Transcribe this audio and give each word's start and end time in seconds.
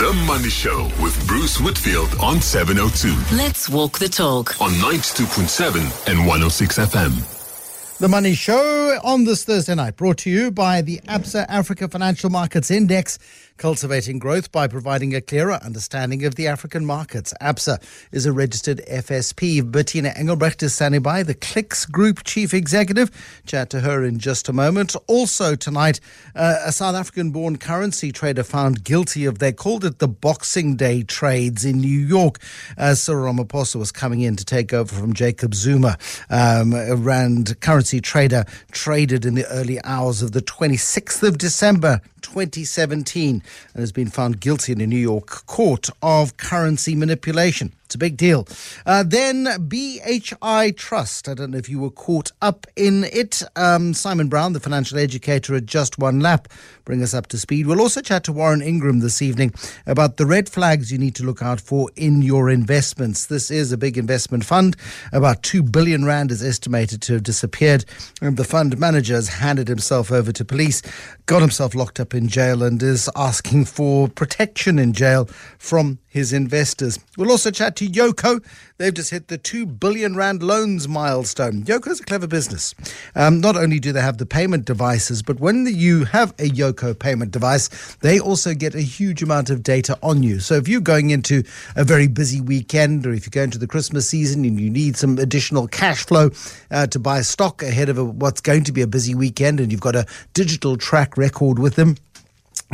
The 0.00 0.14
Money 0.26 0.48
Show 0.48 0.84
with 1.02 1.26
Bruce 1.26 1.60
Whitfield 1.60 2.08
on 2.22 2.40
702. 2.40 3.36
Let's 3.36 3.68
walk 3.68 3.98
the 3.98 4.08
talk. 4.08 4.58
On 4.58 4.70
92.7 4.70 6.08
and 6.10 6.20
106 6.20 6.78
FM. 6.78 7.98
The 7.98 8.08
Money 8.08 8.32
Show 8.32 8.98
on 9.04 9.24
this 9.24 9.44
Thursday 9.44 9.74
night, 9.74 9.96
brought 9.96 10.16
to 10.20 10.30
you 10.30 10.50
by 10.50 10.80
the 10.80 11.00
ABSA 11.06 11.44
Africa 11.50 11.86
Financial 11.86 12.30
Markets 12.30 12.70
Index, 12.70 13.18
cultivating 13.60 14.18
growth 14.18 14.50
by 14.50 14.66
providing 14.66 15.14
a 15.14 15.20
clearer 15.20 15.60
understanding 15.62 16.24
of 16.24 16.34
the 16.34 16.48
African 16.48 16.84
markets. 16.86 17.34
ABSA 17.42 17.78
is 18.10 18.24
a 18.24 18.32
registered 18.32 18.80
FSP. 18.90 19.60
Bertina 19.70 20.18
Engelbrecht 20.18 20.62
is 20.62 20.74
standing 20.74 21.02
by, 21.02 21.22
the 21.22 21.34
Clicks 21.34 21.84
Group 21.84 22.24
Chief 22.24 22.54
Executive. 22.54 23.10
Chat 23.44 23.68
to 23.68 23.80
her 23.80 24.02
in 24.02 24.18
just 24.18 24.48
a 24.48 24.54
moment. 24.54 24.96
Also 25.06 25.54
tonight, 25.54 26.00
uh, 26.34 26.56
a 26.64 26.72
South 26.72 26.94
African-born 26.94 27.58
currency 27.58 28.10
trader 28.10 28.42
found 28.42 28.82
guilty 28.82 29.26
of, 29.26 29.40
they 29.40 29.52
called 29.52 29.84
it 29.84 29.98
the 29.98 30.08
Boxing 30.08 30.74
Day 30.74 31.02
trades 31.02 31.62
in 31.62 31.80
New 31.80 32.00
York, 32.00 32.38
as 32.78 33.02
Cyril 33.02 33.30
Ramaphosa 33.30 33.76
was 33.76 33.92
coming 33.92 34.22
in 34.22 34.36
to 34.36 34.44
take 34.44 34.72
over 34.72 34.94
from 34.94 35.12
Jacob 35.12 35.54
Zuma. 35.54 35.98
Um, 36.30 36.72
a 36.72 36.96
Rand 36.96 37.60
currency 37.60 38.00
trader 38.00 38.46
traded 38.72 39.26
in 39.26 39.34
the 39.34 39.46
early 39.48 39.78
hours 39.84 40.22
of 40.22 40.32
the 40.32 40.40
26th 40.40 41.22
of 41.22 41.36
December 41.36 42.00
2017 42.30 43.42
and 43.74 43.80
has 43.80 43.92
been 43.92 44.08
found 44.08 44.40
guilty 44.40 44.72
in 44.72 44.80
a 44.80 44.86
New 44.86 44.96
York 44.96 45.46
court 45.46 45.90
of 46.00 46.36
currency 46.36 46.94
manipulation. 46.94 47.72
It's 47.90 47.96
a 47.96 47.98
big 47.98 48.16
deal. 48.16 48.46
Uh, 48.86 49.02
then 49.02 49.48
BHI 49.66 50.70
Trust. 50.76 51.28
I 51.28 51.34
don't 51.34 51.50
know 51.50 51.58
if 51.58 51.68
you 51.68 51.80
were 51.80 51.90
caught 51.90 52.30
up 52.40 52.68
in 52.76 53.02
it. 53.02 53.42
Um, 53.56 53.94
Simon 53.94 54.28
Brown, 54.28 54.52
the 54.52 54.60
financial 54.60 54.96
educator 54.96 55.56
at 55.56 55.66
Just 55.66 55.98
One 55.98 56.20
Lap, 56.20 56.46
bring 56.84 57.02
us 57.02 57.14
up 57.14 57.26
to 57.28 57.38
speed. 57.38 57.66
We'll 57.66 57.80
also 57.80 58.00
chat 58.00 58.22
to 58.24 58.32
Warren 58.32 58.62
Ingram 58.62 59.00
this 59.00 59.20
evening 59.20 59.52
about 59.88 60.18
the 60.18 60.26
red 60.26 60.48
flags 60.48 60.92
you 60.92 60.98
need 60.98 61.16
to 61.16 61.24
look 61.24 61.42
out 61.42 61.60
for 61.60 61.88
in 61.96 62.22
your 62.22 62.48
investments. 62.48 63.26
This 63.26 63.50
is 63.50 63.72
a 63.72 63.76
big 63.76 63.98
investment 63.98 64.44
fund. 64.44 64.76
About 65.12 65.42
2 65.42 65.64
billion 65.64 66.04
Rand 66.04 66.30
is 66.30 66.44
estimated 66.44 67.02
to 67.02 67.14
have 67.14 67.24
disappeared. 67.24 67.84
And 68.22 68.36
the 68.36 68.44
fund 68.44 68.78
manager 68.78 69.14
has 69.14 69.26
handed 69.26 69.66
himself 69.66 70.12
over 70.12 70.30
to 70.30 70.44
police, 70.44 70.80
got 71.26 71.40
himself 71.40 71.74
locked 71.74 71.98
up 71.98 72.14
in 72.14 72.28
jail, 72.28 72.62
and 72.62 72.80
is 72.80 73.10
asking 73.16 73.64
for 73.64 74.06
protection 74.06 74.78
in 74.78 74.92
jail 74.92 75.24
from 75.58 75.98
his 76.10 76.32
investors. 76.32 76.98
We'll 77.16 77.30
also 77.30 77.50
chat 77.50 77.76
to 77.76 77.86
Yoco. 77.86 78.44
They've 78.76 78.92
just 78.92 79.10
hit 79.10 79.28
the 79.28 79.38
2 79.38 79.64
billion 79.64 80.16
Rand 80.16 80.42
loans 80.42 80.88
milestone. 80.88 81.62
Yoco 81.62 81.88
is 81.88 82.00
a 82.00 82.04
clever 82.04 82.26
business. 82.26 82.74
Um, 83.14 83.40
not 83.40 83.56
only 83.56 83.78
do 83.78 83.92
they 83.92 84.00
have 84.00 84.18
the 84.18 84.26
payment 84.26 84.64
devices, 84.64 85.22
but 85.22 85.38
when 85.38 85.66
you 85.66 86.04
have 86.04 86.30
a 86.32 86.50
Yoco 86.50 86.98
payment 86.98 87.30
device, 87.30 87.68
they 88.00 88.18
also 88.18 88.54
get 88.54 88.74
a 88.74 88.80
huge 88.80 89.22
amount 89.22 89.50
of 89.50 89.62
data 89.62 89.96
on 90.02 90.22
you. 90.22 90.40
So 90.40 90.54
if 90.54 90.66
you're 90.66 90.80
going 90.80 91.10
into 91.10 91.44
a 91.76 91.84
very 91.84 92.08
busy 92.08 92.40
weekend 92.40 93.06
or 93.06 93.12
if 93.12 93.24
you're 93.24 93.30
going 93.30 93.52
to 93.52 93.58
the 93.58 93.66
Christmas 93.68 94.08
season 94.08 94.44
and 94.44 94.58
you 94.58 94.68
need 94.68 94.96
some 94.96 95.18
additional 95.18 95.68
cash 95.68 96.04
flow 96.04 96.30
uh, 96.70 96.86
to 96.88 96.98
buy 96.98 97.20
stock 97.22 97.62
ahead 97.62 97.88
of 97.88 97.98
a, 97.98 98.04
what's 98.04 98.40
going 98.40 98.64
to 98.64 98.72
be 98.72 98.82
a 98.82 98.86
busy 98.86 99.14
weekend 99.14 99.60
and 99.60 99.70
you've 99.70 99.80
got 99.80 99.94
a 99.94 100.06
digital 100.34 100.76
track 100.76 101.16
record 101.16 101.58
with 101.58 101.76
them, 101.76 101.96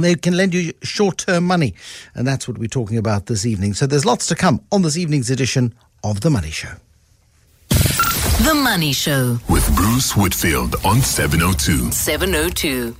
they 0.04 0.14
can 0.14 0.36
lend 0.36 0.54
you 0.54 0.72
short 0.82 1.18
term 1.18 1.44
money. 1.44 1.74
And 2.14 2.26
that's 2.26 2.46
what 2.46 2.58
we're 2.58 2.68
talking 2.68 2.98
about 2.98 3.26
this 3.26 3.46
evening. 3.46 3.74
So 3.74 3.86
there's 3.86 4.04
lots 4.04 4.26
to 4.28 4.34
come 4.34 4.60
on 4.70 4.82
this 4.82 4.96
evening's 4.96 5.30
edition 5.30 5.74
of 6.04 6.20
The 6.20 6.30
Money 6.30 6.50
Show. 6.50 6.74
The 7.68 8.54
Money 8.54 8.92
Show 8.92 9.38
with 9.48 9.74
Bruce 9.74 10.14
Whitfield 10.14 10.76
on 10.84 11.00
702. 11.00 11.90
702. 11.90 12.94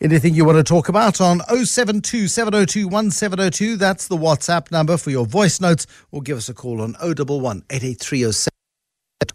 Anything 0.00 0.34
you 0.34 0.44
want 0.44 0.58
to 0.58 0.64
talk 0.64 0.90
about 0.90 1.20
on 1.20 1.40
072 1.48 2.28
702 2.28 2.86
1702? 2.86 3.76
That's 3.76 4.08
the 4.08 4.16
WhatsApp 4.16 4.70
number 4.70 4.98
for 4.98 5.10
your 5.10 5.24
voice 5.24 5.60
notes, 5.60 5.86
or 6.10 6.20
give 6.20 6.36
us 6.36 6.50
a 6.50 6.54
call 6.54 6.82
on 6.82 6.96
011 7.00 7.62
88307 7.70 8.50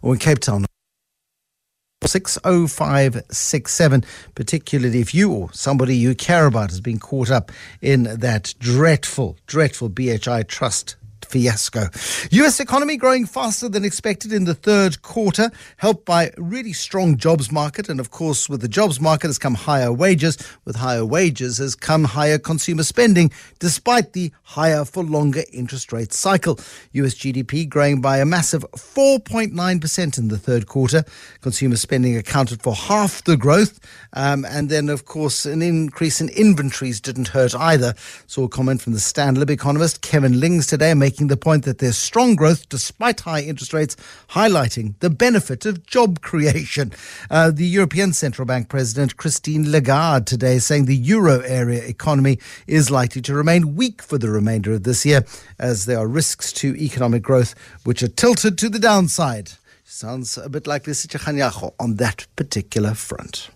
or 0.02 0.14
in 0.14 0.20
Cape 0.20 0.38
Town 0.38 0.64
60567, 2.06 4.04
particularly 4.34 5.00
if 5.00 5.14
you 5.14 5.32
or 5.32 5.52
somebody 5.52 5.96
you 5.96 6.14
care 6.14 6.46
about 6.46 6.70
has 6.70 6.80
been 6.80 6.98
caught 6.98 7.30
up 7.30 7.52
in 7.80 8.04
that 8.04 8.54
dreadful, 8.58 9.36
dreadful 9.46 9.88
BHI 9.88 10.42
trust 10.44 10.96
fiasco. 11.32 11.88
US 12.30 12.60
economy 12.60 12.98
growing 12.98 13.24
faster 13.24 13.66
than 13.66 13.86
expected 13.86 14.34
in 14.34 14.44
the 14.44 14.54
third 14.54 15.00
quarter, 15.00 15.50
helped 15.78 16.04
by 16.04 16.30
really 16.36 16.74
strong 16.74 17.16
jobs 17.16 17.50
market. 17.50 17.88
And 17.88 17.98
of 17.98 18.10
course, 18.10 18.50
with 18.50 18.60
the 18.60 18.68
jobs 18.68 19.00
market 19.00 19.28
has 19.28 19.38
come 19.38 19.54
higher 19.54 19.90
wages. 19.90 20.36
With 20.66 20.76
higher 20.76 21.06
wages 21.06 21.56
has 21.56 21.74
come 21.74 22.04
higher 22.04 22.38
consumer 22.38 22.82
spending, 22.82 23.32
despite 23.60 24.12
the 24.12 24.30
higher 24.42 24.84
for 24.84 25.02
longer 25.02 25.44
interest 25.52 25.90
rate 25.90 26.12
cycle. 26.12 26.60
US 26.92 27.14
GDP 27.14 27.66
growing 27.66 28.02
by 28.02 28.18
a 28.18 28.26
massive 28.26 28.64
4.9% 28.72 30.18
in 30.18 30.28
the 30.28 30.38
third 30.38 30.66
quarter. 30.66 31.02
Consumer 31.40 31.76
spending 31.76 32.14
accounted 32.16 32.62
for 32.62 32.74
half 32.74 33.24
the 33.24 33.38
growth. 33.38 33.80
Um, 34.12 34.44
and 34.44 34.68
then, 34.68 34.90
of 34.90 35.06
course, 35.06 35.46
an 35.46 35.62
increase 35.62 36.20
in 36.20 36.28
inventories 36.28 37.00
didn't 37.00 37.28
hurt 37.28 37.54
either. 37.54 37.94
Saw 38.26 38.44
a 38.44 38.48
comment 38.48 38.82
from 38.82 38.92
the 38.92 38.98
Stanlib 38.98 39.48
economist 39.48 40.02
Kevin 40.02 40.38
Lings 40.38 40.66
today 40.66 40.92
making 40.92 41.21
making 41.22 41.28
the 41.28 41.36
point 41.36 41.64
that 41.64 41.78
there's 41.78 41.96
strong 41.96 42.34
growth 42.34 42.68
despite 42.68 43.20
high 43.20 43.42
interest 43.42 43.72
rates, 43.72 43.96
highlighting 44.30 44.94
the 44.98 45.10
benefit 45.10 45.64
of 45.64 45.86
job 45.86 46.20
creation. 46.20 46.92
Uh, 47.30 47.52
the 47.52 47.64
European 47.64 48.12
Central 48.12 48.44
Bank 48.44 48.68
President 48.68 49.16
Christine 49.16 49.70
Lagarde 49.70 50.24
today 50.24 50.58
saying 50.58 50.86
the 50.86 50.96
euro 50.96 51.40
area 51.40 51.84
economy 51.84 52.38
is 52.66 52.90
likely 52.90 53.22
to 53.22 53.34
remain 53.34 53.76
weak 53.76 54.02
for 54.02 54.18
the 54.18 54.30
remainder 54.30 54.72
of 54.72 54.82
this 54.82 55.06
year 55.06 55.24
as 55.60 55.86
there 55.86 55.98
are 55.98 56.08
risks 56.08 56.52
to 56.54 56.74
economic 56.74 57.22
growth 57.22 57.54
which 57.84 58.02
are 58.02 58.08
tilted 58.08 58.58
to 58.58 58.68
the 58.68 58.80
downside. 58.80 59.52
Sounds 59.84 60.36
a 60.36 60.48
bit 60.48 60.66
like 60.66 60.86
Lesetja 60.86 61.20
Kganyago 61.20 61.74
on 61.78 61.96
that 61.96 62.26
particular 62.34 62.94
front. 62.94 63.51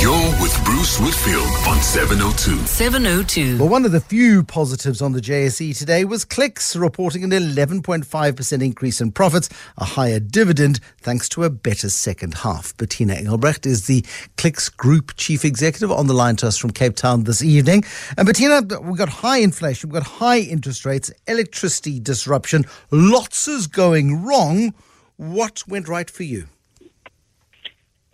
You're 0.00 0.30
with 0.40 0.58
Bruce 0.64 0.98
Whitfield 0.98 1.46
on 1.66 1.82
702. 1.82 2.56
702. 2.66 3.58
Well, 3.58 3.68
one 3.68 3.84
of 3.84 3.92
the 3.92 4.00
few 4.00 4.42
positives 4.42 5.02
on 5.02 5.12
the 5.12 5.20
JSE 5.20 5.76
today 5.76 6.06
was 6.06 6.24
Clicks 6.24 6.74
reporting 6.74 7.22
an 7.22 7.30
11.5% 7.30 8.62
increase 8.64 9.02
in 9.02 9.12
profits, 9.12 9.50
a 9.76 9.84
higher 9.84 10.20
dividend, 10.20 10.80
thanks 10.98 11.28
to 11.30 11.44
a 11.44 11.50
better 11.50 11.90
second 11.90 12.34
half. 12.34 12.74
Bertina 12.78 13.14
Engelbrecht 13.14 13.66
is 13.66 13.86
the 13.86 14.06
Clicks 14.38 14.70
Group 14.70 15.12
Chief 15.16 15.44
Executive 15.44 15.92
on 15.92 16.06
the 16.06 16.14
line 16.14 16.36
to 16.36 16.46
us 16.46 16.56
from 16.56 16.70
Cape 16.70 16.96
Town 16.96 17.24
this 17.24 17.42
evening. 17.42 17.84
And 18.16 18.26
Bertina, 18.26 18.82
we've 18.82 18.96
got 18.96 19.10
high 19.10 19.38
inflation, 19.38 19.90
we've 19.90 20.02
got 20.02 20.10
high 20.10 20.38
interest 20.38 20.86
rates, 20.86 21.10
electricity 21.26 22.00
disruption, 22.00 22.64
lots 22.90 23.46
is 23.46 23.66
going 23.66 24.24
wrong. 24.24 24.72
What 25.16 25.68
went 25.68 25.88
right 25.88 26.08
for 26.08 26.22
you? 26.22 26.46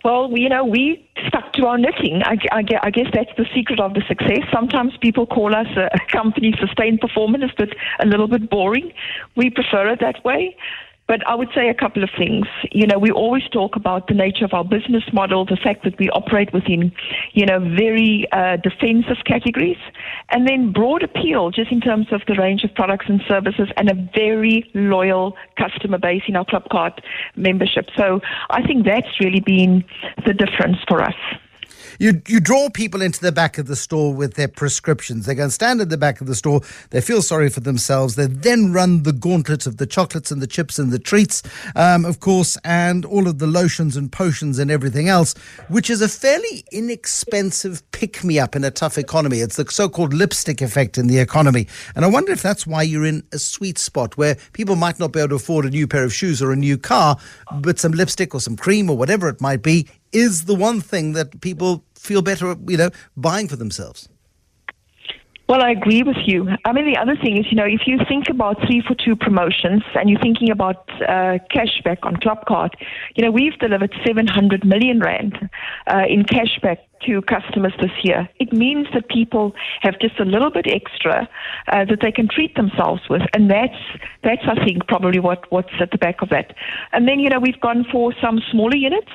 Well, 0.05 0.29
you 0.37 0.49
know, 0.49 0.63
we 0.63 1.09
stuck 1.27 1.51
to 1.53 1.65
our 1.65 1.79
knitting. 1.79 2.21
I, 2.23 2.37
I, 2.51 2.63
I, 2.83 2.91
guess 2.91 3.07
that's 3.11 3.31
the 3.37 3.45
secret 3.55 3.79
of 3.79 3.95
the 3.95 4.03
success. 4.07 4.43
Sometimes 4.53 4.95
people 5.01 5.25
call 5.25 5.55
us 5.55 5.65
a, 5.75 5.89
a 5.91 6.11
company 6.11 6.53
sustained 6.59 7.01
performance, 7.01 7.51
but 7.57 7.69
a 7.99 8.05
little 8.05 8.27
bit 8.27 8.47
boring. 8.47 8.93
We 9.35 9.49
prefer 9.49 9.87
it 9.87 10.01
that 10.01 10.23
way. 10.23 10.55
But 11.07 11.25
I 11.27 11.35
would 11.35 11.49
say 11.53 11.69
a 11.69 11.73
couple 11.73 12.03
of 12.03 12.09
things. 12.17 12.47
You 12.71 12.87
know, 12.87 12.97
we 12.97 13.11
always 13.11 13.43
talk 13.49 13.75
about 13.75 14.07
the 14.07 14.15
nature 14.15 14.45
of 14.45 14.53
our 14.53 14.63
business 14.63 15.03
model, 15.13 15.45
the 15.45 15.57
fact 15.57 15.83
that 15.83 15.97
we 15.99 16.09
operate 16.09 16.51
within, 16.51 16.91
you 17.33 17.45
know, 17.45 17.59
very 17.59 18.27
uh, 18.31 18.57
defensive 18.57 19.17
categories, 19.25 19.77
and 20.29 20.47
then 20.47 20.71
broad 20.71 21.03
appeal 21.03 21.51
just 21.51 21.71
in 21.71 21.79
terms 21.79 22.07
of 22.11 22.21
the 22.27 22.35
range 22.35 22.63
of 22.63 22.73
products 22.73 23.05
and 23.07 23.21
services 23.27 23.69
and 23.77 23.89
a 23.89 24.09
very 24.15 24.69
loyal 24.73 25.35
customer 25.57 25.99
base 25.99 26.23
in 26.27 26.35
our 26.35 26.45
Club 26.45 26.67
Card 26.71 26.93
membership. 27.35 27.87
So 27.95 28.21
I 28.49 28.63
think 28.63 28.85
that's 28.85 29.19
really 29.19 29.41
been 29.41 29.83
the 30.25 30.33
difference 30.33 30.77
for 30.87 31.03
us. 31.03 31.15
You 31.99 32.21
you 32.27 32.39
draw 32.39 32.69
people 32.69 33.01
into 33.01 33.21
the 33.21 33.31
back 33.31 33.57
of 33.57 33.67
the 33.67 33.75
store 33.75 34.13
with 34.13 34.33
their 34.35 34.47
prescriptions. 34.47 35.25
They 35.25 35.35
go 35.35 35.43
and 35.43 35.53
stand 35.53 35.81
at 35.81 35.89
the 35.89 35.97
back 35.97 36.21
of 36.21 36.27
the 36.27 36.35
store. 36.35 36.61
They 36.89 37.01
feel 37.01 37.21
sorry 37.21 37.49
for 37.49 37.61
themselves. 37.61 38.15
They 38.15 38.27
then 38.27 38.73
run 38.73 39.03
the 39.03 39.13
gauntlet 39.13 39.65
of 39.65 39.77
the 39.77 39.85
chocolates 39.85 40.31
and 40.31 40.41
the 40.41 40.47
chips 40.47 40.77
and 40.79 40.91
the 40.91 40.99
treats, 40.99 41.43
um, 41.75 42.05
of 42.05 42.19
course, 42.19 42.57
and 42.63 43.05
all 43.05 43.27
of 43.27 43.39
the 43.39 43.47
lotions 43.47 43.95
and 43.95 44.11
potions 44.11 44.59
and 44.59 44.69
everything 44.69 45.07
else, 45.07 45.33
which 45.69 45.89
is 45.89 46.01
a 46.01 46.09
fairly 46.09 46.63
inexpensive 46.71 47.81
pick 47.91 48.23
me 48.23 48.39
up 48.39 48.55
in 48.55 48.63
a 48.63 48.71
tough 48.71 48.97
economy. 48.97 49.39
It's 49.39 49.55
the 49.55 49.65
so-called 49.69 50.13
lipstick 50.13 50.61
effect 50.61 50.97
in 50.97 51.07
the 51.07 51.19
economy, 51.19 51.67
and 51.95 52.03
I 52.03 52.07
wonder 52.09 52.31
if 52.31 52.41
that's 52.41 52.67
why 52.67 52.83
you're 52.83 53.05
in 53.05 53.23
a 53.31 53.39
sweet 53.39 53.77
spot 53.77 54.17
where 54.17 54.35
people 54.53 54.75
might 54.75 54.99
not 54.99 55.11
be 55.11 55.19
able 55.19 55.29
to 55.29 55.35
afford 55.35 55.65
a 55.65 55.69
new 55.69 55.87
pair 55.87 56.03
of 56.03 56.13
shoes 56.13 56.41
or 56.41 56.51
a 56.51 56.55
new 56.55 56.77
car, 56.77 57.17
but 57.61 57.79
some 57.79 57.91
lipstick 57.91 58.33
or 58.33 58.41
some 58.41 58.57
cream 58.57 58.89
or 58.89 58.97
whatever 58.97 59.29
it 59.29 59.41
might 59.41 59.61
be 59.61 59.87
is 60.15 60.45
the 60.45 60.55
one 60.55 60.81
thing 60.81 61.13
that 61.13 61.41
people 61.41 61.83
feel 61.95 62.21
better, 62.21 62.55
you 62.67 62.77
know, 62.77 62.89
buying 63.15 63.47
for 63.47 63.57
themselves. 63.57 64.09
Well, 65.47 65.61
I 65.61 65.69
agree 65.69 66.01
with 66.01 66.17
you. 66.25 66.47
I 66.65 66.73
mean, 66.73 66.91
the 66.91 66.99
other 66.99 67.15
thing 67.15 67.37
is, 67.37 67.45
you 67.51 67.55
know, 67.55 67.65
if 67.65 67.81
you 67.85 67.99
think 68.09 68.29
about 68.31 68.57
three 68.65 68.81
for 68.81 68.95
two 68.95 69.15
promotions 69.15 69.83
and 69.93 70.09
you're 70.09 70.19
thinking 70.19 70.49
about 70.49 70.89
uh, 71.03 71.37
cashback 71.53 71.99
on 72.01 72.15
Clubcard, 72.15 72.71
you 73.15 73.23
know, 73.23 73.29
we've 73.29 73.53
delivered 73.59 73.93
700 74.03 74.65
million 74.65 74.99
rand 75.01 75.37
uh, 75.85 76.01
in 76.09 76.23
cashback 76.23 76.79
to 77.05 77.21
customers 77.21 77.73
this 77.79 77.91
year. 78.03 78.27
It 78.39 78.53
means 78.53 78.87
that 78.95 79.07
people 79.07 79.53
have 79.81 79.99
just 79.99 80.19
a 80.19 80.25
little 80.25 80.49
bit 80.49 80.65
extra 80.65 81.29
uh, 81.67 81.85
that 81.85 81.99
they 82.01 82.11
can 82.11 82.27
treat 82.27 82.55
themselves 82.55 83.03
with, 83.07 83.21
and 83.33 83.51
that's 83.51 83.77
that's 84.23 84.41
I 84.47 84.65
think 84.65 84.87
probably 84.87 85.19
what 85.19 85.51
what's 85.51 85.73
at 85.79 85.91
the 85.91 85.99
back 85.99 86.23
of 86.23 86.29
that. 86.29 86.55
And 86.91 87.07
then 87.07 87.19
you 87.19 87.29
know 87.29 87.39
we've 87.39 87.59
gone 87.61 87.85
for 87.91 88.15
some 88.19 88.41
smaller 88.49 88.75
units 88.75 89.11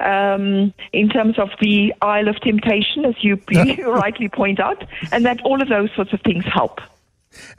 um, 0.00 0.72
in 0.92 1.08
terms 1.08 1.38
of 1.38 1.50
the 1.60 1.94
Aisle 2.02 2.28
of 2.28 2.40
Temptation, 2.40 3.04
as 3.04 3.14
you, 3.22 3.40
you 3.50 3.90
rightly 3.92 4.28
point 4.28 4.60
out, 4.60 4.84
and 5.12 5.24
that 5.24 5.40
all 5.42 5.60
of 5.60 5.68
those 5.68 5.90
sorts 5.94 6.12
of 6.12 6.20
things 6.22 6.44
help. 6.44 6.80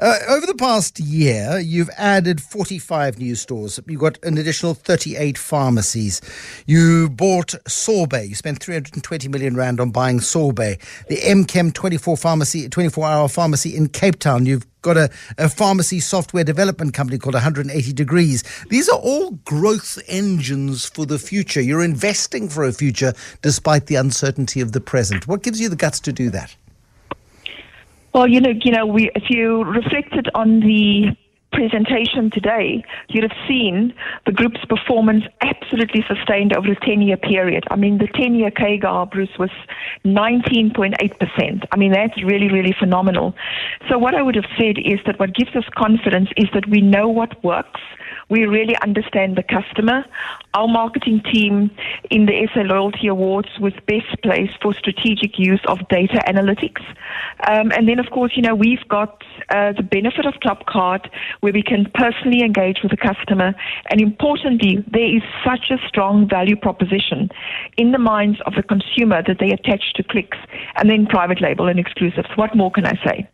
Uh, 0.01 0.17
over 0.29 0.47
the 0.47 0.55
past 0.55 0.99
year, 0.99 1.59
you've 1.59 1.89
added 1.95 2.41
45 2.41 3.19
new 3.19 3.35
stores. 3.35 3.79
You've 3.87 4.01
got 4.01 4.17
an 4.23 4.37
additional 4.37 4.73
38 4.73 5.37
pharmacies. 5.37 6.21
You 6.65 7.09
bought 7.09 7.53
Sorbet. 7.67 8.25
You 8.25 8.33
spent 8.33 8.63
320 8.63 9.27
million 9.27 9.55
rand 9.55 9.79
on 9.79 9.91
buying 9.91 10.19
Sorbet. 10.19 10.79
The 11.07 11.23
M-Kem 11.23 11.71
24 11.71 12.17
pharmacy, 12.17 12.67
24 12.67 13.05
hour 13.05 13.27
pharmacy 13.27 13.75
in 13.75 13.89
Cape 13.89 14.17
Town. 14.17 14.47
You've 14.47 14.65
got 14.81 14.97
a, 14.97 15.11
a 15.37 15.47
pharmacy 15.47 15.99
software 15.99 16.43
development 16.43 16.95
company 16.95 17.19
called 17.19 17.35
180 17.35 17.93
Degrees. 17.93 18.43
These 18.69 18.89
are 18.89 18.99
all 18.99 19.31
growth 19.45 19.99
engines 20.07 20.85
for 20.87 21.05
the 21.05 21.19
future. 21.19 21.61
You're 21.61 21.83
investing 21.83 22.49
for 22.49 22.63
a 22.63 22.73
future 22.73 23.13
despite 23.43 23.85
the 23.85 23.95
uncertainty 23.95 24.61
of 24.61 24.71
the 24.71 24.81
present. 24.81 25.27
What 25.27 25.43
gives 25.43 25.61
you 25.61 25.69
the 25.69 25.75
guts 25.75 25.99
to 26.01 26.11
do 26.11 26.31
that? 26.31 26.55
Well, 28.13 28.27
you 28.27 28.41
know, 28.41 28.53
you 28.63 28.71
know, 28.71 28.85
we 28.85 29.09
if 29.15 29.29
you 29.29 29.63
reflected 29.63 30.29
on 30.35 30.59
the 30.59 31.15
presentation 31.53 32.29
today, 32.29 32.83
you'd 33.09 33.23
have 33.23 33.37
seen 33.47 33.93
the 34.25 34.31
group's 34.31 34.63
performance 34.65 35.23
absolutely 35.41 36.03
sustained 36.07 36.55
over 36.55 36.71
a 36.71 36.85
10 36.85 37.01
year 37.01 37.17
period. 37.17 37.63
I 37.69 37.75
mean, 37.75 37.97
the 37.97 38.07
10 38.07 38.35
year 38.35 38.51
CAGR, 38.51 39.11
Bruce, 39.11 39.37
was 39.37 39.49
19.8%. 40.05 41.63
I 41.71 41.77
mean, 41.77 41.91
that's 41.91 42.21
really, 42.23 42.49
really 42.49 42.75
phenomenal. 42.77 43.33
So, 43.89 43.97
what 43.97 44.15
I 44.15 44.21
would 44.21 44.35
have 44.35 44.49
said 44.57 44.77
is 44.77 44.99
that 45.05 45.19
what 45.19 45.33
gives 45.33 45.55
us 45.55 45.65
confidence 45.75 46.29
is 46.35 46.49
that 46.53 46.67
we 46.67 46.81
know 46.81 47.07
what 47.07 47.41
works 47.43 47.79
we 48.31 48.45
really 48.45 48.77
understand 48.81 49.35
the 49.35 49.43
customer. 49.43 50.05
Our 50.53 50.69
marketing 50.69 51.21
team 51.33 51.69
in 52.09 52.25
the 52.27 52.47
SA 52.53 52.61
Loyalty 52.61 53.07
Awards 53.07 53.49
was 53.59 53.73
best 53.87 54.21
placed 54.23 54.53
for 54.61 54.73
strategic 54.73 55.37
use 55.37 55.59
of 55.67 55.85
data 55.89 56.23
analytics. 56.25 56.81
Um, 57.49 57.73
and 57.73 57.89
then, 57.89 57.99
of 57.99 58.09
course, 58.09 58.31
you 58.37 58.41
know, 58.41 58.55
we've 58.55 58.87
got 58.87 59.21
uh, 59.49 59.73
the 59.73 59.83
benefit 59.83 60.25
of 60.25 60.35
Clubcard 60.35 61.09
where 61.41 61.51
we 61.51 61.61
can 61.61 61.91
personally 61.93 62.41
engage 62.41 62.77
with 62.81 62.91
the 62.91 62.97
customer. 62.97 63.53
And 63.89 63.99
importantly, 63.99 64.81
there 64.89 65.13
is 65.13 65.23
such 65.45 65.69
a 65.69 65.77
strong 65.89 66.29
value 66.29 66.55
proposition 66.55 67.29
in 67.75 67.91
the 67.91 67.99
minds 67.99 68.39
of 68.45 68.55
the 68.55 68.63
consumer 68.63 69.21
that 69.27 69.39
they 69.39 69.51
attach 69.51 69.91
to 69.95 70.03
clicks 70.03 70.37
and 70.77 70.89
then 70.89 71.05
private 71.05 71.41
label 71.41 71.67
and 71.67 71.77
exclusives. 71.77 72.29
What 72.35 72.55
more 72.55 72.71
can 72.71 72.85
I 72.85 72.97
say? 73.05 73.27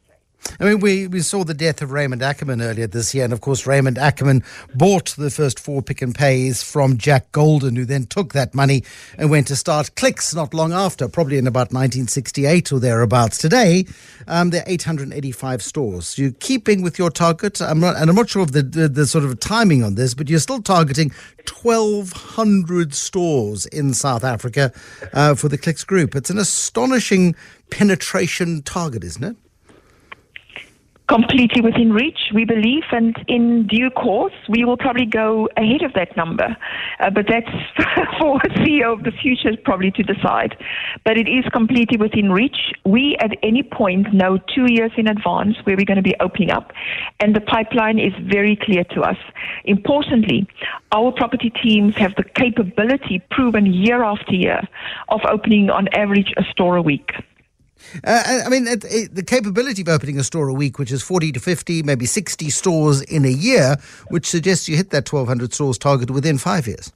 I 0.60 0.63
mean, 0.63 0.80
we, 0.80 1.07
we 1.07 1.22
saw 1.22 1.44
the 1.44 1.54
death 1.54 1.81
of 1.81 1.92
Raymond 1.92 2.24
Ackerman 2.24 2.62
earlier 2.62 2.88
this 2.88 3.13
year, 3.13 3.24
and 3.24 3.34
of 3.34 3.42
course, 3.42 3.68
Raymond 3.68 3.98
Ackerman 3.98 4.44
bought 4.74 5.13
the 5.18 5.30
first 5.30 5.60
four 5.60 5.81
Pick 5.81 6.01
and 6.01 6.16
Pays 6.16 6.63
from 6.63 6.98
Jack 6.98 7.31
Goldin, 7.31 7.75
who 7.75 7.86
then 7.86 8.06
took 8.06 8.34
that 8.34 8.56
money 8.56 8.84
and 9.18 9.30
went 9.30 9.48
to 9.48 9.56
start 9.56 9.95
Clicks 9.95 10.34
not 10.34 10.54
long 10.54 10.74
after, 10.74 11.07
probably 11.07 11.38
in 11.38 11.48
about 11.48 11.72
1968 11.72 12.72
or 12.72 12.80
thereabouts. 12.80 13.38
Today, 13.38 13.86
um, 14.28 14.50
there 14.50 14.62
are 14.62 14.69
885 14.69 15.62
stores. 15.62 16.18
You're 16.18 16.31
keeping 16.31 16.81
with 16.81 16.98
your 16.98 17.12
target, 17.12 17.62
I'm 17.62 17.80
not, 17.80 17.95
and 17.95 18.10
I'm 18.10 18.16
not 18.16 18.30
sure 18.30 18.42
of 18.42 18.51
the, 18.51 18.63
the, 18.63 18.88
the 18.88 19.06
sort 19.06 19.25
of 19.25 19.40
timing 19.40 19.83
on 19.83 19.95
this, 19.95 20.13
but 20.13 20.30
you're 20.30 20.40
still 20.40 20.62
targeting 20.62 21.12
1,200 21.48 22.94
stores 22.94 23.66
in 23.68 23.94
South 23.94 24.24
Africa 24.24 24.72
uh, 25.13 25.36
for 25.36 25.50
the 25.50 25.57
Clicks 25.57 25.83
group. 25.83 26.16
It's 26.16 26.30
an 26.30 26.38
astonishing 26.38 27.36
penetration 27.69 28.63
target, 28.63 29.04
isn't 29.04 29.24
it? 29.24 29.36
Completely 31.07 31.62
within 31.62 31.94
reach, 31.94 32.31
we 32.33 32.44
believe, 32.44 32.83
and 32.92 33.15
in 33.27 33.65
due 33.68 33.89
course, 33.89 34.33
we 34.50 34.65
will 34.65 34.77
probably 34.77 35.06
go 35.06 35.48
ahead 35.56 35.81
of 35.81 35.94
that 35.94 36.15
number. 36.18 36.56
Uh, 37.00 37.09
but 37.09 37.25
that's 37.27 37.50
for 38.19 38.38
a 38.38 38.50
CEO 38.59 38.94
of 38.94 39.04
the 39.04 39.12
future 39.12 39.51
probably 39.63 39.92
to 39.92 40.04
decide. 40.04 40.57
But 41.06 41.18
it 41.18 41.27
is 41.27 41.45
completely 41.54 41.98
within 41.98 42.31
reach. 42.31 42.74
We, 42.86 43.15
at 43.19 43.31
any 43.42 43.63
point, 43.63 44.13
know 44.13 44.38
two 44.54 44.71
years 44.71 44.92
in 44.98 45.07
advance 45.07 45.56
where 45.63 45.77
we're 45.77 45.86
going 45.86 45.98
to 45.98 46.01
be 46.04 46.15
opening 46.19 46.51
up, 46.51 46.74
and 47.19 47.36
the 47.36 47.42
pipeline 47.42 48.00
is 48.00 48.13
very 48.21 48.56
clear 48.56 48.83
to 48.95 49.01
us. 49.01 49.18
Importantly, 49.65 50.48
our 50.92 51.12
property 51.12 51.51
teams 51.63 51.95
have 51.95 52.15
the 52.15 52.24
capability, 52.24 53.21
proven 53.31 53.65
year 53.65 54.04
after 54.04 54.33
year, 54.33 54.62
of 55.09 55.21
opening 55.30 55.69
on 55.69 55.88
average 55.94 56.33
a 56.38 56.44
store 56.51 56.75
a 56.75 56.81
week. 56.81 57.12
Uh, 58.04 58.42
I 58.46 58.50
mean, 58.50 58.68
it, 58.68 58.84
it, 58.86 59.16
the 59.16 59.24
capability 59.24 59.82
of 59.82 59.90
opening 59.90 60.20
a 60.20 60.24
store 60.24 60.48
a 60.48 60.54
week, 60.54 60.80
which 60.80 60.92
is 60.92 61.02
40 61.02 61.32
to 61.34 61.40
50, 61.40 61.84
maybe 61.84 62.06
60 62.06 62.50
stores 62.50 63.02
in 63.02 63.26
a 63.26 63.30
year, 63.30 63.78
which 64.10 64.28
suggests 64.28 64.68
you 64.68 64.76
hit 64.76 64.90
that 64.92 65.12
1,200 65.12 65.54
stores 65.54 65.78
target 65.78 66.12
within 66.12 66.38
five 66.38 66.68
years. 66.68 66.92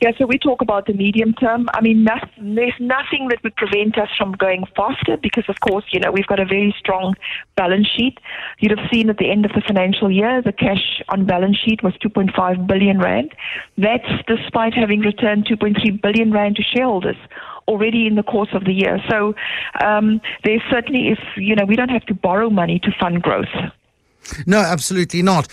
Yeah, 0.00 0.12
so 0.16 0.26
we 0.26 0.38
talk 0.38 0.62
about 0.62 0.86
the 0.86 0.92
medium 0.92 1.32
term. 1.34 1.68
I 1.74 1.80
mean, 1.80 2.04
there's 2.04 2.72
nothing 2.78 3.26
that 3.30 3.42
would 3.42 3.56
prevent 3.56 3.98
us 3.98 4.08
from 4.16 4.30
going 4.30 4.64
faster 4.76 5.16
because, 5.16 5.42
of 5.48 5.56
course, 5.58 5.86
you 5.90 5.98
know, 5.98 6.12
we've 6.12 6.26
got 6.28 6.38
a 6.38 6.44
very 6.44 6.72
strong 6.78 7.14
balance 7.56 7.88
sheet. 7.88 8.18
You'd 8.60 8.78
have 8.78 8.88
seen 8.92 9.10
at 9.10 9.18
the 9.18 9.28
end 9.28 9.44
of 9.44 9.50
the 9.54 9.62
financial 9.66 10.08
year, 10.08 10.40
the 10.40 10.52
cash 10.52 11.02
on 11.08 11.26
balance 11.26 11.58
sheet 11.58 11.82
was 11.82 11.94
2.5 11.94 12.68
billion 12.68 13.00
rand. 13.00 13.34
That's 13.76 14.06
despite 14.28 14.72
having 14.72 15.00
returned 15.00 15.46
2.3 15.46 16.00
billion 16.00 16.30
rand 16.30 16.56
to 16.56 16.62
shareholders 16.62 17.16
already 17.68 18.06
in 18.06 18.14
the 18.16 18.22
course 18.22 18.48
of 18.52 18.64
the 18.64 18.72
year. 18.72 18.98
So 19.08 19.34
um, 19.84 20.20
there 20.44 20.58
certainly 20.70 21.08
is, 21.08 21.18
you 21.36 21.54
know, 21.54 21.64
we 21.64 21.76
don't 21.76 21.90
have 21.90 22.06
to 22.06 22.14
borrow 22.14 22.50
money 22.50 22.78
to 22.80 22.90
fund 22.98 23.22
growth. 23.22 23.54
No, 24.46 24.58
absolutely 24.58 25.22
not. 25.22 25.48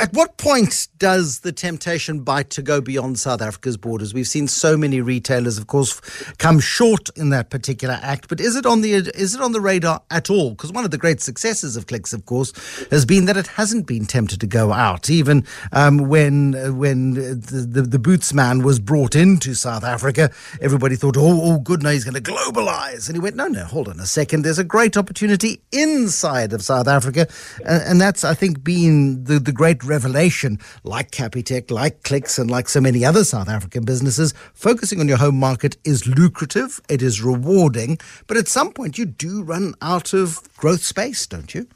At 0.00 0.12
what 0.12 0.36
point 0.36 0.88
does 0.98 1.40
the 1.40 1.52
temptation 1.52 2.20
bite 2.20 2.50
to 2.50 2.62
go 2.62 2.80
beyond 2.80 3.18
South 3.18 3.42
Africa's 3.42 3.76
borders? 3.76 4.14
We've 4.14 4.26
seen 4.26 4.48
so 4.48 4.76
many 4.76 5.00
retailers, 5.00 5.58
of 5.58 5.66
course, 5.66 6.00
come 6.38 6.60
short 6.60 7.08
in 7.16 7.30
that 7.30 7.50
particular 7.50 7.98
act. 8.02 8.28
But 8.28 8.40
is 8.40 8.56
it 8.56 8.66
on 8.66 8.80
the 8.80 8.94
is 8.94 9.34
it 9.34 9.40
on 9.40 9.52
the 9.52 9.60
radar 9.60 10.02
at 10.10 10.30
all? 10.30 10.50
Because 10.50 10.72
one 10.72 10.84
of 10.84 10.90
the 10.90 10.98
great 10.98 11.20
successes 11.20 11.76
of 11.76 11.86
Clicks, 11.86 12.12
of 12.12 12.26
course, 12.26 12.52
has 12.90 13.04
been 13.04 13.24
that 13.26 13.36
it 13.36 13.46
hasn't 13.46 13.86
been 13.86 14.06
tempted 14.06 14.40
to 14.40 14.46
go 14.46 14.72
out. 14.72 15.10
Even 15.10 15.44
um, 15.72 15.98
when 16.08 16.54
uh, 16.54 16.72
when 16.72 17.14
the, 17.14 17.66
the, 17.68 17.82
the 17.82 17.98
boots 17.98 18.32
man 18.32 18.62
was 18.62 18.78
brought 18.78 19.14
into 19.14 19.54
South 19.54 19.84
Africa, 19.84 20.30
everybody 20.60 20.96
thought, 20.96 21.16
oh, 21.16 21.40
oh, 21.42 21.58
good, 21.58 21.82
now 21.82 21.90
he's 21.90 22.04
going 22.04 22.20
to 22.22 22.32
globalize, 22.32 23.08
and 23.08 23.16
he 23.16 23.20
went, 23.20 23.36
no, 23.36 23.46
no, 23.46 23.64
hold 23.64 23.88
on 23.88 23.98
a 24.00 24.06
second. 24.06 24.42
There's 24.42 24.58
a 24.58 24.64
great 24.64 24.96
opportunity 24.96 25.62
inside 25.72 26.52
of 26.52 26.62
South 26.62 26.88
Africa, 26.88 27.26
and, 27.66 27.82
and 27.82 28.00
that's, 28.02 28.24
I 28.24 28.34
think, 28.34 28.64
been 28.64 29.24
the, 29.24 29.38
the 29.38 29.52
great 29.52 29.84
revelation, 29.84 30.58
like 30.82 31.12
Capitec, 31.12 31.70
like 31.70 32.02
Clicks, 32.02 32.38
and 32.38 32.50
like 32.50 32.68
so 32.68 32.80
many 32.80 33.04
other 33.04 33.22
South 33.22 33.48
African 33.48 33.84
businesses. 33.84 34.34
Focusing 34.54 34.98
on 34.98 35.06
your 35.06 35.18
home 35.18 35.38
market 35.38 35.76
is 35.84 36.06
lucrative, 36.06 36.80
it 36.88 37.00
is 37.00 37.22
rewarding, 37.22 37.98
but 38.26 38.36
at 38.36 38.48
some 38.48 38.72
point 38.72 38.98
you 38.98 39.06
do 39.06 39.42
run 39.42 39.74
out 39.80 40.12
of 40.12 40.40
growth 40.56 40.82
space, 40.82 41.26
don't 41.26 41.54
you? 41.54 41.68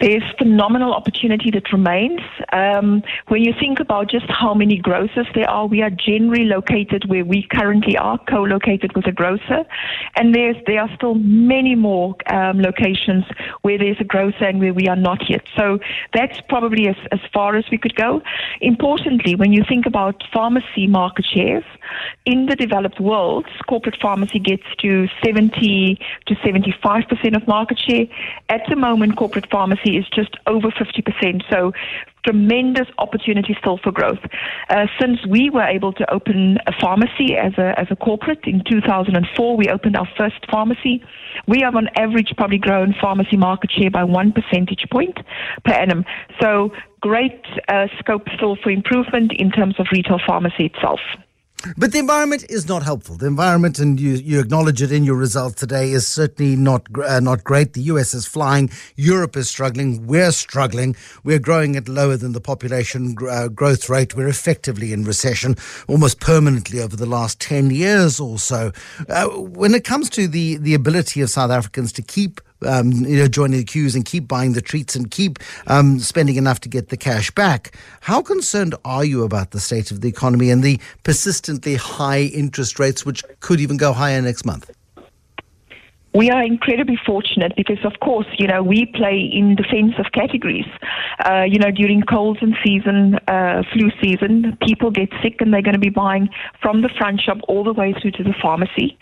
There's 0.00 0.22
phenomenal 0.38 0.94
opportunity 0.94 1.50
that 1.50 1.72
remains. 1.72 2.20
Um, 2.52 3.02
when 3.28 3.42
you 3.42 3.52
think 3.58 3.80
about 3.80 4.10
just 4.10 4.26
how 4.28 4.54
many 4.54 4.76
grocers 4.78 5.26
there 5.34 5.48
are, 5.48 5.66
we 5.66 5.82
are 5.82 5.90
generally 5.90 6.44
located 6.44 7.08
where 7.08 7.24
we 7.24 7.46
currently 7.50 7.96
are, 7.96 8.18
co-located 8.28 8.96
with 8.96 9.06
a 9.06 9.12
grocer, 9.12 9.64
and 10.16 10.34
there's 10.34 10.56
there 10.66 10.80
are 10.80 10.90
still 10.96 11.14
many 11.14 11.74
more 11.74 12.16
um, 12.32 12.60
locations 12.60 13.24
where 13.62 13.78
there's 13.78 14.00
a 14.00 14.04
grocer 14.04 14.44
and 14.44 14.60
where 14.60 14.74
we 14.74 14.88
are 14.88 14.96
not 14.96 15.28
yet. 15.28 15.42
So 15.56 15.78
that's 16.14 16.40
probably 16.48 16.88
as, 16.88 16.96
as 17.12 17.20
far 17.32 17.56
as 17.56 17.64
we 17.70 17.78
could 17.78 17.94
go. 17.94 18.22
Importantly, 18.60 19.34
when 19.34 19.52
you 19.52 19.64
think 19.68 19.86
about 19.86 20.22
pharmacy 20.32 20.86
market 20.86 21.26
shares, 21.26 21.64
in 22.26 22.46
the 22.46 22.56
developed 22.56 23.00
world, 23.00 23.46
corporate 23.68 23.96
pharmacy 24.00 24.38
gets 24.38 24.64
to 24.78 25.08
70 25.24 25.98
to 26.26 26.34
75 26.44 27.04
percent 27.08 27.36
of 27.36 27.46
market 27.46 27.78
share. 27.78 28.06
At 28.48 28.62
the 28.68 28.76
moment, 28.76 29.16
corporate 29.16 29.50
pharmacy 29.50 29.96
is 29.96 30.06
just 30.14 30.36
over 30.46 30.68
50%. 30.68 31.42
So 31.50 31.72
tremendous 32.24 32.86
opportunity 32.98 33.56
still 33.58 33.78
for 33.78 33.92
growth. 33.92 34.18
Uh, 34.68 34.86
since 35.00 35.24
we 35.26 35.50
were 35.50 35.64
able 35.64 35.92
to 35.92 36.12
open 36.12 36.58
a 36.66 36.72
pharmacy 36.80 37.36
as 37.36 37.52
a, 37.58 37.78
as 37.78 37.86
a 37.90 37.96
corporate 37.96 38.44
in 38.44 38.62
2004, 38.68 39.56
we 39.56 39.68
opened 39.68 39.96
our 39.96 40.08
first 40.16 40.44
pharmacy. 40.50 41.02
We 41.46 41.60
have 41.60 41.76
on 41.76 41.88
average 41.96 42.32
probably 42.36 42.58
grown 42.58 42.94
pharmacy 43.00 43.36
market 43.36 43.70
share 43.72 43.90
by 43.90 44.04
one 44.04 44.32
percentage 44.32 44.84
point 44.90 45.18
per 45.64 45.72
annum. 45.72 46.04
So 46.40 46.72
great 47.00 47.44
uh, 47.68 47.86
scope 47.98 48.28
still 48.36 48.56
for 48.62 48.70
improvement 48.70 49.32
in 49.32 49.50
terms 49.50 49.76
of 49.78 49.86
retail 49.92 50.20
pharmacy 50.26 50.66
itself. 50.66 51.00
But 51.76 51.92
the 51.92 51.98
environment 51.98 52.44
is 52.48 52.68
not 52.68 52.82
helpful. 52.82 53.16
The 53.16 53.26
environment, 53.26 53.78
and 53.78 54.00
you, 54.00 54.12
you 54.12 54.40
acknowledge 54.40 54.80
it 54.80 54.92
in 54.92 55.04
your 55.04 55.16
results 55.16 55.56
today, 55.56 55.90
is 55.92 56.06
certainly 56.06 56.56
not 56.56 56.86
uh, 57.06 57.20
not 57.20 57.44
great. 57.44 57.74
The 57.74 57.82
US 57.82 58.14
is 58.14 58.26
flying. 58.26 58.70
Europe 58.96 59.36
is 59.36 59.48
struggling. 59.48 60.06
We're 60.06 60.32
struggling. 60.32 60.96
We're 61.22 61.38
growing 61.38 61.76
at 61.76 61.88
lower 61.88 62.16
than 62.16 62.32
the 62.32 62.40
population 62.40 63.16
uh, 63.28 63.48
growth 63.48 63.88
rate. 63.90 64.16
We're 64.16 64.28
effectively 64.28 64.92
in 64.92 65.04
recession 65.04 65.56
almost 65.86 66.20
permanently 66.20 66.80
over 66.80 66.96
the 66.96 67.06
last 67.06 67.40
10 67.40 67.70
years 67.70 68.18
or 68.20 68.38
so. 68.38 68.72
Uh, 69.08 69.26
when 69.28 69.74
it 69.74 69.84
comes 69.84 70.08
to 70.10 70.26
the, 70.28 70.56
the 70.56 70.74
ability 70.74 71.20
of 71.20 71.30
South 71.30 71.50
Africans 71.50 71.92
to 71.92 72.02
keep 72.02 72.40
um, 72.66 72.92
you 72.92 73.16
know, 73.18 73.28
joining 73.28 73.58
the 73.58 73.64
queues 73.64 73.94
and 73.94 74.04
keep 74.04 74.28
buying 74.28 74.52
the 74.52 74.60
treats 74.60 74.96
and 74.96 75.10
keep 75.10 75.38
um, 75.66 75.98
spending 75.98 76.36
enough 76.36 76.60
to 76.60 76.68
get 76.68 76.88
the 76.88 76.96
cash 76.96 77.30
back. 77.30 77.76
How 78.00 78.22
concerned 78.22 78.74
are 78.84 79.04
you 79.04 79.24
about 79.24 79.50
the 79.50 79.60
state 79.60 79.90
of 79.90 80.00
the 80.00 80.08
economy 80.08 80.50
and 80.50 80.62
the 80.62 80.80
persistently 81.02 81.74
high 81.74 82.22
interest 82.22 82.78
rates, 82.78 83.04
which 83.04 83.24
could 83.40 83.60
even 83.60 83.76
go 83.76 83.92
higher 83.92 84.20
next 84.20 84.44
month? 84.44 84.70
We 86.12 86.28
are 86.28 86.42
incredibly 86.42 86.98
fortunate 87.06 87.52
because, 87.56 87.84
of 87.84 88.00
course, 88.00 88.26
you 88.36 88.48
know, 88.48 88.64
we 88.64 88.86
play 88.86 89.30
in 89.32 89.54
defensive 89.54 90.06
categories. 90.12 90.66
Uh, 91.24 91.44
you 91.46 91.58
know, 91.60 91.70
during 91.70 92.02
colds 92.02 92.40
and 92.42 92.56
season, 92.64 93.14
uh, 93.28 93.62
flu 93.72 93.92
season, 94.02 94.58
people 94.60 94.90
get 94.90 95.08
sick 95.22 95.40
and 95.40 95.54
they're 95.54 95.62
going 95.62 95.74
to 95.74 95.78
be 95.78 95.88
buying 95.88 96.28
from 96.60 96.82
the 96.82 96.88
front 96.98 97.20
shop 97.20 97.38
all 97.46 97.62
the 97.62 97.72
way 97.72 97.94
through 98.02 98.10
to 98.12 98.24
the 98.24 98.34
pharmacy. 98.42 98.98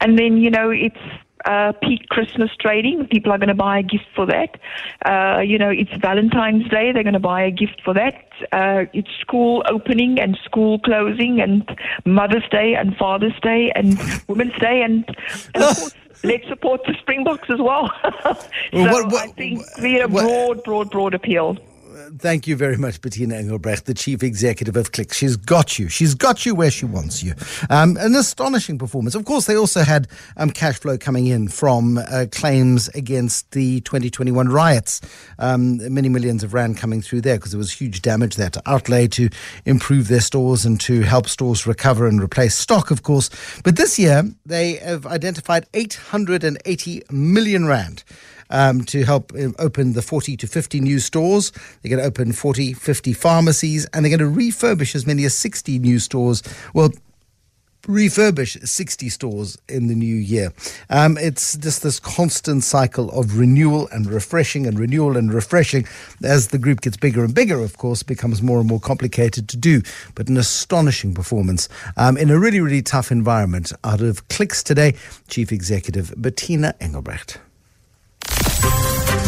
And 0.00 0.16
then, 0.16 0.36
you 0.36 0.50
know, 0.50 0.70
it's 0.70 0.96
uh, 1.44 1.72
peak 1.82 2.08
Christmas 2.08 2.50
trading. 2.60 3.06
People 3.06 3.32
are 3.32 3.38
going 3.38 3.48
to 3.48 3.54
buy 3.54 3.78
a 3.78 3.82
gift 3.82 4.06
for 4.14 4.26
that. 4.26 4.56
Uh, 5.04 5.40
you 5.40 5.58
know, 5.58 5.70
it's 5.70 5.92
Valentine's 6.00 6.68
Day. 6.68 6.92
They're 6.92 7.02
going 7.02 7.12
to 7.14 7.18
buy 7.20 7.42
a 7.42 7.50
gift 7.50 7.80
for 7.84 7.94
that. 7.94 8.14
Uh, 8.52 8.84
it's 8.92 9.10
school 9.20 9.62
opening 9.68 10.18
and 10.20 10.38
school 10.44 10.78
closing 10.80 11.40
and 11.40 11.68
Mother's 12.04 12.48
Day 12.50 12.74
and 12.74 12.96
Father's 12.96 13.38
Day 13.42 13.72
and 13.74 13.98
Women's 14.28 14.58
Day 14.58 14.82
and, 14.82 15.04
and 15.54 15.64
of 15.64 15.76
course, 15.76 15.94
let's 16.24 16.46
support 16.48 16.82
the 16.86 16.94
Springboks 17.00 17.48
as 17.50 17.58
well. 17.60 17.90
so 18.22 18.34
what- 18.72 19.06
what- 19.12 19.28
I 19.28 19.32
think 19.32 19.62
we 19.80 19.94
have 19.94 20.10
a 20.10 20.14
broad, 20.22 20.62
broad, 20.64 20.90
broad 20.90 21.14
appeal. 21.14 21.56
Thank 22.18 22.46
you 22.46 22.56
very 22.56 22.76
much, 22.76 23.00
Bertina 23.00 23.34
Engelbrecht, 23.34 23.84
the 23.84 23.94
chief 23.94 24.22
executive 24.22 24.76
of 24.76 24.92
Click. 24.92 25.12
She's 25.12 25.36
got 25.36 25.78
you. 25.78 25.88
She's 25.88 26.14
got 26.14 26.46
you 26.46 26.54
where 26.54 26.70
she 26.70 26.84
wants 26.86 27.22
you. 27.22 27.34
Um, 27.68 27.96
an 27.98 28.14
astonishing 28.14 28.78
performance. 28.78 29.14
Of 29.14 29.24
course, 29.24 29.46
they 29.46 29.56
also 29.56 29.82
had 29.82 30.08
um, 30.36 30.50
cash 30.50 30.78
flow 30.78 30.96
coming 30.96 31.26
in 31.26 31.48
from 31.48 31.98
uh, 31.98 32.26
claims 32.32 32.88
against 32.90 33.50
the 33.50 33.80
2021 33.82 34.48
riots. 34.48 35.00
Um, 35.38 35.78
many 35.92 36.08
millions 36.08 36.42
of 36.42 36.54
rand 36.54 36.78
coming 36.78 37.02
through 37.02 37.20
there 37.22 37.36
because 37.36 37.52
there 37.52 37.58
was 37.58 37.72
huge 37.72 38.00
damage 38.00 38.36
there 38.36 38.50
to 38.50 38.62
outlay 38.66 39.06
to 39.08 39.28
improve 39.66 40.08
their 40.08 40.20
stores 40.20 40.64
and 40.64 40.80
to 40.80 41.02
help 41.02 41.28
stores 41.28 41.66
recover 41.66 42.06
and 42.06 42.22
replace 42.22 42.54
stock, 42.54 42.90
of 42.90 43.02
course. 43.02 43.28
But 43.64 43.76
this 43.76 43.98
year, 43.98 44.24
they 44.46 44.74
have 44.74 45.06
identified 45.06 45.66
880 45.74 47.02
million 47.10 47.66
rand 47.66 48.04
um, 48.52 48.84
to 48.84 49.04
help 49.04 49.32
uh, 49.34 49.48
open 49.58 49.94
the 49.94 50.02
40 50.02 50.36
to 50.36 50.46
50 50.46 50.80
new 50.80 51.00
stores. 51.00 51.50
They're 51.82 51.90
going 51.90 52.00
to 52.00 52.06
open 52.06 52.32
40, 52.32 52.74
50 52.74 53.12
pharmacies, 53.12 53.86
and 53.86 54.04
they're 54.04 54.16
going 54.16 54.34
to 54.34 54.40
refurbish 54.40 54.94
as 54.94 55.06
many 55.06 55.24
as 55.24 55.36
60 55.36 55.80
new 55.80 55.98
stores. 55.98 56.42
Well, 56.72 56.90
refurbish 57.88 58.64
60 58.66 59.08
stores 59.08 59.58
in 59.68 59.88
the 59.88 59.94
new 59.94 60.14
year. 60.14 60.52
Um, 60.88 61.18
it's 61.18 61.56
just 61.56 61.82
this 61.82 61.98
constant 61.98 62.62
cycle 62.62 63.10
of 63.10 63.38
renewal 63.38 63.88
and 63.88 64.06
refreshing 64.06 64.66
and 64.66 64.78
renewal 64.78 65.16
and 65.16 65.32
refreshing. 65.32 65.86
As 66.22 66.48
the 66.48 66.58
group 66.58 66.82
gets 66.82 66.96
bigger 66.96 67.24
and 67.24 67.34
bigger, 67.34 67.60
of 67.60 67.78
course, 67.78 68.04
becomes 68.04 68.40
more 68.40 68.60
and 68.60 68.68
more 68.68 68.78
complicated 68.78 69.48
to 69.48 69.56
do. 69.56 69.82
But 70.14 70.28
an 70.28 70.36
astonishing 70.36 71.12
performance 71.12 71.68
um, 71.96 72.16
in 72.16 72.30
a 72.30 72.38
really, 72.38 72.60
really 72.60 72.82
tough 72.82 73.10
environment 73.10 73.72
out 73.82 74.00
of 74.00 74.28
Clicks 74.28 74.62
today. 74.62 74.94
Chief 75.28 75.50
Executive 75.50 76.14
Bertina 76.16 76.74
Engelbrecht. 76.80 77.40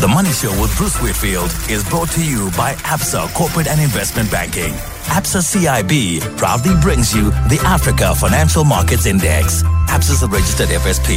The 0.04 0.08
Money 0.08 0.32
Show 0.32 0.50
with 0.60 0.76
Bruce 0.76 1.00
Whitfield 1.00 1.50
is 1.70 1.82
brought 1.88 2.10
to 2.10 2.22
you 2.22 2.50
by 2.50 2.74
ABSA 2.84 3.32
Corporate 3.32 3.66
and 3.66 3.80
Investment 3.80 4.30
Banking. 4.30 4.74
ABSA 5.08 5.40
CIB 5.40 6.20
proudly 6.36 6.74
brings 6.82 7.14
you 7.16 7.30
the 7.48 7.58
Africa 7.64 8.14
Financial 8.14 8.64
Markets 8.64 9.06
Index. 9.06 9.62
ABSA 9.88 10.10
is 10.10 10.22
a 10.22 10.28
registered 10.28 10.68
FSP. 10.68 11.16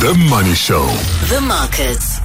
The 0.00 0.12
Money 0.28 0.54
Show. 0.54 0.84
The 1.28 1.40
markets. 1.40 2.18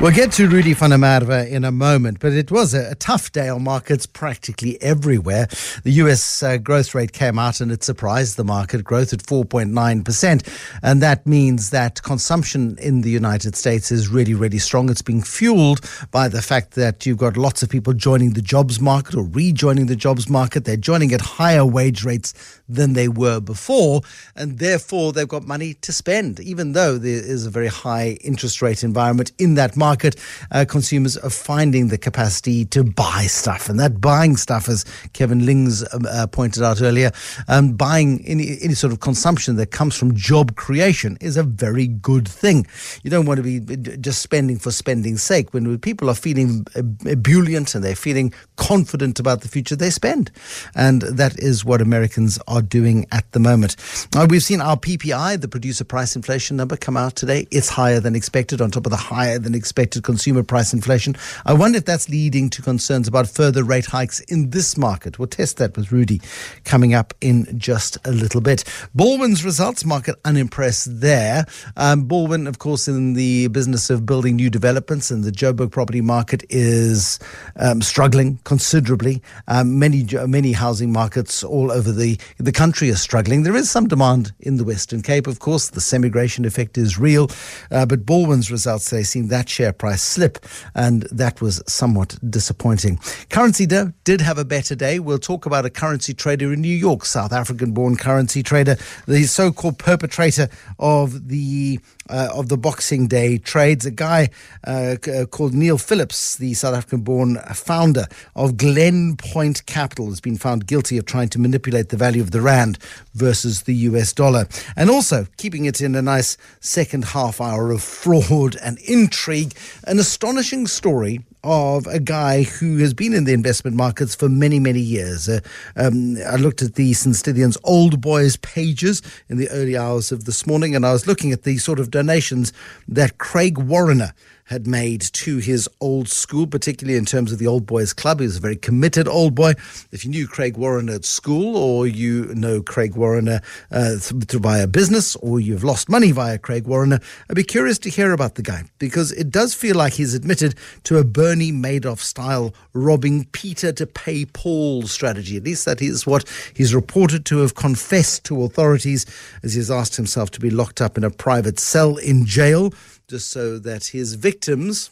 We'll 0.00 0.12
get 0.12 0.30
to 0.34 0.48
Rudy 0.48 0.74
van 0.74 0.90
der 0.90 0.96
Merwe 0.96 1.50
in 1.50 1.64
a 1.64 1.72
moment, 1.72 2.20
but 2.20 2.32
it 2.32 2.52
was 2.52 2.72
a, 2.72 2.92
a 2.92 2.94
tough 2.94 3.32
day 3.32 3.48
on 3.48 3.64
markets 3.64 4.06
practically 4.06 4.80
everywhere. 4.80 5.48
The 5.82 5.90
US 6.04 6.40
uh, 6.40 6.56
growth 6.58 6.94
rate 6.94 7.12
came 7.12 7.36
out 7.36 7.60
and 7.60 7.72
it 7.72 7.82
surprised 7.82 8.36
the 8.36 8.44
market, 8.44 8.84
growth 8.84 9.12
at 9.12 9.18
4.9%. 9.18 10.78
And 10.84 11.02
that 11.02 11.26
means 11.26 11.70
that 11.70 12.00
consumption 12.04 12.78
in 12.80 13.00
the 13.00 13.10
United 13.10 13.56
States 13.56 13.90
is 13.90 14.06
really, 14.06 14.34
really 14.34 14.60
strong. 14.60 14.88
It's 14.88 15.02
being 15.02 15.20
fueled 15.20 15.80
by 16.12 16.28
the 16.28 16.42
fact 16.42 16.74
that 16.74 17.04
you've 17.04 17.18
got 17.18 17.36
lots 17.36 17.64
of 17.64 17.68
people 17.68 17.92
joining 17.92 18.34
the 18.34 18.40
jobs 18.40 18.80
market 18.80 19.16
or 19.16 19.24
rejoining 19.24 19.86
the 19.86 19.96
jobs 19.96 20.28
market. 20.28 20.64
They're 20.64 20.76
joining 20.76 21.12
at 21.12 21.20
higher 21.20 21.66
wage 21.66 22.04
rates 22.04 22.34
than 22.68 22.92
they 22.92 23.08
were 23.08 23.40
before, 23.40 24.02
and 24.36 24.60
therefore 24.60 25.12
they've 25.12 25.26
got 25.26 25.44
money 25.44 25.74
to 25.74 25.92
spend, 25.92 26.38
even 26.38 26.72
though 26.72 26.98
there 26.98 27.14
is 27.14 27.46
a 27.46 27.50
very 27.50 27.66
high 27.66 28.18
interest 28.20 28.62
rate 28.62 28.84
environment 28.84 29.32
in 29.38 29.54
that 29.54 29.76
market 29.76 29.87
market, 29.88 30.16
uh, 30.50 30.66
consumers 30.68 31.16
are 31.16 31.30
finding 31.30 31.88
the 31.88 31.96
capacity 31.96 32.66
to 32.66 32.84
buy 32.84 33.22
stuff. 33.26 33.70
And 33.70 33.80
that 33.80 34.02
buying 34.02 34.36
stuff, 34.36 34.68
as 34.68 34.84
Kevin 35.14 35.46
Lings 35.46 35.82
um, 35.94 36.04
uh, 36.04 36.26
pointed 36.26 36.62
out 36.62 36.82
earlier, 36.82 37.10
um, 37.48 37.72
buying 37.72 38.22
any, 38.26 38.58
any 38.60 38.74
sort 38.74 38.92
of 38.92 39.00
consumption 39.00 39.56
that 39.56 39.70
comes 39.70 39.96
from 39.96 40.14
job 40.14 40.56
creation 40.56 41.16
is 41.22 41.38
a 41.38 41.42
very 41.42 41.86
good 41.86 42.28
thing. 42.28 42.66
You 43.02 43.10
don't 43.10 43.24
want 43.24 43.38
to 43.38 43.42
be 43.42 43.60
just 43.96 44.20
spending 44.20 44.58
for 44.58 44.70
spending's 44.70 45.22
sake. 45.22 45.54
When 45.54 45.78
people 45.78 46.10
are 46.10 46.14
feeling 46.14 46.66
ebullient 47.06 47.74
and 47.74 47.82
they're 47.82 47.96
feeling 47.96 48.34
confident 48.56 49.18
about 49.18 49.40
the 49.40 49.48
future, 49.48 49.74
they 49.74 49.90
spend. 49.90 50.30
And 50.74 51.00
that 51.02 51.38
is 51.38 51.64
what 51.64 51.80
Americans 51.80 52.38
are 52.46 52.62
doing 52.62 53.06
at 53.10 53.24
the 53.32 53.40
moment. 53.40 53.76
Uh, 54.14 54.26
we've 54.28 54.42
seen 54.42 54.60
our 54.60 54.76
PPI, 54.76 55.40
the 55.40 55.48
producer 55.48 55.84
price 55.84 56.14
inflation 56.14 56.58
number, 56.58 56.76
come 56.76 56.98
out 56.98 57.16
today. 57.16 57.46
It's 57.50 57.70
higher 57.70 58.00
than 58.00 58.14
expected, 58.14 58.60
on 58.60 58.70
top 58.70 58.84
of 58.84 58.90
the 58.90 58.96
higher 59.14 59.38
than 59.38 59.54
expected 59.54 59.77
consumer 59.86 60.42
price 60.42 60.72
inflation. 60.72 61.16
I 61.46 61.52
wonder 61.52 61.78
if 61.78 61.84
that's 61.84 62.08
leading 62.08 62.50
to 62.50 62.62
concerns 62.62 63.08
about 63.08 63.28
further 63.28 63.62
rate 63.62 63.86
hikes 63.86 64.20
in 64.20 64.50
this 64.50 64.76
market. 64.76 65.18
We'll 65.18 65.28
test 65.28 65.56
that 65.58 65.76
with 65.76 65.92
Rudy 65.92 66.20
coming 66.64 66.94
up 66.94 67.14
in 67.20 67.46
just 67.58 67.96
a 68.04 68.10
little 68.10 68.40
bit. 68.40 68.64
Balwin's 68.96 69.44
results 69.44 69.84
market 69.84 70.16
unimpressed 70.24 71.00
there. 71.00 71.46
Um, 71.76 72.08
Balwin, 72.08 72.48
of 72.48 72.58
course, 72.58 72.88
in 72.88 73.14
the 73.14 73.48
business 73.48 73.90
of 73.90 74.04
building 74.06 74.36
new 74.36 74.50
developments, 74.50 75.10
and 75.10 75.24
the 75.24 75.30
Joburg 75.30 75.70
property 75.70 76.00
market 76.00 76.44
is 76.50 77.18
um, 77.56 77.82
struggling 77.82 78.38
considerably. 78.44 79.22
Um, 79.46 79.78
many 79.78 80.06
many 80.26 80.52
housing 80.52 80.92
markets 80.92 81.44
all 81.44 81.70
over 81.70 81.92
the 81.92 82.18
the 82.38 82.52
country 82.52 82.90
are 82.90 82.96
struggling. 82.96 83.42
There 83.42 83.56
is 83.56 83.70
some 83.70 83.88
demand 83.88 84.32
in 84.40 84.56
the 84.56 84.64
Western 84.64 85.02
Cape, 85.02 85.26
of 85.26 85.38
course. 85.38 85.70
The 85.70 85.80
semigration 85.80 86.44
effect 86.44 86.78
is 86.78 86.98
real, 86.98 87.30
uh, 87.70 87.86
but 87.86 88.06
Balwin's 88.06 88.50
results 88.50 88.90
they 88.90 89.02
seen 89.02 89.28
that 89.28 89.48
share 89.48 89.67
price 89.72 90.02
slip, 90.02 90.44
and 90.74 91.02
that 91.10 91.40
was 91.40 91.62
somewhat 91.66 92.16
disappointing. 92.28 92.98
Currency 93.30 93.66
did 93.66 94.20
have 94.20 94.38
a 94.38 94.44
better 94.44 94.74
day. 94.74 94.98
We'll 94.98 95.18
talk 95.18 95.46
about 95.46 95.64
a 95.64 95.70
currency 95.70 96.14
trader 96.14 96.52
in 96.52 96.60
New 96.60 96.74
York, 96.74 97.04
South 97.04 97.32
African-born 97.32 97.96
currency 97.96 98.42
trader, 98.42 98.76
the 99.06 99.24
so-called 99.24 99.78
perpetrator 99.78 100.48
of 100.78 101.28
the 101.28 101.80
uh, 102.08 102.28
of 102.34 102.48
the 102.48 102.56
Boxing 102.56 103.06
Day 103.06 103.38
trades. 103.38 103.86
A 103.86 103.90
guy 103.90 104.30
uh, 104.64 104.96
c- 105.02 105.26
called 105.26 105.54
Neil 105.54 105.78
Phillips, 105.78 106.36
the 106.36 106.54
South 106.54 106.74
African 106.74 107.00
born 107.00 107.38
founder 107.54 108.06
of 108.34 108.56
Glen 108.56 109.16
Point 109.16 109.66
Capital, 109.66 110.06
has 110.08 110.20
been 110.20 110.36
found 110.36 110.66
guilty 110.66 110.98
of 110.98 111.06
trying 111.06 111.28
to 111.30 111.38
manipulate 111.38 111.88
the 111.90 111.96
value 111.96 112.22
of 112.22 112.30
the 112.30 112.40
Rand 112.40 112.78
versus 113.14 113.62
the 113.62 113.74
US 113.74 114.12
dollar. 114.12 114.46
And 114.76 114.90
also 114.90 115.26
keeping 115.36 115.64
it 115.64 115.80
in 115.80 115.94
a 115.94 116.02
nice 116.02 116.36
second 116.60 117.06
half 117.06 117.40
hour 117.40 117.70
of 117.70 117.82
fraud 117.98 118.56
and 118.62 118.78
intrigue. 118.80 119.54
An 119.84 119.98
astonishing 119.98 120.66
story 120.66 121.20
of 121.44 121.86
a 121.86 122.00
guy 122.00 122.42
who 122.42 122.78
has 122.78 122.94
been 122.94 123.14
in 123.14 123.24
the 123.24 123.32
investment 123.32 123.76
markets 123.76 124.14
for 124.14 124.28
many, 124.28 124.58
many 124.58 124.80
years. 124.80 125.28
Uh, 125.28 125.40
um, 125.76 126.16
I 126.26 126.36
looked 126.36 126.62
at 126.62 126.74
the 126.74 126.92
St. 126.92 127.14
Stithians 127.14 127.56
Old 127.64 128.00
Boys 128.00 128.36
pages 128.36 129.02
in 129.28 129.36
the 129.38 129.48
early 129.50 129.76
hours 129.76 130.12
of 130.12 130.24
this 130.24 130.46
morning, 130.46 130.74
and 130.74 130.84
I 130.84 130.92
was 130.92 131.06
looking 131.06 131.32
at 131.32 131.44
the 131.44 131.58
sort 131.58 131.78
of 131.78 131.90
donations 131.90 132.52
that 132.88 133.18
Craig 133.18 133.58
Warrener 133.58 134.12
had 134.48 134.66
made 134.66 135.00
to 135.00 135.38
his 135.38 135.68
old 135.80 136.08
school, 136.08 136.46
particularly 136.46 136.98
in 136.98 137.04
terms 137.04 137.32
of 137.32 137.38
the 137.38 137.46
Old 137.46 137.66
Boys 137.66 137.92
Club. 137.92 138.20
He 138.20 138.26
was 138.26 138.38
a 138.38 138.40
very 138.40 138.56
committed 138.56 139.06
old 139.06 139.34
boy. 139.34 139.52
If 139.92 140.04
you 140.04 140.10
knew 140.10 140.26
Craig 140.26 140.56
Warren 140.56 140.88
at 140.88 141.04
school, 141.04 141.56
or 141.56 141.86
you 141.86 142.34
know 142.34 142.62
Craig 142.62 142.96
Warren 142.96 143.28
uh, 143.28 143.40
th- 143.70 144.32
via 144.32 144.66
business, 144.66 145.16
or 145.16 145.38
you've 145.38 145.64
lost 145.64 145.90
money 145.90 146.12
via 146.12 146.38
Craig 146.38 146.66
Warren, 146.66 146.94
I'd 146.94 147.36
be 147.36 147.44
curious 147.44 147.78
to 147.80 147.90
hear 147.90 148.12
about 148.12 148.36
the 148.36 148.42
guy 148.42 148.64
because 148.78 149.12
it 149.12 149.30
does 149.30 149.52
feel 149.52 149.76
like 149.76 149.92
he's 149.92 150.14
admitted 150.14 150.54
to 150.84 150.96
a 150.96 151.04
Bernie 151.04 151.52
Madoff 151.52 151.98
style 151.98 152.54
robbing 152.72 153.26
Peter 153.32 153.70
to 153.72 153.86
pay 153.86 154.24
Paul 154.24 154.84
strategy. 154.84 155.36
At 155.36 155.44
least 155.44 155.66
that 155.66 155.82
is 155.82 156.06
what 156.06 156.26
he's 156.54 156.74
reported 156.74 157.26
to 157.26 157.38
have 157.38 157.54
confessed 157.54 158.24
to 158.24 158.42
authorities 158.44 159.04
as 159.42 159.52
he 159.52 159.58
has 159.58 159.70
asked 159.70 159.96
himself 159.96 160.30
to 160.32 160.40
be 160.40 160.48
locked 160.48 160.80
up 160.80 160.96
in 160.96 161.04
a 161.04 161.10
private 161.10 161.58
cell 161.58 161.98
in 161.98 162.24
jail 162.24 162.72
just 163.08 163.30
so 163.30 163.58
that 163.58 163.86
his 163.86 164.14
victims 164.14 164.90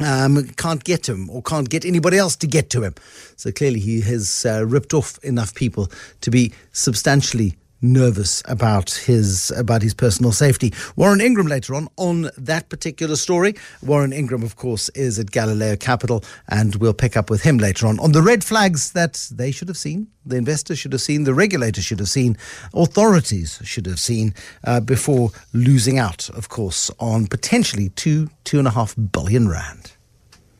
um, 0.00 0.48
can't 0.56 0.82
get 0.82 1.08
him 1.08 1.28
or 1.30 1.42
can't 1.42 1.68
get 1.68 1.84
anybody 1.84 2.16
else 2.18 2.34
to 2.36 2.46
get 2.46 2.70
to 2.70 2.82
him. 2.82 2.94
So 3.36 3.52
clearly 3.52 3.80
he 3.80 4.00
has 4.00 4.46
uh, 4.46 4.64
ripped 4.66 4.94
off 4.94 5.22
enough 5.22 5.54
people 5.54 5.90
to 6.22 6.30
be 6.30 6.52
substantially 6.72 7.56
nervous 7.84 8.42
about 8.46 8.90
his 8.90 9.52
about 9.56 9.82
his 9.82 9.94
personal 9.94 10.32
safety. 10.32 10.72
Warren 10.96 11.20
Ingram 11.20 11.46
later 11.46 11.74
on 11.74 11.88
on 11.96 12.30
that 12.36 12.68
particular 12.68 13.16
story. 13.16 13.54
Warren 13.82 14.12
Ingram, 14.12 14.42
of 14.42 14.56
course, 14.56 14.88
is 14.90 15.18
at 15.18 15.30
Galileo 15.30 15.76
Capital, 15.76 16.24
and 16.48 16.76
we'll 16.76 16.94
pick 16.94 17.16
up 17.16 17.30
with 17.30 17.42
him 17.42 17.58
later 17.58 17.86
on 17.86 18.00
on 18.00 18.12
the 18.12 18.22
red 18.22 18.42
flags 18.42 18.92
that 18.92 19.28
they 19.30 19.50
should 19.50 19.68
have 19.68 19.76
seen, 19.76 20.08
the 20.24 20.36
investors 20.36 20.78
should 20.78 20.92
have 20.92 21.02
seen, 21.02 21.24
the 21.24 21.34
regulators 21.34 21.84
should 21.84 21.98
have 21.98 22.08
seen, 22.08 22.36
authorities 22.72 23.60
should 23.64 23.86
have 23.86 24.00
seen 24.00 24.34
uh, 24.64 24.80
before 24.80 25.30
losing 25.52 25.98
out, 25.98 26.28
of 26.30 26.48
course, 26.48 26.90
on 26.98 27.26
potentially 27.26 27.90
two 27.90 28.30
two 28.44 28.58
and 28.58 28.66
a 28.66 28.70
half 28.70 28.94
billion 29.12 29.48
rand. 29.48 29.92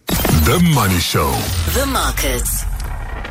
The 0.06 0.60
Money 0.74 0.98
Show. 0.98 1.30
The 1.72 1.86
markets. 1.86 2.73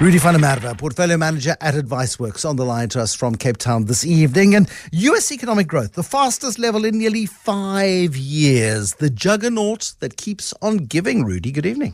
Rudy 0.02 0.18
van 0.18 0.76
portfolio 0.76 1.18
manager 1.18 1.56
at 1.62 1.76
AdviceWorks, 1.76 2.50
on 2.50 2.56
the 2.56 2.66
line 2.66 2.90
to 2.90 3.00
us 3.00 3.14
from 3.14 3.36
Cape 3.36 3.58
Town 3.58 3.86
this 3.86 4.04
evening. 4.04 4.56
And 4.56 4.68
US 4.92 5.32
economic 5.32 5.68
growth, 5.68 5.94
the 5.94 6.04
fastest 6.04 6.58
level 6.58 6.84
in 6.84 6.98
nearly 6.98 7.26
five 7.28 8.18
years. 8.18 8.96
The 8.96 9.10
juggernaut 9.10 9.94
that 10.00 10.18
keeps 10.18 10.54
on 10.62 10.78
giving. 10.78 11.24
Rudy, 11.24 11.52
good 11.52 11.68
evening. 11.68 11.94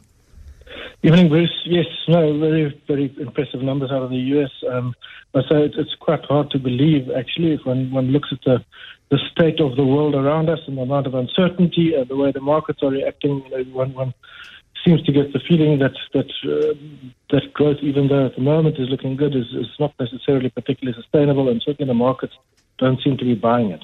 Evening, 1.04 1.30
Bruce. 1.30 1.62
Yes, 1.66 1.86
no, 2.08 2.40
very, 2.40 2.82
very 2.88 3.14
impressive 3.20 3.62
numbers 3.62 3.92
out 3.92 4.02
of 4.02 4.10
the 4.10 4.18
US. 4.18 4.52
Um, 4.72 4.96
so 5.34 5.58
it's, 5.58 5.76
it's 5.78 5.96
quite 6.00 6.24
hard 6.26 6.50
to 6.52 6.58
believe, 6.58 7.12
actually, 7.12 7.54
if 7.54 7.66
one, 7.66 7.92
one 7.92 8.08
looks 8.08 8.30
at 8.32 8.40
the, 8.46 8.64
the 9.10 9.20
state 9.32 9.60
of 9.60 9.76
the 9.76 9.86
world 9.86 10.16
around 10.16 10.50
us 10.50 10.60
and 10.68 10.78
the 10.78 10.82
amount 10.82 11.06
of 11.06 11.14
uncertainty 11.14 11.94
and 11.96 12.08
the 12.08 12.16
way 12.16 12.32
the 12.32 12.42
markets 12.42 12.82
are 12.82 12.92
reacting. 12.92 13.44
You 13.44 13.66
know, 13.66 13.72
one, 13.72 13.94
one 13.94 14.14
seems 14.84 15.02
to 15.04 15.12
get 15.12 15.34
the 15.34 15.40
feeling 15.48 15.80
that 15.80 15.96
that 16.14 16.32
uh, 16.46 16.74
that 17.32 17.54
growth, 17.54 17.78
even 17.82 18.08
though 18.08 18.26
at 18.28 18.36
the 18.36 18.42
moment 18.42 18.80
is 18.80 18.90
looking 18.90 19.16
good, 19.16 19.36
is, 19.36 19.48
is 19.54 19.68
not 19.80 19.94
necessarily 20.00 20.50
particularly 20.50 21.00
sustainable, 21.00 21.50
and 21.50 21.62
certainly 21.62 21.88
the 21.88 21.94
markets 21.94 22.34
don't 22.78 23.02
seem 23.02 23.18
to 23.18 23.26
be 23.26 23.36
buying 23.36 23.72
it. 23.72 23.84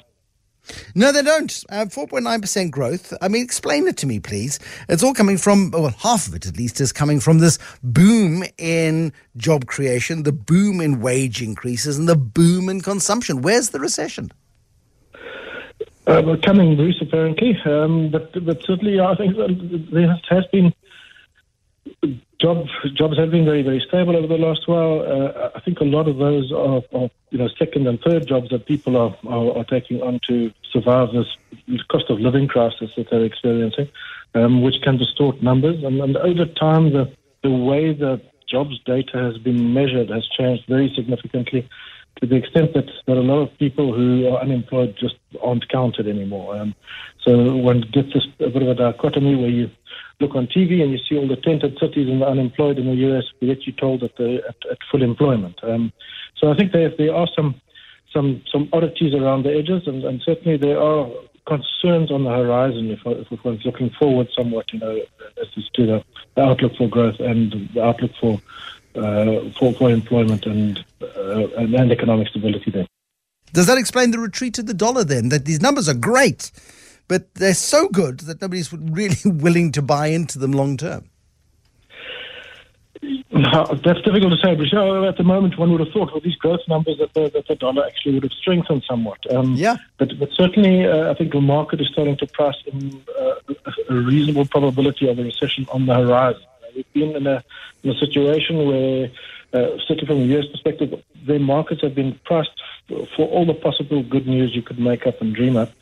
No, 0.94 1.12
they 1.12 1.22
don't. 1.22 1.64
Uh, 1.68 1.84
4.9% 1.84 2.70
growth. 2.70 3.12
I 3.22 3.28
mean, 3.28 3.44
explain 3.44 3.86
it 3.86 3.96
to 3.98 4.06
me, 4.06 4.18
please. 4.18 4.58
It's 4.88 5.02
all 5.02 5.14
coming 5.14 5.38
from, 5.38 5.70
well, 5.70 5.94
half 5.98 6.26
of 6.26 6.34
it 6.34 6.46
at 6.46 6.56
least 6.56 6.80
is 6.80 6.92
coming 6.92 7.20
from 7.20 7.38
this 7.38 7.58
boom 7.84 8.42
in 8.58 9.12
job 9.36 9.66
creation, 9.66 10.24
the 10.24 10.32
boom 10.32 10.80
in 10.80 11.00
wage 11.00 11.40
increases, 11.40 11.98
and 11.98 12.08
the 12.08 12.16
boom 12.16 12.68
in 12.68 12.80
consumption. 12.80 13.42
Where's 13.42 13.70
the 13.70 13.78
recession? 13.78 14.32
Uh, 16.06 16.36
coming, 16.44 16.76
Bruce, 16.76 17.00
apparently. 17.00 17.58
Um, 17.64 18.10
but, 18.10 18.32
but 18.44 18.62
certainly, 18.62 19.00
I 19.00 19.14
think 19.16 19.36
there 19.92 20.20
has 20.30 20.44
been 20.52 20.72
jobs 22.40 22.70
jobs 22.94 23.16
have 23.18 23.30
been 23.30 23.44
very 23.44 23.62
very 23.62 23.80
stable 23.80 24.16
over 24.16 24.26
the 24.26 24.38
last 24.38 24.68
while. 24.68 25.00
Uh, 25.00 25.50
I 25.54 25.60
think 25.60 25.80
a 25.80 25.84
lot 25.84 26.08
of 26.08 26.16
those 26.18 26.52
are, 26.52 26.82
are, 26.92 27.10
you 27.30 27.38
know 27.38 27.48
second 27.58 27.86
and 27.86 28.00
third 28.00 28.26
jobs 28.26 28.50
that 28.50 28.66
people 28.66 28.96
are, 28.96 29.16
are, 29.26 29.58
are 29.58 29.64
taking 29.64 30.02
on 30.02 30.20
to 30.28 30.52
survive 30.70 31.08
this 31.12 31.82
cost 31.88 32.10
of 32.10 32.20
living 32.20 32.48
crisis 32.48 32.90
that 32.96 33.10
they're 33.10 33.24
experiencing, 33.24 33.88
um, 34.34 34.62
which 34.62 34.82
can 34.82 34.96
distort 34.98 35.42
numbers. 35.42 35.82
And, 35.82 36.00
and 36.00 36.16
over 36.16 36.44
time, 36.44 36.92
the 36.92 37.10
the 37.42 37.50
way 37.50 37.92
the 37.92 38.20
jobs 38.48 38.78
data 38.84 39.18
has 39.18 39.38
been 39.38 39.72
measured 39.72 40.08
has 40.10 40.26
changed 40.28 40.64
very 40.68 40.92
significantly 40.94 41.68
to 42.20 42.26
the 42.26 42.36
extent 42.36 42.72
that, 42.74 42.86
that 43.06 43.16
a 43.16 43.20
lot 43.20 43.42
of 43.42 43.58
people 43.58 43.92
who 43.92 44.28
are 44.28 44.40
unemployed 44.40 44.96
just 44.98 45.16
aren't 45.42 45.68
counted 45.68 46.08
anymore. 46.08 46.56
Um, 46.56 46.74
so 47.22 47.56
one 47.56 47.82
gets 47.92 48.12
this 48.14 48.26
a 48.40 48.48
bit 48.48 48.62
of 48.62 48.68
a 48.68 48.74
dichotomy 48.74 49.34
where 49.34 49.50
you 49.50 49.70
look 50.20 50.34
on 50.34 50.46
TV 50.46 50.82
and 50.82 50.92
you 50.92 50.98
see 51.08 51.16
all 51.16 51.28
the 51.28 51.36
tented 51.36 51.78
cities 51.78 52.08
and 52.08 52.22
the 52.22 52.26
unemployed 52.26 52.78
in 52.78 52.86
the 52.86 52.94
US, 53.08 53.24
but 53.38 53.46
yet 53.46 53.66
you're 53.66 53.76
told 53.76 54.00
that 54.00 54.16
they're 54.16 54.46
at, 54.46 54.56
at 54.70 54.78
full 54.90 55.02
employment. 55.02 55.58
Um, 55.62 55.92
so 56.36 56.50
I 56.50 56.56
think 56.56 56.72
there, 56.72 56.90
there 56.96 57.14
are 57.14 57.28
some 57.36 57.60
some 58.12 58.42
some 58.50 58.68
oddities 58.72 59.14
around 59.14 59.44
the 59.44 59.52
edges, 59.52 59.86
and, 59.86 60.04
and 60.04 60.22
certainly 60.22 60.56
there 60.56 60.80
are 60.80 61.08
concerns 61.46 62.10
on 62.10 62.24
the 62.24 62.30
horizon 62.30 62.90
if, 62.90 63.00
if 63.04 63.44
one's 63.44 63.64
looking 63.64 63.90
forward 63.90 64.28
somewhat, 64.36 64.72
you 64.72 64.80
know, 64.80 65.00
as 65.40 65.48
to 65.74 65.86
the, 65.86 66.04
the 66.34 66.42
outlook 66.42 66.74
for 66.76 66.88
growth 66.88 67.20
and 67.20 67.70
the 67.72 67.82
outlook 67.82 68.10
for 68.20 68.40
uh, 68.96 69.50
for, 69.58 69.74
for 69.74 69.90
employment 69.90 70.46
and, 70.46 70.82
uh, 71.02 71.48
and, 71.58 71.74
and 71.74 71.92
economic 71.92 72.28
stability 72.28 72.70
there. 72.70 72.86
Does 73.52 73.66
that 73.66 73.76
explain 73.78 74.10
the 74.10 74.18
retreat 74.18 74.58
of 74.58 74.66
the 74.66 74.74
dollar 74.74 75.04
then? 75.04 75.28
That 75.28 75.44
these 75.44 75.60
numbers 75.60 75.88
are 75.88 75.94
great, 75.94 76.50
but 77.08 77.34
they're 77.34 77.54
so 77.54 77.88
good 77.88 78.20
that 78.20 78.40
nobody's 78.40 78.72
really 78.72 79.16
willing 79.24 79.72
to 79.72 79.82
buy 79.82 80.08
into 80.08 80.38
them 80.38 80.52
long 80.52 80.76
term. 80.76 81.08
No, 83.30 83.64
that's 83.84 84.00
difficult 84.00 84.32
to 84.32 84.38
say, 84.42 84.54
but 84.54 84.72
at 85.06 85.16
the 85.16 85.24
moment 85.24 85.58
one 85.58 85.70
would 85.72 85.80
have 85.80 85.92
thought 85.92 86.14
with 86.14 86.24
these 86.24 86.36
growth 86.36 86.60
numbers 86.68 86.98
that 86.98 87.12
the, 87.14 87.28
that 87.30 87.46
the 87.46 87.54
dollar 87.54 87.84
actually 87.84 88.14
would 88.14 88.22
have 88.22 88.32
strengthened 88.32 88.84
somewhat. 88.88 89.18
Um, 89.30 89.54
yeah. 89.54 89.76
But, 89.98 90.18
but 90.18 90.30
certainly 90.32 90.86
uh, 90.86 91.10
I 91.10 91.14
think 91.14 91.32
the 91.32 91.40
market 91.40 91.80
is 91.80 91.88
starting 91.88 92.16
to 92.18 92.26
price 92.26 92.56
in 92.66 93.02
uh, 93.18 93.34
a 93.90 93.94
reasonable 93.94 94.46
probability 94.46 95.08
of 95.08 95.18
a 95.18 95.22
recession 95.22 95.66
on 95.70 95.86
the 95.86 95.94
horizon. 95.94 96.42
We've 96.74 96.92
been 96.92 97.16
in 97.16 97.26
a, 97.26 97.44
in 97.82 97.90
a 97.90 97.98
situation 97.98 98.66
where, 98.66 99.10
uh, 99.52 99.78
certainly 99.86 100.06
from 100.06 100.18
a 100.18 100.38
US 100.38 100.46
perspective, 100.46 101.02
the 101.26 101.38
markets 101.38 101.82
have 101.82 101.94
been 101.94 102.18
priced 102.24 102.50
for 102.88 103.26
all 103.28 103.44
the 103.44 103.54
possible 103.54 104.02
good 104.02 104.26
news 104.26 104.54
you 104.54 104.62
could 104.62 104.78
make 104.78 105.06
up 105.06 105.20
and 105.20 105.34
dream 105.34 105.56
up. 105.56 105.72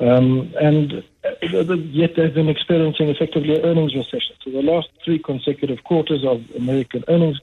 Um, 0.00 0.52
and 0.60 1.04
uh, 1.24 1.74
yet 1.74 2.16
they've 2.16 2.32
been 2.32 2.48
experiencing 2.48 3.08
effectively 3.08 3.56
an 3.56 3.64
earnings 3.64 3.94
recession. 3.94 4.34
So 4.42 4.50
the 4.50 4.62
last 4.62 4.88
three 5.04 5.18
consecutive 5.18 5.84
quarters 5.84 6.24
of 6.24 6.42
American 6.56 7.04
earnings 7.08 7.38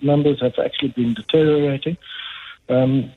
numbers 0.00 0.40
have 0.40 0.58
actually 0.58 0.88
been 0.88 1.12
deteriorating. 1.12 1.98
Um, 2.70 3.12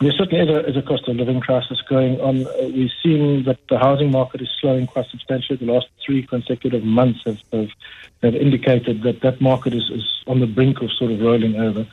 there 0.00 0.12
certainly 0.12 0.44
is 0.44 0.48
a, 0.48 0.66
is 0.66 0.76
a, 0.76 0.82
cost 0.82 1.08
of 1.08 1.16
living 1.16 1.40
crisis 1.40 1.82
going 1.82 2.20
on. 2.20 2.46
Uh, 2.46 2.52
we're 2.72 2.88
seeing 3.02 3.44
that 3.44 3.58
the 3.68 3.78
housing 3.78 4.10
market 4.10 4.40
is 4.40 4.48
slowing 4.60 4.86
quite 4.86 5.06
substantially. 5.10 5.58
The 5.58 5.70
last 5.70 5.88
three 6.04 6.26
consecutive 6.26 6.84
months 6.84 7.20
have, 7.26 7.42
have, 7.52 7.68
have 8.22 8.34
indicated 8.34 9.02
that 9.02 9.20
that 9.20 9.42
market 9.42 9.74
is, 9.74 9.90
is 9.90 10.22
on 10.26 10.40
the 10.40 10.46
brink 10.46 10.80
of 10.80 10.90
sort 10.92 11.10
of 11.10 11.20
rolling 11.20 11.56
over. 11.56 11.86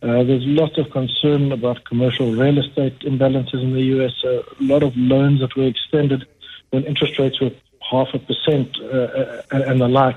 Uh, 0.00 0.22
there's 0.22 0.46
lots 0.46 0.78
of 0.78 0.90
concern 0.90 1.50
about 1.50 1.84
commercial 1.84 2.32
real 2.32 2.58
estate 2.58 2.98
imbalances 3.00 3.60
in 3.62 3.72
the 3.72 3.82
U.S. 3.96 4.12
A 4.24 4.42
lot 4.60 4.82
of 4.82 4.96
loans 4.96 5.40
that 5.40 5.56
were 5.56 5.66
extended 5.66 6.26
when 6.70 6.84
interest 6.84 7.18
rates 7.18 7.40
were 7.40 7.50
half 7.90 8.08
a 8.12 8.18
percent 8.18 8.76
uh, 8.80 8.96
uh 8.96 9.42
and 9.50 9.80
the 9.80 9.88
like 9.88 10.16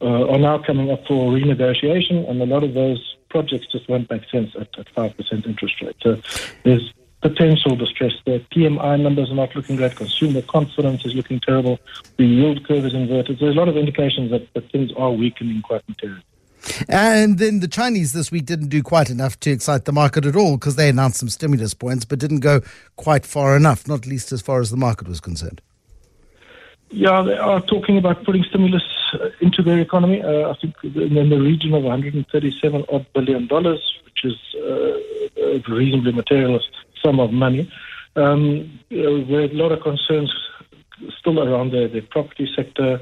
uh, 0.00 0.28
are 0.28 0.38
now 0.38 0.58
coming 0.58 0.90
up 0.90 1.06
for 1.06 1.32
renegotiation, 1.32 2.28
and 2.28 2.40
a 2.40 2.46
lot 2.46 2.62
of 2.62 2.74
those 2.74 3.16
projects 3.30 3.66
just 3.72 3.88
won't 3.88 4.08
make 4.10 4.28
sense 4.30 4.54
at, 4.54 4.68
at 4.78 4.94
5% 4.94 5.46
interest 5.46 5.80
rate. 5.80 5.96
So 6.02 6.20
there's 6.64 6.92
potential 7.22 7.76
distress 7.76 8.12
there. 8.24 8.40
PMI 8.40 9.00
numbers 9.00 9.30
are 9.30 9.34
not 9.34 9.54
looking 9.56 9.76
great. 9.76 9.96
Consumer 9.96 10.42
confidence 10.42 11.04
is 11.04 11.14
looking 11.14 11.40
terrible. 11.40 11.80
The 12.18 12.26
yield 12.26 12.66
curve 12.66 12.84
is 12.84 12.94
inverted. 12.94 13.38
So 13.38 13.46
there's 13.46 13.56
a 13.56 13.58
lot 13.58 13.68
of 13.68 13.76
indications 13.76 14.30
that, 14.30 14.52
that 14.54 14.70
things 14.70 14.92
are 14.96 15.10
weakening 15.10 15.62
quite 15.62 15.88
materially. 15.88 16.22
And 16.88 17.38
then 17.38 17.60
the 17.60 17.68
Chinese 17.68 18.12
this 18.12 18.30
week 18.30 18.46
didn't 18.46 18.68
do 18.68 18.82
quite 18.82 19.10
enough 19.10 19.38
to 19.40 19.50
excite 19.50 19.84
the 19.84 19.92
market 19.92 20.26
at 20.26 20.36
all 20.36 20.56
because 20.56 20.76
they 20.76 20.88
announced 20.88 21.18
some 21.18 21.28
stimulus 21.28 21.74
points, 21.74 22.04
but 22.04 22.18
didn't 22.18 22.40
go 22.40 22.60
quite 22.96 23.26
far 23.26 23.56
enough, 23.56 23.86
not 23.88 24.06
least 24.06 24.32
as 24.32 24.40
far 24.40 24.60
as 24.60 24.70
the 24.70 24.76
market 24.76 25.08
was 25.08 25.20
concerned. 25.20 25.60
Yeah, 26.90 27.22
they 27.22 27.36
are 27.36 27.60
talking 27.60 27.98
about 27.98 28.24
putting 28.24 28.44
stimulus 28.44 28.84
uh, 29.14 29.30
into 29.40 29.62
their 29.62 29.80
economy. 29.80 30.22
Uh, 30.22 30.50
I 30.50 30.54
think 30.60 30.74
in 30.84 31.28
the 31.30 31.40
region 31.40 31.74
of 31.74 31.82
137 31.82 32.84
odd 32.88 33.06
billion 33.12 33.48
dollars, 33.48 33.80
which 34.04 34.24
is 34.24 34.36
uh, 34.56 35.42
a 35.42 35.62
reasonably 35.68 36.12
material 36.12 36.60
sum 37.02 37.18
of 37.18 37.32
money. 37.32 37.70
Um, 38.14 38.78
you 38.88 39.02
know, 39.02 39.24
there 39.24 39.40
are 39.40 39.44
a 39.44 39.48
lot 39.48 39.72
of 39.72 39.82
concerns 39.82 40.32
still 41.18 41.40
around 41.40 41.72
the, 41.72 41.88
the 41.88 42.00
property 42.00 42.48
sector. 42.54 43.00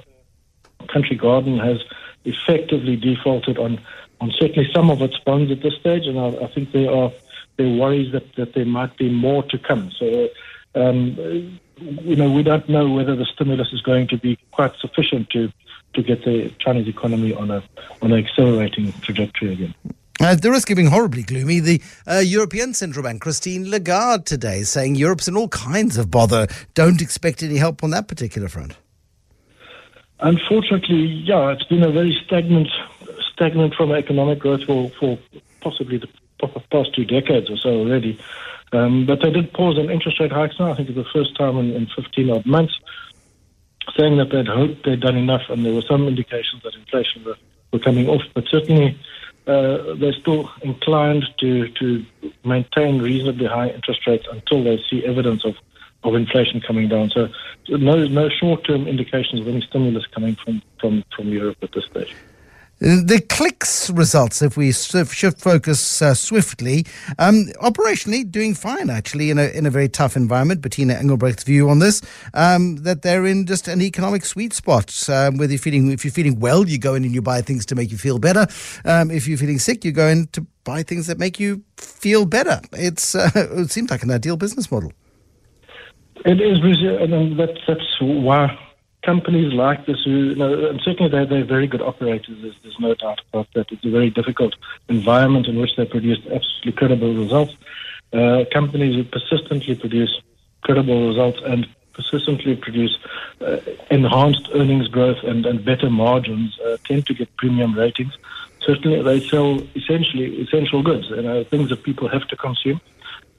Country 0.88 1.16
Garden 1.16 1.59
has 1.59 1.79
effectively 2.25 2.97
defaulted 2.97 3.59
on, 3.59 3.81
on 4.20 4.33
certainly 4.38 4.68
some 4.73 4.90
of 4.90 5.03
its 5.03 5.18
bonds 5.18 5.51
at 5.51 5.62
this 5.62 5.75
stage, 5.75 6.07
and 6.07 6.18
I, 6.18 6.29
I 6.44 6.47
think 6.49 6.73
there 6.73 6.90
are 6.90 7.12
there 7.57 7.66
are 7.66 7.77
worries 7.77 8.11
that, 8.12 8.35
that 8.35 8.55
there 8.55 8.64
might 8.64 8.97
be 8.97 9.09
more 9.09 9.44
to 9.44 9.59
come. 9.59 9.92
So 9.97 10.29
um, 10.75 11.61
you 11.79 12.16
know, 12.16 12.31
we 12.31 12.42
don't 12.42 12.68
know 12.68 12.88
whether 12.88 13.16
the 13.16 13.25
stimulus 13.27 13.73
is 13.73 13.81
going 13.81 14.09
to 14.09 14.16
be 14.16 14.38
quite 14.53 14.73
sufficient 14.81 15.31
to, 15.31 15.53
to 15.94 16.03
get 16.03 16.25
the 16.25 16.51
Chinese 16.59 16.88
economy 16.88 17.33
on 17.33 17.51
a 17.51 17.62
on 18.03 18.12
an 18.12 18.18
accelerating 18.18 18.92
trajectory 19.01 19.53
again. 19.53 19.75
Uh, 20.20 20.35
the 20.35 20.51
risk 20.51 20.70
of 20.70 20.77
being 20.77 20.88
horribly 20.88 21.23
gloomy, 21.23 21.59
the 21.59 21.83
uh, 22.07 22.18
European 22.18 22.73
Central 22.73 23.03
Bank, 23.03 23.20
Christine 23.20 23.68
Lagarde, 23.68 24.25
today 24.25 24.62
saying 24.62 24.94
Europe's 24.94 25.27
in 25.27 25.37
all 25.37 25.49
kinds 25.49 25.99
of 25.99 26.11
bother. 26.11 26.47
Don't 26.75 27.03
expect 27.03 27.42
any 27.42 27.57
help 27.57 27.83
on 27.83 27.90
that 27.90 28.07
particular 28.07 28.49
front. 28.49 28.77
Unfortunately, 30.20 31.05
yeah, 31.05 31.50
it's 31.50 31.64
been 31.64 31.83
a 31.83 31.90
very 31.90 32.18
stagnant, 32.24 32.68
stagnant 33.33 33.74
from 33.74 33.92
economic 33.92 34.38
growth 34.38 34.64
for, 34.64 34.90
for 35.00 35.18
possibly 35.61 35.98
the 35.98 36.09
past 36.70 36.94
two 36.94 37.05
decades 37.05 37.50
or 37.50 37.57
so 37.57 37.70
already. 37.70 38.18
Um, 38.72 39.07
but 39.07 39.20
they 39.22 39.31
did 39.31 39.53
pause 39.53 39.79
on 39.79 39.90
interest 39.90 40.18
rate 40.20 40.33
hikes 40.33 40.59
now. 40.59 40.72
I 40.72 40.77
think 40.77 40.88
it's 40.88 40.96
the 40.96 41.05
first 41.12 41.37
time 41.37 41.59
in, 41.59 41.72
in 41.72 41.87
15 41.87 42.31
odd 42.31 42.46
months, 42.46 42.79
saying 43.96 44.16
that 44.18 44.31
they'd 44.31 44.48
hoped 44.48 44.85
they'd 44.85 45.00
done 45.00 45.16
enough, 45.16 45.42
and 45.48 45.64
there 45.64 45.72
were 45.72 45.83
some 45.83 46.09
indications 46.09 46.62
that 46.62 46.74
inflation 46.74 47.24
were, 47.24 47.37
were 47.72 47.79
coming 47.79 48.09
off. 48.09 48.22
But 48.35 48.44
certainly, 48.48 48.98
uh, 49.46 49.94
they're 49.94 50.14
still 50.14 50.50
inclined 50.62 51.24
to, 51.38 51.68
to 51.68 52.05
maintain 52.44 53.00
reasonably 53.00 53.46
high 53.46 53.68
interest 53.68 54.07
rates 54.07 54.27
until 54.31 54.64
they 54.64 54.83
see 54.90 55.05
evidence 55.05 55.44
of, 55.44 55.55
of 56.05 56.14
inflation 56.14 56.61
coming 56.61 56.88
down. 56.88 57.11
So, 57.11 57.29
no, 57.69 58.07
no 58.07 58.29
short 58.29 58.64
term 58.64 58.87
indications 58.87 59.40
of 59.40 59.49
any 59.49 59.62
stimulus 59.62 60.07
coming 60.07 60.37
from, 60.37 60.62
from, 60.81 61.05
from 61.14 61.29
Europe 61.29 61.59
at 61.62 61.73
this 61.73 61.85
stage. 61.87 62.14
The 62.81 63.25
clicks 63.29 63.88
results, 63.88 64.43
if 64.43 64.57
we 64.57 64.73
shift 64.73 65.40
focus 65.40 66.03
uh, 66.03 66.12
swiftly, 66.12 66.85
um, 67.21 67.47
operationally 67.62 68.29
doing 68.29 68.53
fine 68.53 68.90
actually 68.90 69.31
in 69.31 69.38
a 69.38 69.45
in 69.45 69.64
a 69.64 69.71
very 69.71 69.88
tough 69.88 70.17
environment. 70.17 70.61
Bertina 70.61 70.99
Engelbrecht's 70.99 71.45
view 71.45 71.71
on 71.71 71.79
this, 71.79 72.03
um, 72.35 72.77
that 72.79 73.03
they're 73.03 73.27
in 73.27 73.47
just 73.47 73.69
an 73.69 73.81
economic 73.81 74.25
sweet 74.25 74.53
spot. 74.53 75.09
Um, 75.09 75.38
whether 75.38 75.53
you're 75.53 75.61
feeling 75.61 75.93
if 75.93 76.05
you're 76.05 76.12
feeling 76.12 76.40
well, 76.40 76.69
you 76.69 76.79
go 76.79 76.95
in 76.95 77.05
and 77.05 77.14
you 77.14 77.23
buy 77.23 77.43
things 77.43 77.64
to 77.67 77.77
make 77.77 77.93
you 77.93 77.97
feel 77.97 78.19
better. 78.19 78.47
Um, 78.85 79.11
if 79.11 79.29
you're 79.29 79.38
feeling 79.38 79.61
sick, 79.61 79.85
you 79.85 79.93
go 79.93 80.09
in 80.09 80.27
to 80.33 80.45
buy 80.64 80.83
things 80.83 81.07
that 81.07 81.19
make 81.19 81.38
you 81.38 81.62
feel 81.77 82.27
better. 82.27 82.61
It's 82.73 83.14
uh, 83.14 83.31
it 83.35 83.71
seems 83.71 83.90
like 83.90 84.03
an 84.03 84.11
ideal 84.11 84.37
business 84.37 84.71
model. 84.71 84.93
It 86.24 86.40
is, 86.40 86.59
and 86.61 87.38
that's 87.38 87.61
that's 87.66 88.00
why 88.00 88.59
companies 89.05 89.53
like 89.53 89.87
this, 89.87 90.03
who, 90.05 90.11
you 90.11 90.35
know, 90.35 90.70
and 90.70 90.81
certainly 90.83 91.11
they're, 91.11 91.27
they're 91.27 91.44
very 91.44 91.66
good 91.66 91.83
operators, 91.83 92.37
there's, 92.40 92.55
there's 92.62 92.81
no 92.81 92.94
doubt 92.94 93.20
about 93.33 93.46
that. 93.55 93.70
It's 93.70 93.85
a 93.85 93.90
very 93.90 94.11
difficult 94.11 94.55
environment 94.88 95.46
in 95.46 95.61
which 95.61 95.77
they 95.77 95.85
produce 95.85 96.18
absolutely 96.20 96.72
credible 96.72 97.14
results. 97.14 97.55
Uh, 98.12 98.44
companies 98.53 98.94
who 98.94 99.05
persistently 99.05 99.74
produce 99.74 100.20
credible 100.62 101.09
results 101.09 101.40
and 101.44 101.68
persistently 101.92 102.57
produce 102.57 102.96
uh, 103.40 103.59
enhanced 103.90 104.48
earnings 104.55 104.88
growth 104.88 105.18
and, 105.22 105.46
and 105.46 105.64
better 105.64 105.90
margins 105.90 106.59
uh, 106.61 106.77
tend 106.85 107.07
to 107.07 107.14
get 107.14 107.35
premium 107.37 107.74
ratings. 107.74 108.16
Certainly, 108.61 109.03
they 109.03 109.20
sell 109.29 109.61
essentially 109.74 110.40
essential 110.40 110.83
goods, 110.83 111.09
you 111.11 111.22
know, 111.22 111.44
things 111.44 111.68
that 111.68 111.83
people 111.83 112.09
have 112.09 112.27
to 112.29 112.37
consume. 112.37 112.81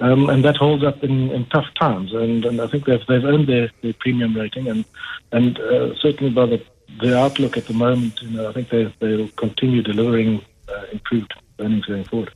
Um, 0.01 0.29
and 0.29 0.43
that 0.43 0.57
holds 0.57 0.83
up 0.83 1.03
in, 1.03 1.31
in 1.31 1.45
tough 1.45 1.67
times. 1.79 2.13
And, 2.13 2.43
and 2.45 2.59
I 2.59 2.67
think 2.67 2.85
they've, 2.85 3.05
they've 3.07 3.23
earned 3.23 3.47
their, 3.47 3.71
their 3.81 3.93
premium 3.93 4.35
rating. 4.35 4.67
And, 4.67 4.83
and 5.31 5.57
uh, 5.59 5.95
certainly 5.95 6.33
by 6.33 6.45
the, 6.47 6.61
the 6.99 7.17
outlook 7.17 7.55
at 7.57 7.67
the 7.67 7.73
moment, 7.73 8.21
you 8.21 8.31
know, 8.31 8.49
I 8.49 8.53
think 8.53 8.69
they, 8.69 8.93
they'll 8.99 9.29
continue 9.29 9.81
delivering 9.81 10.43
uh, 10.67 10.85
improved 10.91 11.33
earnings 11.59 11.85
going 11.85 12.03
forward. 12.03 12.33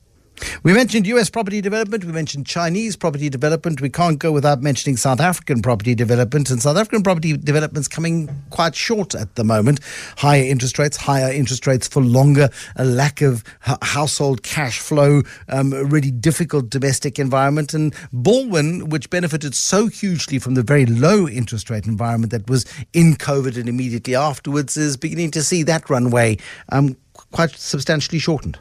We 0.64 0.74
mentioned 0.74 1.08
US 1.08 1.30
property 1.30 1.62
development, 1.62 2.04
we 2.04 2.12
mentioned 2.12 2.46
Chinese 2.46 2.96
property 2.96 3.30
development. 3.30 3.82
We 3.82 3.90
can't 3.90 4.20
go 4.20 4.32
without 4.32 4.62
mentioning 4.62 4.98
South 4.98 5.20
African 5.20 5.62
property 5.62 5.96
development. 5.96 6.50
And 6.50 6.62
South 6.62 6.78
African 6.78 7.04
property 7.04 7.38
development's 7.38 7.88
coming 7.88 8.30
quite 8.50 8.76
short 8.76 9.16
at 9.16 9.36
the 9.36 9.44
moment. 9.44 9.80
Higher 10.18 10.44
interest 10.44 10.80
rates, 10.80 10.98
higher 10.98 11.32
interest 11.32 11.68
rates 11.68 11.88
for 11.88 12.02
longer, 12.02 12.50
a 12.76 12.86
lack 12.86 13.22
of 13.22 13.44
household 13.82 14.44
cash 14.44 14.80
flow, 14.80 15.24
um, 15.50 15.74
a 15.74 15.84
really 15.84 16.12
difficult 16.12 16.70
domestic 16.70 17.20
environment. 17.20 17.74
And 17.74 17.94
Balwin, 18.14 18.90
which 18.90 19.10
benefited 19.10 19.56
so 19.56 19.88
hugely 19.88 20.40
from 20.40 20.56
the 20.56 20.64
very 20.64 20.86
low 20.86 21.28
interest 21.28 21.70
rate 21.70 21.86
environment 21.86 22.32
that 22.32 22.50
was 22.50 22.66
in 22.94 23.16
COVID 23.16 23.58
and 23.58 23.70
immediately 23.70 24.16
afterwards, 24.16 24.78
is 24.78 24.98
beginning 24.98 25.32
to 25.32 25.44
see 25.44 25.64
that 25.64 25.90
runway 25.90 26.38
um, 26.70 26.96
quite 27.32 27.52
substantially 27.52 28.20
shortened. 28.20 28.60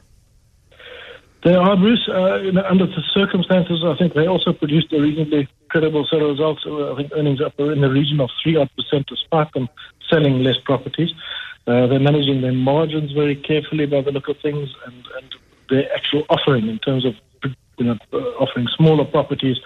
They 1.44 1.54
are, 1.54 1.76
Bruce. 1.76 2.08
Uh, 2.08 2.40
under 2.68 2.86
the 2.86 3.02
circumstances, 3.14 3.84
I 3.84 3.96
think 3.96 4.14
they 4.14 4.26
also 4.26 4.52
produced 4.52 4.92
a 4.92 5.00
reasonably 5.00 5.48
credible 5.68 6.06
set 6.10 6.20
of 6.20 6.30
results. 6.30 6.62
Uh, 6.66 6.92
I 6.92 6.96
think 6.96 7.12
earnings 7.14 7.40
up 7.40 7.58
in 7.58 7.80
the 7.80 7.90
region 7.90 8.20
of 8.20 8.30
3 8.42 8.56
odd 8.56 8.70
percent 8.76 9.06
despite 9.06 9.52
them 9.52 9.68
selling 10.10 10.42
less 10.42 10.58
properties. 10.58 11.10
Uh, 11.66 11.86
they're 11.86 12.00
managing 12.00 12.40
their 12.40 12.52
margins 12.52 13.12
very 13.12 13.36
carefully 13.36 13.86
by 13.86 14.00
the 14.00 14.10
look 14.10 14.28
of 14.28 14.36
things 14.38 14.68
and, 14.86 15.04
and 15.16 15.34
their 15.68 15.92
actual 15.94 16.24
offering 16.30 16.66
in 16.66 16.78
terms 16.78 17.04
of 17.04 17.14
you 17.78 17.84
know, 17.84 17.96
uh, 18.12 18.16
offering 18.42 18.66
smaller 18.76 19.04
properties 19.04 19.58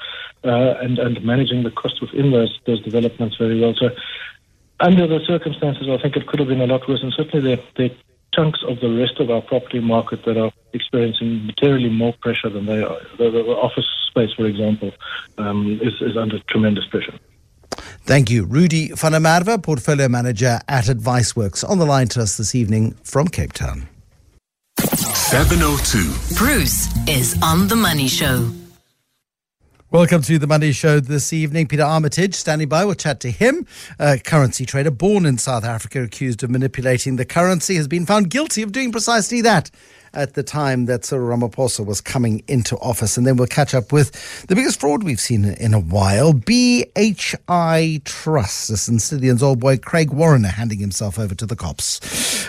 uh, 0.44 0.74
and, 0.80 0.98
and 0.98 1.24
managing 1.24 1.62
the 1.62 1.70
cost 1.70 2.00
within 2.02 2.30
those, 2.30 2.58
those 2.66 2.82
developments 2.82 3.36
very 3.36 3.60
well. 3.60 3.74
So, 3.78 3.90
under 4.80 5.06
the 5.06 5.20
circumstances, 5.26 5.88
I 5.88 6.02
think 6.02 6.16
it 6.16 6.26
could 6.26 6.40
have 6.40 6.48
been 6.48 6.60
a 6.60 6.66
lot 6.66 6.88
worse, 6.88 7.02
and 7.02 7.12
certainly 7.16 7.54
their, 7.54 7.64
their 7.76 7.96
chunks 8.34 8.60
of 8.66 8.80
the 8.80 8.90
rest 8.90 9.20
of 9.20 9.30
our 9.30 9.42
property 9.42 9.80
market 9.80 10.24
that 10.24 10.36
are 10.36 10.52
experiencing 10.72 11.46
materially 11.46 11.90
more 11.90 12.14
pressure 12.20 12.48
than 12.48 12.66
they 12.66 12.82
are. 12.82 12.98
The, 13.18 13.30
the 13.30 13.40
office 13.40 13.86
space, 14.08 14.32
for 14.34 14.46
example, 14.46 14.92
um, 15.38 15.78
is, 15.82 15.94
is 16.00 16.16
under 16.16 16.38
tremendous 16.48 16.86
pressure. 16.86 17.18
Thank 18.04 18.30
you. 18.30 18.44
Rudy 18.44 18.92
van 18.92 19.12
der 19.12 19.20
Merwe, 19.20 19.62
Portfolio 19.62 20.08
Manager 20.08 20.60
at 20.68 20.84
AdviceWorks, 20.84 21.68
on 21.68 21.78
the 21.78 21.86
line 21.86 22.08
to 22.08 22.22
us 22.22 22.36
this 22.36 22.54
evening 22.54 22.94
from 23.02 23.28
Cape 23.28 23.52
Town. 23.52 23.88
702. 24.78 26.34
Bruce 26.36 26.88
is 27.08 27.40
on 27.42 27.68
the 27.68 27.76
Money 27.76 28.08
Show. 28.08 28.50
Welcome 29.92 30.22
to 30.22 30.38
the 30.38 30.46
Money 30.46 30.72
Show 30.72 31.00
this 31.00 31.34
evening. 31.34 31.68
Peter 31.68 31.82
Armitage 31.82 32.34
standing 32.34 32.66
by. 32.66 32.86
We'll 32.86 32.94
chat 32.94 33.20
to 33.20 33.30
him. 33.30 33.66
A 33.98 34.16
currency 34.16 34.64
trader 34.64 34.90
born 34.90 35.26
in 35.26 35.36
South 35.36 35.64
Africa, 35.64 36.02
accused 36.02 36.42
of 36.42 36.48
manipulating 36.48 37.16
the 37.16 37.26
currency, 37.26 37.74
has 37.74 37.88
been 37.88 38.06
found 38.06 38.30
guilty 38.30 38.62
of 38.62 38.72
doing 38.72 38.90
precisely 38.90 39.42
that 39.42 39.70
at 40.14 40.32
the 40.32 40.42
time 40.42 40.86
that 40.86 41.04
Cyril 41.04 41.36
Ramaphosa 41.36 41.84
was 41.84 42.00
coming 42.00 42.42
into 42.48 42.78
office. 42.78 43.18
And 43.18 43.26
then 43.26 43.36
we'll 43.36 43.46
catch 43.48 43.74
up 43.74 43.92
with 43.92 44.46
the 44.46 44.54
biggest 44.54 44.80
fraud 44.80 45.02
we've 45.02 45.20
seen 45.20 45.44
in 45.44 45.74
a 45.74 45.80
while 45.80 46.32
BHI 46.32 48.02
Trust. 48.06 48.68
This 48.68 48.88
Sicilian's 48.88 49.42
old 49.42 49.60
boy, 49.60 49.76
Craig 49.76 50.10
Warren, 50.10 50.44
handing 50.44 50.78
himself 50.78 51.18
over 51.18 51.34
to 51.34 51.44
the 51.44 51.54
cops. 51.54 52.00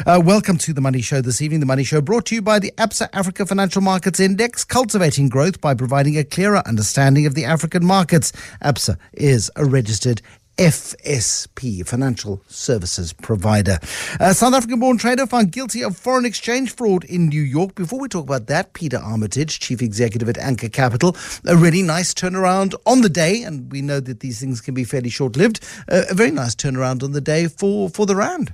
Uh, 0.05 0.21
welcome 0.23 0.57
to 0.57 0.73
the 0.73 0.81
Money 0.81 1.01
Show 1.01 1.21
this 1.21 1.41
evening. 1.41 1.59
The 1.59 1.65
Money 1.65 1.83
Show 1.83 2.01
brought 2.01 2.25
to 2.25 2.35
you 2.35 2.41
by 2.41 2.59
the 2.59 2.71
ABSA 2.77 3.09
Africa 3.13 3.45
Financial 3.45 3.81
Markets 3.81 4.19
Index, 4.19 4.65
cultivating 4.65 5.29
growth 5.29 5.61
by 5.61 5.73
providing 5.73 6.17
a 6.17 6.23
clearer 6.23 6.61
understanding 6.67 7.25
of 7.25 7.35
the 7.35 7.45
African 7.45 7.85
markets. 7.85 8.33
ABSA 8.61 8.97
is 9.13 9.49
a 9.55 9.63
registered 9.63 10.21
FSP, 10.57 11.87
financial 11.87 12.41
services 12.47 13.13
provider. 13.13 13.79
A 14.19 14.33
South 14.33 14.53
African 14.53 14.79
born 14.79 14.97
trader 14.97 15.25
found 15.25 15.51
guilty 15.51 15.83
of 15.83 15.97
foreign 15.97 16.25
exchange 16.25 16.75
fraud 16.75 17.03
in 17.05 17.29
New 17.29 17.41
York. 17.41 17.75
Before 17.75 17.99
we 17.99 18.07
talk 18.07 18.25
about 18.25 18.47
that, 18.47 18.73
Peter 18.73 18.97
Armitage, 18.97 19.59
chief 19.59 19.81
executive 19.81 20.27
at 20.27 20.37
Anchor 20.37 20.69
Capital, 20.69 21.15
a 21.45 21.55
really 21.55 21.81
nice 21.81 22.13
turnaround 22.13 22.75
on 22.85 23.01
the 23.01 23.09
day, 23.09 23.43
and 23.43 23.71
we 23.71 23.81
know 23.81 23.99
that 23.99 24.19
these 24.19 24.39
things 24.39 24.59
can 24.59 24.73
be 24.73 24.83
fairly 24.83 25.09
short 25.09 25.37
lived. 25.37 25.63
Uh, 25.87 26.03
a 26.09 26.13
very 26.13 26.31
nice 26.31 26.55
turnaround 26.55 27.03
on 27.03 27.11
the 27.13 27.21
day 27.21 27.47
for, 27.47 27.89
for 27.89 28.05
the 28.05 28.15
Rand. 28.15 28.53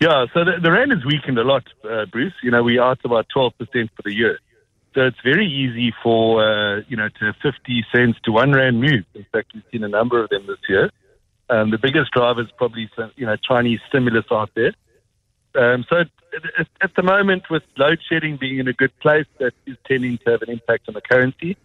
Yeah, 0.00 0.26
so 0.34 0.44
the, 0.44 0.52
the 0.62 0.72
Rand 0.72 0.92
has 0.92 1.04
weakened 1.04 1.38
a 1.38 1.44
lot, 1.44 1.64
uh, 1.88 2.06
Bruce. 2.06 2.34
You 2.42 2.50
know, 2.50 2.62
we 2.62 2.78
are 2.78 2.92
at 2.92 3.04
about 3.04 3.26
12% 3.34 3.52
for 3.58 4.02
the 4.04 4.12
year. 4.12 4.38
So 4.94 5.02
it's 5.02 5.20
very 5.24 5.46
easy 5.46 5.92
for, 6.02 6.42
uh, 6.42 6.82
you 6.88 6.96
know, 6.96 7.08
to 7.20 7.32
50 7.42 7.84
cents 7.94 8.18
to 8.24 8.32
one 8.32 8.52
Rand 8.52 8.80
move. 8.80 9.04
In 9.14 9.26
fact, 9.32 9.52
we've 9.54 9.64
seen 9.72 9.84
a 9.84 9.88
number 9.88 10.22
of 10.22 10.30
them 10.30 10.46
this 10.46 10.58
year. 10.68 10.90
Um, 11.50 11.70
the 11.70 11.78
biggest 11.78 12.10
driver 12.12 12.42
is 12.42 12.48
probably, 12.56 12.88
some, 12.96 13.12
you 13.16 13.26
know, 13.26 13.36
Chinese 13.36 13.80
stimulus 13.88 14.24
out 14.30 14.50
there. 14.54 14.72
Um, 15.56 15.84
so 15.88 16.00
at, 16.00 16.66
at 16.80 16.94
the 16.96 17.02
moment, 17.02 17.44
with 17.50 17.62
load 17.76 18.00
shedding 18.08 18.36
being 18.36 18.58
in 18.58 18.68
a 18.68 18.72
good 18.72 18.96
place, 19.00 19.26
that 19.38 19.52
is 19.66 19.76
tending 19.86 20.18
to 20.18 20.30
have 20.30 20.42
an 20.42 20.50
impact 20.50 20.88
on 20.88 20.94
the 20.94 21.00
currency. 21.00 21.56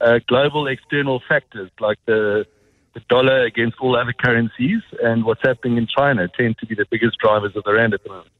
Uh, 0.00 0.20
global 0.26 0.66
external 0.66 1.22
factors 1.28 1.70
like 1.80 1.98
the, 2.06 2.46
the 2.94 3.00
dollar 3.08 3.42
against 3.44 3.76
all 3.80 3.96
other 3.96 4.12
currencies 4.12 4.80
and 5.02 5.24
what's 5.24 5.42
happening 5.42 5.76
in 5.76 5.86
China 5.86 6.28
tend 6.28 6.58
to 6.58 6.66
be 6.66 6.74
the 6.74 6.86
biggest 6.90 7.18
drivers 7.18 7.54
of 7.56 7.64
the 7.64 7.72
Rand 7.72 7.94
at 7.94 8.02
the 8.04 8.10
moment. 8.10 8.30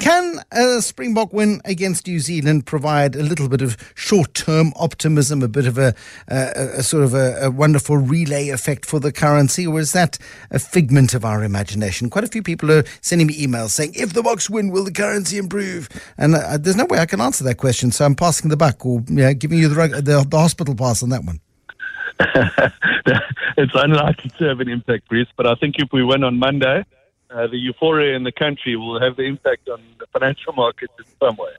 Can 0.00 0.40
a 0.50 0.80
Springbok 0.80 1.32
win 1.32 1.60
against 1.64 2.06
New 2.06 2.18
Zealand 2.18 2.66
provide 2.66 3.14
a 3.14 3.22
little 3.22 3.48
bit 3.48 3.60
of 3.60 3.76
short-term 3.94 4.72
optimism, 4.76 5.42
a 5.42 5.48
bit 5.48 5.66
of 5.66 5.76
a, 5.76 5.94
a, 6.28 6.78
a 6.78 6.82
sort 6.82 7.04
of 7.04 7.14
a, 7.14 7.36
a, 7.42 7.50
wonderful 7.50 7.98
relay 7.98 8.48
effect 8.48 8.86
for 8.86 8.98
the 8.98 9.12
currency, 9.12 9.66
or 9.66 9.78
is 9.78 9.92
that 9.92 10.18
a 10.50 10.58
figment 10.58 11.14
of 11.14 11.24
our 11.24 11.44
imagination? 11.44 12.08
Quite 12.08 12.24
a 12.24 12.28
few 12.28 12.42
people 12.42 12.72
are 12.72 12.84
sending 13.02 13.26
me 13.26 13.34
emails 13.34 13.70
saying, 13.70 13.92
"If 13.94 14.14
the 14.14 14.22
Boks 14.22 14.48
win, 14.48 14.70
will 14.70 14.84
the 14.84 14.92
currency 14.92 15.36
improve?" 15.36 15.88
And 16.16 16.34
uh, 16.34 16.56
there's 16.58 16.76
no 16.76 16.86
way 16.86 16.98
I 16.98 17.06
can 17.06 17.20
answer 17.20 17.44
that 17.44 17.58
question, 17.58 17.92
so 17.92 18.04
I'm 18.04 18.14
passing 18.14 18.48
the 18.48 18.56
buck 18.56 18.84
or 18.86 19.04
you 19.08 19.16
know, 19.16 19.34
giving 19.34 19.58
you 19.58 19.68
the, 19.68 19.88
the, 19.88 20.26
the 20.26 20.38
hospital 20.38 20.74
pass 20.74 21.02
on 21.02 21.10
that 21.10 21.22
one. 21.22 21.40
it's 23.56 23.72
unlikely 23.74 24.30
to 24.38 24.44
have 24.44 24.60
an 24.60 24.68
impact, 24.68 25.08
Bruce. 25.08 25.28
But 25.36 25.46
I 25.46 25.54
think 25.54 25.76
if 25.78 25.92
we 25.92 26.04
win 26.04 26.24
on 26.24 26.38
Monday, 26.38 26.84
uh, 27.30 27.46
the 27.46 27.56
euphoria 27.56 28.16
in 28.16 28.24
the 28.24 28.32
country 28.32 28.76
will 28.76 29.00
have 29.00 29.16
the 29.16 29.24
impact 29.24 29.68
on 29.68 29.80
the 29.98 30.06
financial 30.12 30.52
markets 30.52 30.92
in 30.98 31.04
some 31.20 31.36
way. 31.36 31.52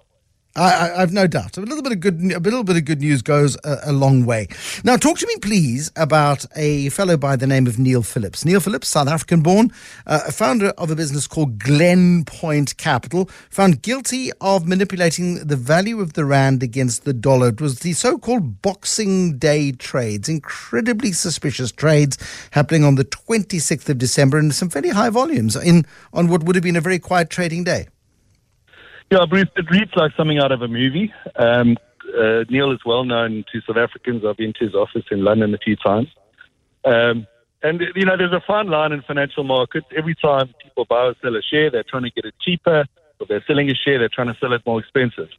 I, 0.55 0.99
have 0.99 1.11
no 1.11 1.25
doubt. 1.25 1.57
A 1.57 1.61
little 1.61 1.81
bit 1.81 1.93
of 1.93 1.99
good, 1.99 2.21
a 2.21 2.39
little 2.39 2.63
bit 2.63 2.77
of 2.77 2.85
good 2.85 2.99
news 2.99 3.23
goes 3.23 3.57
a, 3.63 3.79
a, 3.85 3.91
long 3.91 4.23
way. 4.23 4.47
Now, 4.83 4.97
talk 4.97 5.17
to 5.17 5.25
me, 5.25 5.35
please, 5.41 5.91
about 5.95 6.45
a 6.55 6.89
fellow 6.89 7.17
by 7.17 7.35
the 7.35 7.47
name 7.47 7.65
of 7.65 7.79
Neil 7.79 8.03
Phillips. 8.03 8.45
Neil 8.45 8.59
Phillips, 8.59 8.87
South 8.87 9.07
African-born, 9.07 9.71
uh, 10.05 10.31
founder 10.31 10.67
of 10.77 10.91
a 10.91 10.95
business 10.95 11.25
called 11.25 11.57
Glen 11.57 12.23
Point 12.25 12.77
Capital, 12.77 13.31
found 13.49 13.81
guilty 13.81 14.31
of 14.41 14.67
manipulating 14.67 15.47
the 15.47 15.55
value 15.55 15.99
of 15.99 16.13
the 16.13 16.23
rand 16.23 16.61
against 16.61 17.03
the 17.03 17.13
dollar. 17.13 17.47
It 17.47 17.59
was 17.59 17.79
the 17.79 17.93
so-called 17.93 18.61
Boxing 18.61 19.39
Day 19.39 19.71
trades, 19.71 20.29
incredibly 20.29 21.13
suspicious 21.13 21.71
trades 21.71 22.19
happening 22.51 22.83
on 22.83 22.93
the 22.93 23.05
26th 23.05 23.89
of 23.89 23.97
December 23.97 24.37
in 24.37 24.51
some 24.51 24.69
fairly 24.69 24.89
high 24.89 25.09
volumes 25.09 25.55
in 25.55 25.87
on 26.13 26.27
what 26.27 26.43
would 26.43 26.55
have 26.55 26.63
been 26.63 26.75
a 26.75 26.81
very 26.81 26.99
quiet 26.99 27.31
trading 27.31 27.63
day. 27.63 27.87
Yeah, 29.13 29.28
Bruce, 29.30 29.45
it 29.56 29.69
reads 29.69 29.91
like 29.95 30.12
something 30.17 30.39
out 30.39 30.52
of 30.52 30.63
a 30.63 30.67
movie. 30.67 31.13
Um, 31.36 31.78
uh, 32.17 32.45
Neil 32.49 32.71
is 32.71 32.80
well 32.84 33.04
known 33.04 33.45
to 33.52 33.62
South 33.62 33.78
Africans. 33.78 34.23
I've 34.26 34.38
been 34.38 34.54
to 34.54 34.65
his 34.65 34.73
office 34.73 35.04
in 35.12 35.23
London 35.23 35.54
a 35.54 35.60
few 35.60 35.76
times. 35.76 36.08
Um, 36.84 37.28
and, 37.62 37.80
you 37.95 38.06
know, 38.06 38.17
there's 38.17 38.34
a 38.34 38.41
fine 38.47 38.69
line 38.69 38.91
in 38.91 39.04
financial 39.04 39.43
markets. 39.43 39.86
Every 39.95 40.15
time 40.15 40.56
people 40.63 40.86
buy 40.86 41.04
or 41.04 41.15
sell 41.21 41.36
a 41.36 41.43
share, 41.43 41.69
they're 41.69 41.84
trying 41.84 42.06
to 42.06 42.10
get 42.10 42.26
it 42.26 42.34
cheaper. 42.41 42.86
Or 43.19 43.28
they're 43.30 43.43
selling 43.45 43.69
a 43.69 43.76
share, 43.76 43.99
they're 43.99 44.10
trying 44.10 44.34
to 44.34 44.38
sell 44.39 44.52
it 44.52 44.63
more 44.65 44.80
expensive. 44.80 45.30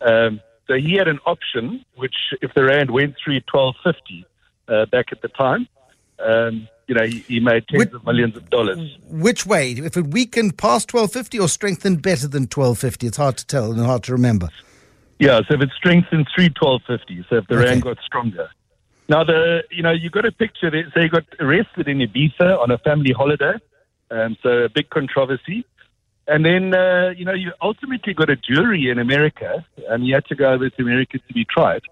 Um, 0.00 0.40
so 0.66 0.76
he 0.76 0.94
had 0.94 1.06
an 1.06 1.18
option, 1.26 1.84
which 1.96 2.16
if 2.40 2.54
the 2.54 2.64
Rand 2.64 2.90
went 2.90 3.16
through 3.22 3.40
1250 3.52 4.26
uh, 4.66 4.86
back 4.86 5.12
at 5.12 5.20
the 5.20 5.28
time, 5.28 5.68
um, 6.20 6.66
you 6.90 6.96
know, 6.96 7.06
he, 7.06 7.20
he 7.20 7.38
made 7.38 7.68
tens 7.68 7.84
which, 7.84 7.92
of 7.92 8.04
millions 8.04 8.36
of 8.36 8.50
dollars. 8.50 8.98
Which 9.08 9.46
way? 9.46 9.70
If 9.70 9.96
it 9.96 10.08
weakened 10.08 10.58
past 10.58 10.92
1250 10.92 11.38
or 11.38 11.48
strengthened 11.48 12.02
better 12.02 12.26
than 12.26 12.42
1250? 12.42 13.06
It's 13.06 13.16
hard 13.16 13.36
to 13.36 13.46
tell 13.46 13.70
and 13.70 13.80
hard 13.86 14.02
to 14.04 14.12
remember. 14.12 14.48
Yeah, 15.20 15.40
so 15.46 15.54
if 15.54 15.60
it 15.60 15.70
strengthened 15.76 16.26
through 16.34 16.48
1250, 16.60 17.26
so 17.30 17.36
if 17.36 17.46
the 17.46 17.54
okay. 17.54 17.64
rand 17.66 17.82
got 17.82 17.98
stronger. 18.04 18.50
Now, 19.08 19.22
the 19.22 19.62
you 19.70 19.84
know, 19.84 19.92
you 19.92 20.10
got 20.10 20.24
a 20.24 20.32
picture 20.32 20.68
that, 20.68 20.90
So 20.92 21.00
he 21.00 21.08
got 21.08 21.24
arrested 21.38 21.86
in 21.86 21.98
Ibiza 21.98 22.58
on 22.58 22.72
a 22.72 22.78
family 22.78 23.12
holiday. 23.12 23.54
Um, 24.10 24.36
so 24.42 24.64
a 24.64 24.68
big 24.68 24.90
controversy. 24.90 25.64
And 26.26 26.44
then, 26.44 26.74
uh, 26.74 27.12
you 27.16 27.24
know, 27.24 27.34
you 27.34 27.52
ultimately 27.62 28.14
got 28.14 28.30
a 28.30 28.36
jury 28.36 28.90
in 28.90 28.98
America, 28.98 29.64
and 29.88 30.02
he 30.02 30.10
had 30.10 30.24
to 30.26 30.34
go 30.34 30.52
over 30.52 30.68
to 30.68 30.82
America 30.82 31.18
to 31.18 31.34
be 31.34 31.44
tried. 31.44 31.82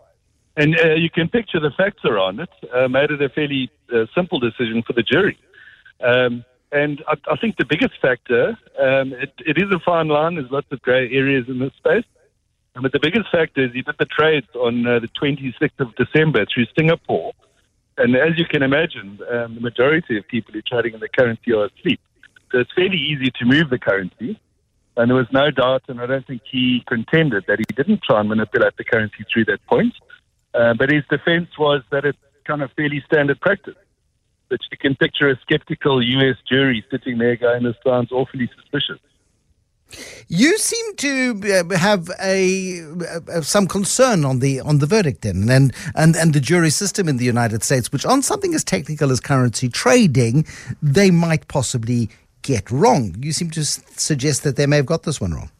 And 0.58 0.76
uh, 0.76 0.94
you 0.94 1.08
can 1.08 1.28
picture 1.28 1.60
the 1.60 1.70
facts 1.70 2.04
around 2.04 2.40
it, 2.40 2.48
uh, 2.74 2.88
made 2.88 3.12
it 3.12 3.22
a 3.22 3.28
fairly 3.28 3.70
uh, 3.94 4.06
simple 4.12 4.40
decision 4.40 4.82
for 4.84 4.92
the 4.92 5.04
jury. 5.04 5.38
Um, 6.02 6.44
and 6.72 7.00
I, 7.06 7.14
I, 7.30 7.36
think 7.36 7.58
the 7.58 7.64
biggest 7.64 7.94
factor, 8.02 8.58
um, 8.76 9.12
it, 9.12 9.32
it 9.46 9.56
is 9.56 9.70
a 9.72 9.78
fine 9.78 10.08
line, 10.08 10.34
there's 10.34 10.50
lots 10.50 10.66
of 10.72 10.82
grey 10.82 11.12
areas 11.12 11.44
in 11.48 11.60
this 11.60 11.72
space. 11.76 12.04
Um, 12.74 12.82
but 12.82 12.90
the 12.90 12.98
biggest 13.00 13.30
factor 13.30 13.66
is 13.66 13.72
he 13.72 13.82
did 13.82 13.94
the 14.00 14.04
trades 14.06 14.48
on 14.56 14.84
uh, 14.84 14.98
the 14.98 15.06
26th 15.08 15.78
of 15.78 15.94
December 15.94 16.44
through 16.52 16.66
Singapore. 16.76 17.34
And 17.96 18.16
as 18.16 18.36
you 18.36 18.44
can 18.44 18.64
imagine, 18.64 19.20
um, 19.30 19.54
the 19.54 19.60
majority 19.60 20.18
of 20.18 20.26
people 20.26 20.52
who 20.52 20.58
are 20.58 20.62
trading 20.62 20.94
in 20.94 21.00
the 21.00 21.08
currency 21.08 21.52
are 21.52 21.66
asleep. 21.66 22.00
So 22.50 22.58
it's 22.58 22.72
fairly 22.74 22.98
easy 22.98 23.30
to 23.38 23.44
move 23.44 23.70
the 23.70 23.78
currency. 23.78 24.40
And 24.96 25.08
there 25.08 25.16
was 25.16 25.28
no 25.30 25.52
doubt, 25.52 25.82
and 25.86 26.00
I 26.00 26.06
don't 26.06 26.26
think 26.26 26.42
he 26.50 26.82
contended 26.88 27.44
that 27.46 27.60
he 27.60 27.64
didn't 27.76 28.02
try 28.02 28.18
and 28.18 28.28
manipulate 28.28 28.76
the 28.76 28.82
currency 28.82 29.24
through 29.32 29.44
that 29.44 29.64
point. 29.66 29.94
Uh, 30.54 30.74
but 30.74 30.90
his 30.90 31.04
defense 31.10 31.48
was 31.58 31.82
that 31.90 32.04
it's 32.04 32.18
kind 32.44 32.62
of 32.62 32.70
fairly 32.72 33.02
standard 33.06 33.40
practice. 33.40 33.76
That 34.48 34.60
you 34.70 34.78
can 34.78 34.96
picture 34.96 35.28
a 35.28 35.38
skeptical 35.40 36.02
US 36.02 36.36
jury 36.48 36.84
sitting 36.90 37.18
there 37.18 37.36
going, 37.36 37.64
this 37.64 37.76
sounds 37.84 38.10
awfully 38.12 38.50
suspicious. 38.56 38.98
You 40.28 40.58
seem 40.58 40.96
to 40.96 41.64
uh, 41.70 41.76
have 41.76 42.10
a, 42.20 42.82
uh, 43.32 43.40
some 43.40 43.66
concern 43.66 44.24
on 44.24 44.40
the 44.40 44.60
on 44.60 44.78
the 44.78 44.86
verdict 44.86 45.22
then, 45.22 45.48
and 45.48 45.72
and 45.94 46.14
and 46.14 46.34
the 46.34 46.40
jury 46.40 46.68
system 46.68 47.08
in 47.08 47.16
the 47.16 47.24
United 47.24 47.62
States, 47.62 47.90
which 47.90 48.04
on 48.04 48.20
something 48.20 48.54
as 48.54 48.62
technical 48.62 49.10
as 49.10 49.18
currency 49.20 49.70
trading, 49.70 50.46
they 50.82 51.10
might 51.10 51.48
possibly 51.48 52.10
get 52.42 52.70
wrong. 52.70 53.16
You 53.20 53.32
seem 53.32 53.50
to 53.52 53.64
suggest 53.64 54.44
that 54.44 54.56
they 54.56 54.66
may 54.66 54.76
have 54.76 54.86
got 54.86 55.04
this 55.04 55.22
one 55.22 55.32
wrong. 55.32 55.50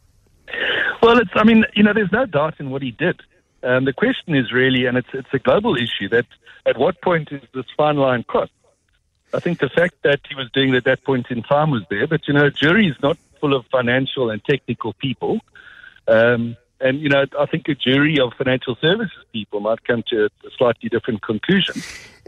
Well, 1.01 1.17
it's 1.17 1.31
I 1.33 1.43
mean, 1.43 1.65
you 1.73 1.81
know, 1.81 1.93
there's 1.93 2.11
no 2.11 2.27
doubt 2.27 2.55
in 2.59 2.69
what 2.69 2.83
he 2.83 2.91
did. 2.91 3.19
Um, 3.63 3.85
the 3.85 3.93
question 3.93 4.35
is 4.35 4.51
really, 4.51 4.85
and 4.85 4.97
it's 4.97 5.09
it's 5.13 5.33
a 5.33 5.39
global 5.39 5.75
issue, 5.75 6.09
that 6.09 6.25
at 6.65 6.77
what 6.77 7.01
point 7.01 7.31
is 7.31 7.41
this 7.53 7.65
fine 7.75 7.97
line 7.97 8.23
crossed? 8.23 8.51
I 9.33 9.39
think 9.39 9.59
the 9.59 9.69
fact 9.69 9.95
that 10.03 10.21
he 10.27 10.35
was 10.35 10.49
doing 10.51 10.73
it 10.73 10.77
at 10.77 10.83
that 10.85 11.03
point 11.03 11.27
in 11.29 11.43
time 11.43 11.71
was 11.71 11.83
there, 11.89 12.07
but 12.07 12.27
you 12.27 12.33
know, 12.33 12.45
a 12.45 12.51
jury 12.51 12.87
is 12.87 12.95
not 13.03 13.17
full 13.39 13.55
of 13.55 13.65
financial 13.67 14.29
and 14.29 14.43
technical 14.43 14.93
people. 14.93 15.39
Um, 16.07 16.57
and, 16.81 17.01
you 17.01 17.09
know, 17.09 17.25
I 17.37 17.45
think 17.45 17.67
a 17.67 17.75
jury 17.75 18.19
of 18.19 18.33
financial 18.37 18.75
services 18.75 19.17
people 19.33 19.59
might 19.59 19.83
come 19.83 20.03
to 20.09 20.25
a 20.25 20.49
slightly 20.57 20.89
different 20.89 21.21
conclusion. 21.21 21.75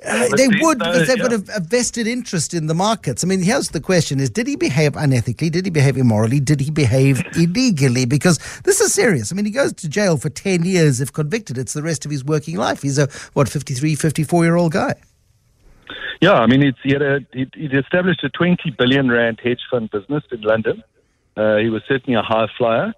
Uh, 0.03 0.27
they 0.35 0.47
would 0.47 0.79
because 0.79 1.07
they've 1.07 1.17
yeah. 1.17 1.27
got 1.27 1.33
a, 1.33 1.57
a, 1.57 1.59
vested 1.59 2.07
interest 2.07 2.55
in 2.55 2.65
the 2.65 2.73
markets. 2.73 3.23
I 3.23 3.27
mean, 3.27 3.43
here's 3.43 3.69
the 3.69 3.79
question: 3.79 4.19
Is 4.19 4.31
did 4.31 4.47
he 4.47 4.55
behave 4.55 4.93
unethically? 4.93 5.51
Did 5.51 5.65
he 5.65 5.69
behave 5.69 5.95
immorally? 5.95 6.39
Did 6.39 6.59
he 6.59 6.71
behave 6.71 7.21
illegally? 7.35 8.05
Because 8.05 8.39
this 8.63 8.81
is 8.81 8.93
serious. 8.93 9.31
I 9.31 9.35
mean, 9.35 9.45
he 9.45 9.51
goes 9.51 9.73
to 9.73 9.87
jail 9.87 10.17
for 10.17 10.29
ten 10.29 10.65
years 10.65 11.01
if 11.01 11.13
convicted. 11.13 11.59
It's 11.59 11.73
the 11.73 11.83
rest 11.83 12.03
of 12.03 12.09
his 12.09 12.25
working 12.25 12.57
life. 12.57 12.81
He's 12.81 12.97
a 12.97 13.09
what 13.33 13.47
53, 13.47 13.93
54 13.93 14.43
year 14.43 14.55
old 14.55 14.71
guy. 14.71 14.95
Yeah, 16.19 16.33
I 16.33 16.47
mean, 16.47 16.73
he 16.83 16.93
had 16.93 17.01
a, 17.03 17.19
he 17.31 17.47
established 17.65 18.23
a 18.23 18.29
twenty 18.29 18.71
billion 18.75 19.07
rand 19.07 19.39
hedge 19.43 19.61
fund 19.69 19.91
business 19.91 20.23
in 20.31 20.41
London. 20.41 20.83
Uh, 21.37 21.57
he 21.57 21.69
was 21.69 21.83
certainly 21.87 22.19
a 22.19 22.23
high 22.23 22.47
flyer. 22.57 22.93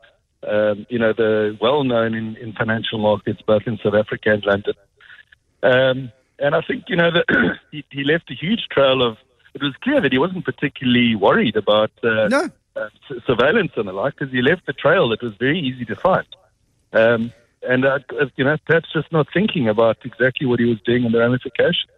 Um, 0.48 0.86
you 0.90 1.00
know, 1.00 1.12
the 1.12 1.58
well 1.60 1.84
known 1.84 2.14
in, 2.14 2.38
in 2.38 2.54
financial 2.54 3.00
markets 3.00 3.42
both 3.46 3.64
in 3.66 3.78
South 3.84 3.94
Africa 3.94 4.32
and 4.32 4.46
London. 4.46 4.74
Um, 5.64 6.12
and 6.40 6.56
I 6.56 6.62
think, 6.62 6.86
you 6.88 6.96
know, 6.96 7.12
that 7.12 7.58
he, 7.72 7.84
he, 7.90 8.04
left 8.04 8.30
a 8.32 8.34
huge 8.34 8.68
trail 8.70 9.02
of. 9.02 9.18
It 9.54 9.62
was 9.62 9.76
clear 9.84 10.02
that 10.02 10.12
he 10.12 10.18
wasn't 10.18 10.46
particularly 10.46 11.16
worried 11.16 11.56
about 11.56 11.92
uh, 12.04 12.28
no. 12.28 12.50
uh, 12.76 12.90
surveillance 13.28 13.74
and 13.76 13.88
the 13.88 13.94
like 13.94 14.16
because 14.16 14.34
he 14.34 14.42
left 14.42 14.64
a 14.68 14.74
trail 14.74 15.10
that 15.10 15.22
was 15.22 15.36
very 15.36 15.60
easy 15.60 15.86
to 15.86 15.96
find. 15.96 16.26
Um, 16.92 17.32
and, 17.62 17.86
uh, 17.86 18.00
you 18.36 18.44
know, 18.44 18.58
perhaps 18.66 18.92
just 18.92 19.12
not 19.12 19.28
thinking 19.32 19.70
about 19.70 19.98
exactly 20.04 20.48
what 20.48 20.60
he 20.60 20.66
was 20.66 20.82
doing 20.82 21.06
and 21.06 21.14
the 21.14 21.20
ramifications. 21.20 21.92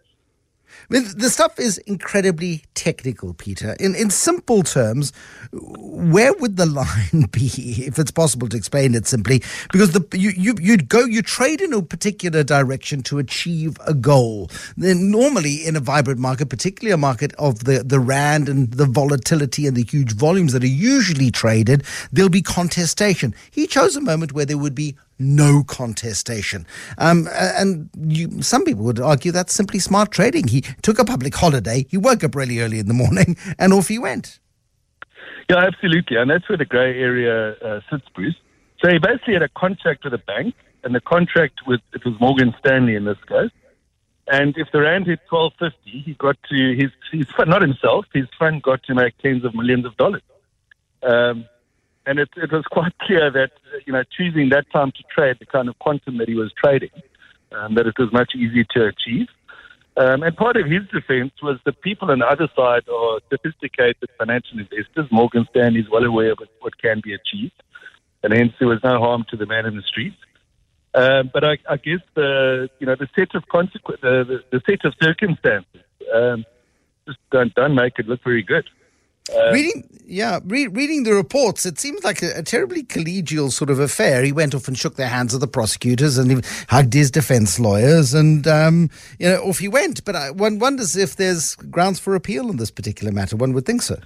I 0.90 0.94
mean, 0.94 1.06
the 1.18 1.30
stuff 1.30 1.60
is 1.60 1.78
incredibly 1.80 2.64
technical, 2.76 3.34
Peter. 3.34 3.76
In 3.80 3.96
in 3.96 4.10
simple 4.10 4.64
terms, 4.64 5.12
where 5.52 6.34
would 6.34 6.58
the 6.58 6.66
line 6.82 7.28
be, 7.32 7.48
if 7.88 7.98
it's 7.98 8.12
possible 8.12 8.48
to 8.50 8.58
explain 8.58 8.96
it 8.96 9.08
simply? 9.08 9.42
Because 9.72 9.92
the 9.92 10.06
you, 10.18 10.32
you 10.32 10.56
you'd 10.62 10.90
go 10.90 11.06
you 11.06 11.22
trade 11.22 11.62
in 11.62 11.74
a 11.74 11.82
particular 11.82 12.44
direction 12.44 13.02
to 13.04 13.18
achieve 13.18 13.78
a 13.86 13.94
goal. 13.94 14.50
Then 14.78 15.12
normally 15.12 15.66
in 15.66 15.76
a 15.76 15.80
vibrant 15.80 16.20
market, 16.20 16.50
particularly 16.50 16.94
a 16.94 16.98
market 16.98 17.34
of 17.40 17.64
the 17.66 17.84
the 17.84 18.00
rand 18.00 18.50
and 18.50 18.72
the 18.72 18.86
volatility 18.86 19.68
and 19.68 19.76
the 19.76 19.84
huge 19.84 20.14
volumes 20.14 20.54
that 20.54 20.64
are 20.64 20.68
usually 20.68 21.32
traded, 21.32 21.84
there'll 22.12 22.30
be 22.30 22.42
contestation. 22.42 23.34
He 23.52 23.68
chose 23.68 23.96
a 23.96 24.02
moment 24.02 24.34
where 24.34 24.46
there 24.46 24.58
would 24.58 24.76
be 24.76 24.96
no 25.20 25.64
contestation. 25.64 26.66
Um, 26.98 27.28
and 27.34 27.90
you, 27.98 28.42
some 28.42 28.66
people 28.66 28.84
would 28.84 29.00
argue 29.00 29.32
that's 29.32 29.54
simply 29.54 29.80
smart 29.80 30.12
trading. 30.12 30.48
He 30.48 30.62
took 30.82 31.00
a 31.00 31.06
public 31.06 31.36
holiday, 31.36 31.86
he 31.90 31.98
woke 31.98 32.24
up 32.24 32.36
really 32.36 32.60
early 32.60 32.80
in 32.80 32.88
the 32.88 32.94
morning, 32.94 33.38
and 33.60 33.74
off 33.74 33.88
he 33.88 34.00
went. 34.00 34.40
Yeah, 35.50 35.58
absolutely. 35.58 36.18
And 36.18 36.30
that's 36.30 36.48
where 36.50 36.58
the 36.58 36.66
grey 36.66 37.00
area 37.00 37.52
uh, 37.54 37.82
sits, 37.90 38.06
Bruce. 38.16 38.36
So 38.82 38.90
he 38.90 38.98
basically 38.98 39.34
had 39.34 39.44
a 39.44 39.50
contract 39.50 40.04
with 40.04 40.14
a 40.14 40.18
bank, 40.18 40.56
and 40.84 40.94
the 40.94 41.02
contract 41.02 41.62
with, 41.68 41.82
it 41.94 42.04
was 42.06 42.20
Morgan 42.20 42.54
Stanley 42.60 42.96
in 42.96 43.06
this 43.06 43.18
case. 43.28 43.52
And 44.28 44.58
if 44.58 44.72
the 44.72 44.82
rand 44.82 45.06
hit 45.06 45.20
1250, 45.30 46.02
he 46.02 46.14
got 46.16 46.36
to, 46.50 46.76
his, 46.76 46.90
his 47.12 47.28
not 47.46 47.62
himself, 47.62 48.06
his 48.12 48.26
fund 48.40 48.64
got 48.64 48.82
to 48.84 48.96
make 48.96 49.16
tens 49.20 49.46
of 49.46 49.54
millions 49.54 49.86
of 49.86 49.96
dollars. 49.98 50.24
Um, 51.04 51.46
and 52.06 52.20
it, 52.20 52.30
it 52.38 52.52
was 52.52 52.66
quite 52.72 52.98
clear 53.00 53.32
that 53.32 53.52
you 53.86 53.94
know 53.94 54.04
choosing 54.18 54.50
that 54.50 54.66
time 54.72 54.92
to 54.92 55.04
trade 55.14 55.38
the 55.40 55.46
kind 55.46 55.70
of 55.70 55.78
quantum 55.80 56.18
that 56.18 56.28
he 56.28 56.36
was 56.36 56.52
trading, 56.62 56.92
um, 57.52 57.76
that 57.76 57.88
it 57.88 57.96
was 57.98 58.12
much 58.12 58.34
easier 58.36 58.66
to 58.76 58.88
achieve. 58.88 59.28
Um, 59.98 60.24
and 60.24 60.36
part 60.36 60.58
of 60.58 60.66
his 60.66 60.82
defense 60.92 61.32
was 61.42 61.58
the 61.64 61.72
people 61.72 62.12
on 62.12 62.20
the 62.20 62.26
other 62.26 62.50
side 62.54 62.84
are 62.90 63.20
sophisticated 63.30 64.10
financial 64.18 64.60
investors. 64.60 65.08
Morgan 65.10 65.46
Stanley 65.52 65.80
is 65.80 65.90
well 65.90 66.04
aware 66.04 66.34
of 66.34 66.40
what 66.60 66.78
can 66.82 67.00
be 67.02 67.14
achieved, 67.14 67.64
and 68.22 68.34
hence 68.34 68.52
there 68.60 68.68
was 68.68 68.84
no 68.84 69.00
harm 69.00 69.26
to 69.30 69.38
the 69.38 69.46
man 69.46 69.66
in 69.66 69.76
the 69.76 69.82
streets. 69.84 70.18
Um, 70.94 71.30
but 71.34 71.44
I, 71.44 71.58
I, 71.70 71.78
guess 71.78 72.00
the 72.14 72.70
you 72.80 72.88
know 72.88 72.96
the 72.96 73.10
set 73.16 73.36
of 73.36 73.48
consequences, 73.48 74.02
the, 74.02 74.42
the, 74.52 74.60
the, 74.60 74.62
set 74.66 74.86
of 74.86 74.94
circumstances 75.02 75.82
um, 76.14 76.46
just 77.06 77.20
don't 77.32 77.54
don't 77.54 77.76
make 77.76 78.00
it 78.00 78.08
look 78.08 78.24
very 78.24 78.44
good. 78.44 78.66
Reading, 79.30 79.90
yeah, 80.06 80.40
re- 80.44 80.68
reading 80.68 81.04
the 81.04 81.14
reports, 81.14 81.66
it 81.66 81.80
seems 81.80 82.04
like 82.04 82.22
a, 82.22 82.40
a, 82.40 82.44
terribly 82.44 82.84
collegial 82.84 83.52
sort 83.52 83.70
of 83.70 83.80
affair. 83.80 84.24
He 84.24 84.32
went 84.32 84.54
off 84.54 84.68
and 84.68 84.78
shook 84.78 84.96
the 84.96 85.08
hands 85.08 85.34
of 85.34 85.40
the 85.40 85.48
prosecutors 85.48 86.18
and 86.18 86.32
he 86.32 86.38
hugged 86.70 86.94
his 86.94 87.10
defense 87.10 87.60
lawyers, 87.60 88.14
and 88.14 88.48
um, 88.48 88.90
you 89.20 89.30
know, 89.30 89.38
off 89.38 89.60
he 89.60 89.68
went. 89.68 90.06
But 90.06 90.16
I, 90.16 90.32
one 90.32 90.60
wonders 90.60 90.96
if 90.96 91.16
there's 91.16 91.56
grounds 91.56 92.00
for 92.00 92.16
appeal 92.16 92.50
in 92.50 92.58
this 92.58 92.72
particular 92.72 93.12
matter. 93.12 93.36
One 93.36 93.54
would 93.54 93.66
think 93.66 93.82
so. 93.82 94.00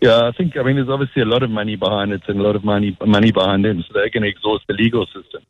Yeah, 0.00 0.28
I 0.28 0.32
think 0.36 0.56
I 0.56 0.62
mean 0.62 0.76
there's 0.76 0.88
obviously 0.88 1.22
a 1.22 1.26
lot 1.26 1.42
of 1.42 1.50
money 1.50 1.76
behind 1.76 2.12
it 2.12 2.22
and 2.28 2.38
a 2.38 2.42
lot 2.42 2.56
of 2.56 2.64
money 2.64 2.96
money 3.04 3.32
behind 3.32 3.64
them, 3.64 3.82
so 3.82 3.94
they're 3.94 4.10
going 4.10 4.22
to 4.22 4.28
exhaust 4.28 4.64
the 4.68 4.74
legal 4.74 5.06
system. 5.06 5.42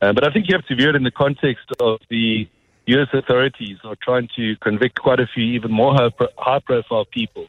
Uh, 0.00 0.12
but 0.12 0.24
I 0.24 0.32
think 0.32 0.48
you 0.48 0.54
have 0.54 0.64
to 0.66 0.76
view 0.76 0.88
it 0.88 0.94
in 0.94 1.02
the 1.02 1.10
context 1.10 1.66
of 1.80 1.98
the 2.08 2.48
U.S. 2.86 3.08
authorities 3.12 3.76
are 3.84 3.96
trying 4.00 4.28
to 4.36 4.56
convict 4.62 5.00
quite 5.00 5.20
a 5.20 5.26
few 5.26 5.44
even 5.44 5.70
more 5.70 5.94
high 5.94 6.10
high 6.38 6.60
profile 6.60 7.04
people 7.04 7.48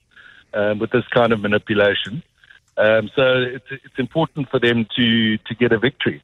um, 0.53 0.79
with 0.79 0.91
this 0.91 1.07
kind 1.07 1.33
of 1.33 1.39
manipulation. 1.39 2.23
Um, 2.77 3.09
so 3.15 3.41
it's, 3.41 3.65
it's 3.71 3.99
important 3.99 4.49
for 4.49 4.59
them 4.59 4.88
to, 4.95 5.38
to 5.38 5.55
get 5.55 5.71
a 5.71 5.79
victory. 5.79 6.23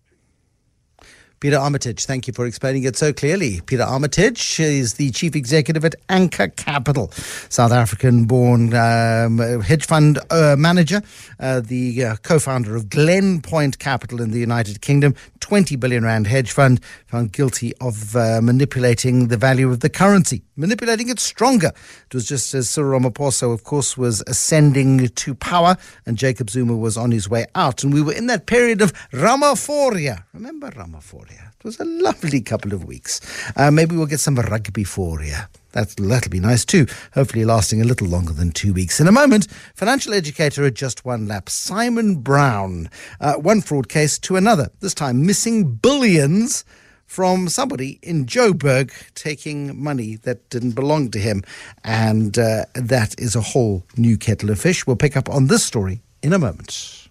Peter 1.45 1.59
Armitage, 1.59 2.07
thank 2.07 2.25
you 2.25 2.33
for 2.33 2.47
explaining 2.47 2.85
it 2.85 2.95
so 2.95 3.13
clearly. 3.13 3.61
Peter 3.67 3.83
Armitage 3.83 4.59
is 4.59 4.95
the 4.95 5.11
chief 5.11 5.35
executive 5.35 5.85
at 5.85 5.93
Anchor 6.09 6.47
Capital, 6.47 7.11
South 7.49 7.71
African 7.71 8.25
born 8.25 8.73
um, 8.73 9.37
hedge 9.61 9.85
fund 9.85 10.17
uh, 10.31 10.55
manager, 10.57 11.03
uh, 11.39 11.59
the 11.59 12.03
uh, 12.03 12.15
co 12.23 12.39
founder 12.39 12.75
of 12.75 12.89
Glen 12.89 13.41
Point 13.41 13.77
Capital 13.77 14.21
in 14.21 14.31
the 14.31 14.39
United 14.39 14.81
Kingdom, 14.81 15.13
20 15.39 15.75
billion 15.75 16.03
rand 16.03 16.25
hedge 16.25 16.51
fund, 16.51 16.83
found 17.05 17.31
guilty 17.31 17.75
of 17.79 18.15
uh, 18.15 18.41
manipulating 18.41 19.27
the 19.27 19.37
value 19.37 19.69
of 19.69 19.81
the 19.81 19.89
currency, 19.89 20.41
manipulating 20.55 21.09
it 21.09 21.19
stronger. 21.19 21.71
It 22.07 22.13
was 22.15 22.27
just 22.27 22.55
as 22.55 22.71
Cyril 22.71 22.99
Ramaphosa, 22.99 23.53
of 23.53 23.63
course, 23.63 23.95
was 23.95 24.23
ascending 24.25 25.09
to 25.09 25.35
power 25.35 25.77
and 26.07 26.17
Jacob 26.17 26.49
Zuma 26.49 26.75
was 26.75 26.97
on 26.97 27.11
his 27.11 27.29
way 27.29 27.45
out. 27.53 27.83
And 27.83 27.93
we 27.93 28.01
were 28.01 28.13
in 28.13 28.25
that 28.25 28.47
period 28.47 28.81
of 28.81 28.93
Ramaphoria. 29.11 30.23
Remember 30.33 30.71
Ramaphoria? 30.71 31.34
It 31.37 31.63
was 31.63 31.79
a 31.79 31.85
lovely 31.85 32.41
couple 32.41 32.73
of 32.73 32.85
weeks. 32.85 33.21
Uh, 33.55 33.71
maybe 33.71 33.95
we'll 33.95 34.05
get 34.05 34.19
some 34.19 34.35
rugby 34.35 34.83
for 34.83 35.23
you. 35.23 35.35
That's, 35.71 35.95
that'll 35.95 36.29
be 36.29 36.39
nice 36.39 36.63
too. 36.63 36.87
Hopefully, 37.13 37.43
lasting 37.43 37.81
a 37.81 37.85
little 37.85 38.07
longer 38.07 38.33
than 38.33 38.51
two 38.51 38.73
weeks. 38.73 38.99
In 38.99 39.07
a 39.07 39.11
moment, 39.11 39.47
financial 39.75 40.13
educator 40.13 40.63
at 40.63 40.73
just 40.73 41.03
one 41.03 41.27
lap, 41.27 41.49
Simon 41.49 42.15
Brown. 42.15 42.89
Uh, 43.19 43.33
one 43.35 43.61
fraud 43.61 43.89
case 43.89 44.17
to 44.19 44.37
another, 44.37 44.69
this 44.79 44.93
time 44.93 45.25
missing 45.25 45.75
billions 45.75 46.63
from 47.05 47.49
somebody 47.49 47.99
in 48.01 48.25
Joburg 48.25 48.91
taking 49.13 49.81
money 49.81 50.15
that 50.17 50.49
didn't 50.49 50.71
belong 50.71 51.11
to 51.11 51.19
him. 51.19 51.43
And 51.83 52.37
uh, 52.37 52.65
that 52.73 53.19
is 53.19 53.35
a 53.35 53.41
whole 53.41 53.83
new 53.97 54.17
kettle 54.17 54.49
of 54.49 54.59
fish. 54.59 54.87
We'll 54.87 54.95
pick 54.95 55.17
up 55.17 55.29
on 55.29 55.47
this 55.47 55.63
story 55.63 56.01
in 56.23 56.33
a 56.33 56.39
moment. 56.39 57.04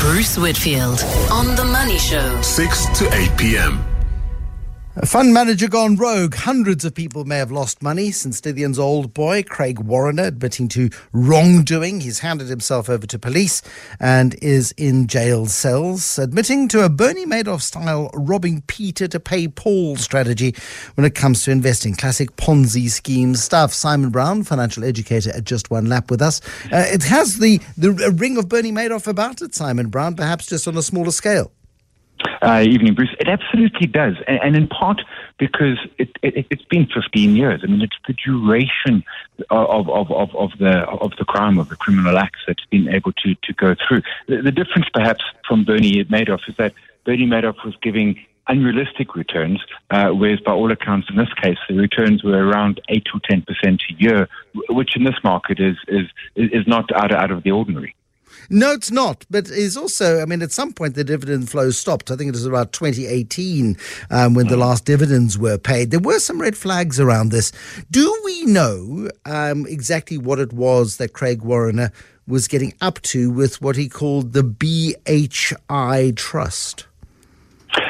Bruce 0.00 0.36
Whitfield 0.36 1.00
on 1.30 1.54
The 1.56 1.64
Money 1.64 1.98
Show. 1.98 2.40
6 2.42 2.98
to 2.98 3.14
8 3.14 3.36
p.m. 3.38 3.91
A 4.94 5.06
fund 5.06 5.32
manager 5.32 5.68
gone 5.68 5.96
rogue. 5.96 6.34
Hundreds 6.34 6.84
of 6.84 6.94
people 6.94 7.24
may 7.24 7.38
have 7.38 7.50
lost 7.50 7.82
money 7.82 8.10
since 8.10 8.42
Stithians 8.42 8.78
old 8.78 9.14
boy, 9.14 9.42
Craig 9.42 9.78
Warriner, 9.78 10.24
admitting 10.24 10.68
to 10.68 10.90
wrongdoing. 11.14 12.02
He's 12.02 12.18
handed 12.18 12.50
himself 12.50 12.90
over 12.90 13.06
to 13.06 13.18
police 13.18 13.62
and 13.98 14.34
is 14.42 14.72
in 14.72 15.06
jail 15.06 15.46
cells, 15.46 16.18
admitting 16.18 16.68
to 16.68 16.84
a 16.84 16.90
Bernie 16.90 17.24
Madoff 17.24 17.62
style 17.62 18.10
robbing 18.12 18.60
Peter 18.66 19.08
to 19.08 19.18
pay 19.18 19.48
Paul 19.48 19.96
strategy 19.96 20.54
when 20.96 21.06
it 21.06 21.14
comes 21.14 21.42
to 21.44 21.52
investing. 21.52 21.94
Classic 21.94 22.36
Ponzi 22.36 22.90
scheme 22.90 23.34
stuff. 23.34 23.72
Simon 23.72 24.10
Brown, 24.10 24.42
financial 24.42 24.84
educator 24.84 25.30
at 25.30 25.44
Just 25.44 25.70
One 25.70 25.86
Lap 25.86 26.10
with 26.10 26.20
us. 26.20 26.42
Uh, 26.70 26.84
it 26.88 27.04
has 27.04 27.38
the, 27.38 27.62
the 27.78 27.92
ring 28.18 28.36
of 28.36 28.50
Bernie 28.50 28.72
Madoff 28.72 29.06
about 29.06 29.40
it, 29.40 29.54
Simon 29.54 29.88
Brown, 29.88 30.16
perhaps 30.16 30.48
just 30.48 30.68
on 30.68 30.76
a 30.76 30.82
smaller 30.82 31.12
scale. 31.12 31.50
Uh, 32.42 32.60
evening, 32.60 32.92
Bruce. 32.92 33.14
It 33.20 33.28
absolutely 33.28 33.86
does, 33.86 34.16
and, 34.26 34.40
and 34.42 34.56
in 34.56 34.66
part 34.66 35.00
because 35.38 35.78
it, 35.98 36.10
it, 36.22 36.44
has 36.50 36.62
been 36.68 36.88
15 36.92 37.36
years. 37.36 37.60
I 37.62 37.68
mean, 37.68 37.80
it's 37.80 37.96
the 38.08 38.14
duration 38.14 39.04
of, 39.48 39.88
of, 39.88 40.10
of, 40.10 40.34
of, 40.34 40.50
the 40.58 40.80
of 40.80 41.12
the 41.18 41.24
crime 41.24 41.56
of 41.58 41.68
the 41.68 41.76
criminal 41.76 42.18
acts 42.18 42.40
that's 42.44 42.64
been 42.66 42.88
able 42.88 43.12
to 43.12 43.36
to 43.44 43.52
go 43.52 43.76
through. 43.86 44.02
The, 44.26 44.42
the 44.42 44.50
difference, 44.50 44.88
perhaps, 44.92 45.22
from 45.46 45.64
Bernie 45.64 46.04
Madoff 46.06 46.40
is 46.48 46.56
that 46.56 46.74
Bernie 47.04 47.28
Madoff 47.28 47.64
was 47.64 47.76
giving 47.80 48.18
unrealistic 48.48 49.14
returns, 49.14 49.60
uh, 49.90 50.08
whereas 50.08 50.40
by 50.40 50.50
all 50.50 50.72
accounts 50.72 51.08
in 51.10 51.16
this 51.16 51.32
case 51.34 51.58
the 51.68 51.76
returns 51.76 52.24
were 52.24 52.44
around 52.44 52.80
eight 52.88 53.06
or 53.14 53.20
ten 53.22 53.42
percent 53.42 53.82
a 53.88 54.02
year, 54.02 54.28
which 54.68 54.96
in 54.96 55.04
this 55.04 55.22
market 55.22 55.60
is 55.60 55.76
is 55.86 56.08
is 56.34 56.66
not 56.66 56.90
out 56.92 57.12
out 57.12 57.30
of 57.30 57.44
the 57.44 57.52
ordinary. 57.52 57.94
No, 58.50 58.72
it's 58.72 58.90
not. 58.90 59.24
But 59.30 59.48
it's 59.50 59.76
also, 59.76 60.20
I 60.20 60.26
mean, 60.26 60.42
at 60.42 60.52
some 60.52 60.72
point 60.72 60.94
the 60.94 61.04
dividend 61.04 61.50
flow 61.50 61.70
stopped. 61.70 62.10
I 62.10 62.16
think 62.16 62.28
it 62.28 62.32
was 62.32 62.46
about 62.46 62.72
2018 62.72 63.76
um, 64.10 64.34
when 64.34 64.48
the 64.48 64.56
last 64.56 64.84
dividends 64.84 65.38
were 65.38 65.58
paid. 65.58 65.90
There 65.90 66.00
were 66.00 66.18
some 66.18 66.40
red 66.40 66.56
flags 66.56 67.00
around 67.00 67.30
this. 67.30 67.52
Do 67.90 68.20
we 68.24 68.44
know 68.44 69.08
um, 69.24 69.66
exactly 69.66 70.18
what 70.18 70.38
it 70.38 70.52
was 70.52 70.96
that 70.96 71.12
Craig 71.12 71.42
Warriner 71.42 71.92
was 72.26 72.48
getting 72.48 72.74
up 72.80 73.00
to 73.02 73.30
with 73.30 73.60
what 73.60 73.76
he 73.76 73.88
called 73.88 74.32
the 74.32 74.42
BHI 74.44 76.12
Trust? 76.16 76.86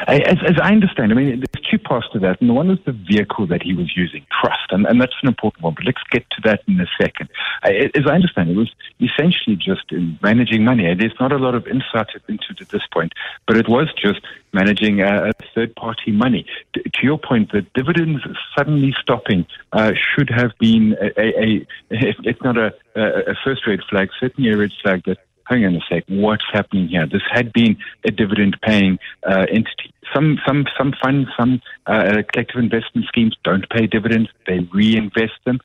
As, 0.07 0.37
as, 0.45 0.55
I 0.61 0.71
understand, 0.71 1.11
I 1.11 1.15
mean, 1.15 1.39
there's 1.39 1.65
two 1.69 1.79
parts 1.79 2.07
to 2.13 2.19
that. 2.19 2.39
And 2.39 2.49
the 2.49 2.53
one 2.53 2.69
is 2.69 2.79
the 2.85 2.91
vehicle 2.91 3.47
that 3.47 3.63
he 3.63 3.73
was 3.73 3.95
using, 3.95 4.25
trust. 4.41 4.71
And, 4.71 4.85
and 4.85 5.01
that's 5.01 5.15
an 5.21 5.27
important 5.27 5.63
one. 5.63 5.73
But 5.75 5.85
let's 5.85 6.01
get 6.11 6.29
to 6.31 6.41
that 6.43 6.61
in 6.67 6.79
a 6.79 6.87
second. 6.99 7.29
As 7.63 8.05
I 8.07 8.15
understand, 8.15 8.49
it 8.49 8.55
was 8.55 8.73
essentially 8.99 9.55
just 9.55 9.91
managing 10.21 10.63
money. 10.63 10.93
There's 10.93 11.15
not 11.19 11.31
a 11.31 11.37
lot 11.37 11.55
of 11.55 11.67
insight 11.67 12.07
into 12.27 12.45
it 12.49 12.61
at 12.61 12.69
this 12.69 12.83
point, 12.93 13.13
but 13.47 13.57
it 13.57 13.67
was 13.67 13.91
just 13.93 14.21
managing 14.53 15.01
a 15.01 15.31
third 15.53 15.75
party 15.75 16.11
money. 16.11 16.45
To, 16.73 16.83
to, 16.83 16.99
your 17.03 17.17
point, 17.17 17.51
the 17.51 17.65
dividends 17.73 18.21
suddenly 18.57 18.95
stopping 19.01 19.45
uh, 19.73 19.91
should 19.93 20.29
have 20.29 20.51
been 20.59 20.95
a, 21.01 21.19
a, 21.19 21.43
a 21.43 21.67
if 21.91 22.37
not 22.43 22.57
a, 22.57 22.73
a 22.95 23.35
first 23.43 23.65
red 23.67 23.79
flag, 23.89 24.09
certainly 24.19 24.51
a 24.51 24.57
red 24.57 24.71
flag 24.81 25.03
that 25.05 25.17
hang 25.45 25.65
on 25.65 25.75
a 25.75 25.79
sec, 25.89 26.03
what's 26.07 26.45
happening 26.51 26.87
here? 26.87 27.05
This 27.05 27.21
had 27.29 27.53
been 27.53 27.77
a 28.05 28.11
dividend 28.11 28.57
paying 28.61 28.99
uh, 29.27 29.45
entity. 29.49 29.93
Some, 30.13 30.39
some, 30.45 30.65
some 30.77 30.93
funds, 31.01 31.29
some 31.37 31.61
uh, 31.87 32.21
collective 32.31 32.57
investment 32.59 33.07
schemes 33.07 33.35
don't 33.43 33.67
pay 33.69 33.87
dividends. 33.87 34.29
They 34.47 34.59
reinvest 34.71 35.33
them. 35.45 35.59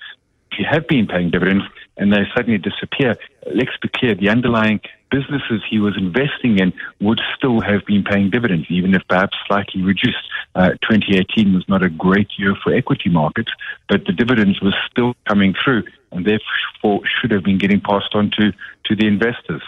Have 0.68 0.88
been 0.88 1.06
paying 1.06 1.30
dividends 1.30 1.64
and 1.96 2.12
they 2.12 2.24
suddenly 2.34 2.58
disappear, 2.58 3.16
let's 3.54 3.76
be 3.80 3.88
clear, 3.88 4.14
the 4.14 4.28
underlying 4.28 4.80
businesses 5.10 5.62
he 5.68 5.78
was 5.78 5.96
investing 5.96 6.58
in 6.58 6.72
would 7.00 7.20
still 7.36 7.60
have 7.60 7.84
been 7.86 8.04
paying 8.04 8.30
dividends, 8.30 8.66
even 8.68 8.94
if 8.94 9.02
perhaps 9.08 9.36
slightly 9.46 9.82
reduced. 9.82 10.28
Uh, 10.54 10.70
2018 10.82 11.54
was 11.54 11.64
not 11.68 11.82
a 11.82 11.88
great 11.88 12.28
year 12.38 12.54
for 12.62 12.74
equity 12.74 13.08
markets, 13.08 13.50
but 13.88 14.04
the 14.06 14.12
dividends 14.12 14.60
were 14.60 14.74
still 14.90 15.14
coming 15.26 15.54
through 15.62 15.84
and 16.12 16.26
therefore 16.26 17.00
should 17.20 17.30
have 17.30 17.44
been 17.44 17.58
getting 17.58 17.80
passed 17.80 18.14
on 18.14 18.30
to, 18.30 18.52
to 18.84 18.96
the 18.96 19.06
investors. 19.06 19.62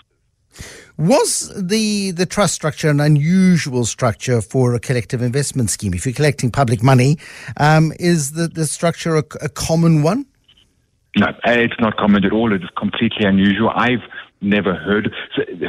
Was 0.96 1.50
the, 1.56 2.10
the 2.10 2.26
trust 2.26 2.54
structure 2.54 2.90
an 2.90 3.00
unusual 3.00 3.86
structure 3.86 4.42
for 4.42 4.74
a 4.74 4.80
collective 4.80 5.22
investment 5.22 5.70
scheme? 5.70 5.94
If 5.94 6.04
you're 6.04 6.12
collecting 6.12 6.50
public 6.50 6.82
money, 6.82 7.16
um, 7.56 7.92
is 7.98 8.32
the, 8.32 8.48
the 8.48 8.66
structure 8.66 9.16
a, 9.16 9.24
a 9.40 9.48
common 9.48 10.02
one? 10.02 10.26
No, 11.16 11.26
it's 11.44 11.80
not 11.80 11.96
common 11.96 12.24
at 12.24 12.32
all. 12.32 12.52
It 12.52 12.62
is 12.62 12.70
completely 12.76 13.26
unusual. 13.26 13.70
I've 13.74 14.02
never 14.40 14.74
heard 14.74 15.12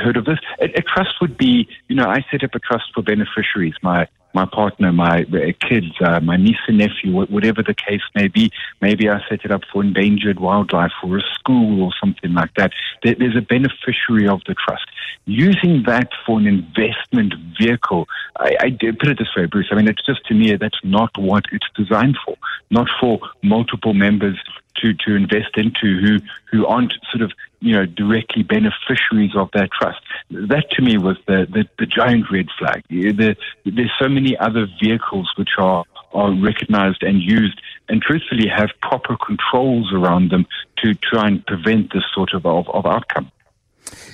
heard 0.01 0.17
of 0.17 0.25
this. 0.25 0.39
A, 0.60 0.65
a, 0.65 0.82
trust 0.82 1.15
would 1.19 1.38
be, 1.38 1.67
you 1.88 1.95
know, 1.95 2.06
I 2.06 2.23
set 2.30 2.43
up 2.43 2.54
a 2.54 2.60
trust 2.60 2.86
for 2.93 3.01
beneficiaries. 3.01 3.73
My 3.82 4.08
my 4.34 4.45
partner, 4.45 4.93
my 4.93 5.25
kids, 5.67 5.93
uh, 5.99 6.19
my 6.21 6.38
niece 6.38 6.56
and 6.67 6.77
nephew, 6.77 7.12
whatever 7.12 7.62
the 7.63 7.73
case 7.73 8.01
may 8.15 8.27
be. 8.30 8.49
Maybe 8.82 9.10
I 9.10 9.19
set 9.27 9.43
it 9.43 9.51
up 9.51 9.62
for 9.73 9.84
endangered 9.84 10.39
wildlife 10.39 10.93
or 11.04 11.17
a 11.17 11.21
school 11.34 11.84
or 11.84 11.91
something 11.99 12.34
like 12.34 12.54
that. 12.56 12.71
There's 13.04 13.36
a 13.36 13.41
beneficiary 13.41 14.30
of 14.30 14.41
the 14.47 14.56
trust. 14.56 14.86
Using 15.25 15.84
that 15.86 16.10
for 16.25 16.39
an 16.39 16.47
investment 16.47 17.34
vehicle, 17.60 18.08
I, 18.38 18.56
I 18.60 18.69
put 18.71 19.10
it 19.10 19.17
this 19.19 19.36
way, 19.36 19.47
Bruce. 19.47 19.67
I 19.69 19.75
mean, 19.75 19.89
it's 19.89 20.06
just 20.06 20.25
to 20.27 20.34
me 20.34 20.56
that's 20.56 20.80
not 20.84 21.12
what 21.17 21.43
it's 21.51 21.67
designed 21.75 22.17
for. 22.25 22.38
Not 22.69 22.88
for 23.01 23.19
multiple 23.43 23.93
members 23.93 24.39
to, 24.77 24.93
to 24.93 25.15
invest 25.15 25.57
into 25.57 25.99
who, 25.99 26.19
who 26.51 26.65
aren't 26.65 26.93
sort 27.12 27.21
of, 27.21 27.31
you 27.60 27.73
know, 27.73 27.86
directly 27.86 28.43
beneficiaries 28.43 29.36
of 29.36 29.49
that 29.53 29.69
trust. 29.71 30.01
That 30.31 30.69
to 30.71 30.81
me 30.81 30.97
was 30.97 31.17
the, 31.27 31.47
the, 31.49 31.67
the 31.77 31.86
giant 31.86 32.31
red 32.31 32.47
flag. 32.57 32.84
The, 32.89 33.36
there's 33.65 33.91
so 33.99 34.10
many 34.10 34.38
other 34.38 34.67
vehicles 34.81 35.31
which 35.38 35.51
are, 35.57 35.84
are 36.13 36.31
recognized 36.31 37.03
and 37.03 37.21
used 37.21 37.62
and 37.89 38.01
truthfully 38.01 38.47
have 38.47 38.69
proper 38.81 39.17
controls 39.17 39.91
around 39.93 40.31
them 40.31 40.47
to 40.77 40.93
try 40.95 41.27
and 41.27 41.45
prevent 41.45 41.93
this 41.93 42.03
sort 42.13 42.34
of, 42.34 42.45
of, 42.45 42.69
of 42.69 42.86
outcome. 42.86 43.31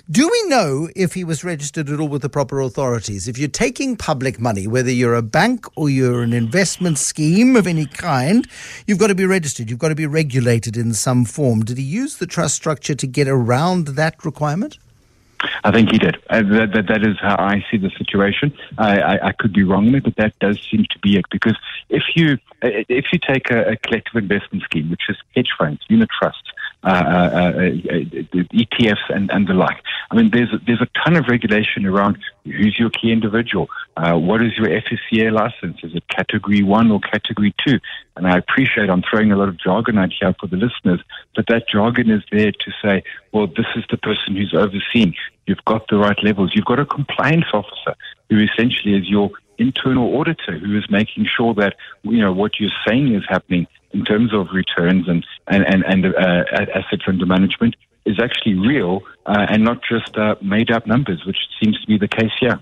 Do 0.10 0.30
we 0.30 0.50
know 0.50 0.90
if 0.96 1.14
he 1.14 1.24
was 1.24 1.44
registered 1.44 1.90
at 1.90 2.00
all 2.00 2.08
with 2.08 2.22
the 2.22 2.30
proper 2.30 2.60
authorities? 2.60 3.28
If 3.28 3.38
you're 3.38 3.48
taking 3.48 3.96
public 3.96 4.40
money, 4.40 4.68
whether 4.68 4.92
you're 4.92 5.16
a 5.16 5.22
bank 5.22 5.66
or 5.76 5.90
you're 5.90 6.22
an 6.22 6.34
investment 6.34 6.98
scheme 6.98 7.56
of 7.56 7.68
any 7.68 7.86
kind, 7.86 8.48
you've 8.86 9.00
got 9.00 9.08
to 9.08 9.16
be 9.16 9.26
registered. 9.26 9.70
You've 9.70 9.80
got 9.80 9.90
to 9.90 9.96
be 9.96 10.08
regulated 10.08 10.78
in 10.78 10.94
some 10.94 11.26
form. 11.26 11.64
Did 11.66 11.78
he 11.78 11.84
use 11.84 12.18
the 12.18 12.28
trust 12.28 12.56
structure 12.56 12.96
to 12.96 13.08
get 13.08 13.28
around 13.28 13.90
that 13.90 14.24
requirement? 14.24 14.78
I 15.64 15.72
think 15.72 15.92
he 15.92 16.00
did. 16.00 16.18
Uh, 16.30 16.42
that, 16.42 16.72
that, 16.74 16.88
that 16.88 17.04
is 17.04 17.18
how 17.22 17.36
I 17.38 17.64
see 17.70 17.78
the 17.78 17.92
situation. 17.98 18.54
I, 18.78 19.00
I, 19.00 19.28
I, 19.28 19.32
could 19.34 19.54
be 19.54 19.64
wrong 19.64 19.88
on 19.88 19.96
it, 19.96 20.04
but 20.04 20.16
that 20.16 20.38
does 20.40 20.60
seem 20.70 20.86
to 20.90 21.00
be 21.00 21.18
it. 21.18 21.26
Because 21.30 21.56
if 21.90 22.04
you 22.16 22.38
if 22.62 23.06
you 23.14 23.20
take 23.20 23.52
a, 23.52 23.72
a 23.72 23.76
collective 23.78 24.16
investment 24.16 24.64
scheme, 24.64 24.90
which 24.90 25.04
is 25.10 25.18
hedge 25.36 25.50
funds, 25.58 25.82
unit 25.90 26.10
trusts, 26.20 26.42
uh, 26.42 26.52
uh, 26.52 26.56
uh, 26.56 26.57
Uh, 26.84 26.90
uh, 26.90 26.92
uh, 26.92 27.52
ETFs 28.54 29.10
and, 29.10 29.32
and 29.32 29.48
the 29.48 29.54
like. 29.54 29.82
I 30.12 30.16
mean, 30.16 30.30
there's 30.30 30.50
there's 30.66 30.80
a 30.80 30.88
ton 31.04 31.16
of 31.18 31.26
regulation 31.28 31.88
around 31.88 32.20
who's 32.46 32.78
your 32.78 32.92
key 32.92 33.12
individual, 33.12 33.68
what 33.98 34.44
is 34.44 34.56
your 34.56 34.68
FSCA 34.68 35.32
license, 35.32 35.80
is 35.84 35.96
it 35.96 36.08
Category 36.08 36.62
One 36.62 36.92
or 36.92 37.00
Category 37.00 37.54
Two? 37.66 37.80
And 38.16 38.28
I 38.28 38.38
appreciate 38.38 38.92
I'm 38.92 39.02
throwing 39.02 39.32
a 39.32 39.36
lot 39.36 39.50
of 39.50 39.60
jargon 39.60 39.98
out 39.98 40.14
here 40.18 40.36
for 40.40 40.46
the 40.46 40.56
listeners, 40.56 41.02
but 41.36 41.48
that 41.48 41.68
jargon 41.68 42.12
is 42.12 42.24
there 42.32 42.52
to 42.52 42.72
say, 42.82 43.04
well, 43.34 43.48
this 43.48 43.68
is 43.76 43.84
the 43.90 43.98
person 43.98 44.36
who's 44.36 44.54
overseen. 44.54 45.16
You've 45.48 45.66
got 45.66 45.88
the 45.90 45.98
right 45.98 46.24
levels. 46.24 46.52
You've 46.54 46.66
got 46.66 46.80
a 46.80 46.86
compliance 46.86 47.48
officer 47.54 47.96
who 48.30 48.40
essentially 48.40 48.94
is 48.94 49.10
your 49.10 49.32
internal 49.58 50.16
auditor 50.20 50.60
who 50.60 50.78
is 50.78 50.90
making 50.90 51.26
sure 51.26 51.54
that 51.56 51.76
you 52.04 52.20
know 52.20 52.32
what 52.32 52.60
you're 52.60 52.70
saying 52.88 53.14
is 53.16 53.24
happening 53.28 53.66
in 53.98 54.06
terms 54.06 54.34
of 54.34 54.48
returns 54.54 55.08
and 55.08 55.26
and 55.48 55.64
and, 55.72 55.84
and 55.92 56.06
uh, 56.06 56.44
assets 56.80 57.04
under 57.08 57.26
management 57.26 57.76
is 58.06 58.18
actually 58.22 58.54
real 58.54 59.02
uh, 59.26 59.46
and 59.50 59.64
not 59.64 59.80
just 59.84 60.16
uh, 60.18 60.36
made 60.42 60.72
up 60.72 60.86
numbers, 60.88 61.26
which 61.26 61.40
seems 61.62 61.80
to 61.82 61.88
be 61.88 61.98
the 61.98 62.08
case 62.08 62.32
here. 62.40 62.60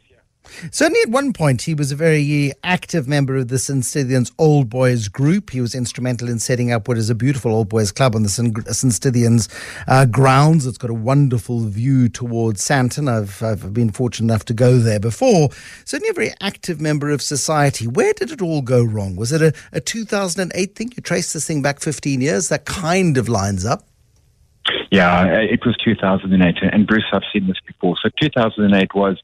Certainly, 0.72 1.02
at 1.04 1.10
one 1.10 1.34
point, 1.34 1.64
he 1.64 1.74
was 1.74 1.92
a 1.92 1.96
very 1.96 2.52
active 2.64 3.08
member 3.08 3.36
of 3.36 3.48
the 3.48 3.60
St. 3.60 3.84
Stithians 3.84 4.32
Old 4.38 4.70
Boys 4.70 5.08
group. 5.08 5.50
He 5.50 5.62
was 5.62 5.76
instrumental 5.76 6.30
in 6.30 6.40
setting 6.40 6.72
up 6.72 6.88
what 6.88 6.98
is 6.98 7.10
a 7.10 7.16
beautiful 7.16 7.54
Old 7.54 7.70
Boys 7.70 7.92
club 7.92 8.16
on 8.16 8.24
the 8.24 8.30
St. 8.30 8.54
Stithians 8.54 9.50
uh, 9.88 10.06
grounds. 10.06 10.66
It's 10.66 10.78
got 10.78 10.90
a 10.90 10.96
wonderful 10.96 11.62
view 11.62 12.10
towards 12.10 12.62
Sandton. 12.62 13.10
I've, 13.10 13.42
I've 13.42 13.74
been 13.74 13.92
fortunate 13.92 14.32
enough 14.32 14.46
to 14.46 14.54
go 14.54 14.78
there 14.78 15.00
before. 15.00 15.50
Certainly, 15.86 16.10
a 16.10 16.14
very 16.14 16.34
active 16.42 16.82
member 16.82 17.10
of 17.10 17.22
society. 17.22 17.88
Where 17.88 18.14
did 18.14 18.32
it 18.32 18.42
all 18.42 18.62
go 18.62 18.84
wrong? 18.84 19.16
Was 19.16 19.32
it 19.32 19.42
a, 19.42 19.54
a 19.72 19.82
2008 19.82 20.76
thing? 20.76 20.92
You 20.96 21.02
trace 21.02 21.34
this 21.34 21.48
thing 21.48 21.62
back 21.62 21.80
15 21.80 22.22
years? 22.22 22.50
That 22.50 22.66
kind 22.66 23.18
of 23.18 23.30
lines 23.30 23.66
up. 23.66 23.88
Yeah, 24.92 25.26
it 25.26 25.66
was 25.66 25.76
2008, 25.84 26.56
and 26.74 26.88
Bruce, 26.88 27.06
I've 27.12 27.22
seen 27.32 27.48
this 27.48 27.60
before. 27.66 27.96
So 28.02 28.10
2008 28.20 28.96
was 28.96 29.20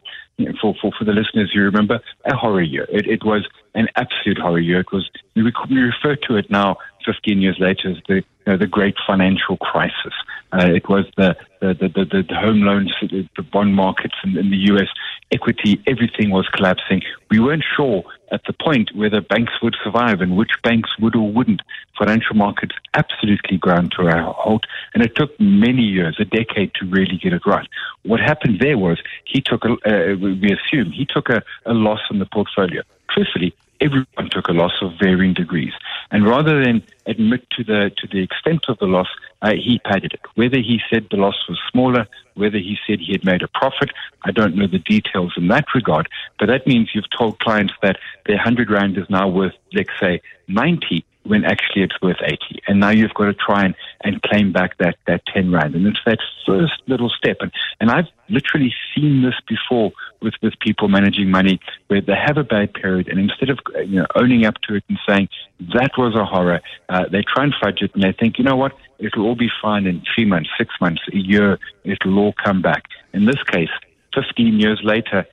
for, 0.62 0.76
for, 0.82 0.92
for 0.98 1.06
the 1.06 1.12
listeners 1.12 1.52
who 1.54 1.62
remember, 1.62 2.00
a 2.26 2.36
horror 2.36 2.62
year. 2.62 2.88
It, 2.90 3.08
it 3.08 3.24
was 3.24 3.48
an 3.74 3.88
absolute 3.96 4.38
horror 4.38 4.60
year. 4.60 4.82
It 4.82 4.92
was, 4.92 5.10
we, 5.36 5.44
refer 5.44 6.16
to 6.28 6.36
it 6.36 6.50
now, 6.50 6.78
15 7.06 7.42
years 7.42 7.58
later, 7.60 7.92
as 7.92 7.98
the, 8.08 8.16
you 8.16 8.24
know, 8.48 8.58
the 8.58 8.68
great 8.68 8.96
financial 9.06 9.58
crisis. 9.58 10.14
Uh, 10.52 10.68
it 10.68 10.90
was 10.90 11.06
the, 11.18 11.36
the, 11.62 11.74
the, 11.74 12.06
the, 12.06 12.24
the 12.28 12.36
home 12.36 12.62
loans, 12.62 12.94
the, 13.02 13.28
the 13.36 13.44
bond 13.44 13.76
markets 13.76 14.16
in, 14.24 14.38
in 14.38 14.52
the 14.52 14.58
U.S., 14.58 14.88
equity, 15.32 15.82
everything 15.88 16.30
was 16.30 16.48
collapsing. 16.50 17.02
We 17.30 17.40
weren't 17.40 17.64
sure 17.76 18.04
at 18.32 18.42
the 18.46 18.54
point 18.54 18.92
whether 18.96 19.22
banks 19.22 19.54
would 19.62 19.76
survive 19.84 20.22
and 20.22 20.36
which 20.36 20.52
banks 20.64 20.90
would 21.00 21.16
or 21.16 21.32
wouldn't. 21.32 21.62
Financial 21.98 22.36
markets 22.36 22.76
absolutely 22.94 23.58
ground 23.58 23.94
to 23.98 24.08
a 24.08 24.22
halt, 24.24 24.66
and 24.94 25.04
it 25.04 25.16
took 25.16 25.38
many 25.40 25.84
years, 25.84 26.18
a 26.20 26.26
decade, 26.26 26.74
to 26.76 26.86
really 26.86 27.18
get 27.18 27.34
it 27.34 27.46
right. 27.46 27.68
What 28.04 28.20
happened 28.20 28.60
there 28.60 28.78
was 28.78 29.00
he 29.26 29.42
took, 29.42 29.64
a, 29.66 29.74
uh, 29.86 30.16
we 30.18 30.52
assume, 30.52 30.92
he 30.92 31.06
took 31.06 31.30
a, 31.30 31.44
a 31.66 31.74
loss 31.74 32.02
on 32.10 32.20
the 32.20 32.26
portfolio. 32.26 32.82
Truthfully, 33.14 33.54
everyone 33.82 34.30
took 34.30 34.48
a 34.48 34.54
loss 34.54 34.74
of 34.82 34.94
varying 35.02 35.34
degrees. 35.34 35.74
And 36.12 36.26
rather 36.26 36.64
than 36.64 36.84
admit 37.06 37.50
to 37.52 37.64
the 37.64 37.92
to 37.98 38.08
the 38.08 38.22
extent 38.22 38.66
of 38.68 38.78
the 38.80 38.86
loss, 38.86 39.08
uh, 39.42 39.54
he 39.54 39.80
padded 39.80 40.14
it. 40.14 40.22
Whether 40.36 40.60
he 40.60 40.80
said 40.90 41.08
the 41.10 41.18
loss 41.18 41.36
was 41.50 41.60
smaller, 41.72 42.08
whether 42.36 42.58
he 42.58 42.78
said 42.86 43.00
he 43.00 43.12
had 43.12 43.26
made 43.26 43.42
a 43.42 43.48
profit, 43.48 43.90
I 44.24 44.32
don't 44.32 44.56
know 44.56 44.68
the 44.68 44.80
details 44.80 45.34
in 45.36 45.48
that 45.48 45.66
regard. 45.74 46.08
But 46.40 46.48
that 46.48 46.68
means 46.68 46.92
you've 46.94 47.10
told 47.18 47.40
clients 47.40 47.74
that 47.82 47.98
their 48.28 48.38
hundred 48.38 48.70
rand 48.70 48.98
is 48.98 49.10
now 49.10 49.28
worth, 49.28 49.56
let's 49.74 49.90
say, 50.00 50.22
ninety, 50.48 51.06
when 51.24 51.46
actually 51.46 51.84
it's 51.84 52.02
worth 52.02 52.18
80. 52.24 52.40
And 52.68 52.80
now 52.80 52.90
you've 52.90 53.14
got 53.14 53.26
to 53.26 53.34
try 53.34 53.66
and, 53.66 53.76
and 54.04 54.22
claim 54.24 54.52
back 54.52 54.78
that, 54.80 54.96
that 55.08 55.22
10 55.34 55.52
rand. 55.52 55.76
And 55.76 55.86
it's 55.86 56.00
that 56.06 56.20
first 56.46 56.74
little 56.88 57.10
step. 57.10 57.38
And, 57.42 57.52
and 57.80 57.92
I've 57.92 58.08
literally 58.30 58.74
seen 58.96 59.22
this 59.22 59.36
before 59.48 59.92
with, 60.22 60.34
with 60.42 60.54
people 60.60 60.88
managing 60.88 61.30
money 61.30 61.60
where 61.88 62.02
they 62.02 62.16
have 62.16 62.38
a 62.38 62.44
bad 62.44 62.74
period 62.74 63.08
and 63.08 63.20
instead 63.20 63.50
of 63.50 63.60
you 63.86 64.00
know, 64.00 64.08
owning 64.16 64.46
up 64.46 64.56
to 64.68 64.76
it 64.76 64.84
and 64.90 64.98
saying 65.08 65.30
that 65.74 65.92
was 65.98 66.16
a 66.16 66.26
horror, 66.26 66.62
uh, 66.90 67.06
they 67.12 67.22
try 67.22 67.44
and 67.44 67.54
fudge 67.62 67.82
it 67.82 67.94
and 67.94 68.04
they 68.04 68.14
think, 68.14 68.38
you 68.38 68.44
know 68.44 68.56
what, 68.56 68.74
it'll 69.00 69.26
all 69.26 69.36
be 69.36 69.50
fine 69.62 69.86
in 69.86 70.02
three 70.16 70.26
months, 70.26 70.50
six 70.58 70.74
months, 70.82 71.02
a 71.14 71.18
year, 71.18 71.60
it'll 71.84 72.18
all 72.18 72.34
come 72.44 72.62
back. 72.62 72.84
In 73.14 73.26
this 73.26 73.42
case, 73.44 73.70
15 74.16 74.60
years 74.60 74.82
later, 74.84 75.26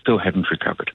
still 0.00 0.18
haven't 0.18 0.50
recovered. 0.50 0.90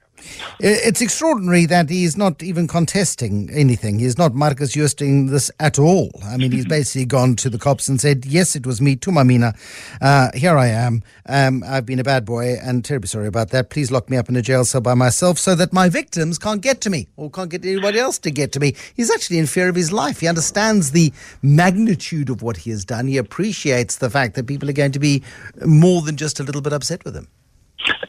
It's 0.60 1.00
extraordinary 1.00 1.66
that 1.66 1.90
he's 1.90 2.16
not 2.16 2.42
even 2.42 2.68
contesting 2.68 3.50
anything. 3.52 3.98
He's 3.98 4.16
not 4.16 4.34
Marcus 4.34 4.74
Justing 4.74 5.30
this 5.30 5.50
at 5.60 5.78
all. 5.78 6.10
I 6.24 6.36
mean, 6.36 6.52
he's 6.52 6.66
basically 6.78 7.06
gone 7.06 7.36
to 7.36 7.50
the 7.50 7.58
cops 7.58 7.88
and 7.88 8.00
said, 8.00 8.24
Yes, 8.24 8.54
it 8.56 8.66
was 8.66 8.80
me, 8.80 8.96
Tumamina. 8.96 9.56
Uh, 10.00 10.30
here 10.34 10.56
I 10.56 10.68
am. 10.68 11.02
Um, 11.26 11.64
I've 11.66 11.86
been 11.86 11.98
a 11.98 12.04
bad 12.04 12.24
boy 12.24 12.56
and 12.62 12.84
terribly 12.84 13.08
sorry 13.08 13.26
about 13.26 13.50
that. 13.50 13.70
Please 13.70 13.90
lock 13.90 14.08
me 14.08 14.16
up 14.16 14.28
in 14.28 14.36
a 14.36 14.42
jail 14.42 14.64
cell 14.64 14.80
by 14.80 14.94
myself 14.94 15.38
so 15.38 15.54
that 15.54 15.72
my 15.72 15.88
victims 15.88 16.38
can't 16.38 16.60
get 16.60 16.80
to 16.82 16.90
me 16.90 17.08
or 17.16 17.30
can't 17.30 17.50
get 17.50 17.64
anybody 17.64 17.98
else 17.98 18.18
to 18.20 18.30
get 18.30 18.52
to 18.52 18.60
me. 18.60 18.74
He's 18.94 19.10
actually 19.10 19.38
in 19.38 19.46
fear 19.46 19.68
of 19.68 19.74
his 19.74 19.92
life. 19.92 20.20
He 20.20 20.28
understands 20.28 20.92
the 20.92 21.12
magnitude 21.42 22.30
of 22.30 22.42
what 22.42 22.58
he 22.58 22.70
has 22.70 22.84
done. 22.84 23.06
He 23.06 23.16
appreciates 23.16 23.96
the 23.96 24.10
fact 24.10 24.34
that 24.34 24.46
people 24.46 24.68
are 24.68 24.74
going 24.74 24.92
to 24.92 24.98
be 24.98 25.22
more 25.64 26.02
than 26.02 26.16
just 26.16 26.40
a 26.40 26.42
little 26.42 26.62
bit 26.62 26.72
upset 26.72 27.04
with 27.04 27.14
him. 27.14 27.28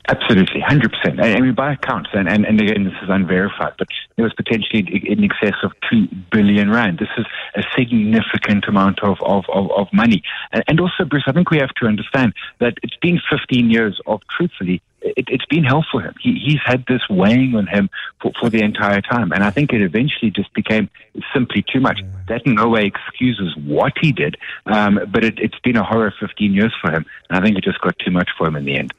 Absolutely, 0.07 0.61
100%. 0.61 1.21
I 1.21 1.39
mean, 1.39 1.55
by 1.55 1.73
accounts, 1.73 2.09
and, 2.13 2.29
and, 2.29 2.45
and 2.45 2.61
again, 2.61 2.85
this 2.85 2.93
is 3.01 3.09
unverified, 3.09 3.73
but 3.77 3.87
it 4.15 4.21
was 4.21 4.33
potentially 4.33 4.87
in 5.07 5.23
excess 5.23 5.55
of 5.63 5.71
2 5.91 6.07
billion 6.31 6.69
rand. 6.69 6.99
This 6.99 7.09
is 7.17 7.25
a 7.55 7.63
significant 7.77 8.65
amount 8.67 9.03
of, 9.03 9.17
of, 9.21 9.45
of, 9.49 9.71
of 9.71 9.87
money. 9.91 10.21
And, 10.67 10.79
also, 10.79 11.05
Bruce, 11.05 11.25
I 11.27 11.31
think 11.33 11.49
we 11.49 11.57
have 11.57 11.73
to 11.81 11.87
understand 11.87 12.33
that 12.59 12.75
it's 12.83 12.95
been 12.97 13.19
15 13.29 13.69
years 13.69 13.99
of, 14.05 14.21
truthfully, 14.37 14.81
it, 15.01 15.27
has 15.29 15.45
been 15.49 15.63
hell 15.63 15.85
for 15.91 16.01
him. 16.01 16.13
He, 16.21 16.39
he's 16.43 16.61
had 16.63 16.85
this 16.87 17.01
weighing 17.09 17.55
on 17.55 17.67
him 17.67 17.89
for, 18.21 18.31
for 18.39 18.49
the 18.49 18.61
entire 18.61 19.01
time. 19.01 19.31
And 19.31 19.43
I 19.43 19.49
think 19.49 19.73
it 19.73 19.81
eventually 19.81 20.31
just 20.31 20.53
became 20.53 20.89
simply 21.33 21.63
too 21.71 21.79
much. 21.79 22.01
That 22.27 22.45
in 22.45 22.55
no 22.55 22.69
way 22.69 22.85
excuses 22.85 23.55
what 23.57 23.93
he 23.99 24.11
did, 24.11 24.37
um, 24.67 24.99
but 25.11 25.23
it, 25.23 25.39
it's 25.39 25.59
been 25.63 25.77
a 25.77 25.83
horror 25.83 26.13
15 26.19 26.53
years 26.53 26.73
for 26.81 26.91
him. 26.91 27.05
And 27.29 27.37
I 27.37 27.41
think 27.41 27.57
it 27.57 27.63
just 27.63 27.81
got 27.81 27.97
too 27.99 28.11
much 28.11 28.29
for 28.37 28.47
him 28.47 28.55
in 28.55 28.65
the 28.65 28.77
end. 28.77 28.93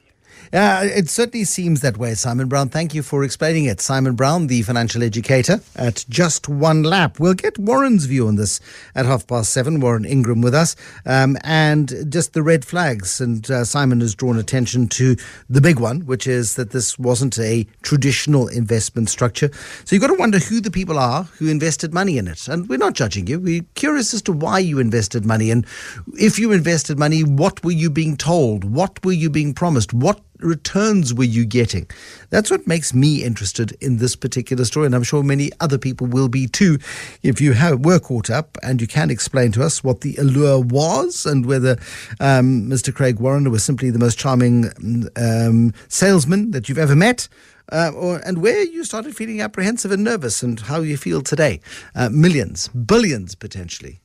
Uh, 0.53 0.81
it 0.83 1.09
certainly 1.09 1.43
seems 1.43 1.81
that 1.81 1.97
way, 1.97 2.13
Simon 2.13 2.47
Brown. 2.47 2.69
Thank 2.69 2.93
you 2.93 3.03
for 3.03 3.23
explaining 3.23 3.65
it. 3.65 3.81
Simon 3.81 4.15
Brown, 4.15 4.47
the 4.47 4.61
financial 4.61 5.03
educator 5.03 5.59
at 5.75 6.05
Just 6.09 6.47
One 6.47 6.83
Lap. 6.83 7.19
We'll 7.19 7.33
get 7.33 7.57
Warren's 7.57 8.05
view 8.05 8.27
on 8.27 8.35
this 8.35 8.59
at 8.95 9.05
half 9.05 9.27
past 9.27 9.51
seven. 9.51 9.79
Warren 9.79 10.05
Ingram 10.05 10.41
with 10.41 10.55
us. 10.55 10.75
Um, 11.05 11.37
and 11.43 11.93
just 12.09 12.33
the 12.33 12.43
red 12.43 12.63
flags. 12.65 13.19
And 13.19 13.49
uh, 13.51 13.65
Simon 13.65 14.01
has 14.01 14.15
drawn 14.15 14.37
attention 14.37 14.87
to 14.89 15.15
the 15.49 15.61
big 15.61 15.79
one, 15.79 16.01
which 16.01 16.27
is 16.27 16.55
that 16.55 16.71
this 16.71 16.97
wasn't 16.97 17.37
a 17.39 17.67
traditional 17.81 18.47
investment 18.47 19.09
structure. 19.09 19.49
So 19.85 19.95
you've 19.95 20.01
got 20.01 20.07
to 20.07 20.19
wonder 20.19 20.39
who 20.39 20.61
the 20.61 20.71
people 20.71 20.97
are 20.97 21.23
who 21.23 21.49
invested 21.49 21.93
money 21.93 22.17
in 22.17 22.27
it. 22.27 22.47
And 22.47 22.69
we're 22.69 22.77
not 22.77 22.93
judging 22.93 23.27
you. 23.27 23.39
We're 23.39 23.65
curious 23.75 24.13
as 24.13 24.21
to 24.23 24.31
why 24.31 24.59
you 24.59 24.79
invested 24.79 25.25
money. 25.25 25.51
And 25.51 25.65
if 26.13 26.39
you 26.39 26.51
invested 26.51 26.97
money, 26.97 27.23
what 27.23 27.63
were 27.63 27.71
you 27.71 27.89
being 27.89 28.17
told? 28.17 28.63
What 28.63 29.03
were 29.05 29.11
you 29.11 29.29
being 29.29 29.53
promised? 29.53 29.93
What 29.93 30.21
returns 30.39 31.13
were 31.13 31.23
you 31.23 31.45
getting? 31.45 31.87
That's 32.29 32.51
what 32.51 32.67
makes 32.67 32.93
me 32.93 33.23
interested 33.23 33.71
in 33.81 33.97
this 33.97 34.15
particular 34.15 34.65
story, 34.65 34.85
and 34.85 34.95
I'm 34.95 35.03
sure 35.03 35.23
many 35.23 35.51
other 35.59 35.77
people 35.77 36.07
will 36.07 36.29
be 36.29 36.47
too. 36.47 36.79
If 37.23 37.41
you 37.41 37.53
have, 37.53 37.85
were 37.85 37.99
caught 37.99 38.29
up 38.29 38.57
and 38.63 38.81
you 38.81 38.87
can 38.87 39.09
explain 39.09 39.51
to 39.53 39.63
us 39.63 39.83
what 39.83 40.01
the 40.01 40.15
allure 40.17 40.59
was 40.59 41.25
and 41.25 41.45
whether 41.45 41.77
um, 42.19 42.69
Mr. 42.69 42.93
Craig 42.93 43.19
Warren 43.19 43.49
was 43.51 43.63
simply 43.63 43.89
the 43.89 43.99
most 43.99 44.17
charming 44.17 44.71
um, 45.15 45.73
salesman 45.87 46.51
that 46.51 46.69
you've 46.69 46.77
ever 46.77 46.95
met. 46.95 47.27
Uh, 47.69 47.91
or, 47.93 48.19
and 48.19 48.41
where 48.41 48.63
you 48.63 48.85
started 48.85 49.13
feeling 49.13 49.41
apprehensive 49.41 49.91
and 49.91 50.01
nervous, 50.01 50.41
and 50.41 50.61
how 50.61 50.79
you 50.79 50.95
feel 50.95 51.21
today. 51.21 51.59
Uh, 51.93 52.07
millions, 52.09 52.69
billions 52.69 53.35
potentially 53.35 53.99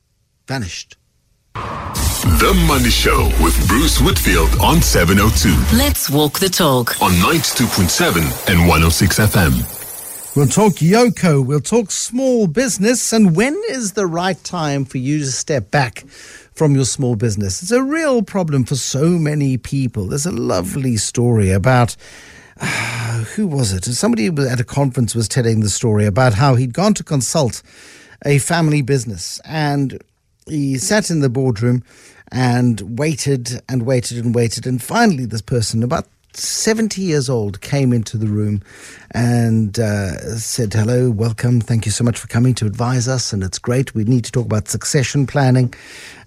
vanished. 0.47 0.97
The 2.43 2.53
Money 2.67 2.89
Show 2.89 3.25
with 3.43 3.67
Bruce 3.67 4.01
Whitfield 4.01 4.49
on 4.61 4.81
702. 4.81 5.77
Let's 5.77 6.09
walk 6.09 6.39
the 6.39 6.49
talk 6.49 7.01
on 7.01 7.11
92.7 7.11 8.49
and 8.49 8.59
106 8.61 9.19
FM. 9.19 10.35
We'll 10.35 10.47
talk 10.47 10.73
Yoco, 10.73 11.45
we'll 11.45 11.59
talk 11.61 11.91
small 11.91 12.47
business, 12.47 13.13
and 13.13 13.35
when 13.35 13.61
is 13.69 13.93
the 13.93 14.07
right 14.07 14.41
time 14.43 14.83
for 14.83 14.97
you 14.97 15.19
to 15.19 15.27
step 15.27 15.69
back 15.69 16.05
from 16.53 16.75
your 16.75 16.85
small 16.85 17.15
business? 17.15 17.61
It's 17.61 17.71
a 17.71 17.83
real 17.83 18.23
problem 18.23 18.63
for 18.65 18.75
so 18.75 19.09
many 19.09 19.57
people. 19.57 20.07
There's 20.07 20.25
a 20.25 20.31
lovely 20.31 20.97
story 20.97 21.51
about. 21.51 21.95
Uh, 22.59 23.23
who 23.35 23.47
was 23.47 23.73
it? 23.73 23.85
Somebody 23.85 24.27
at 24.27 24.59
a 24.59 24.65
conference 24.65 25.13
was 25.13 25.27
telling 25.27 25.59
the 25.59 25.69
story 25.69 26.05
about 26.05 26.33
how 26.33 26.55
he'd 26.55 26.73
gone 26.73 26.93
to 26.95 27.03
consult 27.03 27.61
a 28.25 28.39
family 28.39 28.81
business 28.81 29.39
and 29.45 30.01
he 30.47 30.77
sat 30.77 31.09
in 31.09 31.21
the 31.21 31.29
boardroom 31.29 31.83
and 32.31 32.97
waited 32.97 33.61
and 33.69 33.85
waited 33.85 34.17
and 34.17 34.33
waited. 34.33 34.65
And 34.65 34.81
finally, 34.81 35.25
this 35.25 35.41
person, 35.41 35.83
about 35.83 36.07
70 36.33 37.01
years 37.01 37.29
old, 37.29 37.61
came 37.61 37.93
into 37.93 38.17
the 38.17 38.25
room 38.25 38.63
and 39.11 39.77
uh, 39.77 40.37
said, 40.37 40.73
Hello, 40.73 41.11
welcome. 41.11 41.61
Thank 41.61 41.85
you 41.85 41.91
so 41.91 42.03
much 42.03 42.17
for 42.17 42.27
coming 42.27 42.55
to 42.55 42.65
advise 42.65 43.07
us. 43.07 43.33
And 43.33 43.43
it's 43.43 43.59
great. 43.59 43.93
We 43.93 44.03
need 44.03 44.25
to 44.25 44.31
talk 44.31 44.45
about 44.45 44.67
succession 44.67 45.27
planning. 45.27 45.73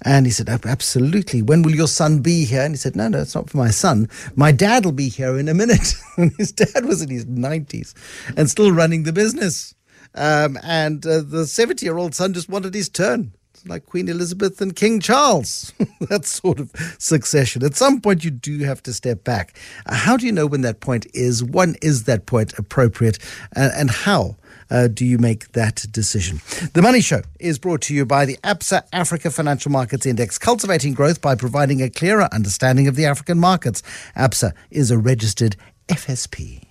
And 0.03 0.25
he 0.27 0.33
said, 0.33 0.49
Absolutely. 0.49 1.43
When 1.43 1.63
will 1.63 1.75
your 1.75 1.89
son 1.89 2.21
be 2.21 2.45
here? 2.45 2.63
And 2.63 2.75
he 2.75 2.79
said, 2.79 2.95
No, 2.95 3.09
no, 3.09 3.21
it's 3.23 3.35
not 3.35 3.51
for 3.51 3.57
my 3.57 3.71
son. 3.71 4.09
My 4.37 4.53
dad 4.53 4.85
will 4.85 4.93
be 4.93 5.09
here 5.09 5.37
in 5.39 5.49
a 5.49 5.55
minute. 5.55 5.95
and 6.17 6.33
his 6.37 6.53
dad 6.53 6.85
was 6.85 7.03
in 7.03 7.11
his 7.11 7.27
90s 7.27 7.95
and 8.37 8.49
still 8.49 8.71
running 8.71 9.03
the 9.03 9.13
business. 9.13 9.75
Um, 10.15 10.57
and 10.63 11.05
uh, 11.05 11.21
the 11.21 11.47
70 11.47 11.85
year 11.85 11.99
old 11.99 12.15
son 12.15 12.33
just 12.33 12.49
wanted 12.49 12.75
his 12.75 12.89
turn 12.89 13.33
like 13.69 13.87
Queen 13.87 14.09
Elizabeth 14.09 14.61
and 14.61 14.75
King 14.75 15.01
Charles. 15.01 15.73
that 16.01 16.25
sort 16.25 16.61
of 16.61 16.71
succession. 16.99 17.65
At 17.65 17.75
some 17.75 18.01
point, 18.01 18.25
you 18.25 18.31
do 18.31 18.61
have 18.61 18.83
to 18.85 18.93
step 18.93 19.25
back. 19.25 19.59
Uh, 19.87 19.95
how 19.95 20.17
do 20.17 20.27
you 20.27 20.33
know 20.33 20.47
when 20.47 20.63
that 20.63 20.81
point 20.81 21.07
is? 21.15 21.43
When 21.43 21.77
is 21.83 22.05
that 22.05 22.27
point 22.27 22.59
appropriate? 22.59 23.19
Uh, 23.55 23.71
and 23.75 23.91
how? 23.91 24.37
Uh, 24.69 24.89
do 24.89 25.05
you 25.05 25.17
make 25.19 25.53
that 25.53 25.87
decision? 25.93 26.41
The 26.73 26.83
Money 26.83 27.01
Show 27.01 27.23
is 27.39 27.59
brought 27.59 27.83
to 27.83 27.95
you 27.95 28.05
by 28.05 28.25
the 28.25 28.37
ABSA 28.39 28.83
Africa 28.93 29.31
Financial 29.31 29.71
Markets 29.71 30.07
Index, 30.07 30.39
cultivating 30.39 30.93
growth 30.93 31.21
by 31.21 31.37
providing 31.37 31.83
a 31.83 31.91
clearer 31.91 32.29
understanding 32.33 32.89
of 32.89 32.97
the 32.97 33.07
African 33.07 33.39
markets. 33.39 33.83
ABSA 34.17 34.53
is 34.71 34.91
a 34.91 34.99
registered 34.99 35.57
FSP. 35.89 36.63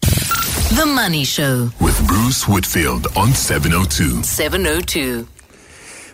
The 0.00 0.86
Money 0.86 1.24
Show 1.24 1.70
with 1.80 2.04
Bruce 2.06 2.48
Whitfield 2.48 3.06
on 3.16 3.34
702. 3.34 4.22
702. 4.22 5.26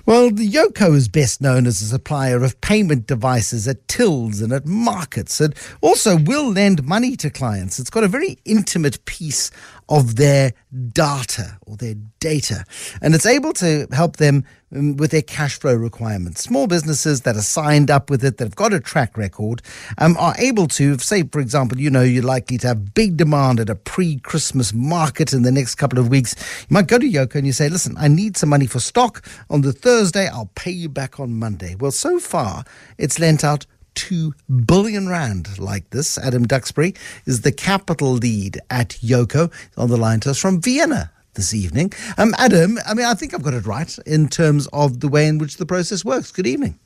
Well, 0.06 0.30
the 0.30 0.48
Yoco 0.48 0.94
is 0.94 1.08
best 1.08 1.40
known 1.40 1.66
as 1.66 1.82
a 1.82 1.86
supplier 1.86 2.44
of 2.44 2.60
payment 2.60 3.08
devices 3.08 3.66
at 3.66 3.88
tills 3.88 4.40
and 4.40 4.52
at 4.52 4.64
markets, 4.64 5.40
It 5.40 5.56
also 5.80 6.16
will 6.16 6.48
lend 6.48 6.84
money 6.84 7.16
to 7.16 7.28
clients. 7.28 7.80
It's 7.80 7.90
got 7.90 8.04
a 8.04 8.08
very 8.08 8.38
intimate 8.44 9.04
piece 9.04 9.50
of 9.88 10.16
their 10.16 10.52
data 10.92 11.58
or 11.66 11.76
their 11.76 11.94
data, 12.20 12.64
and 13.00 13.14
it's 13.14 13.26
able 13.26 13.52
to 13.54 13.86
help 13.92 14.16
them 14.16 14.44
um, 14.74 14.96
with 14.96 15.12
their 15.12 15.22
cash 15.22 15.58
flow 15.58 15.74
requirements. 15.74 16.42
Small 16.42 16.66
businesses 16.66 17.20
that 17.20 17.36
are 17.36 17.42
signed 17.42 17.90
up 17.90 18.10
with 18.10 18.24
it, 18.24 18.38
that 18.38 18.44
have 18.44 18.56
got 18.56 18.72
a 18.72 18.80
track 18.80 19.16
record, 19.16 19.62
um, 19.98 20.16
are 20.18 20.34
able 20.38 20.66
to, 20.66 20.98
say, 20.98 21.22
for 21.22 21.40
example, 21.40 21.78
you 21.78 21.88
know, 21.88 22.02
you're 22.02 22.22
likely 22.22 22.58
to 22.58 22.66
have 22.66 22.94
big 22.94 23.16
demand 23.16 23.60
at 23.60 23.70
a 23.70 23.76
pre 23.76 24.18
Christmas 24.18 24.72
market 24.74 25.32
in 25.32 25.42
the 25.42 25.52
next 25.52 25.76
couple 25.76 25.98
of 25.98 26.08
weeks. 26.08 26.34
You 26.68 26.74
might 26.74 26.88
go 26.88 26.98
to 26.98 27.08
Yoco 27.08 27.36
and 27.36 27.46
you 27.46 27.52
say, 27.52 27.68
listen, 27.68 27.94
I 27.98 28.08
need 28.08 28.36
some 28.36 28.48
money 28.48 28.66
for 28.66 28.80
stock 28.80 29.24
on 29.50 29.60
the 29.60 29.72
Thursday, 29.72 30.28
I'll 30.28 30.50
pay 30.56 30.72
you 30.72 30.88
back 30.88 31.20
on 31.20 31.38
Monday. 31.38 31.76
Well, 31.78 31.92
so 31.92 32.18
far, 32.18 32.64
it's 32.98 33.18
lent 33.20 33.44
out 33.44 33.66
2 33.96 34.32
billion 34.64 35.08
rand 35.08 35.58
like 35.58 35.90
this. 35.90 36.16
Adam 36.18 36.46
Duxbury 36.46 36.94
is 37.24 37.40
the 37.40 37.52
capital 37.52 38.12
lead 38.12 38.60
at 38.70 38.90
Yoco 39.02 39.52
on 39.76 39.90
the 39.90 39.96
line 39.96 40.20
to 40.20 40.30
us 40.30 40.38
from 40.38 40.60
Vienna 40.60 41.10
this 41.34 41.52
evening. 41.52 41.92
Um, 42.16 42.34
Adam, 42.38 42.78
I 42.86 42.94
mean, 42.94 43.06
I 43.06 43.14
think 43.14 43.34
I've 43.34 43.42
got 43.42 43.54
it 43.54 43.66
right 43.66 43.98
in 44.06 44.28
terms 44.28 44.68
of 44.72 45.00
the 45.00 45.08
way 45.08 45.26
in 45.26 45.38
which 45.38 45.56
the 45.56 45.66
process 45.66 46.04
works. 46.04 46.30
Good 46.30 46.46
evening. 46.46 46.78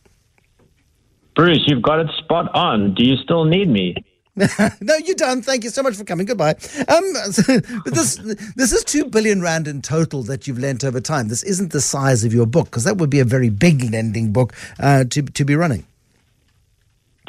Bruce, 1.37 1.63
you've 1.67 1.83
got 1.83 2.01
it 2.01 2.09
spot 2.19 2.55
on. 2.55 2.95
Do 2.95 3.05
you 3.05 3.17
still 3.17 3.45
need 3.45 3.69
me? 3.69 3.95
no, 4.81 4.97
you're 4.97 5.17
done. 5.17 5.43
Thank 5.43 5.65
you 5.65 5.71
so 5.71 5.83
much 5.83 5.97
for 5.97 6.05
coming. 6.05 6.27
Goodbye. 6.27 6.55
Um, 6.89 7.13
this 7.87 8.17
this 8.57 8.73
is 8.73 8.85
two 8.85 9.05
billion 9.05 9.43
rand 9.43 9.69
in 9.69 9.83
total 9.83 10.23
that 10.25 10.47
you've 10.47 10.59
lent 10.59 10.85
over 10.85 11.01
time. 11.01 11.29
This 11.29 11.43
isn't 11.43 11.73
the 11.73 11.81
size 11.81 12.25
of 12.25 12.33
your 12.33 12.47
book 12.47 12.67
because 12.67 12.85
that 12.85 12.97
would 12.97 13.11
be 13.11 13.21
a 13.21 13.25
very 13.25 13.51
big 13.51 13.91
lending 13.91 14.33
book 14.33 14.55
uh, 14.79 15.05
to 15.05 15.23
to 15.23 15.45
be 15.45 15.57
running. 15.57 15.87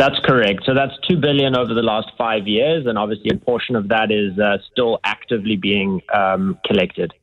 That's 0.01 0.17
correct. 0.25 0.63
So 0.65 0.73
that's 0.73 0.93
two 1.07 1.17
billion 1.17 1.55
over 1.55 1.75
the 1.75 1.83
last 1.83 2.07
five 2.17 2.47
years, 2.47 2.87
and 2.87 2.97
obviously 2.97 3.29
a 3.29 3.37
portion 3.37 3.75
of 3.75 3.89
that 3.89 4.09
is 4.09 4.35
uh, 4.39 4.57
still 4.71 4.99
actively 5.03 5.57
being 5.57 6.01
um, 6.11 6.57
collected. 6.65 7.13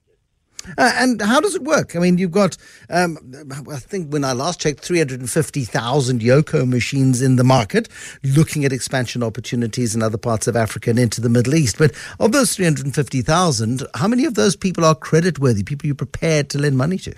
Uh, 0.76 0.93
and 0.95 1.20
how 1.20 1.41
does 1.41 1.57
it 1.57 1.64
work? 1.64 1.97
I 1.97 1.99
mean, 1.99 2.18
you've 2.18 2.31
got, 2.31 2.57
um, 2.89 3.18
I 3.68 3.79
think 3.81 4.12
when 4.12 4.22
I 4.22 4.31
last 4.31 4.61
checked, 4.61 4.79
350,000 4.85 6.20
Yoco 6.20 6.68
machines 6.68 7.20
in 7.20 7.35
the 7.35 7.43
market, 7.43 7.89
looking 8.22 8.64
at 8.64 8.72
expansion 8.72 9.24
opportunities 9.24 9.97
in 9.97 10.03
other 10.05 10.18
parts 10.18 10.47
of 10.47 10.55
Africa 10.55 10.91
and 10.91 11.01
into 11.01 11.20
the 11.20 11.29
Middle 11.29 11.57
East. 11.57 11.79
But 11.79 11.91
of 12.20 12.31
those 12.31 12.55
350,000, 12.55 13.83
how 13.95 14.07
many 14.07 14.24
of 14.24 14.35
those 14.35 14.55
people 14.55 14.85
are 14.85 14.95
credit 14.95 15.41
worthy, 15.41 15.64
people 15.64 15.87
you're 15.87 15.97
prepared 15.97 16.49
to 16.51 16.59
lend 16.61 16.79
money 16.79 16.99
to? 16.99 17.14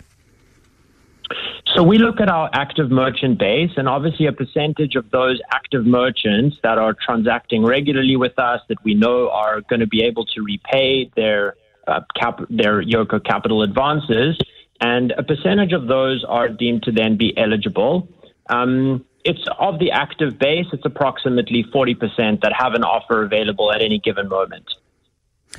So 1.80 1.84
we 1.84 1.96
look 1.96 2.20
at 2.20 2.28
our 2.28 2.50
active 2.52 2.90
merchant 2.90 3.38
base, 3.38 3.70
and 3.78 3.88
obviously 3.88 4.26
a 4.26 4.32
percentage 4.32 4.96
of 4.96 5.10
those 5.10 5.40
active 5.50 5.86
merchants 5.86 6.58
that 6.62 6.76
are 6.76 6.92
transacting 6.92 7.64
regularly 7.64 8.16
with 8.16 8.38
us 8.38 8.60
that 8.68 8.76
we 8.84 8.92
know 8.92 9.30
are 9.30 9.62
going 9.62 9.80
to 9.80 9.86
be 9.86 10.02
able 10.02 10.26
to 10.26 10.42
repay 10.42 11.10
their 11.16 11.54
uh, 11.88 12.02
cap- 12.14 12.44
their 12.50 12.82
Yoco 12.82 13.24
capital 13.24 13.62
advances, 13.62 14.36
and 14.82 15.12
a 15.12 15.22
percentage 15.22 15.72
of 15.72 15.86
those 15.86 16.22
are 16.28 16.50
deemed 16.50 16.82
to 16.82 16.92
then 16.92 17.16
be 17.16 17.32
eligible. 17.38 18.06
Um, 18.50 19.02
it's 19.24 19.46
of 19.58 19.78
the 19.78 19.90
active 19.90 20.38
base, 20.38 20.66
it's 20.74 20.84
approximately 20.84 21.64
40% 21.74 22.42
that 22.42 22.52
have 22.52 22.74
an 22.74 22.84
offer 22.84 23.22
available 23.22 23.72
at 23.72 23.80
any 23.80 23.98
given 23.98 24.28
moment. 24.28 24.66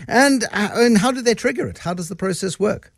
And, 0.08 0.44
uh, 0.54 0.70
and 0.76 1.00
how 1.00 1.12
do 1.12 1.24
they 1.24 1.34
trigger 1.34 1.68
it? 1.68 1.80
How 1.80 1.96
does 1.96 2.10
the 2.10 2.16
process 2.16 2.60
work? 2.60 2.94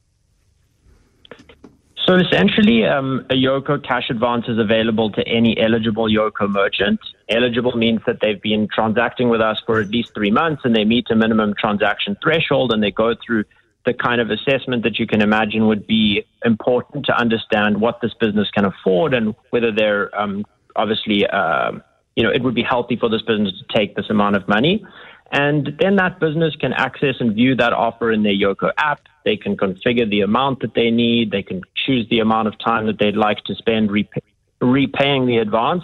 So 2.06 2.16
essentially, 2.16 2.86
um, 2.86 3.26
a 3.30 3.34
Yoco 3.34 3.82
cash 3.82 4.10
advance 4.10 4.46
is 4.50 4.60
available 4.60 5.10
to 5.12 5.26
any 5.28 5.58
eligible 5.58 6.10
Yoco 6.10 6.50
merchant. 6.50 7.00
Eligible 7.30 7.78
means 7.78 8.02
that 8.06 8.18
they've 8.22 8.42
been 8.42 8.68
transacting 8.68 9.30
with 9.30 9.40
us 9.40 9.62
for 9.66 9.80
at 9.80 9.88
least 9.88 10.14
three 10.14 10.32
months 10.32 10.64
and 10.66 10.76
they 10.76 10.84
meet 10.84 11.10
a 11.12 11.16
minimum 11.16 11.54
transaction 11.58 12.18
threshold 12.22 12.74
and 12.74 12.84
they 12.84 12.92
go 12.92 13.16
through 13.26 13.46
the 13.86 13.94
kind 13.94 14.20
of 14.20 14.30
assessment 14.30 14.84
that 14.84 15.00
you 15.00 15.08
can 15.08 15.22
imagine 15.22 15.68
would 15.68 15.88
be 15.88 16.26
important 16.44 17.06
to 17.06 17.18
understand 17.18 17.80
what 17.80 18.00
this 18.02 18.14
business 18.20 18.50
can 18.52 18.66
afford 18.66 19.14
and 19.14 19.34
whether 19.52 19.72
they're 19.72 20.14
um, 20.20 20.46
obviously, 20.76 21.26
uh, 21.28 21.72
you 22.16 22.24
know, 22.24 22.32
it 22.32 22.44
would 22.44 22.56
be 22.56 22.64
healthy 22.64 22.98
for 22.98 23.10
this 23.10 23.22
business 23.22 23.54
to 23.60 23.78
take 23.78 23.96
this 23.96 24.10
amount 24.10 24.36
of 24.36 24.48
money. 24.48 24.86
And 25.34 25.76
then 25.80 25.96
that 25.96 26.20
business 26.20 26.56
can 26.56 26.74
access 26.74 27.16
and 27.20 27.34
view 27.34 27.56
that 27.56 27.74
offer 27.74 28.12
in 28.12 28.22
their 28.22 28.34
Yoco 28.34 28.72
app. 28.78 29.02
They 29.26 29.36
can 29.36 29.58
configure 29.58 30.08
the 30.08 30.22
amount 30.22 30.62
that 30.62 30.76
they 30.76 30.92
need. 30.92 31.32
They 31.32 31.42
can 31.42 31.62
choose 31.86 32.08
the 32.12 32.20
amount 32.20 32.48
of 32.48 32.54
time 32.64 32.86
that 32.86 33.00
they'd 33.00 33.16
like 33.16 33.44
to 33.46 33.56
spend 33.56 33.92
repay, 33.92 34.22
repaying 34.62 35.26
the 35.26 35.38
advance. 35.38 35.82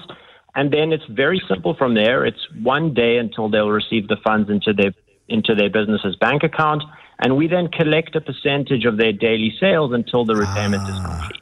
And 0.54 0.72
then 0.72 0.94
it's 0.94 1.04
very 1.10 1.42
simple 1.50 1.76
from 1.76 1.96
there. 1.96 2.28
It's 2.28 2.48
one 2.62 2.94
day 2.94 3.18
until 3.18 3.50
they'll 3.50 3.72
receive 3.72 4.08
the 4.08 4.18
funds 4.24 4.52
into 4.52 4.72
their 4.72 4.94
into 5.28 5.54
their 5.56 5.70
business's 5.70 6.16
bank 6.16 6.44
account, 6.44 6.84
and 7.20 7.38
we 7.38 7.48
then 7.48 7.68
collect 7.68 8.16
a 8.16 8.22
percentage 8.22 8.86
of 8.86 8.98
their 8.98 9.14
daily 9.14 9.54
sales 9.60 9.94
until 9.94 10.26
the 10.26 10.36
repayment 10.36 10.82
ah. 10.86 10.90
is 10.90 11.06
complete. 11.06 11.42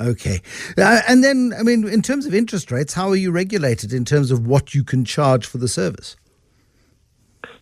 Okay. 0.00 0.40
Uh, 0.76 1.00
and 1.08 1.24
then, 1.24 1.52
I 1.58 1.62
mean, 1.62 1.88
in 1.88 2.02
terms 2.02 2.26
of 2.26 2.34
interest 2.34 2.70
rates, 2.70 2.94
how 2.94 3.08
are 3.08 3.16
you 3.16 3.30
regulated 3.30 3.92
in 3.92 4.04
terms 4.04 4.30
of 4.30 4.46
what 4.46 4.74
you 4.74 4.84
can 4.84 5.04
charge 5.04 5.46
for 5.46 5.58
the 5.58 5.68
service? 5.68 6.16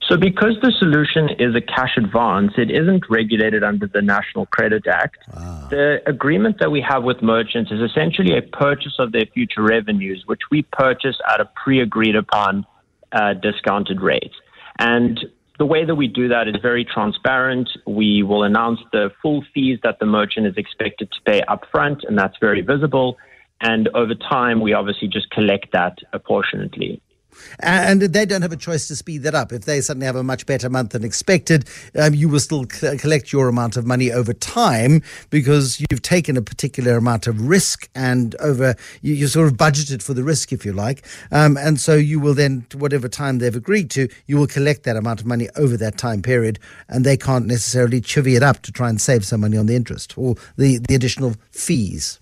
So, 0.09 0.17
because 0.17 0.55
the 0.63 0.71
solution 0.79 1.31
is 1.41 1.57
a 1.57 1.61
cash 1.61 1.97
advance, 1.97 2.53
it 2.57 2.71
isn't 2.71 3.05
regulated 3.11 3.65
under 3.65 3.89
the 3.89 4.01
National 4.01 4.47
Credit 4.47 4.87
Act. 4.87 5.19
Ah. 5.35 5.67
The 5.69 6.01
agreement 6.07 6.61
that 6.61 6.71
we 6.71 6.81
have 6.81 7.03
with 7.03 7.23
merchants 7.23 7.73
is 7.73 7.81
essentially 7.81 8.37
a 8.37 8.43
purchase 8.43 8.95
of 9.01 9.11
their 9.11 9.27
future 9.27 9.63
revenues, 9.63 10.23
which 10.27 10.43
we 10.51 10.63
purchase 10.63 11.17
at 11.29 11.41
a 11.41 11.51
pre 11.57 11.81
agreed 11.81 12.15
upon 12.15 12.65
uh, 13.11 13.35
discounted 13.35 14.01
rate. 14.01 14.33
And 14.79 15.19
the 15.59 15.67
way 15.67 15.85
that 15.85 15.95
we 15.95 16.07
do 16.07 16.29
that 16.29 16.47
is 16.47 16.55
very 16.63 16.85
transparent. 16.85 17.69
We 17.87 18.23
will 18.23 18.45
announce 18.45 18.81
the 18.93 19.11
full 19.23 19.45
fees 19.55 19.81
that 19.83 19.99
the 19.99 20.07
merchant 20.07 20.47
is 20.47 20.55
expected 20.57 21.11
to 21.11 21.21
pay 21.23 21.43
upfront, 21.49 22.07
and 22.07 22.17
that's 22.17 22.37
very 22.41 22.61
visible. 22.61 23.17
And 23.61 23.89
over 23.89 24.15
time, 24.15 24.61
we 24.61 24.73
obviously 24.75 25.09
just 25.09 25.31
collect 25.31 25.73
that 25.73 25.99
apportionately. 26.13 27.01
And 27.61 28.03
they 28.03 28.27
don't 28.27 28.43
have 28.43 28.53
a 28.53 28.57
choice 28.57 28.89
to 28.89 28.97
speed 28.97 29.23
that 29.23 29.35
up. 29.35 29.53
If 29.53 29.65
they 29.65 29.81
suddenly 29.81 30.07
have 30.07 30.17
a 30.17 30.23
much 30.23 30.47
better 30.47 30.69
month 30.69 30.91
than 30.91 31.05
expected, 31.05 31.69
um, 31.99 32.15
you 32.15 32.29
will 32.29 32.41
still 32.41 32.67
collect 32.67 33.33
your 33.33 33.49
amount 33.49 33.77
of 33.77 33.87
money 33.87 34.13
over 34.13 34.33
time 34.33 35.03
because 35.31 35.81
you've 35.81 36.03
taken 36.03 36.37
a 36.37 36.43
particular 36.43 36.97
amount 36.97 37.27
of 37.27 37.49
risk 37.49 37.89
and 37.95 38.35
over 38.37 38.75
you, 39.03 39.15
you 39.15 39.27
sort 39.27 39.49
of 39.49 39.55
budgeted 39.55 40.03
for 40.03 40.15
the 40.15 40.23
risk, 40.23 40.53
if 40.53 40.65
you 40.65 40.73
like. 40.73 41.07
Um, 41.33 41.57
and 41.57 41.81
so 41.81 41.95
you 41.95 42.21
will 42.21 42.35
then, 42.35 42.67
whatever 42.75 43.09
time 43.09 43.39
they've 43.39 43.55
agreed 43.55 43.91
to, 43.91 44.09
you 44.27 44.37
will 44.37 44.47
collect 44.47 44.85
that 44.85 44.97
amount 44.97 45.21
of 45.21 45.27
money 45.27 45.49
over 45.57 45.77
that 45.77 45.99
time 45.99 46.23
period, 46.23 46.59
and 46.89 47.05
they 47.05 47.17
can't 47.17 47.47
necessarily 47.47 48.01
chivvy 48.01 48.37
it 48.37 48.43
up 48.43 48.63
to 48.63 48.73
try 48.73 48.89
and 48.89 49.01
save 49.01 49.25
some 49.25 49.41
money 49.41 49.57
on 49.57 49.67
the 49.67 49.77
interest 49.77 50.17
or 50.17 50.37
the, 50.57 50.79
the 50.79 50.95
additional 50.95 51.35
fees. 51.51 52.21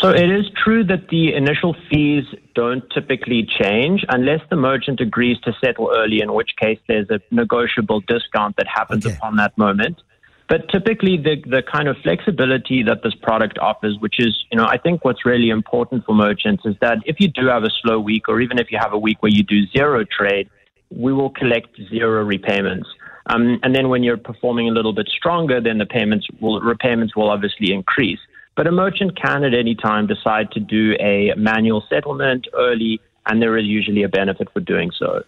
So 0.00 0.10
it 0.10 0.30
is 0.30 0.46
true 0.62 0.84
that 0.84 1.08
the 1.08 1.34
initial 1.34 1.74
fees 1.90 2.24
don't 2.54 2.84
typically 2.90 3.44
change 3.44 4.04
unless 4.08 4.40
the 4.48 4.54
merchant 4.54 5.00
agrees 5.00 5.38
to 5.40 5.52
settle 5.62 5.92
early, 5.96 6.20
in 6.20 6.32
which 6.34 6.50
case 6.56 6.78
there's 6.86 7.10
a 7.10 7.20
negotiable 7.32 8.00
discount 8.00 8.56
that 8.58 8.68
happens 8.68 9.04
Okay. 9.04 9.16
upon 9.16 9.36
that 9.36 9.58
moment. 9.58 10.00
But 10.48 10.68
typically, 10.68 11.16
the, 11.16 11.42
the 11.46 11.62
kind 11.62 11.88
of 11.88 11.96
flexibility 12.02 12.82
that 12.84 13.02
this 13.02 13.14
product 13.14 13.58
offers, 13.58 13.96
which 13.98 14.20
is, 14.20 14.44
you 14.52 14.58
know, 14.58 14.66
I 14.66 14.76
think 14.76 15.04
what's 15.04 15.24
really 15.24 15.50
important 15.50 16.04
for 16.04 16.14
merchants 16.14 16.64
is 16.64 16.76
that 16.80 16.98
if 17.04 17.18
you 17.18 17.28
do 17.28 17.46
have 17.46 17.64
a 17.64 17.70
slow 17.82 17.98
week, 17.98 18.28
or 18.28 18.40
even 18.40 18.58
if 18.58 18.70
you 18.70 18.78
have 18.80 18.92
a 18.92 18.98
week 18.98 19.20
where 19.22 19.32
you 19.32 19.42
do 19.42 19.66
zero 19.68 20.04
trade, 20.04 20.48
we 20.90 21.12
will 21.12 21.30
collect 21.30 21.76
zero 21.88 22.22
repayments. 22.22 22.88
Um, 23.26 23.58
and 23.62 23.74
then 23.74 23.88
when 23.88 24.02
you're 24.02 24.16
performing 24.16 24.68
a 24.68 24.72
little 24.72 24.92
bit 24.92 25.08
stronger, 25.08 25.60
then 25.60 25.78
the 25.78 25.86
payments 25.86 26.26
will 26.40 26.60
repayments 26.60 27.16
will 27.16 27.30
obviously 27.30 27.72
increase. 27.72 28.18
But 28.56 28.66
a 28.66 28.72
merchant 28.72 29.16
can 29.20 29.44
at 29.44 29.54
any 29.54 29.74
time 29.74 30.06
decide 30.06 30.50
to 30.52 30.60
do 30.60 30.94
a 31.00 31.32
manual 31.36 31.82
settlement 31.88 32.46
early, 32.54 33.00
and 33.26 33.40
there 33.40 33.56
is 33.56 33.66
usually 33.66 34.02
a 34.02 34.08
benefit 34.08 34.48
for 34.52 34.60
doing 34.60 34.90
so. 34.98 35.22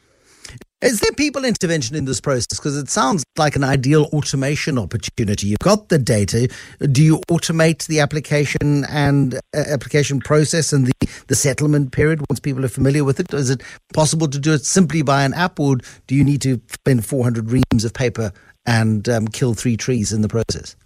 Is 0.84 1.00
there 1.00 1.12
people 1.12 1.46
intervention 1.46 1.96
in 1.96 2.04
this 2.04 2.20
process? 2.20 2.58
Because 2.58 2.76
it 2.76 2.90
sounds 2.90 3.24
like 3.38 3.56
an 3.56 3.64
ideal 3.64 4.10
automation 4.12 4.78
opportunity. 4.78 5.46
You've 5.46 5.60
got 5.60 5.88
the 5.88 5.98
data. 5.98 6.50
Do 6.80 7.02
you 7.02 7.20
automate 7.30 7.86
the 7.86 8.00
application 8.00 8.84
and 8.90 9.36
uh, 9.36 9.38
application 9.54 10.20
process 10.20 10.74
and 10.74 10.88
the, 10.88 11.08
the 11.28 11.34
settlement 11.34 11.92
period 11.92 12.20
once 12.28 12.38
people 12.38 12.66
are 12.66 12.68
familiar 12.68 13.02
with 13.02 13.18
it? 13.18 13.32
Is 13.32 13.48
it 13.48 13.62
possible 13.94 14.28
to 14.28 14.38
do 14.38 14.52
it 14.52 14.66
simply 14.66 15.00
by 15.00 15.24
an 15.24 15.32
app, 15.32 15.58
or 15.58 15.76
do 16.06 16.14
you 16.14 16.22
need 16.22 16.42
to 16.42 16.60
spend 16.68 17.06
400 17.06 17.50
reams 17.50 17.86
of 17.86 17.94
paper 17.94 18.30
and 18.66 19.08
um, 19.08 19.26
kill 19.28 19.54
three 19.54 19.78
trees 19.78 20.12
in 20.12 20.20
the 20.20 20.28
process? 20.28 20.76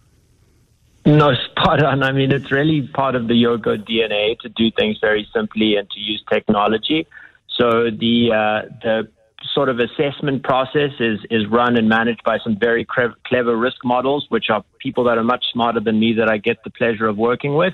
No, 1.09 1.33
spot 1.51 1.83
on. 1.83 2.03
I 2.03 2.13
mean, 2.13 2.31
it's 2.33 2.53
really 2.53 2.87
part 2.87 3.15
of 3.15 3.29
the 3.29 3.35
Yoco 3.35 3.77
DNA 3.79 4.39
to 4.41 4.49
do 4.51 4.71
things 4.71 4.99
very 5.01 5.27
simply 5.35 5.77
and 5.77 5.89
to 5.91 5.99
use 5.99 6.23
technology. 6.31 7.07
So 7.57 7.91
the 7.91 8.31
uh, 8.31 8.69
the 8.83 9.09
sort 9.55 9.71
of 9.71 9.81
assessment 9.81 10.43
process 10.43 10.91
is 11.01 11.19
is 11.31 11.47
run 11.47 11.77
and 11.79 11.89
managed 11.89 12.23
by 12.25 12.39
some 12.45 12.59
very 12.59 12.85
cre- 12.85 13.17
clever 13.27 13.57
risk 13.57 13.79
models, 13.85 14.27
which 14.29 14.51
are 14.51 14.63
people 14.81 15.05
that 15.05 15.17
are 15.17 15.25
much 15.25 15.47
smarter 15.51 15.81
than 15.81 15.99
me 15.99 16.13
that 16.13 16.29
I 16.29 16.37
get 16.37 16.63
the 16.63 16.71
pleasure 16.71 17.07
of 17.07 17.17
working 17.17 17.55
with. 17.55 17.73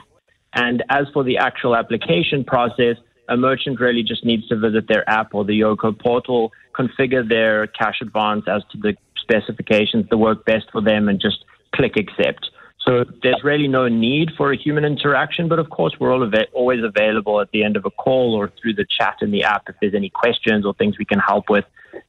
And 0.55 0.85
as 0.89 1.07
for 1.13 1.25
the 1.25 1.39
actual 1.39 1.75
application 1.75 2.45
process, 2.45 2.97
a 3.29 3.37
merchant 3.37 3.81
really 3.81 4.05
just 4.05 4.25
needs 4.25 4.47
to 4.47 4.57
visit 4.57 4.87
their 4.87 5.09
app 5.11 5.35
or 5.35 5.45
the 5.45 5.61
Yoco 5.61 5.99
portal, 5.99 6.53
configure 6.79 7.29
their 7.29 7.67
cash 7.67 7.97
advance 8.01 8.45
as 8.47 8.63
to 8.71 8.79
the 8.79 8.95
specifications 9.17 10.09
that 10.11 10.19
work 10.19 10.45
best 10.45 10.67
for 10.71 10.81
them, 10.81 11.09
and 11.09 11.21
just 11.21 11.45
click 11.75 11.97
accept. 11.97 12.51
So 12.85 13.05
there's 13.23 13.43
really 13.43 13.67
no 13.67 13.89
need 13.89 14.33
for 14.37 14.53
a 14.53 14.57
human 14.57 14.85
interaction, 14.85 15.49
but 15.49 15.59
of 15.59 15.71
course 15.71 15.95
we're 15.99 16.13
all 16.13 16.23
ava- 16.23 16.49
always 16.53 16.85
available 16.85 17.41
at 17.41 17.51
the 17.51 17.65
end 17.65 17.77
of 17.77 17.87
a 17.87 17.91
call 17.91 18.35
or 18.35 18.53
through 18.61 18.75
the 18.75 18.85
chat 18.85 19.17
in 19.23 19.31
the 19.31 19.43
app 19.43 19.69
if 19.69 19.77
there's 19.81 19.95
any 19.95 20.11
questions 20.11 20.67
or 20.67 20.75
things 20.75 20.99
we 20.99 21.07
can 21.07 21.19
help 21.19 21.49
with. 21.49 21.65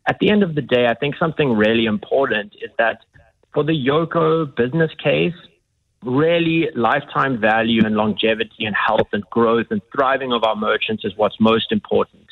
At 0.08 0.20
the 0.20 0.30
end 0.30 0.44
of 0.44 0.54
the 0.54 0.62
day, 0.62 0.88
I 0.88 0.94
think 0.94 1.16
something 1.18 1.54
really 1.54 1.86
important 1.86 2.56
is 2.62 2.72
that 2.78 3.06
for 3.54 3.64
the 3.64 3.72
Yoco 3.72 4.54
business 4.54 4.92
case, 5.02 5.34
really 6.04 6.70
lifetime 6.76 7.40
value 7.40 7.86
and 7.86 7.96
longevity 7.96 8.66
and 8.66 8.76
health 8.76 9.08
and 9.14 9.24
growth 9.30 9.68
and 9.72 9.82
thriving 9.94 10.34
of 10.34 10.44
our 10.44 10.56
merchants 10.56 11.06
is 11.06 11.14
what's 11.16 11.40
most 11.40 11.72
important. 11.72 12.26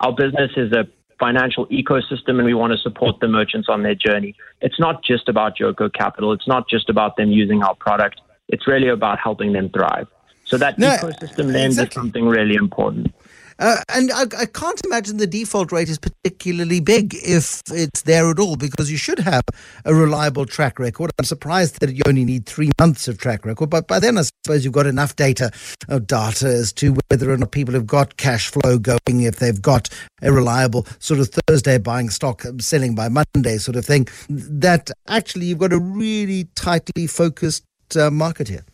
Our 0.00 0.12
business 0.12 0.52
is 0.56 0.72
a 0.72 0.88
financial 1.20 1.66
ecosystem 1.66 2.38
and 2.38 2.44
we 2.44 2.54
want 2.54 2.72
to 2.72 2.78
support 2.78 3.20
the 3.20 3.28
merchants 3.28 3.68
on 3.68 3.82
their 3.82 3.94
journey. 3.94 4.34
It's 4.62 4.80
not 4.80 5.04
just 5.04 5.28
about 5.28 5.58
Yoco 5.58 5.92
Capital. 5.92 6.32
It's 6.32 6.48
not 6.48 6.68
just 6.68 6.88
about 6.88 7.16
them 7.16 7.30
using 7.30 7.62
our 7.62 7.74
product. 7.74 8.20
It's 8.48 8.66
really 8.66 8.88
about 8.88 9.18
helping 9.18 9.52
them 9.52 9.68
thrive. 9.68 10.08
So 10.46 10.56
that 10.58 10.78
No, 10.78 10.88
ecosystem 10.88 11.52
lens 11.52 11.78
exactly. 11.78 11.84
is 11.84 11.92
something 11.92 12.26
really 12.26 12.56
important. 12.56 13.14
Uh, 13.60 13.76
and 13.90 14.10
I, 14.10 14.22
I 14.38 14.46
can't 14.46 14.80
imagine 14.86 15.18
the 15.18 15.26
default 15.26 15.70
rate 15.70 15.90
is 15.90 15.98
particularly 15.98 16.80
big 16.80 17.14
if 17.14 17.60
it's 17.70 18.02
there 18.02 18.30
at 18.30 18.38
all, 18.38 18.56
because 18.56 18.90
you 18.90 18.96
should 18.96 19.18
have 19.18 19.44
a 19.84 19.94
reliable 19.94 20.46
track 20.46 20.78
record. 20.78 21.10
I'm 21.18 21.26
surprised 21.26 21.78
that 21.80 21.94
you 21.94 22.02
only 22.08 22.24
need 22.24 22.46
three 22.46 22.70
months 22.80 23.06
of 23.06 23.18
track 23.18 23.44
record, 23.44 23.68
but 23.68 23.86
by 23.86 24.00
then 24.00 24.16
I 24.16 24.22
suppose 24.22 24.64
you've 24.64 24.72
got 24.72 24.86
enough 24.86 25.14
data, 25.14 25.50
uh, 25.88 25.98
data 25.98 26.46
as 26.46 26.72
to 26.74 26.96
whether 27.08 27.30
or 27.30 27.36
not 27.36 27.50
people 27.50 27.74
have 27.74 27.86
got 27.86 28.16
cash 28.16 28.48
flow 28.48 28.78
going, 28.78 29.20
if 29.20 29.36
they've 29.36 29.60
got 29.60 29.90
a 30.22 30.32
reliable 30.32 30.86
sort 30.98 31.20
of 31.20 31.28
Thursday 31.46 31.76
buying 31.76 32.08
stock, 32.08 32.44
um, 32.46 32.60
selling 32.60 32.94
by 32.94 33.08
Monday 33.08 33.58
sort 33.58 33.76
of 33.76 33.84
thing. 33.84 34.08
That 34.28 34.90
actually 35.06 35.46
you've 35.46 35.58
got 35.58 35.72
a 35.72 35.78
really 35.78 36.44
tightly 36.54 37.06
focused 37.06 37.64
uh, 37.94 38.10
market 38.10 38.48
here. 38.48 38.64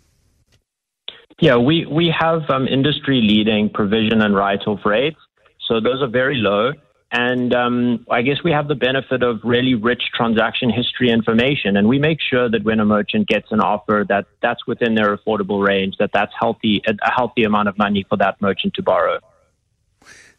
Yeah, 1.41 1.57
we, 1.57 1.85
we 1.85 2.13
have 2.19 2.49
um, 2.49 2.67
industry 2.67 3.21
leading 3.21 3.69
provision 3.69 4.23
and 4.23 4.35
write 4.35 4.67
off 4.67 4.81
rates. 4.85 5.19
So 5.69 5.81
those 5.81 6.03
are 6.03 6.09
very 6.09 6.37
low. 6.37 6.73
And 7.13 7.55
um, 7.55 8.07
I 8.11 8.23
guess 8.23 8.43
we 8.43 8.51
have 8.51 8.69
the 8.69 8.75
benefit 8.75 9.23
of 9.23 9.41
really 9.45 9.75
rich 9.75 10.03
transaction 10.15 10.71
history 10.71 11.11
information. 11.11 11.77
And 11.77 11.89
we 11.89 11.99
make 11.99 12.19
sure 12.21 12.51
that 12.51 12.65
when 12.65 12.81
a 12.81 12.85
merchant 12.85 13.29
gets 13.29 13.53
an 13.53 13.61
offer, 13.61 14.05
that 14.09 14.27
that's 14.43 14.67
within 14.67 14.95
their 14.95 15.17
affordable 15.17 15.65
range, 15.65 15.97
that 15.99 16.11
that's 16.13 16.33
healthy, 16.39 16.83
a 16.87 17.11
healthy 17.11 17.45
amount 17.45 17.69
of 17.69 17.79
money 17.79 18.05
for 18.09 18.17
that 18.17 18.41
merchant 18.41 18.75
to 18.75 18.83
borrow. 18.83 19.21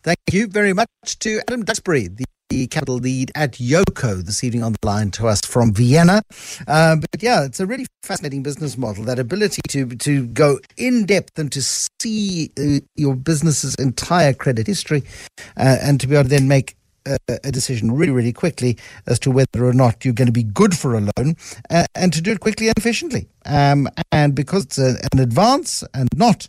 Thank 0.03 0.19
you 0.31 0.47
very 0.47 0.73
much 0.73 0.89
to 1.19 1.41
Adam 1.47 1.63
Duxbury, 1.63 2.07
the, 2.07 2.25
the 2.49 2.67
capital 2.67 2.95
lead 2.95 3.31
at 3.35 3.53
Yoco, 3.53 4.23
this 4.23 4.43
evening 4.43 4.63
on 4.63 4.73
the 4.73 4.85
line 4.85 5.11
to 5.11 5.27
us 5.27 5.41
from 5.41 5.73
Vienna. 5.73 6.21
Um, 6.67 7.01
but 7.01 7.21
yeah, 7.21 7.43
it's 7.43 7.59
a 7.59 7.65
really 7.65 7.85
fascinating 8.03 8.43
business 8.43 8.77
model. 8.77 9.03
That 9.03 9.19
ability 9.19 9.61
to 9.69 9.87
to 9.87 10.27
go 10.27 10.59
in 10.77 11.05
depth 11.05 11.37
and 11.37 11.51
to 11.51 11.61
see 11.61 12.51
uh, 12.57 12.79
your 12.95 13.15
business's 13.15 13.75
entire 13.75 14.33
credit 14.33 14.67
history, 14.67 15.03
uh, 15.57 15.77
and 15.81 15.99
to 15.99 16.07
be 16.07 16.15
able 16.15 16.23
to 16.23 16.29
then 16.29 16.47
make 16.47 16.75
a, 17.05 17.17
a 17.43 17.51
decision 17.51 17.91
really, 17.91 18.11
really 18.11 18.33
quickly 18.33 18.77
as 19.07 19.19
to 19.19 19.31
whether 19.31 19.65
or 19.65 19.73
not 19.73 20.03
you're 20.03 20.13
going 20.13 20.27
to 20.27 20.31
be 20.31 20.43
good 20.43 20.77
for 20.77 20.95
a 20.95 21.01
loan, 21.01 21.35
uh, 21.69 21.85
and 21.95 22.13
to 22.13 22.21
do 22.21 22.31
it 22.31 22.39
quickly 22.39 22.67
and 22.67 22.77
efficiently. 22.77 23.27
Um, 23.45 23.89
and 24.11 24.35
because 24.35 24.65
it's 24.65 24.77
a, 24.77 24.97
an 25.11 25.19
advance 25.19 25.83
and 25.93 26.09
not 26.15 26.47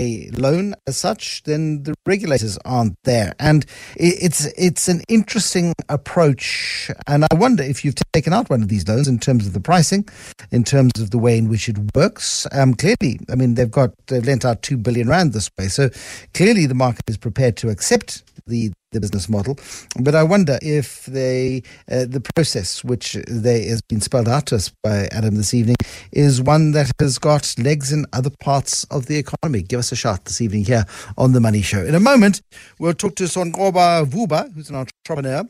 a 0.00 0.30
loan 0.32 0.74
as 0.86 0.96
such, 0.96 1.42
then 1.44 1.82
the 1.82 1.94
regulators 2.06 2.58
aren't 2.64 2.96
there, 3.04 3.34
and 3.38 3.66
it's 3.96 4.46
it's 4.56 4.88
an 4.88 5.02
interesting 5.08 5.74
approach. 5.88 6.90
And 7.06 7.24
I 7.24 7.34
wonder 7.34 7.62
if 7.62 7.84
you've 7.84 7.94
taken 8.12 8.32
out 8.32 8.50
one 8.50 8.62
of 8.62 8.68
these 8.68 8.86
loans 8.88 9.08
in 9.08 9.18
terms 9.18 9.46
of 9.46 9.52
the 9.52 9.60
pricing, 9.60 10.08
in 10.50 10.64
terms 10.64 10.92
of 10.98 11.10
the 11.10 11.18
way 11.18 11.38
in 11.38 11.48
which 11.48 11.68
it 11.68 11.78
works. 11.94 12.46
Um, 12.52 12.74
clearly, 12.74 13.20
I 13.30 13.34
mean 13.34 13.54
they've 13.54 13.70
got 13.70 13.92
they've 14.06 14.24
lent 14.24 14.44
out 14.44 14.62
two 14.62 14.76
billion 14.76 15.08
rand 15.08 15.32
this 15.32 15.50
way, 15.58 15.68
so 15.68 15.90
clearly 16.32 16.66
the 16.66 16.74
market 16.74 17.08
is 17.08 17.16
prepared 17.16 17.56
to 17.58 17.68
accept 17.68 18.22
the 18.46 18.72
the 18.94 19.00
business 19.00 19.28
model. 19.28 19.58
But 20.00 20.14
I 20.14 20.22
wonder 20.22 20.58
if 20.62 21.04
they 21.04 21.62
uh, 21.90 22.06
the 22.06 22.20
process 22.34 22.82
which 22.82 23.18
they 23.28 23.66
has 23.66 23.82
been 23.82 24.00
spelled 24.00 24.28
out 24.28 24.46
to 24.46 24.56
us 24.56 24.70
by 24.82 25.08
Adam 25.12 25.36
this 25.36 25.52
evening 25.52 25.76
is 26.12 26.40
one 26.40 26.72
that 26.72 26.90
has 26.98 27.18
got 27.18 27.54
legs 27.58 27.92
in 27.92 28.06
other 28.14 28.30
parts 28.40 28.84
of 28.84 29.06
the 29.06 29.16
economy. 29.16 29.62
Give 29.62 29.78
us 29.78 29.92
a 29.92 29.96
shot 29.96 30.24
this 30.24 30.40
evening 30.40 30.64
here 30.64 30.86
on 31.18 31.32
the 31.32 31.40
Money 31.40 31.60
Show. 31.60 31.84
In 31.84 31.94
a 31.94 32.00
moment, 32.00 32.40
we'll 32.78 32.94
talk 32.94 33.14
to 33.16 33.24
Songoba 33.24 34.06
Vuba, 34.06 34.50
who's 34.54 34.70
an 34.70 34.76
entrepreneur, 34.76 35.44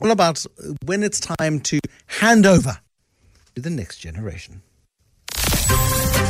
all 0.00 0.10
about 0.10 0.44
when 0.84 1.02
it's 1.02 1.20
time 1.20 1.60
to 1.60 1.78
hand 2.06 2.46
over 2.46 2.78
to 3.54 3.62
the 3.62 3.70
next 3.70 3.98
generation. 3.98 4.62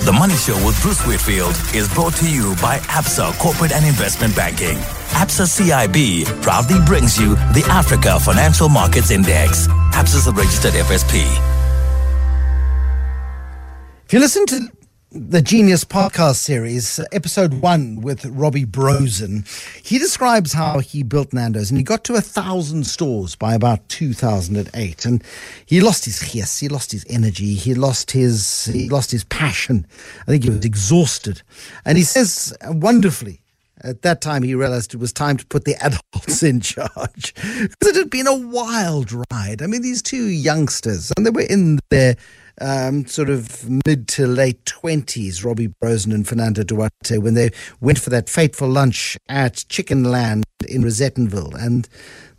The 0.01 0.13
Money 0.13 0.35
Show 0.35 0.57
with 0.67 0.81
Bruce 0.83 1.01
Whitfield 1.07 1.55
is 1.75 1.89
brought 1.95 2.15
to 2.17 2.29
you 2.29 2.57
by 2.61 2.79
ABSA 2.89 3.39
Corporate 3.39 3.73
and 3.73 3.85
Investment 3.87 4.35
Banking. 4.35 4.77
ABSA 5.15 5.47
CIB 5.47 6.25
proudly 6.43 6.79
brings 6.85 7.17
you 7.19 7.37
the 7.55 7.65
Africa 7.69 8.19
Financial 8.19 8.69
Markets 8.69 9.11
Index. 9.13 9.69
ABSA 9.93 10.17
is 10.17 10.27
a 10.27 10.33
registered 10.33 10.73
FSP. 10.73 11.23
If 14.07 14.13
you 14.13 14.19
listen 14.19 14.45
to 14.47 14.69
the 15.15 15.43
Genius 15.43 15.85
podcast 15.85 16.37
series, 16.37 16.99
episode 17.13 17.61
one 17.61 18.01
with 18.01 18.25
Robbie 18.25 18.65
Brozin, 18.65 19.47
he 19.85 19.99
describes 19.99 20.55
how 20.55 20.79
he 20.79 21.03
built 21.03 21.35
Nando's 21.35 21.71
and 21.71 21.77
he 21.77 21.85
got 21.85 22.03
to 22.05 22.15
a 22.15 22.23
thousand 22.23 22.87
stores 22.87 23.37
by 23.37 23.55
about 23.55 23.87
2008. 23.91 25.05
And 25.05 25.23
he 25.67 25.83
lost 25.83 26.07
his 26.07 26.35
yes, 26.35 26.61
he 26.61 26.69
lost 26.69 26.93
his 26.93 27.05
energy, 27.11 27.53
he 27.53 27.75
lost 27.75 28.13
his, 28.13 28.65
he 28.67 28.89
lost 28.89 29.11
his 29.11 29.25
passion. 29.25 29.87
I 30.23 30.31
think 30.31 30.45
he 30.45 30.51
was 30.51 30.65
exhausted. 30.65 31.43
And 31.85 31.99
he 31.99 32.05
says 32.05 32.57
wonderfully, 32.69 33.42
At 33.83 34.03
that 34.03 34.21
time, 34.21 34.43
he 34.43 34.55
realized 34.55 34.95
it 34.95 35.01
was 35.01 35.13
time 35.13 35.37
to 35.37 35.47
put 35.47 35.65
the 35.65 35.77
adults 35.81 36.43
in 36.43 36.61
charge 36.61 37.35
because 37.35 37.89
it 37.89 37.97
had 37.97 38.11
been 38.11 38.27
a 38.27 38.37
wild 38.37 39.13
ride. 39.31 39.63
I 39.63 39.67
mean, 39.67 39.83
these 39.83 40.03
two 40.03 40.27
youngsters, 40.27 41.13
and 41.17 41.27
they 41.27 41.31
were 41.31 41.43
in 41.43 41.81
their 41.91 42.17
um, 42.61 43.07
sort 43.07 43.31
of 43.31 43.69
mid 43.87 44.09
to 44.09 44.27
late 44.27 44.65
20s, 44.65 45.45
Robbie 45.45 45.75
Brozin 45.83 46.15
and 46.15 46.27
Fernando 46.27 46.63
Duarte, 46.63 47.19
when 47.19 47.35
they 47.35 47.51
went 47.81 47.99
for 47.99 48.11
that 48.11 48.29
fateful 48.29 48.69
lunch 48.69 49.17
at 49.29 49.65
Chicken 49.69 50.05
Land 50.05 50.45
in 50.69 50.83
Rosettenville. 50.83 51.55
And 51.55 51.89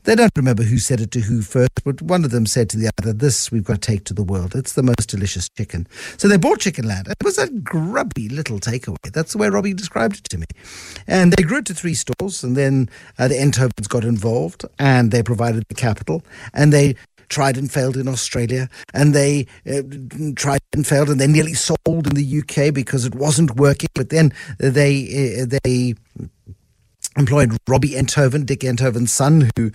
they 0.04 0.16
don't 0.16 0.32
remember 0.36 0.64
who 0.64 0.78
said 0.78 1.00
it 1.00 1.12
to 1.12 1.22
who 1.22 1.42
first, 1.42 1.84
but 1.84 2.02
one 2.02 2.26
of 2.26 2.32
them 2.32 2.46
said 2.46 2.70
to 2.72 2.78
the 2.78 2.92
other, 2.98 3.14
This 3.14 3.52
we've 3.52 3.64
got 3.64 3.82
to 3.82 3.92
take 3.92 4.04
to 4.06 4.14
the 4.14 4.24
world. 4.24 4.56
It's 4.56 4.74
the 4.74 4.84
most 4.84 5.10
delicious 5.10 5.50
chicken. 5.58 5.88
So 6.18 6.28
they 6.28 6.38
bought 6.38 6.60
Chicken 6.60 6.88
Land. 6.88 7.08
It 7.08 7.24
was 7.24 7.38
a 7.38 7.50
grubby 7.50 8.30
little 8.30 8.60
takeaway. 8.60 9.12
That's 9.12 9.34
the 9.34 9.38
way 9.38 9.50
Robbie 9.50 9.74
described 9.74 10.18
it 10.18 10.24
to 10.26 10.38
me. 10.38 10.46
And 11.08 11.34
they 11.34 11.44
grew 11.44 11.60
it 11.60 11.66
to 11.68 11.74
three 11.74 11.94
stores, 11.94 12.44
and 12.44 12.56
then 12.56 12.90
uh, 13.18 13.28
the 13.28 13.36
Enthovens 13.36 13.88
got 13.88 14.04
involved, 14.04 14.66
and 14.80 15.12
they 15.12 15.24
provided 15.24 15.64
the 15.70 15.76
capital, 15.76 16.24
and 16.54 16.74
they 16.74 16.96
tried 17.30 17.58
and 17.58 17.72
failed 17.72 17.98
in 17.98 18.08
Australia, 18.08 18.70
and 18.94 19.14
they 19.14 19.48
uh, 19.68 19.82
tried 20.36 20.62
and 20.74 20.86
failed, 20.86 21.10
and 21.10 21.20
they 21.20 21.28
nearly 21.28 21.54
sold 21.54 22.08
in 22.08 22.14
the 22.14 22.42
UK 22.42 22.74
because 22.74 23.06
it 23.06 23.16
wasn't 23.16 23.56
working. 23.56 23.90
But 23.96 24.10
then 24.10 24.34
they 24.60 25.42
uh, 25.42 25.58
they 25.64 25.96
employed 27.18 27.56
Robbie 27.68 27.96
Enthoven, 27.96 28.46
Dick 28.46 28.64
Enthoven's 28.64 29.12
son, 29.12 29.50
who, 29.58 29.72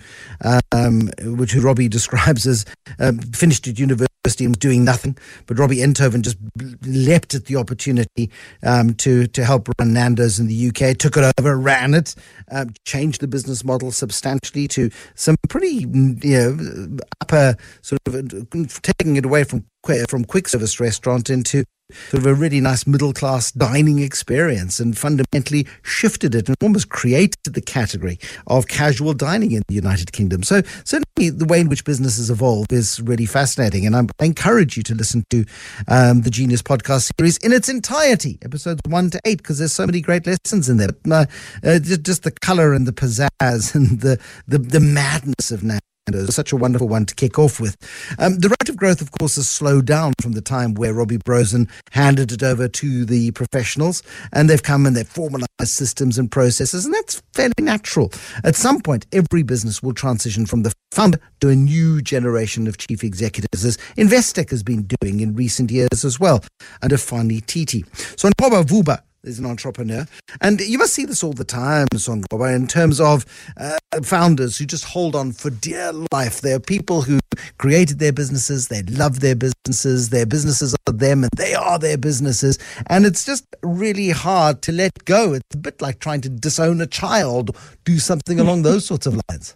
um, 0.71 1.09
which 1.23 1.51
who 1.51 1.61
Robbie 1.61 1.87
describes 1.99 2.45
as 2.45 2.65
um, 2.99 3.19
finished 3.19 3.67
at 3.67 3.79
university 3.79 4.09
and 4.39 4.49
was 4.49 4.57
doing 4.57 4.83
nothing. 4.83 5.17
But 5.45 5.59
Robbie 5.59 5.77
Enthoven 5.77 6.21
just 6.21 6.37
leapt 6.83 7.33
at 7.35 7.45
the 7.45 7.55
opportunity 7.55 8.29
um, 8.63 8.93
to 8.95 9.27
to 9.27 9.45
help 9.45 9.69
run 9.79 9.93
Nando's 9.93 10.39
in 10.39 10.47
the 10.47 10.67
UK, 10.69 10.97
took 10.97 11.17
it 11.17 11.33
over, 11.39 11.57
ran 11.57 11.93
it, 11.93 12.15
um, 12.51 12.73
changed 12.85 13.21
the 13.21 13.27
business 13.27 13.63
model 13.63 13.91
substantially 13.91 14.67
to 14.69 14.89
some 15.15 15.35
pretty 15.47 15.85
you 15.87 16.17
know 16.23 16.97
upper 17.21 17.55
sort 17.81 17.99
of 18.07 18.81
taking 18.81 19.15
it 19.15 19.25
away 19.25 19.43
from 19.43 19.65
from 20.07 20.25
quick 20.25 20.47
service 20.47 20.79
restaurant 20.79 21.29
into 21.29 21.63
sort 22.09 22.21
of 22.21 22.25
a 22.25 22.33
really 22.33 22.61
nice 22.61 22.85
middle 22.85 23.13
class 23.13 23.51
dining 23.51 23.99
experience 23.99 24.79
and 24.79 24.97
fundamentally 24.97 25.67
shifted 25.81 26.35
it 26.35 26.47
and 26.47 26.55
almost 26.61 26.89
created 26.89 27.53
the 27.53 27.61
category 27.61 28.19
of 28.47 28.67
casual 28.67 29.13
dining 29.13 29.51
in 29.51 29.63
the 29.67 29.73
United 29.73 30.11
Kingdom. 30.11 30.43
So 30.43 30.61
certainly 30.83 31.29
the 31.29 31.45
way 31.45 31.59
in 31.59 31.69
which 31.69 31.85
businesses 31.85 32.29
evolve 32.29 32.67
is 32.71 33.01
really 33.01 33.25
fascinating. 33.25 33.85
And 33.85 33.95
I 33.95 34.25
encourage 34.25 34.77
you 34.77 34.83
to 34.83 34.95
listen 34.95 35.23
to 35.31 35.45
um, 35.87 36.21
the 36.21 36.29
Genius 36.29 36.61
podcast 36.61 37.11
series 37.17 37.37
in 37.37 37.51
its 37.51 37.69
entirety, 37.69 38.37
episodes 38.43 38.81
one 38.87 39.09
to 39.11 39.19
eight, 39.25 39.39
because 39.39 39.59
there's 39.59 39.73
so 39.73 39.85
many 39.85 40.01
great 40.01 40.27
lessons 40.27 40.69
in 40.69 40.77
there. 40.77 40.89
Uh, 41.09 41.25
uh, 41.63 41.79
just 41.79 42.23
the 42.23 42.31
color 42.31 42.73
and 42.73 42.87
the 42.87 42.91
pizzazz 42.91 43.29
and 43.75 44.01
the, 44.01 44.19
the, 44.47 44.57
the 44.57 44.79
madness 44.79 45.51
of 45.51 45.63
now 45.63 45.79
such 46.27 46.51
a 46.51 46.55
wonderful 46.55 46.87
one 46.87 47.05
to 47.05 47.15
kick 47.15 47.39
off 47.39 47.59
with. 47.59 47.75
Um, 48.17 48.39
the 48.39 48.49
rate 48.49 48.69
of 48.69 48.77
growth, 48.77 49.01
of 49.01 49.11
course, 49.11 49.35
has 49.35 49.47
slowed 49.47 49.85
down 49.85 50.13
from 50.21 50.33
the 50.33 50.41
time 50.41 50.73
where 50.73 50.93
Robbie 50.93 51.17
Brozin 51.17 51.69
handed 51.91 52.31
it 52.31 52.43
over 52.43 52.67
to 52.67 53.05
the 53.05 53.31
professionals, 53.31 54.03
and 54.33 54.49
they've 54.49 54.63
come 54.63 54.85
and 54.85 54.95
they've 54.95 55.07
formalized 55.07 55.47
systems 55.65 56.17
and 56.17 56.31
processes, 56.31 56.85
and 56.85 56.93
that's 56.93 57.21
fairly 57.33 57.53
natural. 57.59 58.11
At 58.43 58.55
some 58.55 58.81
point, 58.81 59.05
every 59.11 59.43
business 59.43 59.83
will 59.83 59.93
transition 59.93 60.45
from 60.45 60.63
the 60.63 60.73
founder 60.91 61.19
to 61.41 61.49
a 61.49 61.55
new 61.55 62.01
generation 62.01 62.67
of 62.67 62.77
chief 62.77 63.03
executives, 63.03 63.65
as 63.65 63.77
Investec 63.97 64.49
has 64.49 64.63
been 64.63 64.89
doing 65.01 65.19
in 65.19 65.35
recent 65.35 65.71
years 65.71 66.03
as 66.03 66.19
well, 66.19 66.43
under 66.81 66.97
Fani 66.97 67.41
Titi. 67.41 67.85
So, 68.15 68.29
Nqoba 68.29 68.65
Vuba 68.65 69.01
is 69.23 69.39
an 69.39 69.45
entrepreneur. 69.45 70.05
And 70.41 70.59
you 70.61 70.77
must 70.77 70.93
see 70.93 71.05
this 71.05 71.23
all 71.23 71.33
the 71.33 71.43
time, 71.43 71.87
Songoba, 71.93 72.55
in 72.55 72.67
terms 72.67 72.99
of 72.99 73.25
uh, 73.57 73.77
founders 74.03 74.57
who 74.57 74.65
just 74.65 74.85
hold 74.85 75.15
on 75.15 75.31
for 75.31 75.49
dear 75.49 75.91
life. 76.11 76.41
There 76.41 76.55
are 76.55 76.59
people 76.59 77.01
who 77.01 77.19
created 77.57 77.99
their 77.99 78.13
businesses, 78.13 78.67
they 78.67 78.83
love 78.83 79.19
their 79.19 79.35
businesses, 79.35 80.09
their 80.09 80.25
businesses 80.25 80.75
are 80.87 80.93
them, 80.93 81.23
and 81.23 81.31
they 81.37 81.53
are 81.53 81.79
their 81.79 81.97
businesses. 81.97 82.57
And 82.87 83.05
it's 83.05 83.25
just 83.25 83.45
really 83.61 84.09
hard 84.09 84.61
to 84.63 84.71
let 84.71 85.05
go. 85.05 85.33
It's 85.33 85.55
a 85.55 85.57
bit 85.57 85.81
like 85.81 85.99
trying 85.99 86.21
to 86.21 86.29
disown 86.29 86.81
a 86.81 86.87
child, 86.87 87.55
do 87.83 87.99
something 87.99 88.39
along 88.39 88.63
those 88.63 88.85
sorts 88.85 89.05
of 89.05 89.19
lines. 89.29 89.55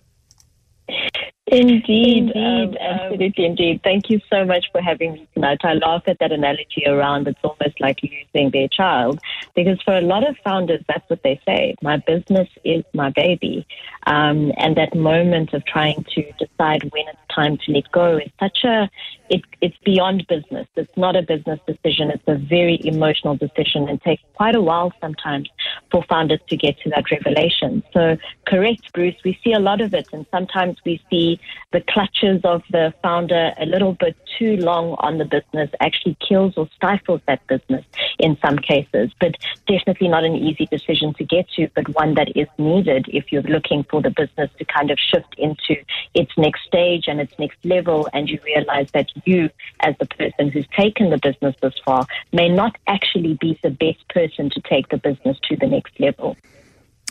Indeed, 1.47 2.31
indeed, 2.31 2.37
um, 2.37 2.77
absolutely, 2.79 3.45
indeed. 3.45 3.81
Thank 3.83 4.09
you 4.09 4.21
so 4.31 4.45
much 4.45 4.65
for 4.71 4.81
having 4.81 5.13
me 5.13 5.27
tonight. 5.33 5.59
I 5.63 5.73
laugh 5.73 6.03
at 6.07 6.17
that 6.19 6.31
analogy 6.31 6.85
around 6.87 7.27
it's 7.27 7.39
almost 7.43 7.81
like 7.81 7.99
losing 8.01 8.49
their 8.51 8.69
child, 8.69 9.19
because 9.53 9.79
for 9.83 9.93
a 9.93 10.01
lot 10.01 10.27
of 10.27 10.37
founders, 10.37 10.81
that's 10.87 11.07
what 11.09 11.21
they 11.23 11.41
say. 11.45 11.75
My 11.81 11.97
business 11.97 12.47
is 12.63 12.85
my 12.93 13.09
baby, 13.09 13.67
um, 14.07 14.53
and 14.57 14.77
that 14.77 14.95
moment 14.95 15.53
of 15.53 15.65
trying 15.65 16.05
to 16.15 16.31
decide 16.39 16.83
when 16.93 17.07
it's 17.09 17.19
time 17.35 17.57
to 17.65 17.71
let 17.73 17.91
go 17.91 18.17
is 18.17 18.31
such 18.39 18.63
a 18.63 18.89
it, 19.29 19.41
it's 19.61 19.77
beyond 19.83 20.25
business. 20.27 20.67
It's 20.75 20.95
not 20.97 21.15
a 21.15 21.23
business 21.23 21.59
decision. 21.65 22.11
It's 22.11 22.23
a 22.27 22.35
very 22.35 22.79
emotional 22.85 23.35
decision, 23.35 23.89
and 23.89 24.01
takes 24.01 24.23
quite 24.35 24.55
a 24.55 24.61
while 24.61 24.93
sometimes 25.01 25.49
for 25.91 26.03
founders 26.05 26.39
to 26.47 26.55
get 26.55 26.79
to 26.81 26.89
that 26.91 27.11
revelation. 27.11 27.83
So, 27.93 28.17
correct, 28.47 28.93
Bruce. 28.93 29.15
We 29.25 29.37
see 29.43 29.53
a 29.53 29.59
lot 29.59 29.81
of 29.81 29.93
it, 29.93 30.07
and 30.13 30.25
sometimes 30.31 30.77
we 30.85 31.01
see 31.09 31.39
the 31.71 31.81
clutches 31.81 32.41
of 32.43 32.63
the 32.71 32.93
founder 33.01 33.53
a 33.57 33.65
little 33.65 33.93
bit 33.93 34.15
too 34.37 34.57
long 34.57 34.95
on 34.99 35.17
the 35.17 35.25
business 35.25 35.69
actually 35.79 36.15
kills 36.27 36.53
or 36.57 36.69
stifles 36.75 37.21
that 37.27 37.45
business 37.47 37.83
in 38.19 38.37
some 38.45 38.57
cases. 38.57 39.11
But 39.19 39.35
definitely 39.67 40.07
not 40.07 40.23
an 40.23 40.35
easy 40.35 40.65
decision 40.67 41.13
to 41.15 41.23
get 41.23 41.49
to, 41.55 41.67
but 41.75 41.89
one 41.95 42.13
that 42.15 42.35
is 42.35 42.47
needed 42.57 43.07
if 43.09 43.31
you're 43.31 43.43
looking 43.43 43.83
for 43.83 44.01
the 44.01 44.11
business 44.11 44.49
to 44.57 44.65
kind 44.65 44.91
of 44.91 44.99
shift 44.99 45.35
into 45.37 45.75
its 46.13 46.31
next 46.37 46.63
stage 46.65 47.05
and 47.07 47.19
its 47.19 47.37
next 47.39 47.57
level, 47.63 48.07
and 48.13 48.29
you 48.29 48.39
realize 48.45 48.89
that 48.91 49.09
you, 49.25 49.49
as 49.81 49.95
the 49.99 50.05
person 50.05 50.49
who's 50.49 50.67
taken 50.77 51.09
the 51.09 51.17
business 51.17 51.55
this 51.61 51.73
far, 51.83 52.05
may 52.31 52.49
not 52.49 52.77
actually 52.87 53.35
be 53.35 53.59
the 53.63 53.69
best 53.69 54.07
person 54.09 54.49
to 54.49 54.61
take 54.61 54.89
the 54.89 54.97
business 54.97 55.37
to 55.49 55.55
the 55.57 55.67
next 55.67 55.99
level. 55.99 56.37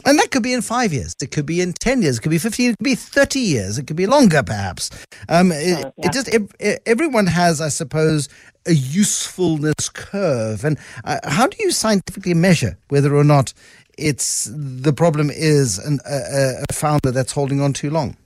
And 0.04 0.18
that 0.18 0.30
could 0.30 0.42
be 0.42 0.52
in 0.52 0.62
five 0.62 0.92
years. 0.92 1.14
It 1.22 1.30
could 1.30 1.46
be 1.46 1.60
in 1.60 1.72
10 1.72 2.02
years. 2.02 2.18
It 2.18 2.22
could 2.22 2.30
be 2.30 2.38
15. 2.38 2.70
It 2.70 2.78
could 2.78 2.84
be 2.84 2.94
30 2.94 3.40
years. 3.40 3.78
It 3.78 3.86
could 3.86 3.96
be 3.96 4.06
longer, 4.06 4.42
perhaps. 4.42 4.90
Um, 5.28 5.52
it, 5.52 5.78
yeah. 5.78 5.90
it, 5.98 6.12
just, 6.12 6.28
it, 6.28 6.82
everyone 6.86 7.26
has, 7.26 7.60
I 7.60 7.68
suppose, 7.68 8.28
a 8.66 8.72
usefulness 8.72 9.88
curve. 9.88 10.64
And 10.64 10.78
uh, 11.04 11.18
how 11.24 11.46
do 11.46 11.56
you 11.60 11.70
scientifically 11.70 12.34
measure 12.34 12.78
whether 12.88 13.14
or 13.14 13.24
not 13.24 13.52
it's 13.98 14.50
the 14.52 14.92
problem 14.92 15.30
is 15.30 15.78
an, 15.78 15.98
a, 16.08 16.64
a 16.68 16.72
founder 16.72 17.10
that's 17.10 17.32
holding 17.32 17.60
on 17.60 17.72
too 17.72 17.90
long? 17.90 18.16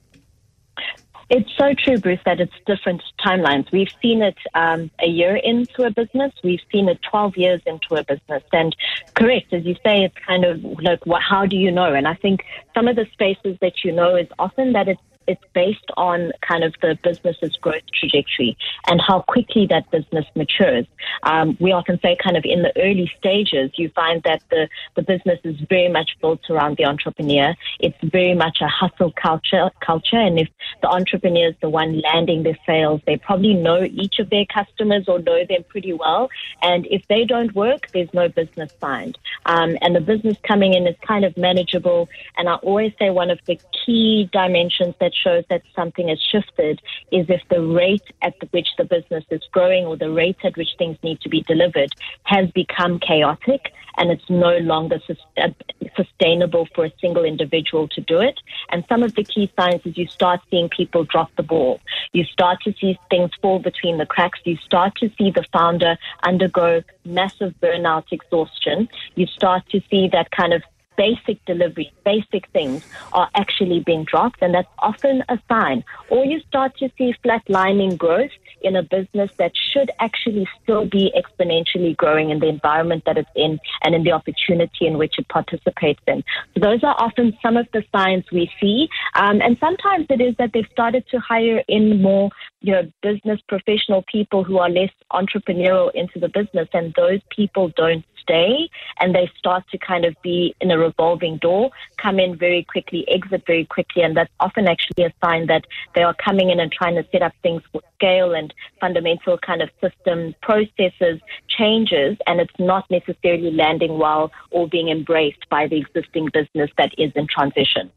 It's 1.29 1.51
so 1.59 1.75
true, 1.75 1.99
Bruce, 1.99 2.21
that 2.25 2.41
it's 2.41 2.53
different 2.67 3.03
timelines. 3.25 3.71
We've 3.73 3.91
seen 4.01 4.23
it 4.23 4.37
um, 4.55 4.91
a 5.01 5.09
year 5.09 5.35
into 5.35 5.83
a 5.83 5.91
business. 5.91 6.33
We've 6.45 6.61
seen 6.71 6.89
it 6.89 7.01
12 7.11 7.37
years 7.37 7.61
into 7.67 7.97
a 7.97 8.05
business. 8.05 8.45
And 8.53 8.77
correct, 9.15 9.53
as 9.53 9.65
you 9.65 9.75
say, 9.85 10.05
it's 10.05 10.15
kind 10.25 10.45
of 10.45 10.63
like, 10.81 11.05
what, 11.05 11.23
how 11.23 11.45
do 11.45 11.57
you 11.57 11.73
know? 11.73 11.93
And 11.93 12.07
I 12.07 12.15
think 12.15 12.45
some 12.75 12.87
of 12.87 12.95
the 12.95 13.07
spaces 13.13 13.59
that 13.61 13.85
you 13.85 13.91
know 13.91 14.15
is 14.15 14.29
often 14.39 14.75
that 14.75 14.87
it's 14.87 15.01
it's 15.27 15.43
based 15.55 15.91
on 15.97 16.33
kind 16.41 16.65
of 16.65 16.75
the 16.81 16.99
business's 17.03 17.57
growth 17.57 17.83
trajectory 17.93 18.57
and 18.89 19.01
how 19.01 19.21
quickly 19.23 19.67
that 19.67 19.91
business 19.91 20.27
matures. 20.35 20.87
Um, 21.23 21.57
we 21.61 21.73
often 21.73 21.99
say, 22.01 22.17
kind 22.23 22.37
of 22.37 22.45
in 22.45 22.63
the 22.63 22.73
early 22.81 23.11
stages, 23.19 23.71
you 23.77 23.91
find 23.91 24.23
that 24.25 24.43
the, 24.51 24.69
the 24.95 25.03
business 25.03 25.39
is 25.45 25.57
very 25.69 25.89
much 25.89 26.17
built 26.21 26.41
around 26.51 26.77
the 26.77 26.85
entrepreneur. 26.85 27.55
It's 27.81 27.97
very 28.03 28.35
much 28.35 28.59
a 28.61 28.69
hustle 28.69 29.13
culture, 29.13 29.71
culture. 29.81 30.17
And 30.17 30.39
if 30.39 30.49
the 30.83 30.89
entrepreneur 30.89 31.49
is 31.49 31.55
the 31.61 31.69
one 31.69 32.01
landing 32.01 32.43
their 32.43 32.59
sales, 32.67 33.01
they 33.07 33.17
probably 33.17 33.55
know 33.55 33.83
each 33.83 34.19
of 34.19 34.31
their 34.31 34.47
customers 34.47 35.05
or 35.09 35.19
know 35.19 35.45
them 35.49 35.65
pretty 35.69 35.93
well. 35.93 36.29
And 36.63 36.87
if 36.91 37.07
they 37.09 37.25
don't 37.25 37.55
work, 37.55 37.91
there's 37.93 38.13
no 38.13 38.29
business 38.29 38.73
signed. 38.81 39.19
Um, 39.47 39.77
and 39.81 39.95
the 39.95 40.01
business 40.01 40.37
coming 40.43 40.75
in 40.75 40.87
is 40.87 40.97
kind 41.07 41.25
of 41.25 41.37
manageable. 41.37 42.09
And 42.37 42.49
I 42.49 42.55
always 42.57 42.93
say 42.99 43.11
one 43.11 43.31
of 43.31 43.39
the 43.47 43.59
key 43.85 44.29
dimensions 44.33 44.95
that 45.01 45.15
shows 45.23 45.45
that 45.51 45.63
something 45.75 46.09
has 46.09 46.21
shifted 46.21 46.81
is 47.11 47.27
if 47.29 47.43
the 47.49 47.63
rate 47.63 48.05
at 48.23 48.35
which 48.51 48.69
the 48.79 48.85
business 48.85 49.25
is 49.31 49.43
growing 49.53 49.87
or 49.87 49.97
the 49.97 50.11
rate 50.11 50.39
at 50.45 50.57
which 50.57 50.71
things 50.79 50.97
need 51.03 51.21
to 51.21 51.29
be 51.29 51.43
delivered 51.43 51.95
has 52.25 52.51
become 52.53 52.99
chaotic 52.99 53.73
and 53.99 54.11
it's 54.11 54.29
no 54.29 54.59
longer 54.59 55.01
uh, 55.39 55.49
sustainable 55.97 56.69
for 56.75 56.85
a 56.85 56.93
single 57.01 57.25
individual 57.25 57.89
to 57.89 58.01
do 58.01 58.21
it. 58.21 58.39
And 58.71 58.85
some 58.89 59.03
of 59.03 59.15
the 59.15 59.25
key 59.25 59.51
signs 59.59 59.81
is 59.85 59.97
you 59.97 60.07
start 60.07 60.41
seeing 60.51 60.69
people 60.69 61.05
drop 61.05 61.35
the 61.37 61.43
ball. 61.43 61.81
You 62.13 62.25
start 62.25 62.61
to 62.65 62.75
see 62.79 62.99
things 63.11 63.31
fall 63.41 63.59
between 63.59 63.99
the 63.99 64.07
cracks. 64.07 64.41
You 64.45 64.57
start 64.57 64.97
to 64.97 65.11
see 65.17 65.31
the 65.31 65.45
founder 65.53 65.97
undergo 66.23 66.83
massive 67.05 67.55
burnout 67.63 68.05
exhaustion. 68.11 68.89
You 69.15 69.27
start 69.27 69.63
to 69.71 69.81
see 69.91 70.09
that 70.13 70.31
kind 70.31 70.53
of 70.53 70.63
basic 70.97 71.45
delivery, 71.45 71.93
basic 72.05 72.49
things 72.53 72.83
are 73.13 73.29
actually 73.35 73.81
being 73.81 74.05
dropped, 74.05 74.43
and 74.43 74.55
that's 74.55 74.69
often 74.79 75.23
a 75.29 75.39
sign. 75.49 75.85
Or 76.09 76.25
you 76.25 76.41
start 76.49 76.77
to 76.79 76.91
see 76.97 77.15
flatlining 77.25 77.99
growth 77.99 78.31
in 78.63 78.77
a 78.77 78.83
business 78.83 79.31
that 79.39 79.53
should 79.73 79.91
actually 80.01 80.49
still 80.63 80.87
be 80.87 81.13
exponentially 81.17 81.97
growing 81.97 82.31
in 82.31 82.41
the 82.41 82.49
environment 82.49 83.05
that 83.07 83.19
it's 83.19 83.31
in 83.37 83.59
and 83.83 83.95
in 83.95 84.05
the 84.05 84.13
opportunity 84.13 84.87
in 84.87 84.99
which 84.99 85.15
it 85.19 85.29
participates 85.29 86.01
in. 86.07 86.25
So 86.55 86.61
those 86.61 86.83
are 86.83 86.97
often 86.99 87.37
some 87.43 87.57
of 87.57 87.67
the 87.73 87.85
signs 87.95 88.25
we 88.33 88.51
see. 88.61 88.89
Um, 89.15 89.41
and 89.41 89.57
sometimes 89.61 90.07
it 90.11 90.21
is 90.21 90.35
that 90.39 90.51
they've 90.53 90.69
started 90.73 91.05
to 91.11 91.19
hire 91.21 91.63
in 91.69 92.03
more, 92.03 92.31
you 92.61 92.73
know, 92.73 92.91
business 93.03 93.41
professional 93.49 94.05
people 94.11 94.43
who 94.45 94.59
are 94.59 94.71
less 94.71 94.91
entrepreneurial 95.13 95.91
into 95.95 96.19
the 96.19 96.29
business, 96.29 96.69
and 96.73 96.95
those 96.97 97.21
people 97.31 97.71
don't 97.77 98.05
stay 98.27 98.69
and 98.99 99.15
they 99.15 99.31
start 99.39 99.65
to 99.71 99.79
kind 99.79 100.05
of 100.05 100.15
be 100.23 100.55
in 100.61 100.71
a 100.71 100.79
revolving 100.79 101.39
door, 101.39 101.71
come 101.97 102.19
in 102.19 102.37
very 102.37 102.65
quickly, 102.65 103.09
exit 103.09 103.45
very 103.47 103.65
quickly, 103.65 104.03
and 104.03 104.17
that's 104.17 104.31
often 104.41 104.67
actually 104.67 105.05
a 105.05 105.13
sign 105.25 105.47
that 105.47 105.65
they 105.95 106.03
are 106.03 106.15
coming 106.15 106.51
in 106.51 106.61
and 106.61 106.73
trying 106.73 106.97
to 106.97 107.07
set 107.13 107.23
up 107.23 107.33
things 107.43 107.63
for 107.73 107.81
scale 107.95 108.35
and 108.35 108.53
fundamental 108.81 109.39
kind 109.39 109.63
of 109.63 109.71
system 109.81 110.35
processes 110.43 111.21
changes, 111.49 112.17
and 112.27 112.41
it's 112.41 112.59
not 112.59 112.91
necessarily 112.91 113.51
landing 113.51 113.99
well 113.99 114.31
or 114.51 114.69
being 114.69 114.89
embraced 114.89 115.49
by 115.49 115.67
the 115.67 115.79
existing 115.79 116.29
business 116.33 116.71
that 116.77 116.93
is 116.99 117.13
in 117.15 117.27
transition. 117.27 117.91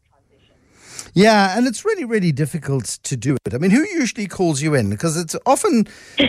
Yeah, 1.14 1.56
and 1.56 1.66
it's 1.66 1.84
really, 1.84 2.04
really 2.04 2.32
difficult 2.32 2.98
to 3.02 3.16
do 3.16 3.36
it. 3.44 3.54
I 3.54 3.58
mean, 3.58 3.70
who 3.70 3.82
usually 3.82 4.26
calls 4.26 4.62
you 4.62 4.74
in? 4.74 4.90
Because 4.90 5.16
it's 5.16 5.36
often 5.46 5.86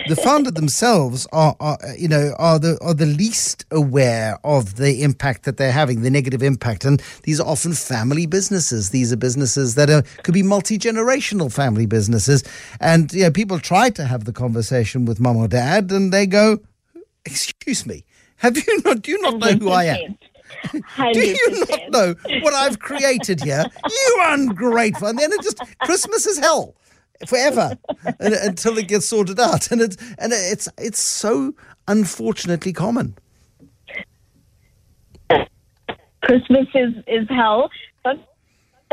the 0.08 0.16
founder 0.16 0.50
themselves 0.60 1.26
are, 1.32 1.56
are, 1.60 1.78
you 1.96 2.08
know, 2.08 2.34
are 2.38 2.58
the 2.58 2.78
are 2.82 2.94
the 2.94 3.06
least 3.06 3.64
aware 3.70 4.38
of 4.44 4.76
the 4.76 5.02
impact 5.02 5.44
that 5.44 5.56
they're 5.56 5.72
having, 5.72 6.02
the 6.02 6.10
negative 6.10 6.42
impact. 6.42 6.84
And 6.84 7.02
these 7.22 7.40
are 7.40 7.46
often 7.46 7.72
family 7.72 8.26
businesses. 8.26 8.90
These 8.90 9.12
are 9.12 9.16
businesses 9.16 9.74
that 9.76 9.90
are 9.90 10.02
could 10.22 10.34
be 10.34 10.42
multi 10.42 10.78
generational 10.78 11.52
family 11.52 11.86
businesses. 11.86 12.44
And 12.80 13.12
you 13.12 13.24
know, 13.24 13.30
people 13.30 13.58
try 13.58 13.90
to 13.90 14.04
have 14.04 14.24
the 14.24 14.32
conversation 14.32 15.04
with 15.04 15.20
mom 15.20 15.36
or 15.36 15.48
dad, 15.48 15.90
and 15.90 16.12
they 16.12 16.26
go, 16.26 16.60
"Excuse 17.24 17.86
me, 17.86 18.04
have 18.36 18.56
you 18.56 18.82
not? 18.84 19.02
Do 19.02 19.12
you 19.12 19.20
not 19.22 19.38
know 19.38 19.52
who 19.52 19.70
I 19.70 19.84
am?" 19.84 20.18
100%. 20.66 21.12
Do 21.12 21.20
you 21.20 21.66
not 21.68 21.90
know 21.90 22.14
what 22.40 22.54
I've 22.54 22.78
created 22.78 23.42
here? 23.42 23.64
You 23.84 24.18
ungrateful. 24.26 25.08
And 25.08 25.18
then 25.18 25.32
it 25.32 25.42
just, 25.42 25.60
Christmas 25.80 26.26
is 26.26 26.38
hell 26.38 26.74
forever 27.26 27.76
until 28.20 28.78
it 28.78 28.88
gets 28.88 29.06
sorted 29.06 29.38
out. 29.38 29.70
And 29.70 29.80
it's, 29.80 29.96
and 30.18 30.32
it's, 30.32 30.68
it's 30.78 31.00
so 31.00 31.54
unfortunately 31.88 32.72
common. 32.72 33.16
Christmas 36.22 36.68
is, 36.74 36.94
is 37.06 37.28
hell. 37.28 37.70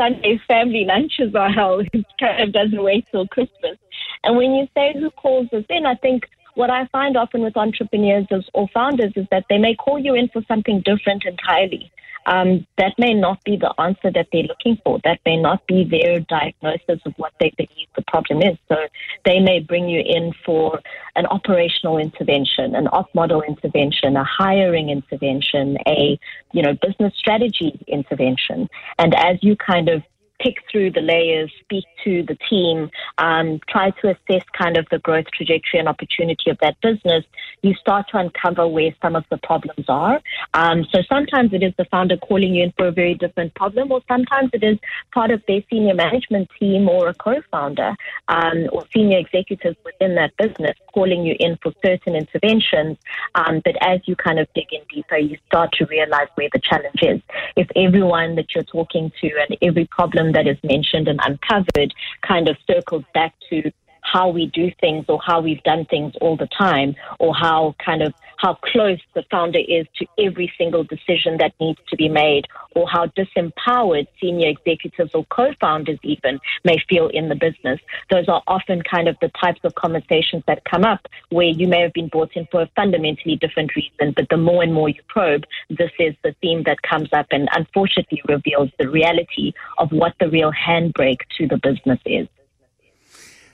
Sunday 0.00 0.40
family 0.48 0.86
lunches 0.86 1.34
are 1.34 1.50
hell. 1.50 1.80
It 1.92 2.06
kind 2.18 2.42
of 2.42 2.52
doesn't 2.54 2.82
wait 2.82 3.06
till 3.10 3.28
Christmas. 3.28 3.76
And 4.24 4.34
when 4.36 4.52
you 4.52 4.66
say 4.74 4.94
who 4.94 5.10
calls 5.10 5.52
us 5.52 5.64
in, 5.68 5.84
I 5.84 5.94
think 5.94 6.24
what 6.54 6.70
I 6.70 6.86
find 6.88 7.16
often 7.16 7.42
with 7.42 7.56
entrepreneurs 7.56 8.26
or 8.54 8.68
founders 8.74 9.12
is 9.16 9.26
that 9.30 9.44
they 9.48 9.58
may 9.58 9.74
call 9.74 9.98
you 9.98 10.14
in 10.14 10.28
for 10.28 10.42
something 10.48 10.82
different 10.84 11.24
entirely. 11.24 11.90
Um, 12.26 12.66
that 12.76 12.92
may 12.98 13.14
not 13.14 13.42
be 13.44 13.56
the 13.56 13.72
answer 13.80 14.10
that 14.12 14.26
they're 14.30 14.42
looking 14.42 14.78
for. 14.84 15.00
That 15.04 15.20
may 15.24 15.36
not 15.36 15.66
be 15.66 15.84
their 15.84 16.20
diagnosis 16.20 17.00
of 17.06 17.14
what 17.16 17.32
they 17.40 17.50
believe 17.56 17.88
the 17.96 18.04
problem 18.08 18.42
is. 18.42 18.58
So 18.68 18.76
they 19.24 19.40
may 19.40 19.60
bring 19.60 19.88
you 19.88 20.02
in 20.04 20.32
for 20.44 20.80
an 21.16 21.26
operational 21.26 21.96
intervention, 21.96 22.74
an 22.74 22.88
op 22.88 23.12
model 23.14 23.42
intervention, 23.42 24.16
a 24.16 24.24
hiring 24.24 24.90
intervention, 24.90 25.78
a 25.86 26.18
you 26.52 26.62
know 26.62 26.74
business 26.82 27.14
strategy 27.16 27.82
intervention. 27.88 28.68
And 28.98 29.14
as 29.14 29.38
you 29.40 29.56
kind 29.56 29.88
of 29.88 30.02
pick 30.40 30.56
through 30.70 30.90
the 30.90 31.00
layers, 31.00 31.52
speak 31.60 31.84
to 32.04 32.22
the 32.22 32.36
team, 32.48 32.90
um, 33.18 33.60
try 33.68 33.90
to 33.90 34.08
assess 34.08 34.44
kind 34.56 34.76
of 34.76 34.86
the 34.90 34.98
growth 34.98 35.26
trajectory 35.34 35.78
and 35.78 35.88
opportunity 35.88 36.50
of 36.50 36.58
that 36.62 36.80
business, 36.80 37.24
you 37.62 37.74
start 37.74 38.06
to 38.10 38.18
uncover 38.18 38.66
where 38.66 38.94
some 39.02 39.14
of 39.14 39.24
the 39.30 39.36
problems 39.38 39.84
are. 39.88 40.20
Um, 40.54 40.84
so 40.92 41.02
sometimes 41.08 41.52
it 41.52 41.62
is 41.62 41.74
the 41.76 41.84
founder 41.86 42.16
calling 42.16 42.54
you 42.54 42.64
in 42.64 42.72
for 42.76 42.88
a 42.88 42.92
very 42.92 43.14
different 43.14 43.54
problem, 43.54 43.92
or 43.92 44.00
sometimes 44.08 44.50
it 44.52 44.64
is 44.64 44.78
part 45.12 45.30
of 45.30 45.42
their 45.46 45.62
senior 45.70 45.94
management 45.94 46.48
team 46.58 46.88
or 46.88 47.08
a 47.08 47.14
co-founder 47.14 47.94
um, 48.28 48.68
or 48.72 48.84
senior 48.94 49.18
executives 49.18 49.76
within 49.84 50.14
that 50.14 50.36
business 50.38 50.76
calling 50.94 51.24
you 51.24 51.36
in 51.38 51.58
for 51.62 51.72
certain 51.84 52.16
interventions. 52.16 52.96
Um, 53.34 53.60
but 53.64 53.76
as 53.82 54.00
you 54.06 54.16
kind 54.16 54.38
of 54.38 54.48
dig 54.54 54.72
in 54.72 54.80
deeper, 54.92 55.16
you 55.16 55.36
start 55.46 55.72
to 55.72 55.86
realize 55.86 56.28
where 56.34 56.48
the 56.52 56.60
challenge 56.60 57.02
is. 57.02 57.20
If 57.56 57.68
everyone 57.76 58.36
that 58.36 58.54
you're 58.54 58.64
talking 58.64 59.12
to 59.20 59.30
and 59.48 59.58
every 59.62 59.86
problem 59.86 60.29
that 60.32 60.46
is 60.46 60.56
mentioned 60.62 61.08
and 61.08 61.20
uncovered 61.24 61.92
kind 62.26 62.48
of 62.48 62.56
circles 62.66 63.04
back 63.14 63.34
to 63.50 63.70
how 64.12 64.28
we 64.28 64.46
do 64.46 64.70
things 64.80 65.04
or 65.08 65.20
how 65.24 65.40
we've 65.40 65.62
done 65.62 65.84
things 65.86 66.12
all 66.20 66.36
the 66.36 66.48
time 66.58 66.94
or 67.18 67.34
how 67.34 67.74
kind 67.84 68.02
of 68.02 68.12
how 68.38 68.54
close 68.54 68.98
the 69.14 69.22
founder 69.30 69.58
is 69.58 69.86
to 69.96 70.06
every 70.18 70.50
single 70.56 70.82
decision 70.82 71.36
that 71.38 71.52
needs 71.60 71.78
to 71.88 71.96
be 71.96 72.08
made 72.08 72.46
or 72.74 72.88
how 72.88 73.06
disempowered 73.08 74.06
senior 74.20 74.48
executives 74.48 75.14
or 75.14 75.24
co-founders 75.26 75.98
even 76.02 76.40
may 76.64 76.78
feel 76.88 77.08
in 77.08 77.28
the 77.28 77.34
business. 77.34 77.78
Those 78.10 78.28
are 78.28 78.42
often 78.46 78.82
kind 78.82 79.08
of 79.08 79.16
the 79.20 79.30
types 79.40 79.60
of 79.62 79.74
conversations 79.74 80.42
that 80.46 80.64
come 80.64 80.84
up 80.84 81.06
where 81.28 81.48
you 81.48 81.68
may 81.68 81.82
have 81.82 81.92
been 81.92 82.08
brought 82.08 82.32
in 82.34 82.46
for 82.50 82.62
a 82.62 82.70
fundamentally 82.74 83.36
different 83.36 83.76
reason, 83.76 84.12
but 84.16 84.28
the 84.30 84.38
more 84.38 84.62
and 84.62 84.72
more 84.72 84.88
you 84.88 85.02
probe, 85.08 85.44
this 85.68 85.92
is 85.98 86.14
the 86.24 86.34
theme 86.40 86.62
that 86.64 86.80
comes 86.82 87.10
up 87.12 87.26
and 87.30 87.48
unfortunately 87.52 88.22
reveals 88.26 88.70
the 88.78 88.88
reality 88.88 89.52
of 89.78 89.92
what 89.92 90.14
the 90.18 90.30
real 90.30 90.52
handbrake 90.52 91.20
to 91.36 91.46
the 91.46 91.58
business 91.58 92.00
is. 92.06 92.26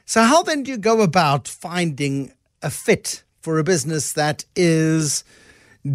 So, 0.08 0.22
how 0.22 0.44
then 0.44 0.62
do 0.62 0.70
you 0.70 0.78
go 0.78 1.02
about 1.02 1.48
finding 1.48 2.32
a 2.62 2.70
fit 2.70 3.24
for 3.40 3.58
a 3.58 3.64
business 3.64 4.12
that 4.12 4.44
is 4.54 5.24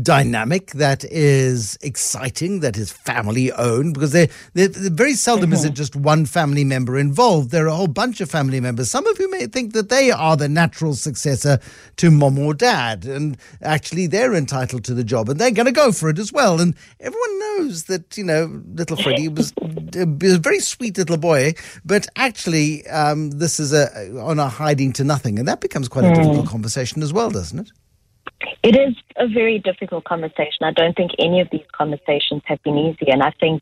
dynamic, 0.02 0.72
that 0.72 1.04
is 1.06 1.78
exciting, 1.82 2.62
that 2.62 2.78
is 2.78 2.92
family 2.92 3.52
owned, 3.52 3.94
because 3.94 4.12
they 4.12 4.30
they 4.54 4.68
very 4.68 5.14
seldom 5.14 5.46
mm-hmm. 5.46 5.54
is 5.54 5.66
it 5.66 5.70
mm-hmm. 5.70 5.76
just 5.76 5.96
one 5.96 6.26
family 6.26 6.64
member 6.64 6.98
involved. 6.98 7.52
There 7.52 7.66
are 7.66 7.70
a 7.70 7.76
whole 7.76 7.88
bunch 7.88 8.22
of 8.22 8.30
family 8.30 8.60
members, 8.60 8.90
some 8.90 9.06
of 9.08 9.18
who 9.18 9.30
may 9.30 9.48
think 9.48 9.74
that 9.74 9.90
they 9.90 10.12
are 10.12 10.38
the 10.38 10.50
natural 10.50 10.94
successor 10.94 11.60
to 11.98 12.12
mom 12.12 12.40
or 12.40 12.54
dad, 12.54 13.06
and 13.06 13.38
actually 13.62 14.08
they're 14.08 14.34
entitled 14.34 14.84
to 14.86 14.94
the 14.94 15.04
job 15.04 15.30
and 15.30 15.40
they're 15.40 15.52
going 15.52 15.66
to 15.66 15.72
go 15.72 15.92
for 15.92 16.10
it 16.10 16.20
as 16.20 16.32
well. 16.32 16.62
And 16.62 16.76
everyone 17.00 17.40
knows 17.40 17.86
that, 17.86 18.18
you 18.18 18.24
know, 18.24 18.62
little 18.74 18.98
Freddie 18.98 19.28
was, 19.28 19.54
a 19.96 20.06
very 20.06 20.60
sweet 20.60 20.98
little 20.98 21.18
boy, 21.18 21.54
but 21.84 22.08
actually 22.16 22.88
um, 22.88 23.32
this 23.32 23.60
is 23.60 23.74
a 23.74 24.18
on 24.20 24.40
a 24.40 24.48
hiding 24.48 24.94
to 24.94 25.04
nothing. 25.04 25.40
And 25.40 25.48
that 25.48 25.62
becomes 25.62 25.88
quite 25.88 26.06
a 26.06 26.10
mm. 26.10 26.16
difficult 26.16 26.48
conversation 26.48 27.04
as 27.04 27.12
well, 27.12 27.30
doesn't 27.30 27.60
it? 27.60 27.72
It 28.64 28.76
is 28.76 28.96
a 29.18 29.28
very 29.28 29.60
difficult 29.60 30.04
conversation. 30.04 30.64
I 30.64 30.72
don't 30.72 30.96
think 30.96 31.12
any 31.20 31.42
of 31.42 31.50
these 31.52 31.66
conversations 31.72 32.42
have 32.46 32.62
been 32.64 32.78
easy. 32.78 33.12
And 33.12 33.24
I 33.24 33.32
think 33.40 33.62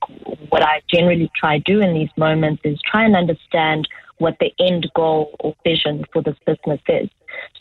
what 0.49 0.63
I 0.63 0.81
generally 0.93 1.31
try 1.35 1.59
to 1.59 1.63
do 1.63 1.81
in 1.81 1.93
these 1.93 2.09
moments 2.17 2.61
is 2.63 2.79
try 2.81 3.03
and 3.03 3.15
understand 3.15 3.87
what 4.19 4.37
the 4.39 4.51
end 4.59 4.89
goal 4.95 5.33
or 5.39 5.55
vision 5.63 6.05
for 6.11 6.21
this 6.21 6.35
business 6.45 6.81
is. 6.87 7.09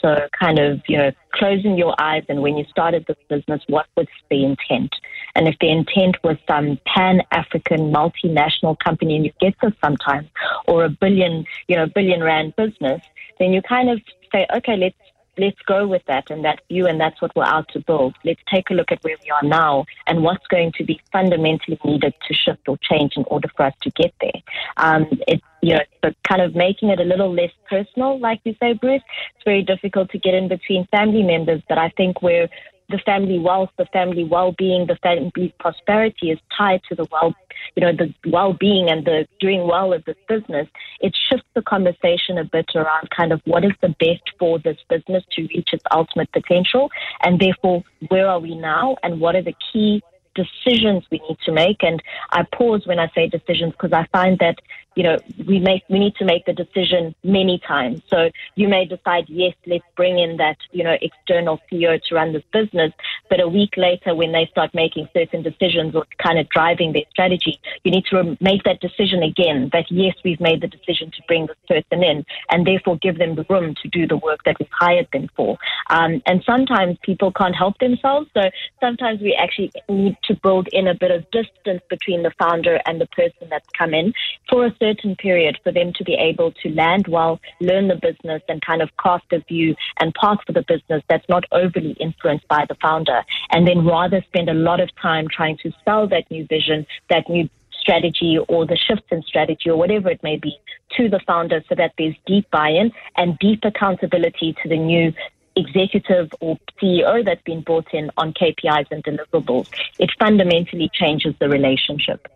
So, 0.01 0.29
kind 0.39 0.59
of, 0.59 0.81
you 0.89 0.97
know, 0.97 1.12
closing 1.33 1.77
your 1.77 1.95
eyes 2.01 2.25
and 2.29 2.43
when 2.43 2.57
you 2.57 2.64
started 2.71 3.05
this 3.07 3.16
business, 3.29 3.62
what 3.69 3.87
was 3.97 4.07
the 4.31 4.45
intent? 4.45 4.95
And 5.35 5.47
if 5.47 5.57
the 5.61 5.71
intent 5.71 6.16
was 6.25 6.37
some 6.49 6.79
pan 6.87 7.23
African 7.31 7.93
multinational 7.93 8.79
company, 8.79 9.16
and 9.16 9.25
you 9.25 9.33
get 9.41 9.55
this 9.62 9.73
sometimes, 9.81 10.29
or 10.66 10.85
a 10.85 10.89
billion, 10.89 11.45
you 11.69 11.77
know, 11.77 11.87
billion 11.87 12.23
rand 12.23 12.57
business, 12.57 13.03
then 13.39 13.53
you 13.53 13.62
kind 13.62 13.89
of 13.91 14.01
say, 14.33 14.47
okay, 14.57 14.77
let's 14.77 14.97
let's 15.39 15.61
go 15.66 15.86
with 15.86 16.03
that 16.07 16.30
and 16.30 16.45
that 16.45 16.61
view, 16.68 16.86
and 16.86 17.01
that's 17.01 17.20
what 17.20 17.34
we're 17.36 17.45
out 17.45 17.68
to 17.70 17.80
build. 17.80 18.14
Let's 18.24 18.41
take 18.53 18.70
a 18.70 18.74
look 18.74 18.93
at 18.93 19.03
where 19.03 19.16
we 19.22 19.30
are 19.30 19.43
now 19.43 19.86
and 20.07 20.22
what's 20.22 20.47
going 20.49 20.72
to 20.78 20.84
be 20.84 21.01
fundamentally 21.12 21.78
needed 21.84 22.14
to 22.26 22.34
shift 22.34 22.68
or 22.68 22.78
change 22.78 23.12
in 23.16 23.24
order 23.28 23.49
for 23.57 23.64
us 23.66 23.74
to 23.82 23.91
get 23.91 24.14
there. 24.20 24.41
Um, 24.76 25.07
it's 25.26 25.43
you 25.61 25.74
know, 25.74 25.80
but 26.03 26.14
kind 26.22 26.41
of 26.41 26.55
making 26.55 26.89
it 26.91 27.01
a 27.01 27.05
little 27.05 27.34
less 27.34 27.51
personal, 27.68 28.18
like 28.20 28.41
you 28.45 28.55
say, 28.61 28.74
Bruce. 28.74 29.03
It's 29.34 29.45
very 29.45 29.62
difficult 29.62 30.11
to 30.11 30.18
get 30.18 30.34
in 30.34 30.49
between 30.49 30.86
family 30.86 31.22
members, 31.22 31.62
but 31.68 31.78
I 31.78 31.89
think 31.97 32.22
we're 32.22 32.49
the 32.89 32.99
family 32.99 33.39
wealth, 33.39 33.70
the 33.76 33.86
family 33.86 34.24
well-being, 34.24 34.86
the 34.86 34.97
family 34.97 35.55
prosperity 35.61 36.30
is 36.30 36.39
tied 36.57 36.80
to 36.89 36.95
the 36.95 37.07
well, 37.12 37.34
you 37.76 37.82
know, 37.82 37.93
the 37.93 38.14
well-being 38.30 38.89
and 38.89 39.05
the 39.05 39.26
doing 39.41 39.66
well 39.66 39.93
of 39.93 40.05
this 40.05 40.16
business. 40.28 40.66
It 41.01 41.16
shifts 41.28 41.47
the 41.55 41.62
conversation 41.62 42.39
a 42.39 42.45
bit 42.45 42.70
around 42.74 43.11
kind 43.11 43.32
of 43.32 43.41
what 43.45 43.64
is 43.64 43.72
the 43.82 43.95
best 44.01 44.22
for 44.39 44.59
this 44.59 44.78
business 44.89 45.24
to 45.32 45.43
reach 45.43 45.70
its 45.72 45.84
ultimate 45.93 46.32
potential, 46.32 46.91
and 47.22 47.39
therefore 47.39 47.84
where 48.09 48.28
are 48.28 48.41
we 48.41 48.55
now, 48.55 48.97
and 49.03 49.20
what 49.20 49.36
are 49.36 49.43
the 49.43 49.55
key 49.72 50.03
decisions 50.34 51.05
we 51.11 51.20
need 51.28 51.39
to 51.45 51.53
make. 51.53 51.82
And 51.82 52.03
I 52.30 52.45
pause 52.53 52.86
when 52.86 52.99
I 52.99 53.11
say 53.14 53.28
decisions 53.28 53.72
because 53.72 53.93
I 53.93 54.07
find 54.12 54.39
that 54.39 54.61
you 54.99 55.05
know, 55.05 55.16
we 55.46 55.61
make 55.61 55.84
we 55.88 56.01
need 56.01 56.16
to 56.16 56.24
make 56.24 56.44
the 56.44 56.53
decision 56.53 57.14
many 57.22 57.61
times. 57.61 58.03
So 58.11 58.30
you 58.57 58.66
may 58.66 58.84
decide, 58.84 59.26
yes, 59.28 59.55
let's 59.64 59.84
bring 59.94 60.18
in 60.18 60.38
that, 60.38 60.57
you 60.72 60.82
know, 60.82 60.96
external 61.01 61.61
CEO 61.70 62.03
to 62.03 62.14
run 62.16 62.32
this 62.32 62.42
business, 62.53 62.92
but 63.30 63.38
a 63.38 63.46
week 63.46 63.74
later, 63.76 64.16
when 64.16 64.32
they 64.32 64.46
start 64.51 64.74
making 64.74 65.09
certain 65.14 65.44
decisions 65.44 65.94
or 65.94 66.05
kind 66.20 66.36
of 66.40 66.49
driving 66.49 66.94
their 66.94 67.05
strategy, 67.11 67.61
you 67.84 67.92
need 67.92 68.07
to 68.11 68.36
make 68.40 68.64
that 68.64 68.80
decision 68.80 69.22
again. 69.22 69.70
That 69.72 69.84
yes, 69.88 70.16
we've 70.24 70.40
made 70.40 70.62
the 70.62 70.66
decision 70.66 71.12
to 71.12 71.22
bring 71.28 71.46
this 71.46 71.62
person 71.68 72.03
in, 72.03 72.26
and 72.51 72.66
therefore 72.66 72.96
give 72.96 73.18
them 73.18 73.36
the 73.36 73.46
room 73.49 73.76
to 73.80 73.88
do 73.88 74.05
the 74.05 74.16
work 74.16 74.40
that 74.46 74.57
we've 74.59 74.68
hired 74.72 75.07
them 75.12 75.28
for. 75.36 75.59
Um, 75.90 76.20
and 76.26 76.42
sometimes 76.44 76.99
people 77.03 77.30
can't 77.30 77.55
help 77.55 77.78
themselves, 77.78 78.28
so 78.34 78.51
sometimes 78.80 79.20
we 79.20 79.32
actually 79.40 79.70
need 79.88 80.16
to 80.24 80.34
build 80.42 80.66
in 80.72 80.88
a 80.88 80.94
bit 80.94 81.12
of 81.12 81.30
distance 81.30 81.82
between 81.88 82.24
the 82.24 82.32
founder 82.36 82.80
and 82.84 83.01
the 83.01 83.07
person 83.07 83.46
that's 83.49 83.68
come 83.78 83.94
in 83.94 84.12
for 84.51 84.66
a 84.66 84.70
certain 84.70 84.88
period 85.18 85.59
for 85.62 85.72
them 85.72 85.93
to 85.97 86.05
be 86.05 86.14
able 86.14 86.53
to 86.62 86.68
land 86.70 87.07
well, 87.09 87.41
learn 87.61 87.89
the 87.89 87.97
business, 87.97 88.43
and 88.49 88.61
kind 88.62 88.82
of 88.82 88.91
cast 89.03 89.24
a 89.32 89.41
view 89.41 89.74
and 90.01 90.14
path 90.14 90.39
for 90.47 90.53
the 90.53 90.64
business 90.66 91.03
that's 91.09 91.28
not 91.28 91.45
overly 91.53 91.93
influenced 92.01 92.47
by 92.49 92.64
the 92.68 92.76
founder. 92.80 93.22
And 93.51 93.66
then 93.66 93.84
rather 93.86 94.22
spend 94.28 94.49
a 94.49 94.55
lot 94.55 94.80
of 94.80 94.91
time 95.01 95.26
trying 95.30 95.59
to 95.62 95.72
sell 95.84 96.09
that 96.09 96.30
new 96.30 96.47
vision, 96.47 96.86
that 97.11 97.28
new 97.28 97.49
strategy 97.80 98.39
or 98.49 98.66
the 98.66 98.76
shifts 98.76 99.07
in 99.11 99.22
strategy 99.22 99.70
or 99.70 99.76
whatever 99.76 100.11
it 100.11 100.22
may 100.22 100.36
be 100.36 100.57
to 100.97 101.09
the 101.09 101.20
founder 101.26 101.62
so 101.68 101.74
that 101.74 101.93
there's 101.97 102.14
deep 102.26 102.51
buy-in 102.51 102.93
and 103.16 103.39
deep 103.39 103.61
accountability 103.64 104.55
to 104.62 104.68
the 104.68 104.76
new 104.76 105.12
executive 105.57 106.30
or 106.41 106.59
CEO 106.80 107.24
that's 107.24 107.43
been 107.43 107.62
brought 107.62 107.93
in 107.93 108.11
on 108.16 108.32
KPIs 108.32 108.86
and 108.91 109.03
deliverables. 109.05 109.68
It 109.99 110.11
fundamentally 110.18 110.91
changes 110.93 111.34
the 111.41 111.49
relationship. 111.49 112.28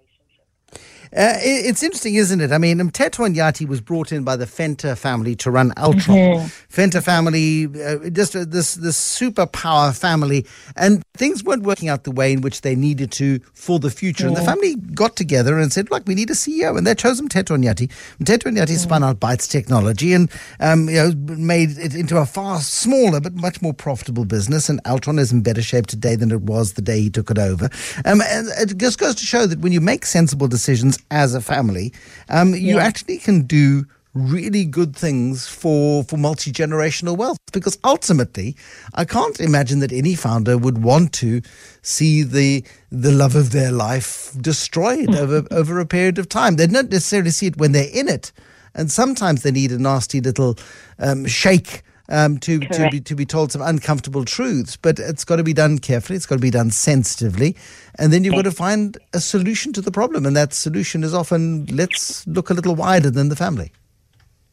Uh, 1.14 1.36
it, 1.42 1.66
it's 1.66 1.82
interesting, 1.82 2.14
isn't 2.14 2.40
it? 2.40 2.52
I 2.52 2.58
mean, 2.58 2.78
Mteto 2.78 3.28
Nyati 3.32 3.68
was 3.68 3.82
brought 3.82 4.12
in 4.12 4.24
by 4.24 4.34
the 4.34 4.46
Venter 4.46 4.94
family 4.94 5.36
to 5.36 5.50
run 5.50 5.70
Altron. 5.72 6.48
Mm-hmm. 6.70 7.00
Family, 7.00 7.66
uh, 7.66 8.08
just 8.10 8.34
uh, 8.34 8.44
this 8.46 8.74
this 8.74 8.96
superpower 8.96 9.96
family, 9.96 10.46
and 10.74 11.02
things 11.14 11.44
weren't 11.44 11.64
working 11.64 11.90
out 11.90 12.04
the 12.04 12.10
way 12.10 12.32
in 12.32 12.40
which 12.40 12.62
they 12.62 12.74
needed 12.74 13.12
to 13.12 13.40
for 13.52 13.78
the 13.78 13.90
future. 13.90 14.26
And 14.26 14.36
the 14.36 14.42
family 14.42 14.76
got 14.76 15.16
together 15.16 15.58
and 15.58 15.70
said, 15.70 15.90
"Look, 15.90 16.06
we 16.06 16.14
need 16.14 16.30
a 16.30 16.34
CEO," 16.34 16.78
and 16.78 16.86
they 16.86 16.94
chose 16.94 17.20
Mteto 17.20 17.58
Nyati. 17.58 17.90
Mteto 18.18 18.50
Nyati 18.50 18.62
mm-hmm. 18.62 18.76
spun 18.76 19.04
out 19.04 19.20
Bytes 19.20 19.50
Technology 19.50 20.14
and 20.14 20.30
um, 20.60 20.88
you 20.88 20.94
know 20.94 21.12
made 21.36 21.76
it 21.76 21.94
into 21.94 22.16
a 22.16 22.24
far 22.24 22.60
smaller 22.60 23.20
but 23.20 23.34
much 23.34 23.60
more 23.60 23.74
profitable 23.74 24.24
business. 24.24 24.70
And 24.70 24.82
Altron 24.84 25.18
is 25.18 25.30
in 25.30 25.42
better 25.42 25.62
shape 25.62 25.86
today 25.86 26.16
than 26.16 26.30
it 26.30 26.42
was 26.42 26.72
the 26.72 26.82
day 26.82 27.00
he 27.00 27.10
took 27.10 27.30
it 27.30 27.38
over. 27.38 27.66
Um, 28.06 28.22
and 28.22 28.48
it 28.58 28.78
just 28.78 28.98
goes 28.98 29.14
to 29.16 29.26
show 29.26 29.46
that 29.46 29.60
when 29.60 29.72
you 29.72 29.80
make 29.80 30.06
sensible 30.06 30.48
decisions 30.48 30.98
as 31.10 31.34
a 31.34 31.40
family, 31.40 31.92
um, 32.28 32.54
you 32.54 32.76
yeah. 32.76 32.82
actually 32.82 33.18
can 33.18 33.42
do 33.42 33.84
really 34.14 34.64
good 34.64 34.94
things 34.94 35.48
for 35.48 36.04
for 36.04 36.16
multi 36.16 36.52
generational 36.52 37.16
wealth. 37.16 37.38
Because 37.52 37.78
ultimately, 37.84 38.56
I 38.94 39.04
can't 39.04 39.40
imagine 39.40 39.80
that 39.80 39.92
any 39.92 40.14
founder 40.14 40.58
would 40.58 40.82
want 40.82 41.12
to 41.14 41.42
see 41.82 42.22
the 42.22 42.64
the 42.90 43.12
love 43.12 43.36
of 43.36 43.52
their 43.52 43.72
life 43.72 44.32
destroyed 44.40 45.14
over 45.14 45.46
over 45.50 45.80
a 45.80 45.86
period 45.86 46.18
of 46.18 46.28
time. 46.28 46.56
They 46.56 46.66
don't 46.66 46.90
necessarily 46.90 47.30
see 47.30 47.46
it 47.46 47.56
when 47.56 47.72
they're 47.72 47.90
in 47.92 48.08
it, 48.08 48.32
and 48.74 48.90
sometimes 48.90 49.42
they 49.42 49.50
need 49.50 49.72
a 49.72 49.78
nasty 49.78 50.20
little 50.20 50.56
um, 50.98 51.26
shake 51.26 51.82
um, 52.12 52.38
to, 52.38 52.60
to, 52.60 52.88
be, 52.90 53.00
to 53.00 53.16
be 53.16 53.26
told 53.26 53.50
some 53.50 53.62
uncomfortable 53.62 54.24
truths, 54.24 54.76
but 54.76 54.98
it's 54.98 55.24
got 55.24 55.36
to 55.36 55.42
be 55.42 55.54
done 55.54 55.78
carefully, 55.78 56.16
it's 56.16 56.26
got 56.26 56.36
to 56.36 56.42
be 56.42 56.50
done 56.50 56.70
sensitively, 56.70 57.56
and 57.98 58.12
then 58.12 58.22
you've 58.22 58.34
got 58.34 58.42
to 58.42 58.52
find 58.52 58.98
a 59.14 59.20
solution 59.20 59.72
to 59.72 59.80
the 59.80 59.90
problem. 59.90 60.26
And 60.26 60.36
that 60.36 60.52
solution 60.52 61.02
is 61.02 61.14
often 61.14 61.66
let's 61.66 62.26
look 62.26 62.50
a 62.50 62.54
little 62.54 62.74
wider 62.74 63.10
than 63.10 63.30
the 63.30 63.36
family. 63.36 63.72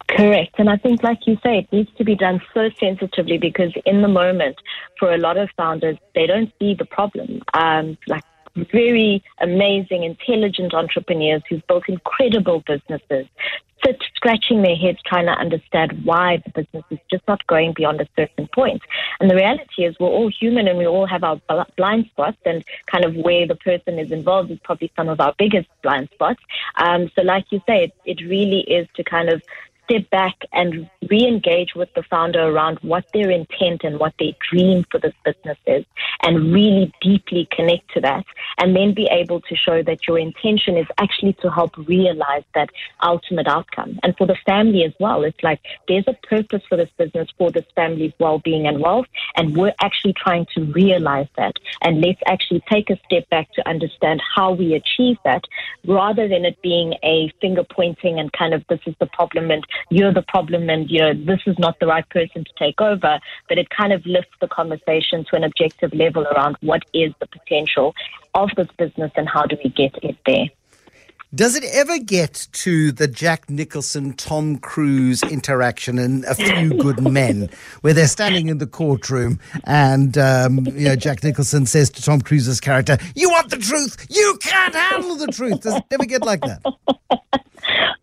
Correct. 0.07 0.55
And 0.57 0.69
I 0.69 0.77
think, 0.77 1.03
like 1.03 1.27
you 1.27 1.37
say, 1.43 1.59
it 1.59 1.71
needs 1.71 1.91
to 1.97 2.03
be 2.03 2.15
done 2.15 2.41
so 2.53 2.69
sensitively 2.79 3.37
because 3.37 3.71
in 3.85 4.01
the 4.01 4.07
moment, 4.07 4.55
for 4.97 5.13
a 5.13 5.17
lot 5.17 5.37
of 5.37 5.49
founders, 5.55 5.97
they 6.15 6.25
don't 6.25 6.51
see 6.57 6.73
the 6.73 6.85
problem. 6.85 7.41
Um, 7.53 7.95
like 8.07 8.23
very 8.55 9.23
amazing, 9.39 10.03
intelligent 10.03 10.73
entrepreneurs 10.73 11.43
who've 11.47 11.65
built 11.67 11.87
incredible 11.87 12.63
businesses 12.65 13.27
sit 13.85 14.01
scratching 14.15 14.61
their 14.61 14.75
heads 14.75 14.99
trying 15.05 15.25
to 15.25 15.31
understand 15.31 16.03
why 16.03 16.41
the 16.45 16.51
business 16.51 16.83
is 16.89 16.99
just 17.09 17.27
not 17.27 17.45
going 17.47 17.73
beyond 17.73 18.01
a 18.01 18.07
certain 18.17 18.47
point. 18.53 18.81
And 19.19 19.29
the 19.29 19.35
reality 19.35 19.85
is 19.85 19.95
we're 19.99 20.07
all 20.07 20.29
human 20.29 20.67
and 20.67 20.77
we 20.77 20.87
all 20.87 21.05
have 21.05 21.23
our 21.23 21.41
blind 21.77 22.07
spots 22.07 22.37
and 22.45 22.63
kind 22.87 23.05
of 23.05 23.15
where 23.15 23.47
the 23.47 23.55
person 23.55 23.99
is 23.99 24.11
involved 24.11 24.51
is 24.51 24.59
probably 24.63 24.91
some 24.95 25.09
of 25.09 25.19
our 25.19 25.33
biggest 25.37 25.67
blind 25.81 26.09
spots. 26.13 26.41
Um, 26.77 27.09
so 27.15 27.23
like 27.23 27.45
you 27.49 27.61
say, 27.67 27.85
it, 27.85 27.93
it 28.05 28.27
really 28.27 28.61
is 28.61 28.87
to 28.95 29.03
kind 29.03 29.29
of 29.29 29.41
step 29.89 30.09
back 30.09 30.35
and 30.53 30.89
re-engage 31.09 31.73
with 31.75 31.89
the 31.95 32.03
founder 32.03 32.41
around 32.41 32.77
what 32.81 33.05
their 33.13 33.31
intent 33.31 33.83
and 33.83 33.99
what 33.99 34.13
their 34.19 34.31
dream 34.51 34.85
for 34.91 34.99
this 34.99 35.13
business 35.25 35.57
is 35.65 35.85
and 36.21 36.53
really 36.53 36.91
deeply 37.01 37.47
connect 37.51 37.91
to 37.93 38.01
that 38.01 38.23
and 38.59 38.75
then 38.75 38.93
be 38.93 39.07
able 39.11 39.41
to 39.41 39.55
show 39.55 39.81
that 39.81 40.07
your 40.07 40.19
intention 40.19 40.77
is 40.77 40.87
actually 40.97 41.33
to 41.33 41.49
help 41.49 41.75
realize 41.87 42.43
that 42.53 42.69
ultimate 43.03 43.47
outcome. 43.47 43.99
And 44.03 44.15
for 44.17 44.27
the 44.27 44.37
family 44.45 44.83
as 44.83 44.93
well, 44.99 45.23
it's 45.23 45.41
like 45.41 45.59
there's 45.87 46.07
a 46.07 46.13
purpose 46.27 46.61
for 46.67 46.75
this 46.75 46.89
business 46.97 47.29
for 47.37 47.51
this 47.51 47.65
family's 47.75 48.13
well-being 48.19 48.67
and 48.67 48.79
wealth 48.79 49.07
and 49.35 49.55
we're 49.55 49.73
actually 49.81 50.13
trying 50.13 50.45
to 50.53 50.63
realize 50.65 51.27
that 51.37 51.53
and 51.81 52.01
let's 52.01 52.19
actually 52.27 52.61
take 52.69 52.89
a 52.89 52.99
step 53.05 53.27
back 53.29 53.51
to 53.53 53.67
understand 53.67 54.21
how 54.35 54.51
we 54.51 54.73
achieve 54.73 55.17
that 55.23 55.43
rather 55.85 56.27
than 56.27 56.45
it 56.45 56.61
being 56.61 56.93
a 57.03 57.31
finger 57.41 57.63
pointing 57.63 58.19
and 58.19 58.31
kind 58.33 58.53
of 58.53 58.63
this 58.69 58.79
is 58.85 58.95
the 58.99 59.05
problem 59.07 59.49
and 59.51 59.63
you're 59.89 60.13
the 60.13 60.23
problem 60.23 60.69
and 60.69 60.89
you 60.89 60.99
know 60.99 61.13
this 61.13 61.39
is 61.45 61.57
not 61.59 61.79
the 61.79 61.87
right 61.87 62.07
person 62.09 62.43
to 62.43 62.51
take 62.57 62.81
over. 62.81 63.19
But 63.47 63.57
it 63.57 63.69
kind 63.69 63.93
of 63.93 64.05
lifts 64.05 64.35
the 64.41 64.47
conversation 64.47 65.25
to 65.29 65.35
an 65.35 65.43
objective 65.43 65.93
level 65.93 66.23
around 66.23 66.57
what 66.61 66.83
is 66.93 67.13
the 67.19 67.27
potential 67.27 67.93
of 68.33 68.49
this 68.55 68.67
business 68.77 69.11
and 69.15 69.27
how 69.27 69.45
do 69.45 69.57
we 69.63 69.69
get 69.69 69.97
it 70.03 70.17
there 70.25 70.49
does 71.33 71.55
it 71.55 71.63
ever 71.73 71.99
get 71.99 72.47
to 72.51 72.91
the 72.91 73.07
Jack 73.07 73.49
Nicholson 73.49 74.13
Tom 74.13 74.57
Cruise 74.57 75.21
interaction 75.23 75.99
in 75.99 76.25
A 76.27 76.33
Few 76.33 76.69
Good 76.69 77.01
Men, 77.11 77.49
where 77.81 77.93
they're 77.93 78.07
standing 78.07 78.49
in 78.49 78.57
the 78.57 78.67
courtroom 78.67 79.39
and 79.65 80.17
um, 80.17 80.65
you 80.65 80.85
know 80.85 80.95
Jack 80.95 81.23
Nicholson 81.23 81.65
says 81.65 81.89
to 81.91 82.01
Tom 82.01 82.21
Cruise's 82.21 82.59
character, 82.59 82.97
"You 83.15 83.29
want 83.29 83.49
the 83.51 83.57
truth? 83.57 84.07
You 84.09 84.37
can't 84.41 84.73
handle 84.73 85.15
the 85.15 85.27
truth." 85.27 85.61
Does 85.61 85.75
it 85.75 85.83
ever 85.91 86.05
get 86.05 86.23
like 86.23 86.41
that? 86.41 86.61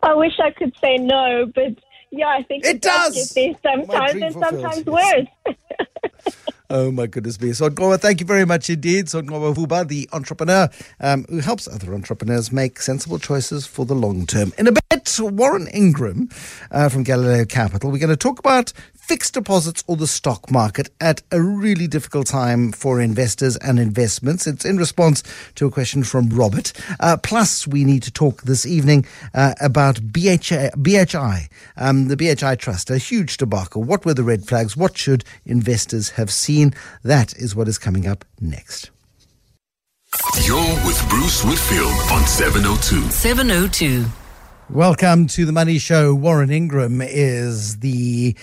I 0.03 0.15
wish 0.15 0.39
I 0.39 0.51
could 0.53 0.73
say 0.81 0.99
no, 0.99 1.51
but 1.53 1.75
yeah, 2.13 2.29
I 2.29 2.45
think 2.45 2.65
it, 2.65 2.77
it 2.77 2.83
does. 2.83 3.15
does 3.15 3.33
get 3.33 3.61
there 3.63 3.73
sometimes 3.73 4.23
and 4.23 4.33
sometimes 4.35 4.87
worse. 4.87 5.27
Oh 6.69 6.91
my 6.91 7.07
goodness 7.07 7.41
me. 7.41 7.51
Sonqoba, 7.51 8.01
thank 8.01 8.21
you 8.21 8.27
very 8.27 8.45
much 8.45 8.69
indeed. 8.69 9.07
Sonqoba 9.07 9.55
Vuba, 9.55 9.87
the 9.87 10.09
entrepreneur 10.13 10.69
um, 11.01 11.25
who 11.29 11.39
helps 11.39 11.69
other 11.69 11.95
entrepreneurs 11.95 12.51
make 12.51 12.81
sensible 12.81 13.19
choices 13.19 13.67
for 13.67 13.85
the 13.85 13.95
long 13.95 14.27
term. 14.27 14.53
In 14.59 14.67
a 14.67 14.73
bit, 14.73 14.83
Warren 15.21 15.69
Ingram 15.69 16.29
uh, 16.73 16.89
from 16.89 17.05
Galileo 17.05 17.45
Capital. 17.45 17.91
We're 17.91 17.99
going 17.99 18.11
to 18.11 18.17
talk 18.17 18.39
about 18.39 18.73
fixed 19.07 19.35
deposits 19.35 19.85
or 19.87 19.97
the 19.97 20.07
stock 20.07 20.51
market 20.51 20.91
at 21.01 21.23
a 21.31 21.41
really 21.41 21.87
difficult 21.87 22.27
time 22.27 22.73
for 22.73 23.01
investors 23.01 23.57
and 23.59 23.79
investments. 23.79 24.49
It's 24.49 24.65
in 24.65 24.79
response 24.79 25.23
to 25.55 25.67
a 25.67 25.71
question 25.71 26.03
from 26.03 26.29
Robert. 26.31 26.73
Uh, 26.99 27.17
plus, 27.17 27.69
we 27.69 27.85
need 27.85 28.03
to 28.03 28.11
talk 28.11 28.43
this 28.43 28.67
evening 28.67 29.07
uh, 29.33 29.55
about 29.61 30.01
BHI, 30.13 30.71
BHI 30.77 31.49
um, 31.77 32.09
the 32.09 32.17
BHI 32.17 32.59
Trust, 32.59 32.91
a 32.91 32.99
huge 32.99 33.37
debacle. 33.37 33.85
What 33.85 34.05
were 34.05 34.15
the 34.15 34.25
red 34.25 34.45
flags? 34.45 34.77
What 34.77 34.99
should 34.99 35.23
investors 35.45 36.11
have 36.11 36.33
seen? 36.33 36.75
That 37.05 37.33
is 37.37 37.55
what 37.55 37.69
is 37.69 37.79
coming 37.79 38.09
up 38.09 38.25
next. 38.41 38.91
You're 40.45 40.57
with 40.85 41.09
Bruce 41.09 41.45
Whitfield 41.45 41.93
on 42.11 42.27
702. 42.27 43.03
702. 43.11 44.05
Welcome 44.69 45.29
to 45.29 45.45
the 45.45 45.53
Money 45.53 45.79
Show. 45.79 46.13
Warren 46.13 46.51
Ingram 46.51 47.01
is 47.01 47.79
the 47.79 48.35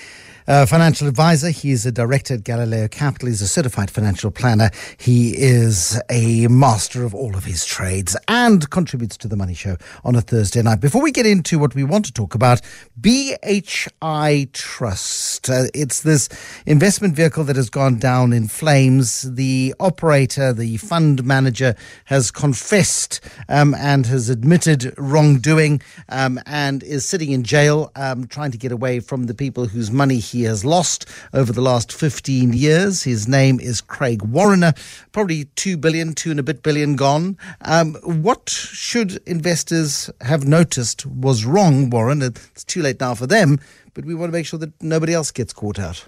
uh, 0.48 0.66
financial 0.66 1.08
advisor. 1.08 1.50
He's 1.50 1.86
a 1.86 1.92
director 1.92 2.34
at 2.36 2.44
Galileo 2.44 2.88
Capital. 2.88 3.28
He's 3.28 3.42
a 3.42 3.48
certified 3.48 3.92
financial 3.92 4.32
planner. 4.32 4.72
He 4.98 5.36
is 5.38 6.02
a 6.10 6.48
master 6.48 7.04
of 7.04 7.14
all 7.14 7.36
of 7.36 7.46
his 7.46 7.66
trades 7.66 8.16
and 8.28 8.70
contributes 8.70 9.18
to 9.18 9.28
the 9.28 9.36
Money 9.36 9.54
Show 9.54 9.78
on 10.04 10.16
a 10.16 10.22
Thursday 10.22 10.62
night. 10.62 10.80
Before 10.80 11.02
we 11.02 11.12
get 11.12 11.26
into 11.26 11.60
what 11.60 11.76
we 11.76 11.84
want 11.84 12.06
to 12.06 12.14
talk 12.14 12.36
about, 12.36 12.62
BHI 13.00 14.50
Trust. 14.54 15.50
Uh, 15.50 15.66
it's 15.74 16.02
this 16.02 16.30
investment 16.66 17.16
vehicle 17.16 17.44
that 17.44 17.56
has 17.56 17.70
gone 17.70 18.00
down 18.00 18.34
in 18.34 18.48
flames. 18.48 19.22
The 19.36 19.76
operator, 19.80 20.54
the 20.54 20.78
fund 20.78 21.24
manager, 21.24 21.76
has 22.06 22.32
confessed 22.32 23.20
um, 23.50 23.76
and 23.76 24.06
has 24.08 24.30
admitted 24.30 24.94
wrongdoing 24.98 25.82
um, 26.10 26.40
and 26.46 26.84
is 26.84 27.08
sitting 27.08 27.32
in 27.32 27.44
jail, 27.44 27.92
um, 27.96 28.28
trying 28.28 28.52
to 28.52 28.58
get 28.58 28.72
away 28.72 29.00
from 29.00 29.26
the 29.26 29.34
people 29.34 29.66
whose 29.68 29.92
money 29.92 30.18
he 30.18 30.33
has 30.42 30.66
lost 30.66 31.08
over 31.32 31.54
the 31.54 31.62
last 31.62 31.94
15 31.94 32.54
years. 32.54 33.04
His 33.04 33.28
name 33.28 33.60
is 33.60 33.80
Craig 33.80 34.24
Warriner, 34.24 34.74
probably 35.12 35.46
2 35.56 35.78
billion, 35.78 36.16
two 36.16 36.32
and 36.32 36.40
a 36.40 36.44
bit 36.44 36.64
billion 36.64 36.96
gone. 36.96 37.38
Um, 37.62 37.94
what 38.04 38.50
should 38.50 39.18
investors 39.28 40.10
have 40.22 40.48
noticed 40.48 41.06
was 41.06 41.46
wrong, 41.46 41.92
Warren? 41.92 42.24
It's 42.24 42.64
too 42.64 42.82
late 42.82 43.00
now 43.00 43.14
for 43.14 43.28
them, 43.28 43.60
but 43.94 44.06
we 44.06 44.16
want 44.16 44.32
to 44.32 44.38
make 44.38 44.48
sure 44.48 44.60
that 44.60 44.82
nobody 44.82 45.14
else 45.14 45.30
gets 45.30 45.54
caught 45.54 45.78
out. 45.78 46.04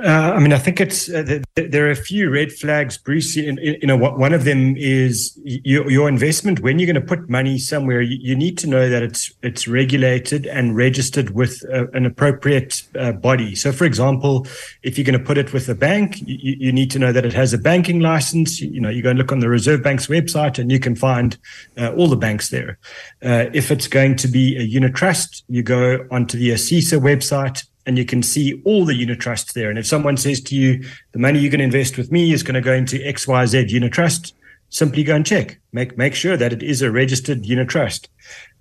Uh, 0.00 0.32
I 0.36 0.38
mean, 0.38 0.52
I 0.52 0.58
think 0.58 0.80
it's 0.80 1.08
uh, 1.08 1.40
there 1.56 1.88
are 1.88 1.90
a 1.90 1.96
few 1.96 2.30
red 2.30 2.52
flags, 2.52 2.96
Bruce. 2.96 3.34
You, 3.34 3.78
know, 3.82 3.96
one 3.96 4.32
of 4.32 4.44
them 4.44 4.76
is 4.76 5.36
your, 5.44 5.90
your 5.90 6.08
investment. 6.08 6.60
When 6.60 6.78
you're 6.78 6.86
going 6.86 6.94
to 6.94 7.00
put 7.16 7.28
money 7.28 7.58
somewhere, 7.58 8.00
you, 8.00 8.16
you, 8.20 8.36
need 8.36 8.58
to 8.58 8.68
know 8.68 8.88
that 8.88 9.02
it's 9.02 9.32
it's 9.42 9.66
regulated 9.66 10.46
and 10.46 10.76
registered 10.76 11.30
with 11.30 11.64
a, 11.64 11.88
an 11.94 12.06
appropriate 12.06 12.84
uh, 12.96 13.10
body. 13.10 13.56
So, 13.56 13.72
for 13.72 13.86
example, 13.86 14.46
if 14.84 14.96
you're 14.96 15.04
going 15.04 15.18
to 15.18 15.24
put 15.24 15.36
it 15.36 15.52
with 15.52 15.68
a 15.68 15.74
bank, 15.74 16.20
you, 16.20 16.54
you, 16.58 16.70
need 16.70 16.92
to 16.92 17.00
know 17.00 17.10
that 17.10 17.26
it 17.26 17.32
has 17.32 17.52
a 17.52 17.58
banking 17.58 17.98
license. 17.98 18.60
You, 18.60 18.80
know, 18.80 18.90
you 18.90 19.02
go 19.02 19.10
and 19.10 19.18
look 19.18 19.32
on 19.32 19.40
the 19.40 19.48
Reserve 19.48 19.82
Bank's 19.82 20.06
website, 20.06 20.60
and 20.60 20.70
you 20.70 20.78
can 20.78 20.94
find 20.94 21.36
uh, 21.76 21.92
all 21.94 22.06
the 22.06 22.16
banks 22.16 22.50
there. 22.50 22.78
Uh, 23.20 23.46
if 23.52 23.72
it's 23.72 23.88
going 23.88 24.14
to 24.14 24.28
be 24.28 24.56
a 24.58 24.62
unit 24.62 24.94
trust, 24.94 25.42
you 25.48 25.64
go 25.64 26.06
onto 26.12 26.38
the 26.38 26.50
ASISA 26.50 27.00
website 27.00 27.64
and 27.88 27.96
you 27.96 28.04
can 28.04 28.22
see 28.22 28.60
all 28.66 28.84
the 28.84 28.94
unit 28.94 29.18
trusts 29.18 29.54
there. 29.54 29.70
And 29.70 29.78
if 29.78 29.86
someone 29.86 30.18
says 30.18 30.42
to 30.42 30.54
you, 30.54 30.84
the 31.12 31.18
money 31.18 31.38
you're 31.38 31.50
going 31.50 31.58
to 31.60 31.64
invest 31.64 31.96
with 31.96 32.12
me 32.12 32.32
is 32.32 32.42
going 32.42 32.54
to 32.54 32.60
go 32.60 32.74
into 32.74 32.98
XYZ 32.98 33.70
unit 33.70 33.92
trust, 33.92 34.34
simply 34.68 35.02
go 35.02 35.16
and 35.16 35.24
check. 35.24 35.58
Make 35.72 35.96
make 35.96 36.14
sure 36.14 36.36
that 36.36 36.52
it 36.52 36.62
is 36.62 36.82
a 36.82 36.90
registered 36.90 37.46
unit 37.46 37.68
trust. 37.70 38.10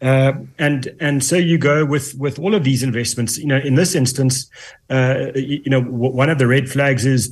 Uh, 0.02 0.32
and 0.58 0.96
and 1.02 1.26
so 1.26 1.36
you 1.36 1.58
go 1.58 1.84
with 1.84 2.16
with 2.16 2.40
all 2.40 2.56
of 2.56 2.64
these 2.64 2.84
investments. 2.84 3.38
You 3.38 3.48
know, 3.48 3.58
in 3.58 3.76
this 3.76 3.96
instance, 3.96 4.50
uh, 4.90 5.32
you 5.36 5.70
know, 5.70 5.82
one 5.82 6.30
of 6.30 6.38
the 6.38 6.48
red 6.48 6.70
flags 6.70 7.06
is 7.06 7.28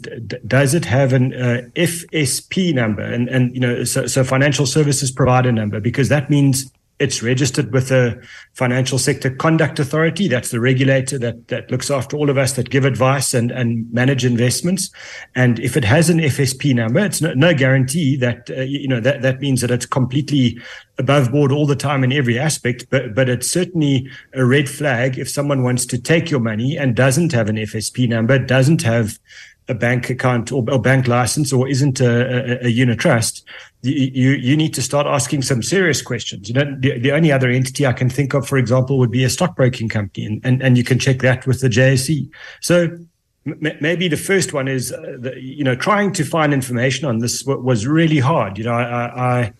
does 0.46 0.74
it 0.74 0.84
have 0.84 1.14
an 1.14 1.34
uh, 1.34 1.62
FSP 1.76 2.74
number 2.74 3.04
and 3.04 3.30
and 3.30 3.54
you 3.54 3.62
know 3.62 3.86
so, 3.86 4.06
so 4.06 4.26
financial 4.26 4.66
services 4.66 5.12
provider 5.12 5.54
number 5.54 5.80
because 5.80 6.10
that 6.10 6.30
means 6.30 6.70
it's 6.98 7.22
registered 7.22 7.74
with 7.74 7.90
the 7.90 8.26
Financial 8.54 8.98
Sector 8.98 9.32
Conduct 9.32 9.80
Authority. 9.80 10.30
That's 10.30 10.52
the 10.52 10.62
regulator 10.62 11.20
that, 11.20 11.50
that 11.50 11.70
looks 11.70 11.92
after 11.92 12.16
all 12.16 12.30
of 12.30 12.38
us 12.38 12.54
that 12.54 12.70
give 12.70 12.86
advice 12.86 13.34
and, 13.34 13.52
and 13.52 13.92
manage 13.92 14.24
investments. 14.24 14.90
And 15.36 15.60
if 15.60 15.76
it 15.76 15.84
has 15.84 16.10
an 16.10 16.20
FSP 16.20 16.74
number, 16.74 17.00
it's 17.00 17.22
no, 17.22 17.34
no 17.34 17.54
guarantee 17.54 18.16
that, 18.18 18.50
uh, 18.50 18.62
you 18.62 18.88
know, 18.88 19.02
that, 19.02 19.22
that 19.24 19.42
means 19.42 19.60
that 19.60 19.72
it's 19.72 19.86
completely 19.86 20.58
above 20.98 21.32
board 21.32 21.52
all 21.52 21.68
the 21.68 21.76
time 21.76 22.04
in 22.04 22.14
every 22.14 22.40
aspect. 22.40 22.86
But, 22.90 23.14
but 23.14 23.28
it's 23.28 23.52
certainly 23.52 24.10
a 24.34 24.46
red 24.46 24.70
flag 24.70 25.20
if 25.20 25.30
someone 25.30 25.64
wants 25.64 25.86
to 25.88 25.98
take 25.98 26.32
your 26.32 26.40
money 26.40 26.78
and 26.78 26.96
doesn't 26.96 27.34
have 27.34 27.50
an 27.50 27.58
FSP 27.58 28.08
number, 28.08 28.40
doesn't 28.40 28.84
have 28.84 29.20
a 29.68 29.74
bank 29.74 30.10
account 30.10 30.52
or 30.52 30.64
a 30.70 30.80
bank 30.80 31.08
license 31.08 31.52
or 31.52 31.68
isn't 31.68 32.00
a, 32.00 32.64
a, 32.64 32.68
a 32.68 32.70
unit 32.70 33.00
trust, 33.00 33.44
you, 33.82 34.32
you 34.32 34.58
need 34.58 34.74
to 34.74 34.82
start 34.82 35.08
asking 35.08 35.42
some 35.42 35.62
serious 35.62 36.02
questions. 36.02 36.50
You 36.50 36.56
know, 36.56 36.76
the, 36.80 37.00
the 37.00 37.12
only 37.12 37.32
other 37.32 37.50
entity 37.50 37.86
I 37.86 37.94
can 37.94 38.10
think 38.10 38.34
of, 38.34 38.48
for 38.48 38.58
example, 38.58 38.98
would 38.98 39.12
be 39.12 39.24
a 39.24 39.30
stockbroking 39.30 39.90
company, 39.90 40.26
and, 40.26 40.42
and, 40.44 40.62
and 40.62 40.78
you 40.78 40.84
can 40.84 41.00
check 41.00 41.20
that 41.20 41.46
with 41.46 41.62
the 41.62 41.70
JSE. 41.70 42.30
So 42.62 42.98
m- 43.46 43.78
maybe 43.82 44.08
the 44.08 44.18
first 44.18 44.54
one 44.54 44.68
is, 44.68 44.92
uh, 44.92 45.18
the, 45.20 45.34
you 45.40 45.64
know, 45.64 45.76
trying 45.76 46.14
to 46.14 46.24
find 46.24 46.54
information 46.54 47.08
on 47.08 47.20
this 47.20 47.44
was 47.46 47.86
really 47.86 48.20
hard. 48.20 48.58
You 48.58 48.66
know, 48.66 48.74
I, 48.74 49.40
I 49.40 49.54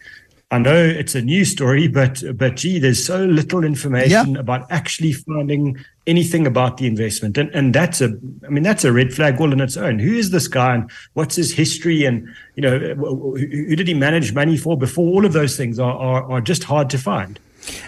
I 0.52 0.60
know 0.60 0.76
it's 0.76 1.16
a 1.16 1.22
news 1.22 1.52
story, 1.52 1.88
but 1.88 2.24
but 2.36 2.56
gee, 2.56 2.80
there's 2.80 3.06
so 3.06 3.26
little 3.26 3.64
information 3.64 4.38
about 4.38 4.68
actually 4.72 5.12
finding 5.12 5.78
anything 6.08 6.46
about 6.46 6.78
the 6.78 6.88
investment, 6.88 7.38
and 7.38 7.50
and 7.56 7.74
that's 7.74 8.02
a, 8.02 8.18
I 8.46 8.50
mean, 8.50 8.64
that's 8.64 8.84
a 8.84 8.92
red 8.92 9.14
flag 9.14 9.40
all 9.40 9.52
on 9.52 9.60
its 9.60 9.78
own. 9.78 10.00
Who 10.00 10.14
is 10.14 10.32
this 10.32 10.48
guy, 10.48 10.76
and 10.76 10.90
what's 11.14 11.36
his 11.36 11.54
history, 11.54 12.06
and 12.06 12.28
you 12.56 12.62
know, 12.62 12.78
who, 12.78 13.38
who 13.38 13.76
did 13.76 13.88
he 13.88 13.94
manage 13.94 14.34
money 14.34 14.58
for 14.58 14.78
before? 14.78 15.08
All 15.08 15.26
of 15.26 15.34
those 15.34 15.58
things 15.58 15.80
are 15.80 15.94
are, 15.94 16.32
are 16.32 16.42
just 16.42 16.64
hard 16.64 16.90
to 16.92 16.98
find. 16.98 17.40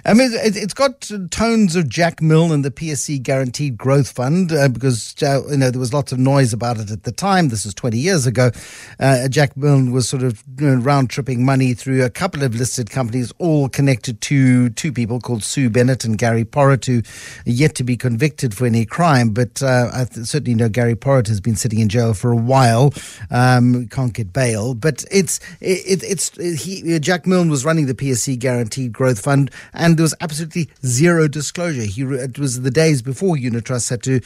I 0.06 0.14
mean, 0.14 0.32
it's 0.34 0.74
got 0.74 1.10
tones 1.32 1.76
of 1.76 1.90
Jack 1.90 2.22
Milne 2.22 2.52
and 2.52 2.64
the 2.64 2.72
PSC 2.72 3.22
Guaranteed 3.22 3.78
Growth 3.78 4.12
Fund 4.12 4.52
uh, 4.52 4.70
because 4.70 5.16
uh, 5.22 5.42
you 5.50 5.58
know 5.58 5.72
there 5.72 5.80
was 5.80 5.94
lots 5.94 6.12
of 6.12 6.20
noise 6.20 6.54
about 6.54 6.80
it 6.80 6.92
at 6.92 7.04
the 7.04 7.12
time. 7.12 7.50
This 7.50 7.66
was 7.66 7.74
20 7.74 7.98
years 7.98 8.26
ago. 8.26 8.52
Uh, 9.00 9.28
Jack 9.28 9.58
Milne 9.58 9.92
was 9.92 10.08
sort 10.08 10.24
of 10.24 10.44
you 10.60 10.68
know, 10.68 10.76
round 10.76 11.10
tripping 11.10 11.44
money 11.44 11.74
through 11.74 12.04
a 12.04 12.10
couple 12.10 12.44
of 12.44 12.56
listed 12.56 12.90
companies, 12.90 13.32
all 13.38 13.70
connected 13.70 14.22
to 14.22 14.70
two 14.70 14.92
people 14.92 15.20
called 15.20 15.44
Sue 15.44 15.70
Bennett 15.70 16.04
and 16.04 16.18
Gary 16.18 16.46
Porritt, 16.46 16.86
who 16.86 17.00
are 17.00 17.54
yet 17.54 17.76
to 17.76 17.84
be 17.84 17.98
convicted 17.98 18.56
for 18.56 18.66
any 18.66 18.86
crime. 18.86 19.32
But 19.32 19.62
uh, 19.62 19.90
I 19.94 20.06
certainly 20.06 20.56
know 20.56 20.70
Gary 20.70 20.96
Porritt 20.96 21.28
has 21.28 21.42
been 21.42 21.56
sitting 21.56 21.80
in 21.80 21.90
jail 21.90 22.14
for 22.14 22.32
a 22.32 22.36
while. 22.36 22.94
Um, 23.32 23.88
can't 23.88 24.14
get 24.14 24.34
bail, 24.34 24.74
but 24.74 25.04
it's 25.12 25.40
it, 25.60 26.04
it's 26.04 26.36
he 26.64 27.00
Jack 27.00 27.28
Milne 27.28 27.50
was 27.50 27.66
running 27.66 27.88
the 27.88 27.94
PSC 27.94 28.40
Guaranteed 28.40 28.94
Growth 28.94 29.20
Fund 29.20 29.52
and 29.74 29.98
there 29.98 30.04
was 30.04 30.16
absolutely 30.22 30.70
zero 30.86 31.28
disclosure. 31.28 31.82
He 31.82 32.04
it 32.04 32.40
was 32.40 32.62
the 32.62 32.72
days 32.72 33.02
before 33.02 33.38
unit 33.38 33.66
trusts 33.66 33.90
had 33.90 34.04
to 34.04 34.22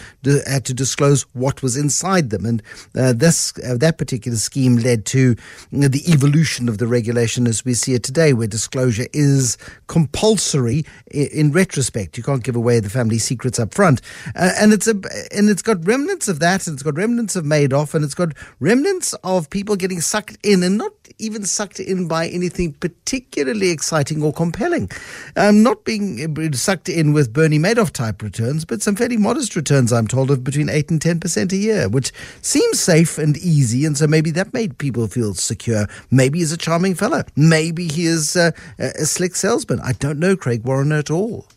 had 0.48 0.66
to 0.66 0.74
disclose 0.74 1.24
what 1.34 1.62
was 1.62 1.78
inside 1.78 2.30
them, 2.30 2.46
and 2.46 2.64
uh, 2.96 3.14
this 3.14 3.54
uh, 3.60 3.78
that 3.78 3.98
particular 3.98 4.38
scheme 4.38 4.78
led 4.78 5.06
to 5.08 5.36
the 5.72 6.04
evolution 6.12 6.70
of 6.70 6.78
the 6.78 6.88
regulation 6.88 7.48
as 7.48 7.66
we 7.66 7.74
see 7.74 7.94
it 7.94 8.04
today, 8.04 8.34
where 8.34 8.48
disclosure 8.48 9.08
is 9.14 9.58
compulsory 9.88 10.86
in, 11.10 11.28
in 11.28 11.52
retrospect. 11.52 12.18
You 12.18 12.24
can't 12.24 12.44
give 12.44 12.56
away 12.56 12.80
the 12.80 12.90
family 12.90 13.18
secrets 13.18 13.60
up 13.60 13.74
front, 13.74 14.02
uh, 14.36 14.52
and 14.60 14.74
it's 14.74 14.88
a 14.88 14.96
and 15.32 15.50
it's 15.50 15.62
got 15.62 15.86
remnants 15.86 16.28
of 16.28 16.40
that, 16.40 16.68
and 16.68 16.76
it's 16.76 16.84
got 16.84 16.96
remnants 16.96 17.36
of 17.36 17.46
Madoff, 17.46 17.94
and 17.94 18.04
it's 18.04 18.16
got 18.16 18.34
remnants 18.60 19.14
of 19.24 19.50
people 19.50 19.76
getting 19.76 20.02
sucked 20.02 20.38
in, 20.44 20.64
and 20.64 20.78
not 20.78 20.94
even 21.20 21.46
sucked 21.46 21.80
in 21.80 22.08
by 22.08 22.28
anything 22.28 22.74
particularly 22.74 23.70
exciting 23.70 24.22
or 24.22 24.34
compelling. 24.34 24.90
Um, 25.36 25.64
not 25.64 25.84
being 25.86 26.54
sucked 26.54 26.90
in 26.90 27.14
with 27.14 27.34
Bernie 27.34 27.60
Madoff 27.60 27.92
type 27.92 28.22
returns, 28.22 28.66
but 28.66 28.82
some 28.82 28.96
fairly 28.96 29.18
modest 29.18 29.56
returns, 29.56 29.92
I'm 29.92 30.08
told, 30.08 30.32
of 30.32 30.44
between 30.44 30.70
8 30.70 30.92
and 30.92 31.02
10% 31.02 31.52
a 31.52 31.58
year, 31.58 31.90
which 31.90 32.12
seems 32.42 32.80
safe 32.80 33.18
and 33.18 33.38
easy. 33.38 33.86
And 33.86 33.98
so 33.98 34.08
maybe 34.08 34.32
that 34.32 34.54
made 34.54 34.78
people 34.78 35.08
feel 35.08 35.34
secure. 35.34 35.88
Maybe 36.10 36.40
he's 36.40 36.52
a 36.52 36.58
charming 36.58 36.96
fellow. 36.96 37.24
Maybe 37.36 37.88
he 37.88 38.06
is 38.06 38.36
uh, 38.36 38.52
a 38.80 39.06
slick 39.06 39.36
salesman. 39.36 39.80
I 39.82 39.94
don't 39.94 40.20
know 40.20 40.36
Craig 40.36 40.64
Warriner 40.64 40.98
at 40.98 41.12
all. 41.12 41.48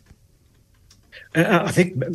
Uh, 1.35 1.63
I 1.65 1.71
think 1.71 2.01
uh, 2.01 2.09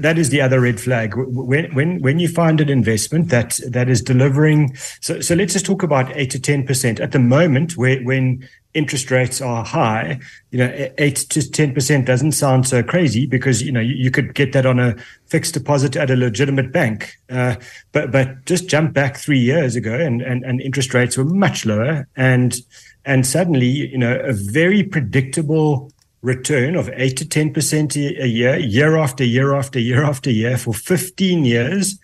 that 0.00 0.16
is 0.18 0.28
the 0.28 0.42
other 0.42 0.60
red 0.60 0.78
flag. 0.78 1.14
When 1.16 1.74
when 1.74 2.02
when 2.02 2.18
you 2.18 2.28
find 2.28 2.60
an 2.60 2.68
investment 2.68 3.30
that 3.30 3.58
that 3.68 3.88
is 3.88 4.02
delivering, 4.02 4.76
so 5.00 5.20
so 5.20 5.34
let's 5.34 5.54
just 5.54 5.64
talk 5.64 5.82
about 5.82 6.14
eight 6.14 6.30
to 6.32 6.40
ten 6.40 6.66
percent 6.66 7.00
at 7.00 7.12
the 7.12 7.18
moment. 7.18 7.78
Where 7.78 7.98
when 8.02 8.46
interest 8.74 9.10
rates 9.10 9.40
are 9.40 9.64
high, 9.64 10.20
you 10.50 10.58
know, 10.58 10.90
eight 10.98 11.16
to 11.16 11.50
ten 11.50 11.72
percent 11.72 12.04
doesn't 12.04 12.32
sound 12.32 12.68
so 12.68 12.82
crazy 12.82 13.24
because 13.24 13.62
you 13.62 13.72
know 13.72 13.80
you, 13.80 13.94
you, 13.94 14.10
could 14.10 14.34
get 14.34 14.52
that 14.52 14.66
on 14.66 14.78
a 14.78 14.94
fixed 15.24 15.54
deposit 15.54 15.96
at 15.96 16.10
a 16.10 16.16
legitimate 16.16 16.72
bank. 16.72 17.16
Uh, 17.30 17.56
but 17.92 18.12
but 18.12 18.44
just 18.44 18.68
jump 18.68 18.92
back 18.92 19.16
three 19.16 19.40
years 19.40 19.76
ago, 19.76 19.94
and, 19.94 20.20
and 20.20 20.44
and 20.44 20.60
interest 20.60 20.92
rates 20.92 21.16
were 21.16 21.24
much 21.24 21.64
lower, 21.64 22.06
and 22.16 22.56
and 23.06 23.26
suddenly 23.26 23.66
you 23.66 23.96
know 23.96 24.18
a 24.20 24.34
very 24.34 24.82
predictable 24.82 25.90
return 26.26 26.74
of 26.74 26.90
8 26.92 27.16
to 27.18 27.24
10% 27.24 28.20
a 28.20 28.26
year, 28.26 28.58
year 28.58 28.96
after 28.96 29.22
year 29.22 29.54
after 29.54 29.78
year 29.78 30.02
after 30.02 30.28
year 30.28 30.58
for 30.58 30.74
15 30.74 31.44
years. 31.44 31.98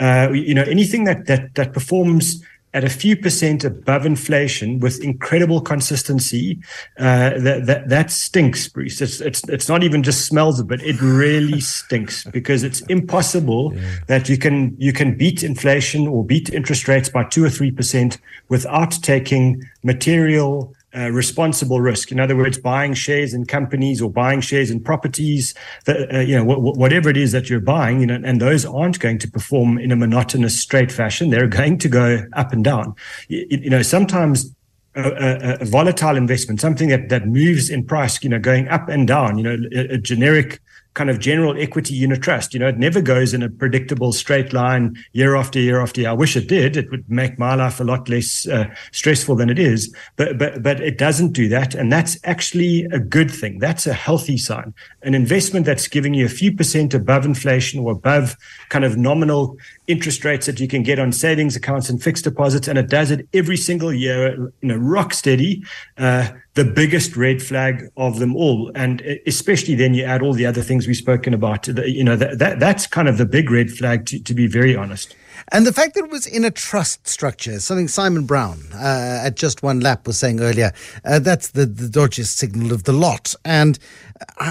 Uh, 0.00 0.30
you 0.32 0.52
know, 0.52 0.64
anything 0.64 1.04
that, 1.04 1.26
that, 1.26 1.54
that 1.54 1.72
performs 1.72 2.42
at 2.74 2.84
a 2.84 2.90
few 2.90 3.16
percent 3.16 3.64
above 3.64 4.04
inflation 4.04 4.80
with 4.80 5.02
incredible 5.02 5.60
consistency, 5.60 6.58
uh, 6.98 7.30
that, 7.38 7.66
that, 7.66 7.88
that 7.88 8.10
stinks, 8.10 8.68
Bruce. 8.68 9.00
It's, 9.00 9.20
it's, 9.20 9.48
it's 9.48 9.68
not 9.68 9.84
even 9.84 10.02
just 10.02 10.26
smells 10.26 10.58
a 10.58 10.64
bit. 10.64 10.82
It 10.82 11.00
really 11.00 11.60
stinks 11.76 12.24
because 12.24 12.64
it's 12.64 12.80
impossible 12.82 13.74
yeah. 13.74 13.98
that 14.08 14.28
you 14.28 14.36
can, 14.38 14.76
you 14.76 14.92
can 14.92 15.16
beat 15.16 15.44
inflation 15.44 16.08
or 16.08 16.24
beat 16.24 16.50
interest 16.50 16.88
rates 16.88 17.08
by 17.08 17.24
two 17.24 17.44
or 17.44 17.48
3% 17.48 18.18
without 18.48 18.90
taking 19.02 19.62
material 19.84 20.74
uh, 20.96 21.10
responsible 21.10 21.80
risk. 21.80 22.10
In 22.10 22.18
other 22.18 22.36
words, 22.36 22.58
buying 22.58 22.94
shares 22.94 23.34
in 23.34 23.44
companies 23.44 24.00
or 24.00 24.10
buying 24.10 24.40
shares 24.40 24.70
in 24.70 24.80
properties, 24.80 25.54
that, 25.84 26.14
uh, 26.14 26.20
you 26.20 26.36
know, 26.36 26.44
whatever 26.44 27.10
it 27.10 27.16
is 27.16 27.32
that 27.32 27.50
you're 27.50 27.60
buying, 27.60 28.00
you 28.00 28.06
know, 28.06 28.20
and 28.24 28.40
those 28.40 28.64
aren't 28.64 28.98
going 28.98 29.18
to 29.18 29.30
perform 29.30 29.78
in 29.78 29.92
a 29.92 29.96
monotonous, 29.96 30.58
straight 30.58 30.90
fashion. 30.90 31.30
They're 31.30 31.46
going 31.62 31.78
to 31.78 31.88
go 31.88 32.22
up 32.32 32.52
and 32.52 32.64
down. 32.64 32.94
You, 33.28 33.46
you 33.50 33.70
know, 33.70 33.82
sometimes 33.82 34.54
a, 34.94 35.02
a, 35.02 35.58
a, 35.60 35.64
volatile 35.64 36.16
investment, 36.16 36.60
something 36.60 36.88
that, 36.88 37.08
that 37.10 37.26
moves 37.26 37.70
in 37.70 37.84
price, 37.84 38.22
you 38.22 38.30
know, 38.30 38.38
going 38.38 38.68
up 38.68 38.88
and 38.88 39.06
down, 39.06 39.38
you 39.38 39.44
know, 39.44 39.56
a, 39.74 39.94
a 39.94 39.98
generic 39.98 40.60
kind 40.98 41.10
of 41.10 41.20
general 41.20 41.56
equity 41.56 41.94
unit 41.94 42.20
trust. 42.20 42.52
You 42.52 42.58
know, 42.58 42.66
it 42.66 42.76
never 42.76 43.00
goes 43.00 43.32
in 43.32 43.40
a 43.40 43.48
predictable 43.48 44.12
straight 44.12 44.52
line 44.52 44.96
year 45.12 45.36
after 45.36 45.60
year 45.60 45.80
after 45.80 46.00
year. 46.00 46.10
I 46.10 46.12
wish 46.12 46.36
it 46.36 46.48
did. 46.48 46.76
It 46.76 46.90
would 46.90 47.08
make 47.08 47.38
my 47.38 47.54
life 47.54 47.78
a 47.78 47.84
lot 47.84 48.08
less 48.08 48.48
uh, 48.48 48.66
stressful 48.90 49.36
than 49.36 49.48
it 49.48 49.60
is. 49.60 49.94
But 50.16 50.38
but 50.38 50.60
but 50.60 50.80
it 50.80 50.98
doesn't 50.98 51.34
do 51.34 51.48
that, 51.50 51.72
and 51.76 51.92
that's 51.92 52.18
actually 52.24 52.84
a 52.86 52.98
good 52.98 53.30
thing. 53.30 53.60
That's 53.60 53.86
a 53.86 53.92
healthy 53.92 54.36
sign. 54.38 54.74
An 55.08 55.14
investment 55.14 55.64
that's 55.64 55.88
giving 55.88 56.12
you 56.12 56.26
a 56.26 56.28
few 56.28 56.54
percent 56.54 56.92
above 56.92 57.24
inflation 57.24 57.80
or 57.80 57.92
above 57.92 58.36
kind 58.68 58.84
of 58.84 58.98
nominal 58.98 59.56
interest 59.86 60.22
rates 60.22 60.44
that 60.44 60.60
you 60.60 60.68
can 60.68 60.82
get 60.82 60.98
on 60.98 61.12
savings 61.12 61.56
accounts 61.56 61.88
and 61.88 62.02
fixed 62.02 62.24
deposits, 62.24 62.68
and 62.68 62.76
it 62.76 62.90
does 62.90 63.10
it 63.10 63.26
every 63.32 63.56
single 63.56 63.90
year, 63.90 64.36
you 64.60 64.68
know, 64.68 64.76
rock 64.76 65.14
steady. 65.14 65.64
Uh, 65.96 66.28
the 66.52 66.64
biggest 66.64 67.16
red 67.16 67.40
flag 67.42 67.88
of 67.96 68.18
them 68.18 68.36
all, 68.36 68.70
and 68.74 69.00
especially 69.26 69.74
then 69.74 69.94
you 69.94 70.04
add 70.04 70.20
all 70.20 70.34
the 70.34 70.44
other 70.44 70.60
things 70.60 70.86
we've 70.86 70.96
spoken 70.96 71.32
about. 71.32 71.66
You 71.68 72.04
know, 72.04 72.16
that, 72.16 72.38
that 72.38 72.60
that's 72.60 72.86
kind 72.86 73.08
of 73.08 73.16
the 73.16 73.24
big 73.24 73.50
red 73.50 73.70
flag, 73.70 74.04
to, 74.06 74.22
to 74.22 74.34
be 74.34 74.46
very 74.46 74.76
honest. 74.76 75.16
And 75.52 75.66
the 75.66 75.72
fact 75.72 75.94
that 75.94 76.04
it 76.04 76.10
was 76.10 76.26
in 76.26 76.44
a 76.44 76.50
trust 76.50 77.06
structure, 77.06 77.60
something 77.60 77.88
Simon 77.88 78.26
Brown 78.26 78.60
uh, 78.74 79.22
at 79.24 79.36
Just 79.36 79.62
One 79.62 79.80
Lap 79.80 80.06
was 80.06 80.18
saying 80.18 80.40
earlier, 80.40 80.72
uh, 81.04 81.18
that's 81.18 81.48
the, 81.48 81.66
the 81.66 81.88
dodgiest 81.88 82.36
signal 82.36 82.72
of 82.72 82.84
the 82.84 82.92
lot. 82.92 83.34
And 83.44 83.78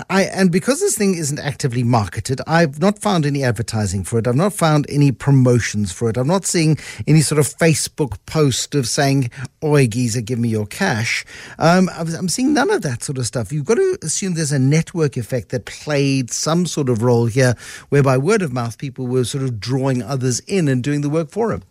I, 0.10 0.24
and 0.24 0.52
because 0.52 0.80
this 0.80 0.98
thing 0.98 1.16
isn't 1.16 1.40
actively 1.40 1.84
marketed, 1.84 2.42
I've 2.48 2.80
not 2.80 3.00
found 3.00 3.26
any 3.26 3.44
advertising 3.44 4.04
for 4.04 4.20
it. 4.20 4.28
I've 4.28 4.36
not 4.36 4.54
found 4.54 4.86
any 4.90 5.12
promotions 5.12 5.92
for 5.92 6.10
it. 6.10 6.18
I'm 6.18 6.28
not 6.28 6.46
seeing 6.46 6.78
any 7.06 7.22
sort 7.22 7.40
of 7.40 7.48
Facebook 7.48 8.18
post 8.26 8.76
of 8.76 8.88
saying, 8.88 9.30
"Oi, 9.64 9.88
geezer, 9.88 10.22
give 10.22 10.40
me 10.40 10.50
your 10.50 10.66
cash." 10.66 11.26
Um, 11.60 11.90
I'm 11.94 12.30
seeing 12.30 12.54
none 12.54 12.70
of 12.70 12.82
that 12.84 13.04
sort 13.04 13.18
of 13.18 13.26
stuff. 13.26 13.52
You've 13.52 13.66
got 13.66 13.76
to 13.76 13.98
assume 14.02 14.34
there's 14.34 14.52
a 14.52 14.60
network 14.60 15.18
effect 15.18 15.50
that 15.50 15.66
played 15.66 16.32
some 16.32 16.66
sort 16.66 16.90
of 16.90 17.02
role 17.02 17.26
here, 17.26 17.56
whereby 17.90 18.18
word 18.18 18.42
of 18.42 18.54
mouth 18.54 18.78
people 18.78 19.08
were 19.08 19.26
sort 19.26 19.44
of 19.44 19.60
drawing 19.60 20.02
others 20.02 20.40
in 20.42 20.68
and 20.68 20.77
doing 20.82 21.02
the 21.02 21.10
work 21.10 21.30
for 21.30 21.52
him. 21.52 21.64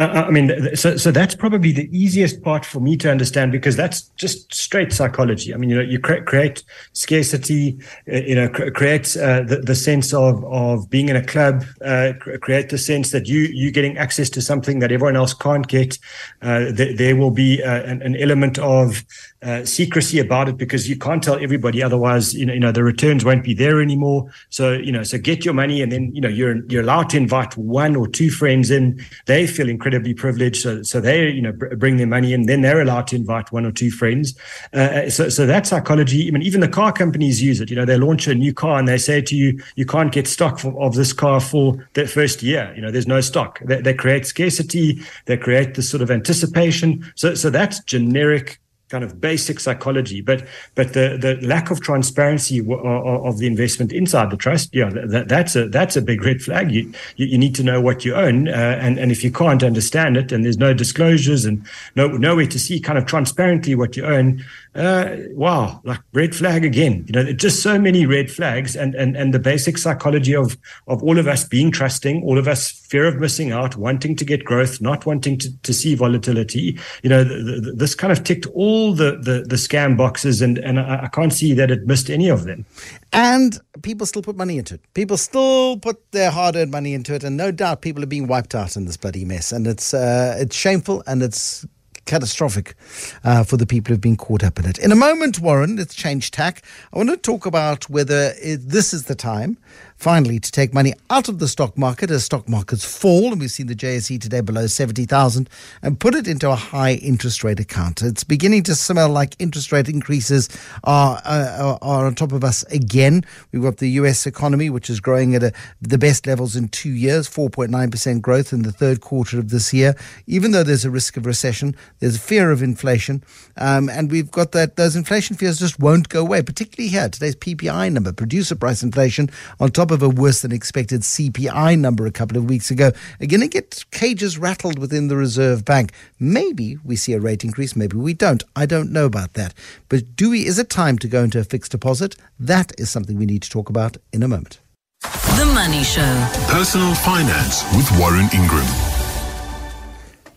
Uh, 0.00 0.04
uh, 0.04 0.24
I 0.26 0.30
mean, 0.30 0.74
so 0.74 0.96
so 0.96 1.10
that's 1.10 1.34
probably 1.34 1.72
the 1.72 1.86
easiest 1.96 2.42
part 2.42 2.64
for 2.64 2.80
me 2.80 2.96
to 2.96 3.10
understand 3.10 3.52
because 3.52 3.76
that's 3.76 4.02
just 4.16 4.52
straight 4.54 4.94
psychology. 4.94 5.52
I 5.52 5.58
mean, 5.58 5.68
you 5.68 5.76
know, 5.76 5.82
you 5.82 5.98
cre- 5.98 6.22
create 6.24 6.64
scarcity, 6.94 7.78
uh, 8.10 8.16
you 8.16 8.34
know, 8.34 8.48
cre- 8.48 8.70
create 8.70 9.14
uh, 9.18 9.42
the, 9.42 9.58
the 9.58 9.74
sense 9.74 10.14
of 10.14 10.42
of 10.44 10.88
being 10.88 11.10
in 11.10 11.16
a 11.16 11.24
club, 11.24 11.64
cre- 11.80 12.38
create 12.38 12.70
the 12.70 12.78
sense 12.78 13.10
that 13.10 13.28
you 13.28 13.40
you 13.52 13.70
getting 13.70 13.98
access 13.98 14.30
to 14.30 14.40
something 14.40 14.78
that 14.78 14.90
everyone 14.90 15.16
else 15.16 15.34
can't 15.34 15.68
get. 15.68 15.98
Th- 16.42 16.96
there 16.96 17.14
will 17.14 17.30
be 17.30 17.60
an, 17.60 18.00
an, 18.00 18.16
element 18.16 18.58
of 18.58 19.04
uh, 19.42 19.64
secrecy 19.64 20.18
about 20.18 20.48
it 20.48 20.56
because 20.56 20.88
you 20.88 20.96
can't 20.96 21.22
tell 21.22 21.42
everybody. 21.42 21.82
Otherwise 21.82 22.34
you 22.34 22.44
know 22.44 22.52
you 22.52 22.60
know 22.60 22.72
the 22.72 22.84
returns 22.84 23.24
won't 23.24 23.42
be 23.42 23.54
there 23.54 23.80
anymore. 23.80 24.30
So 24.50 24.72
you 24.72 24.92
know 24.92 25.02
so 25.02 25.18
get 25.18 25.44
your 25.44 25.54
money 25.54 25.80
and 25.80 25.90
then 25.90 26.14
you 26.14 26.20
know 26.20 26.28
you're 26.28 26.64
you're 26.66 26.82
allowed 26.82 27.08
to 27.10 27.16
invite 27.16 27.56
one 27.56 27.96
or 27.96 28.06
two 28.06 28.30
friends 28.30 28.70
in. 28.70 29.00
They 29.26 29.46
feel 29.46 29.68
incredibly 29.68 30.14
privileged. 30.14 30.62
So 30.62 30.82
so 30.82 31.00
they 31.00 31.30
you 31.30 31.40
know 31.40 31.52
br- 31.52 31.74
bring 31.76 31.96
their 31.96 32.06
money 32.06 32.32
in. 32.34 32.46
Then 32.46 32.60
they're 32.60 32.82
allowed 32.82 33.06
to 33.08 33.16
invite 33.16 33.50
one 33.50 33.64
or 33.64 33.72
two 33.72 33.90
friends. 33.90 34.34
Uh, 34.74 34.80
uh, 34.80 35.10
so 35.10 35.28
so 35.28 35.46
that 35.46 35.66
psychology 35.66 36.28
I 36.28 36.30
mean 36.32 36.42
even 36.42 36.60
the 36.60 36.68
car 36.68 36.92
companies 36.92 37.42
use 37.42 37.60
it. 37.60 37.70
You 37.70 37.76
know 37.76 37.86
they 37.86 37.96
launch 37.96 38.26
a 38.26 38.34
new 38.34 38.52
car 38.52 38.78
and 38.78 38.86
they 38.86 38.98
say 38.98 39.22
to 39.22 39.36
you 39.36 39.58
you 39.76 39.86
can't 39.86 40.12
get 40.12 40.26
stock 40.28 40.58
for, 40.58 40.78
of 40.82 40.94
this 40.94 41.12
car 41.12 41.40
for 41.40 41.88
the 41.94 42.06
first 42.06 42.42
year. 42.42 42.72
You 42.76 42.82
know 42.82 42.90
there's 42.90 43.06
no 43.06 43.20
stock. 43.20 43.60
They, 43.64 43.80
they 43.80 43.94
create 43.94 44.26
scarcity. 44.26 45.00
They 45.24 45.38
create 45.38 45.74
this 45.74 45.90
sort 45.90 46.02
of 46.02 46.10
anticipation. 46.10 47.10
So 47.14 47.34
so 47.34 47.48
that's 47.48 47.80
generic 47.84 48.60
kind 48.90 49.04
of 49.04 49.20
basic 49.20 49.60
psychology, 49.60 50.20
but 50.20 50.44
but 50.74 50.92
the 50.92 51.16
the 51.20 51.46
lack 51.46 51.70
of 51.70 51.80
transparency 51.80 52.58
of 52.58 53.38
the 53.38 53.46
investment 53.46 53.92
inside 53.92 54.30
the 54.30 54.36
trust, 54.36 54.74
yeah, 54.74 54.90
that, 54.90 55.28
that's 55.28 55.54
a 55.54 55.68
that's 55.68 55.96
a 55.96 56.02
big 56.02 56.24
red 56.24 56.42
flag. 56.42 56.70
You 56.72 56.92
you, 57.16 57.26
you 57.26 57.38
need 57.38 57.54
to 57.54 57.62
know 57.62 57.80
what 57.80 58.04
you 58.04 58.14
own, 58.14 58.48
uh, 58.48 58.78
and 58.80 58.98
and 58.98 59.12
if 59.12 59.22
you 59.22 59.30
can't 59.30 59.62
understand 59.62 60.16
it, 60.16 60.32
and 60.32 60.44
there's 60.44 60.58
no 60.58 60.74
disclosures 60.74 61.44
and 61.44 61.64
no 61.94 62.08
nowhere 62.08 62.46
to 62.48 62.58
see 62.58 62.80
kind 62.80 62.98
of 62.98 63.06
transparently 63.06 63.76
what 63.76 63.96
you 63.96 64.04
own, 64.04 64.44
uh, 64.74 65.16
wow, 65.30 65.80
like 65.84 66.00
red 66.12 66.34
flag 66.34 66.64
again. 66.64 67.04
You 67.08 67.12
know, 67.12 67.32
just 67.32 67.62
so 67.62 67.78
many 67.78 68.06
red 68.06 68.30
flags, 68.30 68.76
and 68.76 68.94
and 68.94 69.16
and 69.16 69.34
the 69.34 69.38
basic 69.38 69.78
psychology 69.78 70.34
of 70.34 70.56
of 70.86 71.02
all 71.02 71.18
of 71.18 71.26
us 71.26 71.44
being 71.44 71.72
trusting, 71.72 72.22
all 72.22 72.38
of 72.38 72.46
us 72.46 72.70
fear 72.70 73.06
of 73.06 73.16
missing 73.16 73.52
out, 73.52 73.76
wanting 73.76 74.16
to 74.16 74.24
get 74.24 74.44
growth, 74.44 74.80
not 74.80 75.06
wanting 75.06 75.38
to, 75.38 75.62
to 75.62 75.72
see 75.72 75.94
volatility. 75.94 76.78
You 77.02 77.10
know, 77.10 77.24
the, 77.24 77.60
the, 77.60 77.72
this 77.72 77.94
kind 77.94 78.12
of 78.12 78.22
ticked 78.22 78.46
all 78.46 78.92
the 78.94 79.12
the, 79.12 79.44
the 79.46 79.56
scam 79.56 79.96
boxes, 79.96 80.40
and 80.40 80.58
and 80.58 80.78
I, 80.78 81.04
I 81.04 81.08
can't 81.08 81.32
see 81.32 81.52
that 81.54 81.70
it 81.70 81.86
missed 81.86 82.08
any 82.08 82.28
of 82.28 82.44
them. 82.44 82.64
And 83.12 83.58
people 83.82 84.06
still 84.06 84.22
put 84.22 84.36
money 84.36 84.56
into 84.56 84.74
it. 84.74 84.80
People 84.94 85.16
still 85.16 85.78
put 85.78 86.12
their 86.12 86.30
hard-earned 86.30 86.70
money 86.70 86.94
into 86.94 87.12
it, 87.12 87.24
and 87.24 87.36
no 87.36 87.50
doubt 87.50 87.82
people 87.82 88.04
are 88.04 88.06
being 88.06 88.28
wiped 88.28 88.54
out 88.54 88.76
in 88.76 88.84
this 88.84 88.96
bloody 88.96 89.24
mess. 89.24 89.50
And 89.50 89.66
it's 89.66 89.92
uh, 89.92 90.36
it's 90.38 90.54
shameful, 90.54 91.02
and 91.08 91.22
it's 91.22 91.66
catastrophic 92.10 92.74
uh, 93.22 93.44
for 93.44 93.56
the 93.56 93.66
people 93.66 93.92
who've 93.92 94.00
been 94.00 94.16
caught 94.16 94.42
up 94.42 94.58
in 94.58 94.66
it. 94.66 94.78
In 94.78 94.90
a 94.90 94.96
moment, 94.96 95.38
Warren, 95.38 95.76
let's 95.76 95.94
change 95.94 96.32
tack. 96.32 96.62
I 96.92 96.98
want 96.98 97.10
to 97.10 97.16
talk 97.16 97.46
about 97.46 97.88
whether 97.88 98.34
it, 98.42 98.68
this 98.68 98.92
is 98.92 99.04
the 99.04 99.14
time 99.14 99.56
finally 100.00 100.40
to 100.40 100.50
take 100.50 100.72
money 100.72 100.94
out 101.10 101.28
of 101.28 101.38
the 101.38 101.46
stock 101.46 101.76
market 101.76 102.10
as 102.10 102.24
stock 102.24 102.48
markets 102.48 102.84
fall, 102.84 103.32
and 103.32 103.40
we've 103.40 103.50
seen 103.50 103.66
the 103.66 103.74
JSE 103.74 104.18
today 104.18 104.40
below 104.40 104.66
70,000, 104.66 105.48
and 105.82 106.00
put 106.00 106.14
it 106.14 106.26
into 106.26 106.50
a 106.50 106.54
high 106.54 106.94
interest 106.94 107.44
rate 107.44 107.60
account. 107.60 108.00
It's 108.00 108.24
beginning 108.24 108.62
to 108.64 108.74
smell 108.74 109.10
like 109.10 109.36
interest 109.38 109.72
rate 109.72 109.90
increases 109.90 110.48
are, 110.84 111.20
uh, 111.24 111.76
are 111.82 112.06
on 112.06 112.14
top 112.14 112.32
of 112.32 112.42
us 112.42 112.62
again. 112.64 113.24
We've 113.52 113.62
got 113.62 113.76
the 113.76 113.90
US 113.90 114.26
economy, 114.26 114.70
which 114.70 114.88
is 114.88 115.00
growing 115.00 115.34
at 115.34 115.42
a, 115.42 115.52
the 115.82 115.98
best 115.98 116.26
levels 116.26 116.56
in 116.56 116.68
two 116.68 116.90
years, 116.90 117.28
4.9% 117.28 118.22
growth 118.22 118.54
in 118.54 118.62
the 118.62 118.72
third 118.72 119.02
quarter 119.02 119.38
of 119.38 119.50
this 119.50 119.74
year. 119.74 119.94
Even 120.26 120.52
though 120.52 120.62
there's 120.62 120.86
a 120.86 120.90
risk 120.90 121.18
of 121.18 121.26
recession, 121.26 121.76
there's 121.98 122.16
a 122.16 122.20
fear 122.20 122.50
of 122.50 122.62
inflation, 122.62 123.22
um, 123.58 123.90
and 123.90 124.10
we've 124.10 124.30
got 124.30 124.52
that 124.52 124.76
those 124.76 124.96
inflation 124.96 125.36
fears 125.36 125.58
just 125.58 125.78
won't 125.78 126.08
go 126.08 126.22
away, 126.22 126.40
particularly 126.40 126.88
here. 126.88 127.10
Today's 127.10 127.36
PPI 127.36 127.92
number, 127.92 128.14
producer 128.14 128.54
price 128.54 128.82
inflation, 128.82 129.28
on 129.58 129.70
top 129.70 129.89
of 129.90 130.02
a 130.02 130.08
worse 130.08 130.42
than 130.42 130.52
expected 130.52 131.02
CPI 131.02 131.78
number 131.78 132.06
a 132.06 132.10
couple 132.10 132.36
of 132.36 132.48
weeks 132.48 132.70
ago, 132.70 132.92
are 133.20 133.26
going 133.26 133.40
to 133.40 133.48
get 133.48 133.84
cages 133.90 134.38
rattled 134.38 134.78
within 134.78 135.08
the 135.08 135.16
Reserve 135.16 135.64
Bank. 135.64 135.92
Maybe 136.18 136.78
we 136.84 136.96
see 136.96 137.12
a 137.12 137.20
rate 137.20 137.44
increase, 137.44 137.76
maybe 137.76 137.96
we 137.96 138.14
don't. 138.14 138.42
I 138.54 138.66
don't 138.66 138.92
know 138.92 139.06
about 139.06 139.34
that. 139.34 139.54
But 139.88 140.16
do 140.16 140.30
we, 140.30 140.46
is 140.46 140.58
it 140.58 140.70
time 140.70 140.98
to 140.98 141.08
go 141.08 141.22
into 141.22 141.38
a 141.38 141.44
fixed 141.44 141.72
deposit? 141.72 142.16
That 142.38 142.72
is 142.78 142.90
something 142.90 143.18
we 143.18 143.26
need 143.26 143.42
to 143.42 143.50
talk 143.50 143.68
about 143.68 143.96
in 144.12 144.22
a 144.22 144.28
moment. 144.28 144.60
The 145.00 145.50
Money 145.54 145.82
Show. 145.82 146.28
Personal 146.48 146.94
Finance 146.94 147.64
with 147.74 147.90
Warren 147.98 148.28
Ingram. 148.34 148.66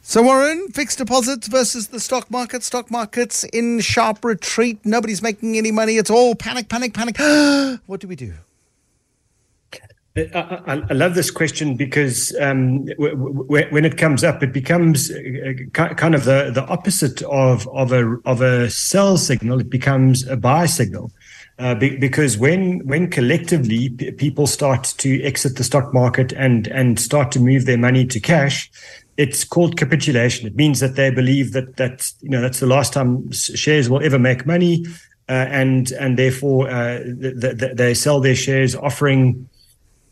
So, 0.05 0.21
Warren, 0.21 0.67
fixed 0.67 0.97
deposits 0.97 1.47
versus 1.47 1.87
the 1.87 1.99
stock 1.99 2.29
market. 2.29 2.61
Stock 2.61 2.91
market's 2.91 3.45
in 3.45 3.79
sharp 3.79 4.23
retreat. 4.25 4.79
Nobody's 4.85 5.21
making 5.21 5.57
any 5.57 5.71
money. 5.71 5.95
It's 5.95 6.09
all 6.09 6.35
panic, 6.35 6.67
panic, 6.67 6.93
panic. 6.93 7.17
what 7.85 8.01
do 8.01 8.07
we 8.07 8.17
do? 8.17 8.33
I, 10.15 10.83
I, 10.89 10.93
love 10.93 11.15
this 11.15 11.31
question 11.31 11.75
because 11.75 12.35
um, 12.39 12.85
w- 12.85 13.15
w- 13.15 13.67
when 13.71 13.83
it 13.83 13.97
comes 13.97 14.23
up, 14.23 14.43
it 14.43 14.53
becomes 14.53 15.09
uh, 15.09 15.53
kind 15.73 16.13
of 16.13 16.25
the, 16.25 16.51
the 16.53 16.63
opposite 16.67 17.23
of, 17.23 17.67
of 17.69 17.91
a 17.91 18.17
of 18.25 18.41
a 18.41 18.69
sell 18.69 19.17
signal. 19.17 19.59
It 19.59 19.71
becomes 19.71 20.27
a 20.27 20.37
buy 20.37 20.67
signal. 20.67 21.11
Uh, 21.57 21.73
be, 21.73 21.97
because 21.97 22.37
when 22.37 22.85
when 22.85 23.09
collectively 23.09 23.89
p- 23.89 24.11
people 24.11 24.45
start 24.45 24.93
to 24.97 25.19
exit 25.23 25.57
the 25.57 25.63
stock 25.63 25.95
market 25.95 26.31
and 26.33 26.67
and 26.67 26.99
start 26.99 27.31
to 27.31 27.39
move 27.39 27.65
their 27.65 27.77
money 27.77 28.05
to 28.05 28.19
cash, 28.19 28.69
it's 29.17 29.43
called 29.43 29.77
capitulation. 29.77 30.45
It 30.45 30.55
means 30.55 30.79
that 30.79 30.95
they 30.95 31.09
believe 31.09 31.53
that 31.53 31.77
that 31.77 32.11
you 32.21 32.29
know 32.29 32.41
that's 32.41 32.59
the 32.59 32.67
last 32.67 32.93
time 32.93 33.31
shares 33.31 33.89
will 33.89 34.03
ever 34.03 34.19
make 34.19 34.45
money, 34.45 34.85
uh, 35.27 35.47
and 35.49 35.91
and 35.93 36.19
therefore 36.19 36.69
uh, 36.69 36.99
th- 36.99 37.59
th- 37.59 37.77
they 37.77 37.95
sell 37.95 38.19
their 38.19 38.35
shares, 38.35 38.75
offering 38.75 39.49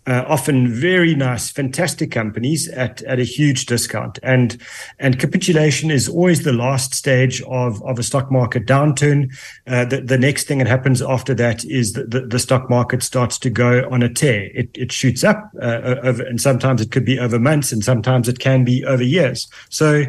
uh, 0.08 0.24
often 0.28 0.68
very 0.68 1.14
nice, 1.14 1.52
fantastic 1.52 2.12
companies 2.12 2.68
at, 2.70 3.02
at 3.04 3.20
a 3.20 3.24
huge 3.24 3.66
discount. 3.68 4.18
And 4.24 4.58
and 5.00 5.20
capitulation 5.20 5.92
is 5.92 6.10
always 6.10 6.44
the 6.44 6.54
last 6.54 6.96
stage 6.96 7.42
of, 7.44 7.84
of 7.84 8.00
a 8.00 8.04
stock 8.04 8.32
market 8.32 8.66
downturn. 8.66 9.32
Uh, 9.68 9.86
the, 9.86 10.02
the 10.02 10.18
next 10.18 10.48
thing 10.48 10.58
that 10.58 10.68
happens 10.68 11.02
after 11.02 11.34
that 11.36 11.64
is 11.66 11.94
that 11.94 12.12
the, 12.12 12.22
the 12.22 12.40
stock 12.40 12.70
market 12.70 13.04
starts 13.04 13.38
to 13.40 13.50
go 13.50 13.88
on 13.92 14.02
a 14.02 14.10
tear. 14.10 14.50
It, 14.56 14.70
it 14.76 14.92
shoots 14.92 15.24
up, 15.24 15.52
uh, 15.62 15.96
over, 16.04 16.24
and 16.24 16.42
sometimes 16.42 16.82
it 16.82 16.92
could 16.92 17.06
be 17.06 17.20
over 17.20 17.40
months, 17.40 17.72
and 17.72 17.84
sometimes 17.84 18.28
it 18.28 18.40
can 18.40 18.64
be 18.64 18.84
over 18.86 19.04
years. 19.04 19.48
So 19.70 20.06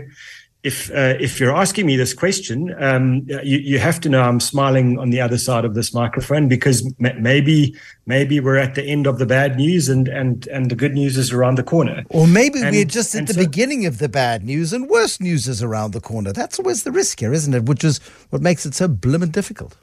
if 0.63 0.91
uh, 0.93 1.17
if 1.19 1.41
you're 1.41 1.55
asking 1.55 1.87
me 1.87 1.97
this 1.97 2.15
question, 2.15 2.75
um, 2.79 3.27
you, 3.43 3.59
you 3.59 3.79
have 3.81 4.01
to 4.01 4.09
know 4.09 4.23
I'm 4.23 4.39
smiling 4.39 4.99
on 4.99 5.11
the 5.11 5.21
other 5.21 5.37
side 5.37 5.65
of 5.65 5.75
this 5.75 5.93
microphone 5.93 6.47
because 6.47 6.87
m- 7.01 7.21
maybe 7.21 7.75
maybe 8.07 8.39
we're 8.39 8.59
at 8.59 8.77
the 8.77 8.85
end 8.85 9.09
of 9.09 9.19
the 9.19 9.27
bad 9.27 9.57
news 9.57 9.89
and 9.89 10.07
and 10.07 10.47
and 10.49 10.71
the 10.71 10.77
good 10.77 10.93
news 10.93 11.17
is 11.17 11.33
around 11.33 11.57
the 11.57 11.65
corner. 11.65 12.05
Or 12.11 12.29
maybe 12.29 12.61
and, 12.61 12.71
we're 12.71 12.85
just 12.85 13.15
at 13.17 13.27
the 13.27 13.35
so, 13.35 13.41
beginning 13.41 13.87
of 13.87 13.99
the 13.99 14.09
bad 14.09 14.45
news 14.45 14.73
and 14.73 14.89
worse 14.89 15.21
news 15.21 15.49
is 15.49 15.63
around 15.65 15.95
the 15.95 16.01
corner. 16.01 16.33
That's 16.33 16.61
always 16.61 16.85
the 16.85 16.93
risk 16.93 17.19
here, 17.19 17.33
isn't 17.33 17.55
it? 17.55 17.65
Which 17.65 17.83
is 17.83 17.99
what 18.31 18.41
makes 18.41 18.65
it 18.65 18.75
so 18.75 18.87
blimmin' 18.87 19.33
difficult. 19.33 19.77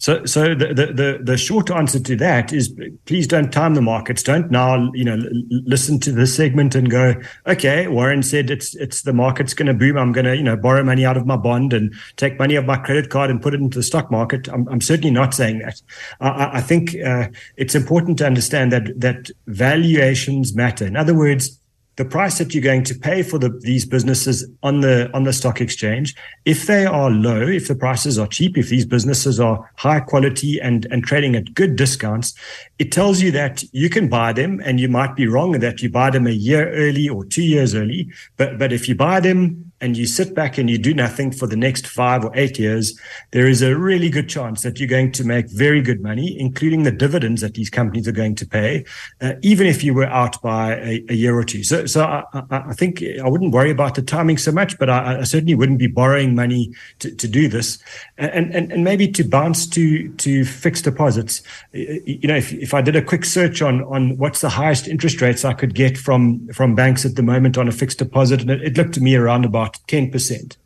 So, 0.00 0.24
so 0.24 0.54
the, 0.54 0.72
the, 0.74 1.20
the, 1.22 1.36
short 1.36 1.70
answer 1.70 2.00
to 2.00 2.16
that 2.16 2.54
is 2.54 2.74
please 3.04 3.26
don't 3.26 3.52
time 3.52 3.74
the 3.74 3.82
markets. 3.82 4.22
Don't 4.22 4.50
now, 4.50 4.90
you 4.94 5.04
know, 5.04 5.18
listen 5.50 6.00
to 6.00 6.10
this 6.10 6.34
segment 6.34 6.74
and 6.74 6.90
go, 6.90 7.14
okay, 7.46 7.86
Warren 7.86 8.22
said 8.22 8.48
it's, 8.48 8.74
it's 8.76 9.02
the 9.02 9.12
market's 9.12 9.52
going 9.52 9.66
to 9.66 9.74
boom. 9.74 9.98
I'm 9.98 10.12
going 10.12 10.24
to, 10.24 10.34
you 10.34 10.42
know, 10.42 10.56
borrow 10.56 10.82
money 10.82 11.04
out 11.04 11.18
of 11.18 11.26
my 11.26 11.36
bond 11.36 11.74
and 11.74 11.94
take 12.16 12.38
money 12.38 12.56
off 12.56 12.64
my 12.64 12.78
credit 12.78 13.10
card 13.10 13.28
and 13.28 13.42
put 13.42 13.52
it 13.52 13.60
into 13.60 13.76
the 13.76 13.82
stock 13.82 14.10
market. 14.10 14.48
I'm, 14.48 14.66
I'm 14.70 14.80
certainly 14.80 15.10
not 15.10 15.34
saying 15.34 15.58
that. 15.58 15.82
I, 16.18 16.50
I 16.54 16.60
think 16.62 16.96
uh, 17.04 17.28
it's 17.58 17.74
important 17.74 18.16
to 18.18 18.26
understand 18.26 18.72
that, 18.72 18.98
that 18.98 19.30
valuations 19.48 20.54
matter. 20.54 20.86
In 20.86 20.96
other 20.96 21.14
words, 21.14 21.59
the 22.00 22.04
price 22.06 22.38
that 22.38 22.54
you're 22.54 22.62
going 22.62 22.82
to 22.82 22.94
pay 22.94 23.22
for 23.22 23.38
the, 23.38 23.50
these 23.60 23.84
businesses 23.84 24.50
on 24.62 24.80
the 24.80 25.10
on 25.12 25.24
the 25.24 25.34
stock 25.34 25.60
exchange, 25.60 26.16
if 26.46 26.66
they 26.66 26.86
are 26.86 27.10
low, 27.10 27.42
if 27.42 27.68
the 27.68 27.74
prices 27.74 28.18
are 28.18 28.26
cheap, 28.26 28.56
if 28.56 28.70
these 28.70 28.86
businesses 28.86 29.38
are 29.38 29.70
high 29.76 30.00
quality 30.00 30.58
and 30.58 30.86
and 30.90 31.04
trading 31.04 31.36
at 31.36 31.52
good 31.52 31.76
discounts, 31.76 32.32
it 32.78 32.90
tells 32.90 33.20
you 33.20 33.30
that 33.32 33.62
you 33.72 33.90
can 33.90 34.08
buy 34.08 34.32
them, 34.32 34.62
and 34.64 34.80
you 34.80 34.88
might 34.88 35.14
be 35.14 35.26
wrong 35.26 35.52
that 35.60 35.82
you 35.82 35.90
buy 35.90 36.08
them 36.08 36.26
a 36.26 36.30
year 36.30 36.72
early 36.72 37.06
or 37.06 37.22
two 37.26 37.42
years 37.42 37.74
early. 37.74 38.10
But 38.38 38.58
but 38.58 38.72
if 38.72 38.88
you 38.88 38.94
buy 38.94 39.20
them 39.20 39.69
and 39.80 39.96
you 39.96 40.06
sit 40.06 40.34
back 40.34 40.58
and 40.58 40.68
you 40.68 40.76
do 40.78 40.92
nothing 40.92 41.32
for 41.32 41.46
the 41.46 41.56
next 41.56 41.86
five 41.86 42.24
or 42.24 42.30
eight 42.34 42.58
years, 42.58 42.98
there 43.30 43.46
is 43.46 43.62
a 43.62 43.76
really 43.76 44.10
good 44.10 44.28
chance 44.28 44.62
that 44.62 44.78
you're 44.78 44.88
going 44.88 45.10
to 45.12 45.24
make 45.24 45.48
very 45.48 45.80
good 45.80 46.02
money, 46.02 46.38
including 46.38 46.82
the 46.82 46.90
dividends 46.90 47.40
that 47.40 47.54
these 47.54 47.70
companies 47.70 48.06
are 48.06 48.12
going 48.12 48.34
to 48.34 48.46
pay, 48.46 48.84
uh, 49.20 49.34
even 49.42 49.66
if 49.66 49.82
you 49.82 49.94
were 49.94 50.06
out 50.06 50.40
by 50.42 50.76
a, 50.76 51.04
a 51.08 51.14
year 51.14 51.36
or 51.36 51.44
two. 51.44 51.64
So, 51.64 51.86
so 51.86 52.04
I, 52.04 52.24
I, 52.50 52.74
think 52.74 53.02
I 53.02 53.28
wouldn't 53.28 53.52
worry 53.52 53.70
about 53.70 53.94
the 53.94 54.02
timing 54.02 54.36
so 54.36 54.52
much, 54.52 54.78
but 54.78 54.90
I, 54.90 55.20
I 55.20 55.24
certainly 55.24 55.54
wouldn't 55.54 55.78
be 55.78 55.86
borrowing 55.86 56.34
money 56.34 56.72
to, 56.98 57.14
to 57.14 57.26
do 57.26 57.48
this. 57.48 57.78
And, 58.18 58.54
and, 58.54 58.70
and 58.70 58.84
maybe 58.84 59.08
to 59.08 59.24
bounce 59.24 59.66
to, 59.68 60.08
to 60.12 60.44
fixed 60.44 60.84
deposits, 60.84 61.42
you 61.72 62.28
know, 62.28 62.36
if, 62.36 62.52
if 62.52 62.74
I 62.74 62.82
did 62.82 62.96
a 62.96 63.02
quick 63.02 63.24
search 63.24 63.62
on, 63.62 63.82
on 63.84 64.18
what's 64.18 64.42
the 64.42 64.50
highest 64.50 64.88
interest 64.88 65.22
rates 65.22 65.44
I 65.44 65.54
could 65.54 65.74
get 65.74 65.96
from, 65.96 66.46
from 66.48 66.74
banks 66.74 67.06
at 67.06 67.16
the 67.16 67.22
moment 67.22 67.56
on 67.56 67.66
a 67.66 67.72
fixed 67.72 67.98
deposit, 67.98 68.42
and 68.42 68.50
it, 68.50 68.62
it 68.62 68.76
looked 68.76 68.94
to 68.94 69.00
me 69.00 69.14
around 69.14 69.44
about 69.44 69.69
about 69.70 69.86
10%. 69.86 70.56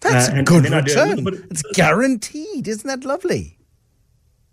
That's 0.00 0.28
uh, 0.28 0.36
a 0.36 0.42
good 0.42 0.64
return. 0.64 1.26
A 1.26 1.30
it's 1.50 1.62
guaranteed. 1.74 2.68
Isn't 2.68 2.88
that 2.88 3.04
lovely? 3.04 3.58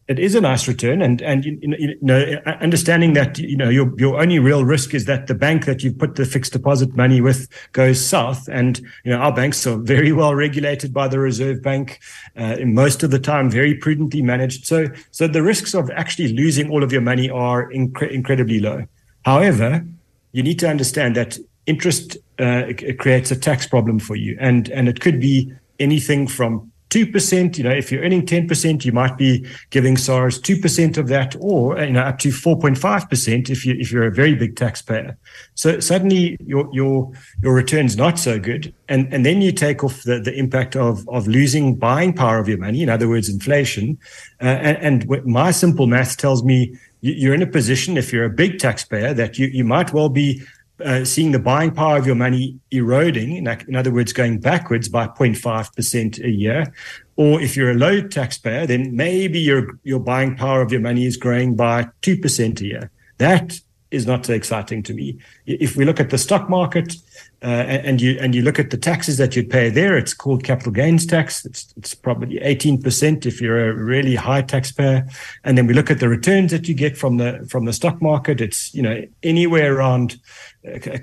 It 0.07 0.17
is 0.17 0.33
a 0.33 0.41
nice 0.41 0.67
return, 0.67 1.03
and 1.03 1.21
and 1.21 1.45
you, 1.45 1.59
you 1.61 1.95
know, 2.01 2.41
understanding 2.61 3.13
that 3.13 3.37
you 3.37 3.55
know 3.55 3.69
your 3.69 3.93
your 3.99 4.19
only 4.19 4.39
real 4.39 4.65
risk 4.65 4.95
is 4.95 5.05
that 5.05 5.27
the 5.27 5.35
bank 5.35 5.65
that 5.65 5.83
you 5.83 5.93
put 5.93 6.15
the 6.15 6.25
fixed 6.25 6.51
deposit 6.51 6.95
money 6.95 7.21
with 7.21 7.47
goes 7.73 8.03
south, 8.03 8.49
and 8.51 8.79
you 9.03 9.11
know 9.11 9.19
our 9.19 9.31
banks 9.31 9.67
are 9.67 9.77
very 9.77 10.11
well 10.11 10.33
regulated 10.33 10.95
by 10.95 11.07
the 11.07 11.19
Reserve 11.19 11.61
Bank, 11.61 11.99
uh, 12.35 12.55
most 12.65 13.03
of 13.03 13.11
the 13.11 13.19
time 13.19 13.51
very 13.51 13.75
prudently 13.75 14.23
managed. 14.23 14.65
So 14.65 14.87
so 15.11 15.27
the 15.27 15.43
risks 15.43 15.75
of 15.75 15.91
actually 15.91 16.33
losing 16.33 16.71
all 16.71 16.83
of 16.83 16.91
your 16.91 17.01
money 17.01 17.29
are 17.29 17.69
incre- 17.71 18.09
incredibly 18.09 18.59
low. 18.59 18.87
However, 19.25 19.85
you 20.31 20.41
need 20.41 20.57
to 20.57 20.67
understand 20.67 21.15
that 21.17 21.37
interest 21.67 22.17
uh, 22.39 22.65
it 22.67 22.99
creates 22.99 23.31
a 23.31 23.35
tax 23.35 23.67
problem 23.67 23.99
for 23.99 24.15
you, 24.15 24.37
and 24.39 24.69
and 24.69 24.87
it 24.87 24.99
could 24.99 25.19
be 25.19 25.53
anything 25.79 26.27
from 26.27 26.71
two 26.89 27.05
percent. 27.05 27.57
You 27.57 27.63
know, 27.63 27.71
if 27.71 27.91
you're 27.91 28.03
earning 28.03 28.25
ten 28.25 28.47
percent, 28.47 28.85
you 28.85 28.91
might 28.91 29.17
be 29.17 29.45
giving 29.69 29.97
SARS 29.97 30.39
two 30.39 30.57
percent 30.57 30.97
of 30.97 31.07
that, 31.07 31.35
or 31.39 31.79
you 31.79 31.91
know, 31.91 32.01
up 32.01 32.19
to 32.19 32.31
four 32.31 32.59
point 32.59 32.77
five 32.77 33.09
percent 33.09 33.49
if 33.49 33.65
you 33.65 33.75
if 33.79 33.91
you're 33.91 34.07
a 34.07 34.11
very 34.11 34.35
big 34.35 34.55
taxpayer. 34.55 35.17
So 35.55 35.79
suddenly 35.79 36.37
your 36.45 36.69
your 36.73 37.11
your 37.41 37.53
return's 37.53 37.95
not 37.95 38.19
so 38.19 38.39
good, 38.39 38.73
and 38.87 39.13
and 39.13 39.25
then 39.25 39.41
you 39.41 39.51
take 39.51 39.83
off 39.83 40.03
the, 40.03 40.19
the 40.19 40.33
impact 40.33 40.75
of 40.75 41.07
of 41.09 41.27
losing 41.27 41.75
buying 41.75 42.13
power 42.13 42.39
of 42.39 42.47
your 42.47 42.57
money. 42.57 42.81
In 42.81 42.89
other 42.89 43.07
words, 43.07 43.29
inflation. 43.29 43.97
Uh, 44.41 44.45
and, 44.45 45.05
and 45.07 45.25
my 45.25 45.51
simple 45.51 45.85
math 45.87 46.17
tells 46.17 46.43
me 46.43 46.75
you're 47.01 47.33
in 47.33 47.41
a 47.41 47.47
position 47.47 47.97
if 47.97 48.11
you're 48.11 48.25
a 48.25 48.29
big 48.29 48.59
taxpayer 48.59 49.13
that 49.13 49.37
you 49.37 49.47
you 49.47 49.63
might 49.63 49.93
well 49.93 50.09
be 50.09 50.41
uh, 50.83 51.05
seeing 51.05 51.31
the 51.31 51.39
buying 51.39 51.71
power 51.71 51.97
of 51.97 52.05
your 52.05 52.15
money 52.15 52.57
eroding, 52.71 53.35
in, 53.35 53.75
other 53.75 53.91
words, 53.91 54.13
going 54.13 54.39
backwards 54.39 54.89
by 54.89 55.07
0.5% 55.07 56.23
a 56.23 56.29
year. 56.29 56.73
Or 57.15 57.41
if 57.41 57.57
you're 57.57 57.71
a 57.71 57.75
low 57.75 58.01
taxpayer, 58.01 58.65
then 58.65 58.95
maybe 58.95 59.39
your, 59.39 59.77
your 59.83 59.99
buying 59.99 60.35
power 60.35 60.61
of 60.61 60.71
your 60.71 60.81
money 60.81 61.05
is 61.05 61.17
growing 61.17 61.55
by 61.55 61.87
2% 62.01 62.61
a 62.61 62.65
year. 62.65 62.91
That 63.17 63.59
is 63.91 64.05
not 64.05 64.25
so 64.25 64.33
exciting 64.33 64.83
to 64.83 64.93
me. 64.93 65.17
If 65.45 65.75
we 65.75 65.85
look 65.85 65.99
at 65.99 66.09
the 66.09 66.17
stock 66.17 66.49
market, 66.49 66.95
uh, 67.41 67.45
and 67.45 68.01
you 68.01 68.17
and 68.19 68.35
you 68.35 68.41
look 68.41 68.59
at 68.59 68.69
the 68.69 68.77
taxes 68.77 69.17
that 69.17 69.33
you'd 69.33 69.49
pay 69.49 69.69
there, 69.69 69.97
it's 69.97 70.13
called 70.13 70.43
capital 70.43 70.73
gains 70.73 71.05
tax. 71.05 71.45
It's, 71.45 71.73
it's 71.77 71.95
probably 71.95 72.37
18% 72.39 73.25
if 73.25 73.39
you're 73.39 73.69
a 73.69 73.73
really 73.73 74.15
high 74.15 74.41
taxpayer. 74.41 75.07
And 75.45 75.57
then 75.57 75.65
we 75.65 75.73
look 75.73 75.89
at 75.89 76.01
the 76.01 76.09
returns 76.09 76.51
that 76.51 76.67
you 76.67 76.73
get 76.73 76.97
from 76.97 77.15
the 77.15 77.47
from 77.49 77.63
the 77.63 77.71
stock 77.71 78.01
market. 78.01 78.41
It's 78.41 78.73
you 78.73 78.81
know 78.81 79.01
anywhere 79.23 79.77
around 79.77 80.19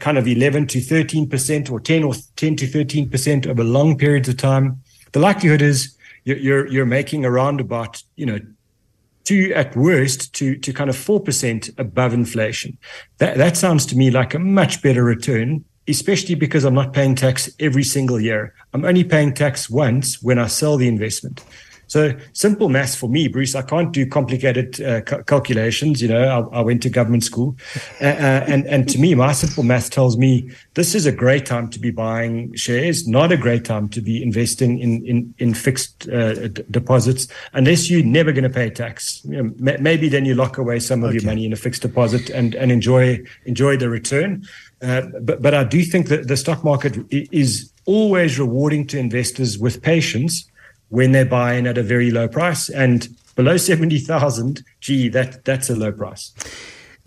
kind 0.01 0.19
of 0.19 0.29
11 0.29 0.67
to 0.69 0.81
13 0.81 1.27
percent 1.29 1.71
or 1.71 1.81
10 1.81 2.05
or 2.05 2.13
10 2.37 2.57
to 2.57 2.67
13 2.67 3.09
percent 3.09 3.47
over 3.47 3.65
long 3.65 3.97
periods 3.97 4.29
of 4.29 4.37
time, 4.37 4.83
the 5.13 5.21
likelihood 5.21 5.63
is 5.63 5.97
you're 6.25 6.67
you're 6.67 6.87
making 6.87 7.25
around 7.25 7.61
about 7.61 8.03
you 8.17 8.27
know 8.27 8.41
two 9.25 9.53
at 9.55 9.75
worst 9.75 10.35
to 10.35 10.57
to 10.57 10.73
kind 10.73 10.91
of 10.91 10.97
four 10.97 11.21
percent 11.21 11.71
above 11.79 12.13
inflation. 12.13 12.77
That 13.19 13.39
that 13.39 13.57
sounds 13.57 13.87
to 13.87 13.97
me 13.97 14.11
like 14.11 14.35
a 14.35 14.39
much 14.39 14.83
better 14.83 15.03
return, 15.03 15.65
especially 15.89 16.35
because 16.35 16.65
I'm 16.65 16.75
not 16.75 16.93
paying 16.93 17.15
tax 17.15 17.51
every 17.61 17.85
single 17.85 18.21
year. 18.21 18.55
I'm 18.73 18.85
only 18.85 19.05
paying 19.05 19.35
tax 19.35 19.71
once 19.71 20.23
when 20.23 20.39
I 20.39 20.47
sell 20.47 20.77
the 20.77 20.89
investment. 20.89 21.45
So 21.89 22.13
simple 22.33 22.69
maths 22.69 22.97
for 22.97 23.09
me, 23.09 23.29
Bruce. 23.29 23.55
I 23.55 23.63
can't 23.63 23.93
do 23.93 24.07
complicated 24.07 24.81
uh, 24.81 25.03
ca- 25.03 25.23
calculations. 25.23 26.03
You 26.03 26.09
know, 26.09 26.49
I, 26.53 26.59
I, 26.59 26.61
went 26.61 26.83
to 26.83 26.91
government 26.91 27.23
school, 27.23 27.57
uh, 28.01 28.07
uh, 28.07 28.45
and 28.49 28.67
and 28.67 28.89
to 28.89 28.99
me, 28.99 29.15
my 29.15 29.33
simple 29.33 29.63
math 29.63 29.91
tells 29.91 30.17
me 30.17 30.51
this 30.75 30.95
is 30.95 31.07
a 31.07 31.13
great 31.13 31.47
time 31.47 31.69
to 31.71 31.79
be 31.79 31.91
buying 31.91 32.53
shares, 32.55 33.07
not 33.07 33.31
a 33.31 33.37
great 33.37 33.65
time 33.65 33.89
to 33.91 34.01
be 34.01 34.23
investing 34.23 34.81
in 34.81 35.07
in 35.07 35.35
in 35.39 35.55
fixed 35.55 36.09
uh, 36.09 36.49
d- 36.49 36.65
deposits, 36.71 37.29
unless 37.53 37.89
you're 37.89 38.05
never 38.05 38.33
going 38.33 38.45
to 38.45 38.51
pay 38.51 38.69
tax. 38.69 39.25
You 39.25 39.43
know, 39.43 39.73
m- 39.73 39.83
maybe 39.83 40.09
then 40.09 40.25
you 40.25 40.35
lock 40.35 40.59
away 40.59 40.81
some 40.81 41.05
of 41.05 41.11
okay. 41.11 41.19
your 41.19 41.25
money 41.25 41.47
in 41.47 41.53
a 41.53 41.57
fixed 41.57 41.83
deposit 41.83 42.31
and 42.31 42.57
and 42.57 42.73
enjoy 42.73 43.23
enjoy 43.45 43.77
the 43.77 43.89
return. 43.89 44.45
Uh, 44.83 45.03
but 45.23 45.41
but 45.41 45.55
I 45.55 45.65
do 45.65 45.83
think 45.83 46.09
that 46.09 46.29
the 46.29 46.37
stock 46.37 46.63
market 46.63 46.99
is 47.11 47.73
always 47.87 48.39
rewarding 48.39 48.87
to 48.89 48.99
investors 48.99 49.59
with 49.59 49.83
patience 49.83 50.51
when 50.89 51.13
they're 51.13 51.25
buying 51.25 51.67
at 51.67 51.79
a 51.79 51.83
very 51.83 52.11
low 52.11 52.29
price. 52.29 52.69
And 52.69 53.09
below 53.35 53.57
70,000, 53.57 54.63
gee, 54.81 55.09
that, 55.09 55.45
that's 55.45 55.71
a 55.71 55.77
low 55.77 55.93
price. 55.93 56.33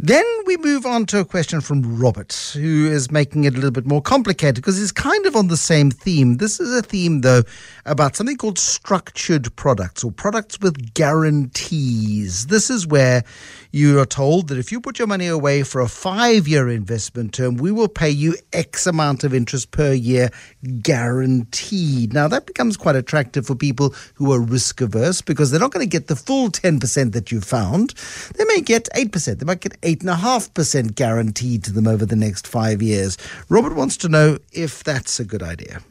Then 0.02 0.24
we 0.46 0.56
move 0.56 0.86
on 0.86 1.06
to 1.08 1.20
a 1.20 1.26
question 1.26 1.60
from 1.60 2.00
Robert, 2.00 2.34
who 2.54 2.90
is 2.90 3.12
making 3.12 3.44
it 3.44 3.54
a 3.54 3.56
little 3.58 3.72
bit 3.72 3.86
more 3.86 4.02
complicated 4.02 4.56
because 4.56 4.82
it's 4.82 4.94
kind 4.94 5.26
of 5.26 5.36
on 5.36 5.50
the 5.50 5.58
same 5.58 5.92
theme. 5.92 6.38
This 6.38 6.62
is 6.62 6.74
a 6.74 6.82
theme, 6.82 7.20
though, 7.20 7.44
about 7.86 8.16
something 8.16 8.38
called 8.38 8.58
structured 8.58 9.54
products 9.58 10.02
or 10.02 10.12
products 10.14 10.58
with 10.62 10.94
guarantees. 10.94 12.48
This 12.48 12.70
is 12.70 12.88
where 12.88 13.26
you 13.72 14.00
are 14.00 14.06
told 14.06 14.48
that 14.48 14.58
if 14.58 14.72
you 14.72 14.82
put 14.82 14.98
your 14.98 15.08
money 15.08 15.28
away 15.28 15.64
for 15.64 15.82
a 15.82 15.88
five 15.88 16.48
year 16.48 16.70
investment 16.70 17.34
term, 17.34 17.56
we 17.58 17.72
will 17.72 17.88
pay 17.88 18.10
you 18.10 18.36
X 18.52 18.88
amount 18.88 19.24
of 19.24 19.34
interest 19.34 19.72
per 19.72 19.94
year 19.94 20.30
guaranteed. 20.82 22.14
Now, 22.14 22.28
that 22.28 22.46
becomes 22.46 22.78
quite 22.78 22.96
attractive 22.96 23.46
for 23.46 23.56
people 23.56 23.94
who 24.16 24.34
are 24.34 24.40
risk 24.40 24.82
averse 24.82 25.22
because 25.22 25.52
they're 25.52 25.60
not 25.60 25.72
going 25.72 25.86
to 25.86 25.90
get 25.90 26.08
the 26.08 26.16
full 26.16 26.50
10% 26.50 27.12
that 27.12 27.32
you 27.32 27.42
found. 27.42 27.92
They 28.36 28.46
may 28.46 28.62
get 28.62 28.90
8%, 28.96 29.40
they 29.40 29.46
might 29.46 29.62
get 29.62 29.80
8.5% 29.82 30.96
guaranteed 30.96 31.64
to 31.66 31.74
them 31.74 31.88
over 31.88 32.06
the 32.06 32.16
next 32.16 32.48
five 32.48 32.82
years. 32.82 33.18
Robert 33.50 33.76
wants 33.76 33.98
to 33.98 34.10
know 34.10 34.40
if 34.52 34.84
that's 34.84 35.20
a 35.20 35.26
good 35.26 35.44
idea. 35.44 35.82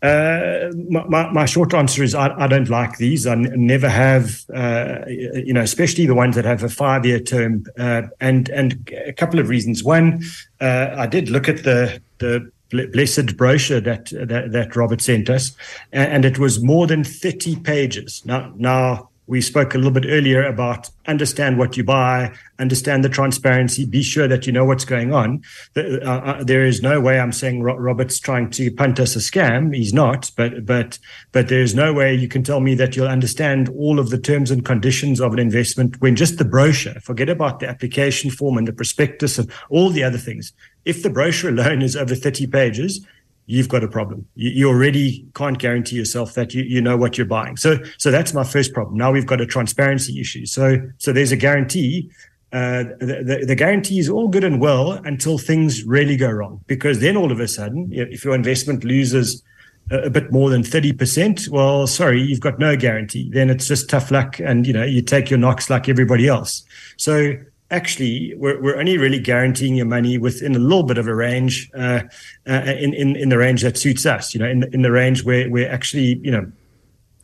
Uh, 0.00 0.70
my, 0.88 1.28
my, 1.32 1.44
short 1.44 1.74
answer 1.74 2.04
is 2.04 2.14
I, 2.14 2.28
I 2.38 2.46
don't 2.46 2.70
like 2.70 2.98
these. 2.98 3.26
I 3.26 3.32
n- 3.32 3.52
never 3.56 3.88
have, 3.88 4.44
uh, 4.54 5.00
you 5.08 5.52
know, 5.52 5.60
especially 5.60 6.06
the 6.06 6.14
ones 6.14 6.36
that 6.36 6.44
have 6.44 6.62
a 6.62 6.68
five 6.68 7.04
year 7.04 7.18
term. 7.18 7.66
Uh, 7.76 8.02
and 8.20 8.48
and 8.50 8.88
a 9.06 9.12
couple 9.12 9.40
of 9.40 9.48
reasons. 9.48 9.82
One, 9.82 10.22
uh, 10.60 10.94
I 10.96 11.08
did 11.08 11.30
look 11.30 11.48
at 11.48 11.64
the 11.64 12.00
the 12.18 12.48
blessed 12.70 13.36
brochure 13.36 13.80
that, 13.80 14.10
that 14.12 14.52
that 14.52 14.76
Robert 14.76 15.00
sent 15.00 15.28
us, 15.28 15.56
and 15.92 16.24
it 16.24 16.38
was 16.38 16.62
more 16.62 16.86
than 16.86 17.02
thirty 17.02 17.56
pages. 17.56 18.22
Now 18.24 18.52
now 18.56 19.08
we 19.28 19.42
spoke 19.42 19.74
a 19.74 19.76
little 19.76 19.92
bit 19.92 20.06
earlier 20.08 20.42
about 20.42 20.88
understand 21.06 21.58
what 21.58 21.76
you 21.76 21.84
buy, 21.84 22.32
understand 22.58 23.04
the 23.04 23.10
transparency, 23.10 23.84
be 23.84 24.02
sure 24.02 24.26
that 24.26 24.46
you 24.46 24.52
know 24.52 24.64
what's 24.64 24.86
going 24.86 25.12
on. 25.12 25.42
Uh, 25.76 25.98
uh, 25.98 26.42
there 26.42 26.64
is 26.64 26.82
no 26.82 26.98
way 26.98 27.20
I'm 27.20 27.32
saying 27.32 27.62
Robert's 27.62 28.18
trying 28.18 28.48
to 28.52 28.70
punt 28.70 28.98
us 28.98 29.14
a 29.16 29.18
scam. 29.18 29.76
He's 29.76 29.92
not, 29.92 30.30
but 30.34 30.64
but 30.64 30.98
but 31.32 31.48
there 31.48 31.60
is 31.60 31.74
no 31.74 31.92
way 31.92 32.14
you 32.14 32.26
can 32.26 32.42
tell 32.42 32.60
me 32.60 32.74
that 32.76 32.96
you'll 32.96 33.06
understand 33.06 33.68
all 33.68 33.98
of 33.98 34.08
the 34.08 34.18
terms 34.18 34.50
and 34.50 34.64
conditions 34.64 35.20
of 35.20 35.34
an 35.34 35.38
investment 35.38 36.00
when 36.00 36.16
just 36.16 36.38
the 36.38 36.44
brochure. 36.46 36.98
Forget 37.00 37.28
about 37.28 37.60
the 37.60 37.68
application 37.68 38.30
form 38.30 38.56
and 38.56 38.66
the 38.66 38.72
prospectus 38.72 39.38
and 39.38 39.52
all 39.68 39.90
the 39.90 40.04
other 40.04 40.18
things. 40.18 40.54
If 40.86 41.02
the 41.02 41.10
brochure 41.10 41.50
alone 41.50 41.82
is 41.82 41.96
over 41.96 42.14
30 42.14 42.46
pages, 42.46 43.06
you've 43.48 43.68
got 43.68 43.82
a 43.82 43.88
problem. 43.88 44.26
You, 44.36 44.50
you, 44.50 44.68
already 44.68 45.26
can't 45.34 45.58
guarantee 45.58 45.96
yourself 45.96 46.34
that 46.34 46.54
you, 46.54 46.62
you 46.62 46.80
know 46.80 46.96
what 46.96 47.16
you're 47.16 47.26
buying. 47.26 47.56
So 47.56 47.78
so 47.96 48.10
that's 48.10 48.32
my 48.32 48.44
first 48.44 48.72
problem. 48.72 48.96
Now 48.96 49.10
we've 49.10 49.26
got 49.26 49.40
a 49.40 49.46
transparency 49.46 50.20
issue. 50.20 50.46
So 50.46 50.76
so 50.98 51.12
there's 51.12 51.32
a 51.32 51.36
guarantee. 51.36 52.10
Uh, 52.50 52.84
the, 53.00 53.22
the, 53.22 53.44
the 53.46 53.54
guarantee 53.54 53.98
is 53.98 54.08
all 54.08 54.26
good 54.28 54.44
and 54.44 54.58
well 54.58 54.92
until 54.92 55.36
things 55.36 55.84
really 55.84 56.16
go 56.16 56.30
wrong, 56.30 56.60
because 56.66 57.00
then 57.00 57.14
all 57.14 57.30
of 57.30 57.40
a 57.40 57.48
sudden, 57.48 57.90
if 57.92 58.24
your 58.24 58.34
investment 58.34 58.84
loses 58.84 59.42
a, 59.90 60.04
a 60.04 60.10
bit 60.10 60.32
more 60.32 60.48
than 60.48 60.62
30%, 60.62 61.48
well, 61.48 61.86
sorry, 61.86 62.22
you've 62.22 62.40
got 62.40 62.58
no 62.58 62.74
guarantee. 62.74 63.28
Then 63.30 63.50
it's 63.50 63.68
just 63.68 63.90
tough 63.90 64.10
luck 64.10 64.40
and, 64.40 64.66
you 64.66 64.72
know, 64.72 64.84
you 64.84 65.02
take 65.02 65.28
your 65.28 65.38
knocks 65.38 65.68
like 65.68 65.90
everybody 65.90 66.26
else. 66.26 66.62
So 66.96 67.34
actually 67.70 68.34
we're, 68.36 68.60
we're 68.62 68.78
only 68.78 68.96
really 68.96 69.18
guaranteeing 69.18 69.74
your 69.74 69.86
money 69.86 70.16
within 70.18 70.54
a 70.54 70.58
little 70.58 70.82
bit 70.82 70.98
of 70.98 71.06
a 71.06 71.14
range 71.14 71.70
uh, 71.76 72.00
uh, 72.48 72.52
in, 72.52 72.94
in 72.94 73.14
in 73.16 73.28
the 73.28 73.36
range 73.36 73.62
that 73.62 73.76
suits 73.76 74.06
us 74.06 74.34
you 74.34 74.40
know 74.40 74.48
in, 74.48 74.64
in 74.72 74.82
the 74.82 74.90
range 74.90 75.24
where 75.24 75.50
where 75.50 75.70
actually 75.70 76.18
you 76.22 76.30
know 76.30 76.50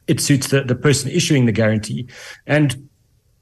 it 0.07 0.21
suits 0.21 0.49
the, 0.49 0.62
the 0.62 0.75
person 0.75 1.11
issuing 1.11 1.47
the 1.47 1.53
guarantee. 1.53 2.07
And 2.47 2.89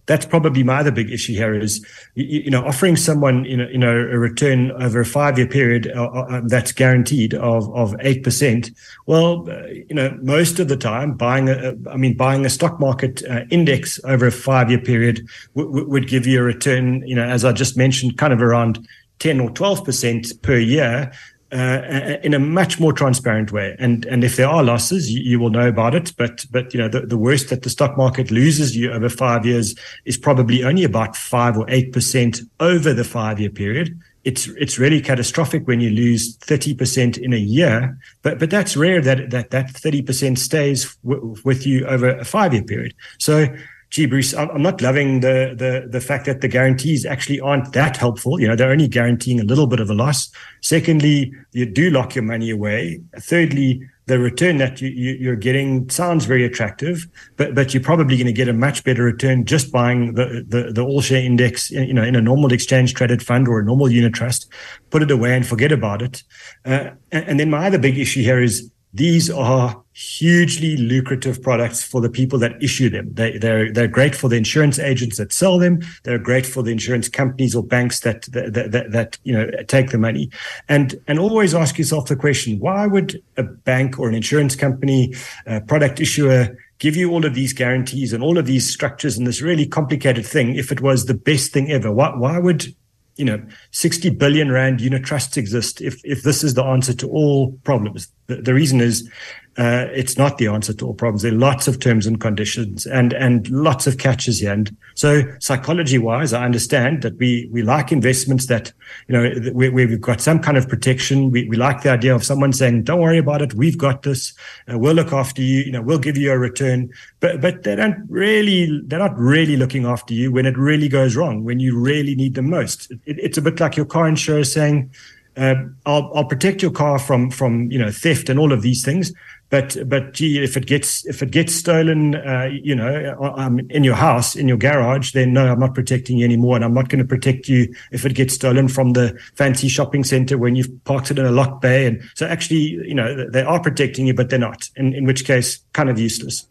that's 0.07 0.27
probably 0.27 0.63
my 0.63 0.79
other 0.79 0.91
big 0.91 1.11
issue 1.11 1.35
here 1.35 1.55
is 1.55 1.85
you, 2.15 2.43
you 2.45 2.51
know 2.51 2.65
offering 2.65 2.97
someone 2.97 3.45
you 3.45 3.57
know 3.57 3.69
you 3.69 3.79
know 3.79 3.93
a 3.93 4.19
return 4.19 4.73
over 4.73 5.01
a 5.01 5.07
five 5.07 5.39
year 5.39 5.47
period 5.47 5.91
uh, 5.95 6.07
uh, 6.07 6.41
that's 6.47 6.73
guaranteed 6.73 7.35
of 7.35 7.73
of 7.75 7.95
eight 8.01 8.25
percent. 8.25 8.71
Well, 9.07 9.49
uh, 9.49 9.67
you 9.67 9.95
know 9.95 10.17
most 10.23 10.59
of 10.59 10.69
the 10.69 10.77
time 10.77 11.15
buying 11.15 11.49
a 11.49 11.75
I 11.91 11.97
mean 11.97 12.17
buying 12.17 12.45
a 12.45 12.51
stock 12.51 12.81
market 12.81 13.23
uh, 13.29 13.43
index 13.51 14.01
over 14.05 14.27
a 14.27 14.33
five 14.33 14.71
year 14.71 14.81
period 14.81 15.27
w- 15.55 15.71
w- 15.73 15.89
would 15.89 16.09
give 16.09 16.27
you 16.27 16.41
a 16.41 16.43
return 16.43 17.07
you 17.07 17.15
know 17.15 17.25
as 17.25 17.45
I 17.45 17.53
just 17.53 17.77
mentioned 17.77 18.19
kind 18.19 18.33
of 18.33 18.43
around 18.43 18.87
10 19.21 19.39
or 19.41 19.51
12 19.51 19.85
percent 19.85 20.43
per 20.43 20.59
year 20.59 21.13
uh, 21.53 22.19
in 22.23 22.33
a 22.33 22.39
much 22.39 22.81
more 22.81 22.93
transparent 22.93 23.53
way. 23.53 23.77
And 23.79 24.07
and 24.07 24.25
if 24.25 24.37
there 24.37 24.49
are 24.49 24.63
losses, 24.63 25.13
you, 25.13 25.21
you, 25.21 25.39
will 25.39 25.51
know 25.51 25.69
about 25.69 25.95
it. 25.95 26.13
But 26.17 26.47
but 26.51 26.73
you 26.73 26.81
know 26.81 26.89
the, 26.89 27.03
the 27.03 27.19
worst 27.19 27.51
that 27.51 27.63
the 27.63 27.71
stock 27.71 27.97
market 27.97 28.31
loses 28.31 28.75
you 28.75 28.91
over 28.91 29.09
five 29.09 29.45
years 29.45 29.75
is 30.05 30.17
probably 30.17 30.65
only 30.65 30.85
about 30.85 31.15
five 31.15 31.59
or 31.59 31.67
eight 31.69 31.93
percent 31.93 32.41
over 32.61 32.95
the 32.95 33.05
five 33.05 33.39
year 33.39 33.51
period. 33.51 34.01
It's 34.25 34.47
it's 34.49 34.79
really 34.79 35.01
catastrophic 35.01 35.67
when 35.67 35.81
you 35.81 35.91
lose 35.91 36.37
thirty 36.37 36.75
percent 36.75 37.19
in 37.19 37.33
a 37.33 37.39
year. 37.39 37.99
But 38.23 38.39
but 38.39 38.49
that's 38.49 38.77
rare 38.77 39.03
that 39.03 39.31
that 39.31 39.51
that 39.51 39.71
thirty 39.73 40.01
percent 40.01 40.39
stays 40.39 40.97
w- 41.05 41.37
with 41.45 41.67
you 41.67 41.85
over 41.87 42.17
a 42.17 42.25
five 42.25 42.55
year 42.55 42.65
period. 42.65 42.95
So 43.19 43.47
gee, 43.93 44.07
Bruce, 44.07 44.33
I'm 44.35 44.63
not 44.63 44.81
loving 44.81 45.21
the 45.21 45.55
the 45.57 45.87
the 45.89 46.01
fact 46.01 46.25
that 46.25 46.41
the 46.41 46.49
guarantees 46.49 47.05
actually 47.05 47.39
aren't 47.41 47.75
that 47.75 47.97
helpful. 47.97 48.41
You 48.41 48.49
know, 48.49 48.57
they're 48.57 48.71
only 48.71 48.89
guaranteeing 48.89 49.39
a 49.39 49.45
little 49.45 49.67
bit 49.67 49.81
of 49.81 49.91
a 49.91 49.95
loss. 49.95 50.31
Secondly, 50.63 51.33
you 51.53 51.67
do 51.67 51.91
lock 51.91 52.15
your 52.15 52.25
money 52.25 52.51
away. 52.51 53.03
Thirdly, 53.19 53.87
the 54.07 54.19
return 54.19 54.57
that 54.57 54.81
you, 54.81 54.89
you, 54.89 55.31
are 55.31 55.37
getting 55.37 55.89
sounds 55.91 56.25
very 56.25 56.45
attractive, 56.45 57.07
but 57.37 57.55
but 57.55 57.75
you're 57.75 57.83
probably 57.83 58.17
going 58.17 58.27
to 58.27 58.33
get 58.33 58.49
a 58.49 58.55
much 58.55 58.83
better 58.83 59.05
return 59.05 59.45
just 59.45 59.71
buying 59.71 60.15
the 60.15 60.45
the, 60.49 60.73
the 60.73 60.83
all 60.83 61.03
share 61.03 61.23
index, 61.23 61.71
you 61.71 61.93
know, 61.93 62.03
in 62.03 62.17
a 62.17 62.21
normal 62.23 62.53
exchange 62.53 62.95
traded 62.95 63.23
fund 63.23 63.47
or 63.47 63.61
a 63.61 63.65
normal 63.65 63.91
unit 63.91 64.15
trust. 64.15 64.51
Put 64.89 65.03
it 65.03 65.11
away 65.11 65.37
and 65.37 65.47
forget 65.47 65.71
about 65.71 66.01
it. 66.01 66.25
Uh, 66.65 66.91
and, 67.13 67.25
and 67.29 67.41
then 67.41 67.51
my 67.51 67.67
other 67.67 67.79
big 67.79 67.99
issue 67.99 68.23
here 68.23 68.43
is 68.43 68.72
these 68.95 69.31
are 69.31 69.83
hugely 69.95 70.77
lucrative 70.77 71.43
products 71.43 71.83
for 71.83 72.01
the 72.01 72.11
people 72.11 72.39
that 72.39 72.63
issue 72.63 72.91
them. 72.91 73.13
They, 73.13 73.39
they're, 73.39 73.73
they're 73.73 73.89
great 73.89 74.15
for 74.15 74.29
the 74.29 74.37
insurance 74.37 74.79
agents 74.79 75.19
that 75.19 75.33
sell 75.33 75.59
them. 75.59 75.81
They're 76.03 76.19
great 76.19 76.47
for 76.47 76.63
the 76.63 76.73
insurance 76.73 77.09
companies 77.09 77.55
or 77.55 77.63
banks 77.63 78.01
that, 78.01 78.23
that, 78.33 78.53
that, 78.73 78.93
that, 78.93 79.19
you 79.25 79.33
know, 79.33 79.51
take 79.69 79.91
the 79.91 79.99
money. 79.99 80.31
And, 80.69 80.95
and 81.09 81.19
always 81.19 81.55
ask 81.55 81.79
yourself 81.79 82.07
the 82.09 82.17
question, 82.17 82.59
why 82.59 82.87
would 82.87 83.23
a 83.37 83.43
bank 83.43 83.99
or 83.99 84.09
an 84.09 84.15
insurance 84.15 84.57
company, 84.57 85.15
a 85.47 85.61
product 85.61 86.01
issuer 86.01 86.57
give 86.79 86.97
you 86.97 87.11
all 87.11 87.25
of 87.25 87.35
these 87.35 87.53
guarantees 87.53 88.13
and 88.13 88.23
all 88.23 88.39
of 88.39 88.47
these 88.47 88.71
structures 88.71 89.17
and 89.17 89.27
this 89.27 89.41
really 89.41 89.67
complicated 89.67 90.27
thing 90.27 90.57
if 90.57 90.73
it 90.73 90.81
was 90.81 91.07
the 91.07 91.15
best 91.15 91.53
thing 91.53 91.71
ever? 91.71 91.93
Why, 91.93 92.15
why 92.17 92.39
would 92.39 92.75
you 93.17 93.25
know 93.25 93.43
60 93.73 94.11
billion 94.11 94.51
rand 94.51 94.81
unit 94.81 95.05
trusts 95.05 95.37
exist 95.37 95.81
if 95.81 96.01
if 96.05 96.23
this 96.23 96.43
is 96.43 96.55
the 96.55 96.65
answer 96.65 96.95
to 96.95 97.09
all 97.09 97.53
problems. 97.65 98.09
The, 98.27 98.37
the 98.37 98.55
reason 98.55 98.81
is 98.81 99.11
uh, 99.59 99.87
it's 99.93 100.17
not 100.17 100.39
the 100.39 100.47
answer 100.47 100.73
to 100.73 100.87
all 100.87 100.95
problems. 100.95 101.23
There 101.23 101.33
are 101.33 101.37
lots 101.37 101.69
of 101.69 101.79
terms 101.79 102.07
and 102.07 102.19
conditions 102.19 102.87
and, 102.87 103.13
and 103.13 103.49
lots 103.51 103.87
of 103.87 103.99
catches 103.99 104.41
here. 104.41 104.53
And 104.53 104.75
so 104.95 105.23
psychology 105.41 105.99
wise, 105.99 106.33
I 106.33 106.45
understand 106.45 107.03
that 107.03 107.19
we, 107.19 107.51
we 107.53 107.63
like 107.63 107.93
investments 107.93 108.47
that, 108.47 108.73
you 109.09 109.13
know, 109.13 109.53
where, 109.53 109.71
where 109.71 109.87
we've 109.87 110.01
got 110.01 110.23
some 110.23 110.39
kind 110.39 110.57
of 110.57 110.69
protection. 110.69 111.31
We, 111.31 111.47
we 111.49 111.57
like 111.57 111.83
the 111.83 111.91
idea 111.91 112.15
of 112.15 112.25
someone 112.25 112.55
saying, 112.55 112.85
don't 112.85 113.01
worry 113.01 113.19
about 113.19 113.43
it. 113.43 113.53
We've 113.53 113.77
got 113.77 114.05
this. 114.05 114.33
Uh, 114.73 114.79
we'll 114.79 114.95
look 114.95 115.13
after 115.13 115.43
you. 115.43 115.61
You 115.61 115.73
know, 115.73 115.83
we'll 115.83 115.99
give 115.99 116.17
you 116.17 116.33
a 116.33 116.39
return, 116.39 116.91
but, 117.21 117.43
but 117.43 117.63
they 117.63 117.77
don't 117.77 118.07
really, 118.09 118.81
they're 118.87 118.99
not 118.99 119.19
really 119.19 119.57
looking 119.57 119.85
after 119.85 120.15
you 120.15 120.33
when 120.33 120.47
it 120.47 120.57
really 120.57 120.89
goes 120.89 121.15
wrong, 121.15 121.45
when 121.45 121.61
you 121.61 121.79
really 121.79 122.15
need 122.15 122.37
them 122.37 122.49
most. 122.49 122.91
It, 122.91 123.19
it's 123.19 123.37
a 123.37 123.43
bit 123.43 123.61
like 123.61 123.77
your 123.77 123.87
car 123.87 124.09
insurer 124.09 124.45
saying, 124.45 124.91
uh, 125.37 125.55
I'll, 125.87 126.13
I'll 126.15 126.25
protect 126.27 126.63
your 126.63 126.71
car 126.71 126.99
from 126.99 127.31
from 127.31 127.71
you 127.71 127.79
know 127.79 127.91
theft 127.91 128.29
and 128.29 128.39
all 128.39 128.53
of 128.53 128.63
these 128.63 128.85
things, 128.85 129.13
but 129.53 129.77
but 129.87 130.15
gee, 130.15 130.43
if 130.43 130.57
it 130.57 130.65
gets 130.65 131.05
if 131.05 131.23
it 131.23 131.31
gets 131.31 131.55
stolen, 131.55 132.15
uh, 132.15 132.49
you 132.51 132.75
know, 132.75 133.15
um, 133.37 133.61
in 133.69 133.85
your 133.85 133.95
house, 133.95 134.35
in 134.35 134.49
your 134.49 134.57
garage, 134.57 135.13
then 135.13 135.35
no, 135.35 135.47
I'm 135.47 135.61
not 135.61 135.75
protecting 135.75 136.17
you 136.17 136.25
anymore, 136.25 136.57
and 136.57 136.65
I'm 136.65 136.73
not 136.73 136.89
going 136.89 137.01
to 137.01 137.05
protect 137.05 137.51
you 137.51 137.71
if 137.91 138.07
it 138.07 138.15
gets 138.15 138.33
stolen 138.33 138.67
from 138.69 138.95
the 138.95 139.15
fancy 139.35 139.69
shopping 139.69 140.05
center 140.05 140.39
when 140.39 140.57
you've 140.57 140.71
parked 140.85 141.11
it 141.11 141.19
in 141.19 141.27
a 141.27 141.31
locked 141.31 141.61
bay. 141.61 141.85
And 141.85 142.03
so 142.15 142.27
actually, 142.27 142.61
you 142.61 142.95
know, 142.95 143.29
they 143.29 143.43
are 143.43 143.61
protecting 143.61 144.07
you, 144.07 144.15
but 144.15 144.31
they're 144.31 144.39
not. 144.39 144.71
In 144.77 144.95
in 144.95 145.05
which 145.05 145.27
case, 145.27 145.63
kind 145.75 145.91
of 145.91 145.99
useless. 145.99 146.47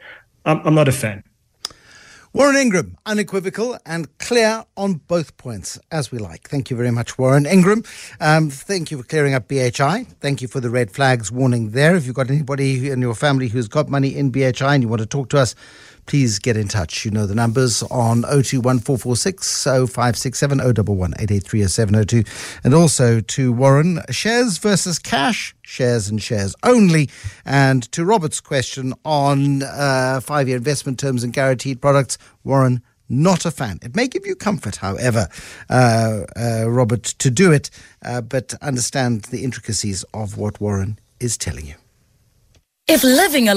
I'm, 0.46 0.62
I'm 0.64 0.76
not 0.76 0.88
a 0.88 0.92
fan. 0.92 1.24
Warren 2.34 2.56
Ingram, 2.56 2.96
unequivocal 3.06 3.78
and 3.86 4.18
clear 4.18 4.64
on 4.78 4.94
both 4.94 5.36
points, 5.36 5.78
as 5.92 6.14
we 6.14 6.18
like. 6.18 6.48
Thank 6.48 6.70
you 6.70 6.78
very 6.78 6.90
much, 6.90 7.18
Warren 7.18 7.46
Ingram. 7.46 7.84
Um, 8.22 8.50
thank 8.50 8.90
you 8.90 8.98
for 8.98 9.04
clearing 9.04 9.34
up 9.34 9.50
BHI. 9.50 10.08
Thank 10.22 10.42
you 10.42 10.48
for 10.48 10.62
the 10.62 10.70
red 10.70 10.92
flags 10.92 11.30
warning 11.30 11.72
there. 11.72 11.94
If 11.94 12.06
you've 12.06 12.16
got 12.16 12.30
anybody 12.30 12.90
in 12.90 13.02
your 13.02 13.16
family 13.16 13.50
who's 13.50 13.68
got 13.68 13.90
money 13.90 14.16
in 14.16 14.32
BHI 14.32 14.76
and 14.76 14.82
you 14.82 14.88
want 14.88 15.02
to 15.02 15.06
talk 15.06 15.28
to 15.32 15.40
us, 15.40 15.56
please 16.12 16.40
get 16.40 16.58
in 16.58 16.68
touch. 16.68 17.06
You 17.06 17.12
know 17.12 17.26
the 17.26 17.34
numbers 17.34 17.84
on 17.84 18.24
021446 18.24 19.64
0567 19.64 20.60
011 20.60 21.14
883 21.18 22.26
And 22.66 22.74
also 22.74 23.22
to 23.22 23.54
Warren, 23.54 24.02
shares 24.10 24.58
versus 24.58 25.00
cash, 25.00 25.56
shares 25.62 26.10
and 26.10 26.22
shares 26.22 26.54
only. 26.64 27.10
And 27.46 27.90
to 27.94 28.04
Robert's 28.04 28.42
question 28.42 28.94
on 29.06 29.64
uh, 29.64 30.20
five 30.22 30.50
year 30.50 30.58
investment 30.58 31.00
terms 31.00 31.24
and 31.24 31.32
guaranteed 31.32 31.80
products, 31.82 32.18
Warren, 32.44 32.82
not 33.08 33.46
a 33.46 33.52
fan. 33.52 33.80
It 33.82 33.96
may 33.96 34.10
give 34.10 34.26
you 34.26 34.36
comfort, 34.36 34.76
however, 34.76 35.30
uh, 35.70 36.26
uh, 36.36 36.70
Robert, 36.70 37.04
to 37.04 37.32
do 37.32 37.54
it, 37.54 37.70
uh, 38.04 38.20
but 38.20 38.54
understand 38.62 39.22
the 39.32 39.46
intricacies 39.46 40.04
of 40.14 40.36
what 40.36 40.60
Warren 40.60 41.00
is 41.22 41.38
telling 41.38 41.68
you. 41.68 41.76
If 42.88 43.02
living 43.06 43.48
a 43.48 43.56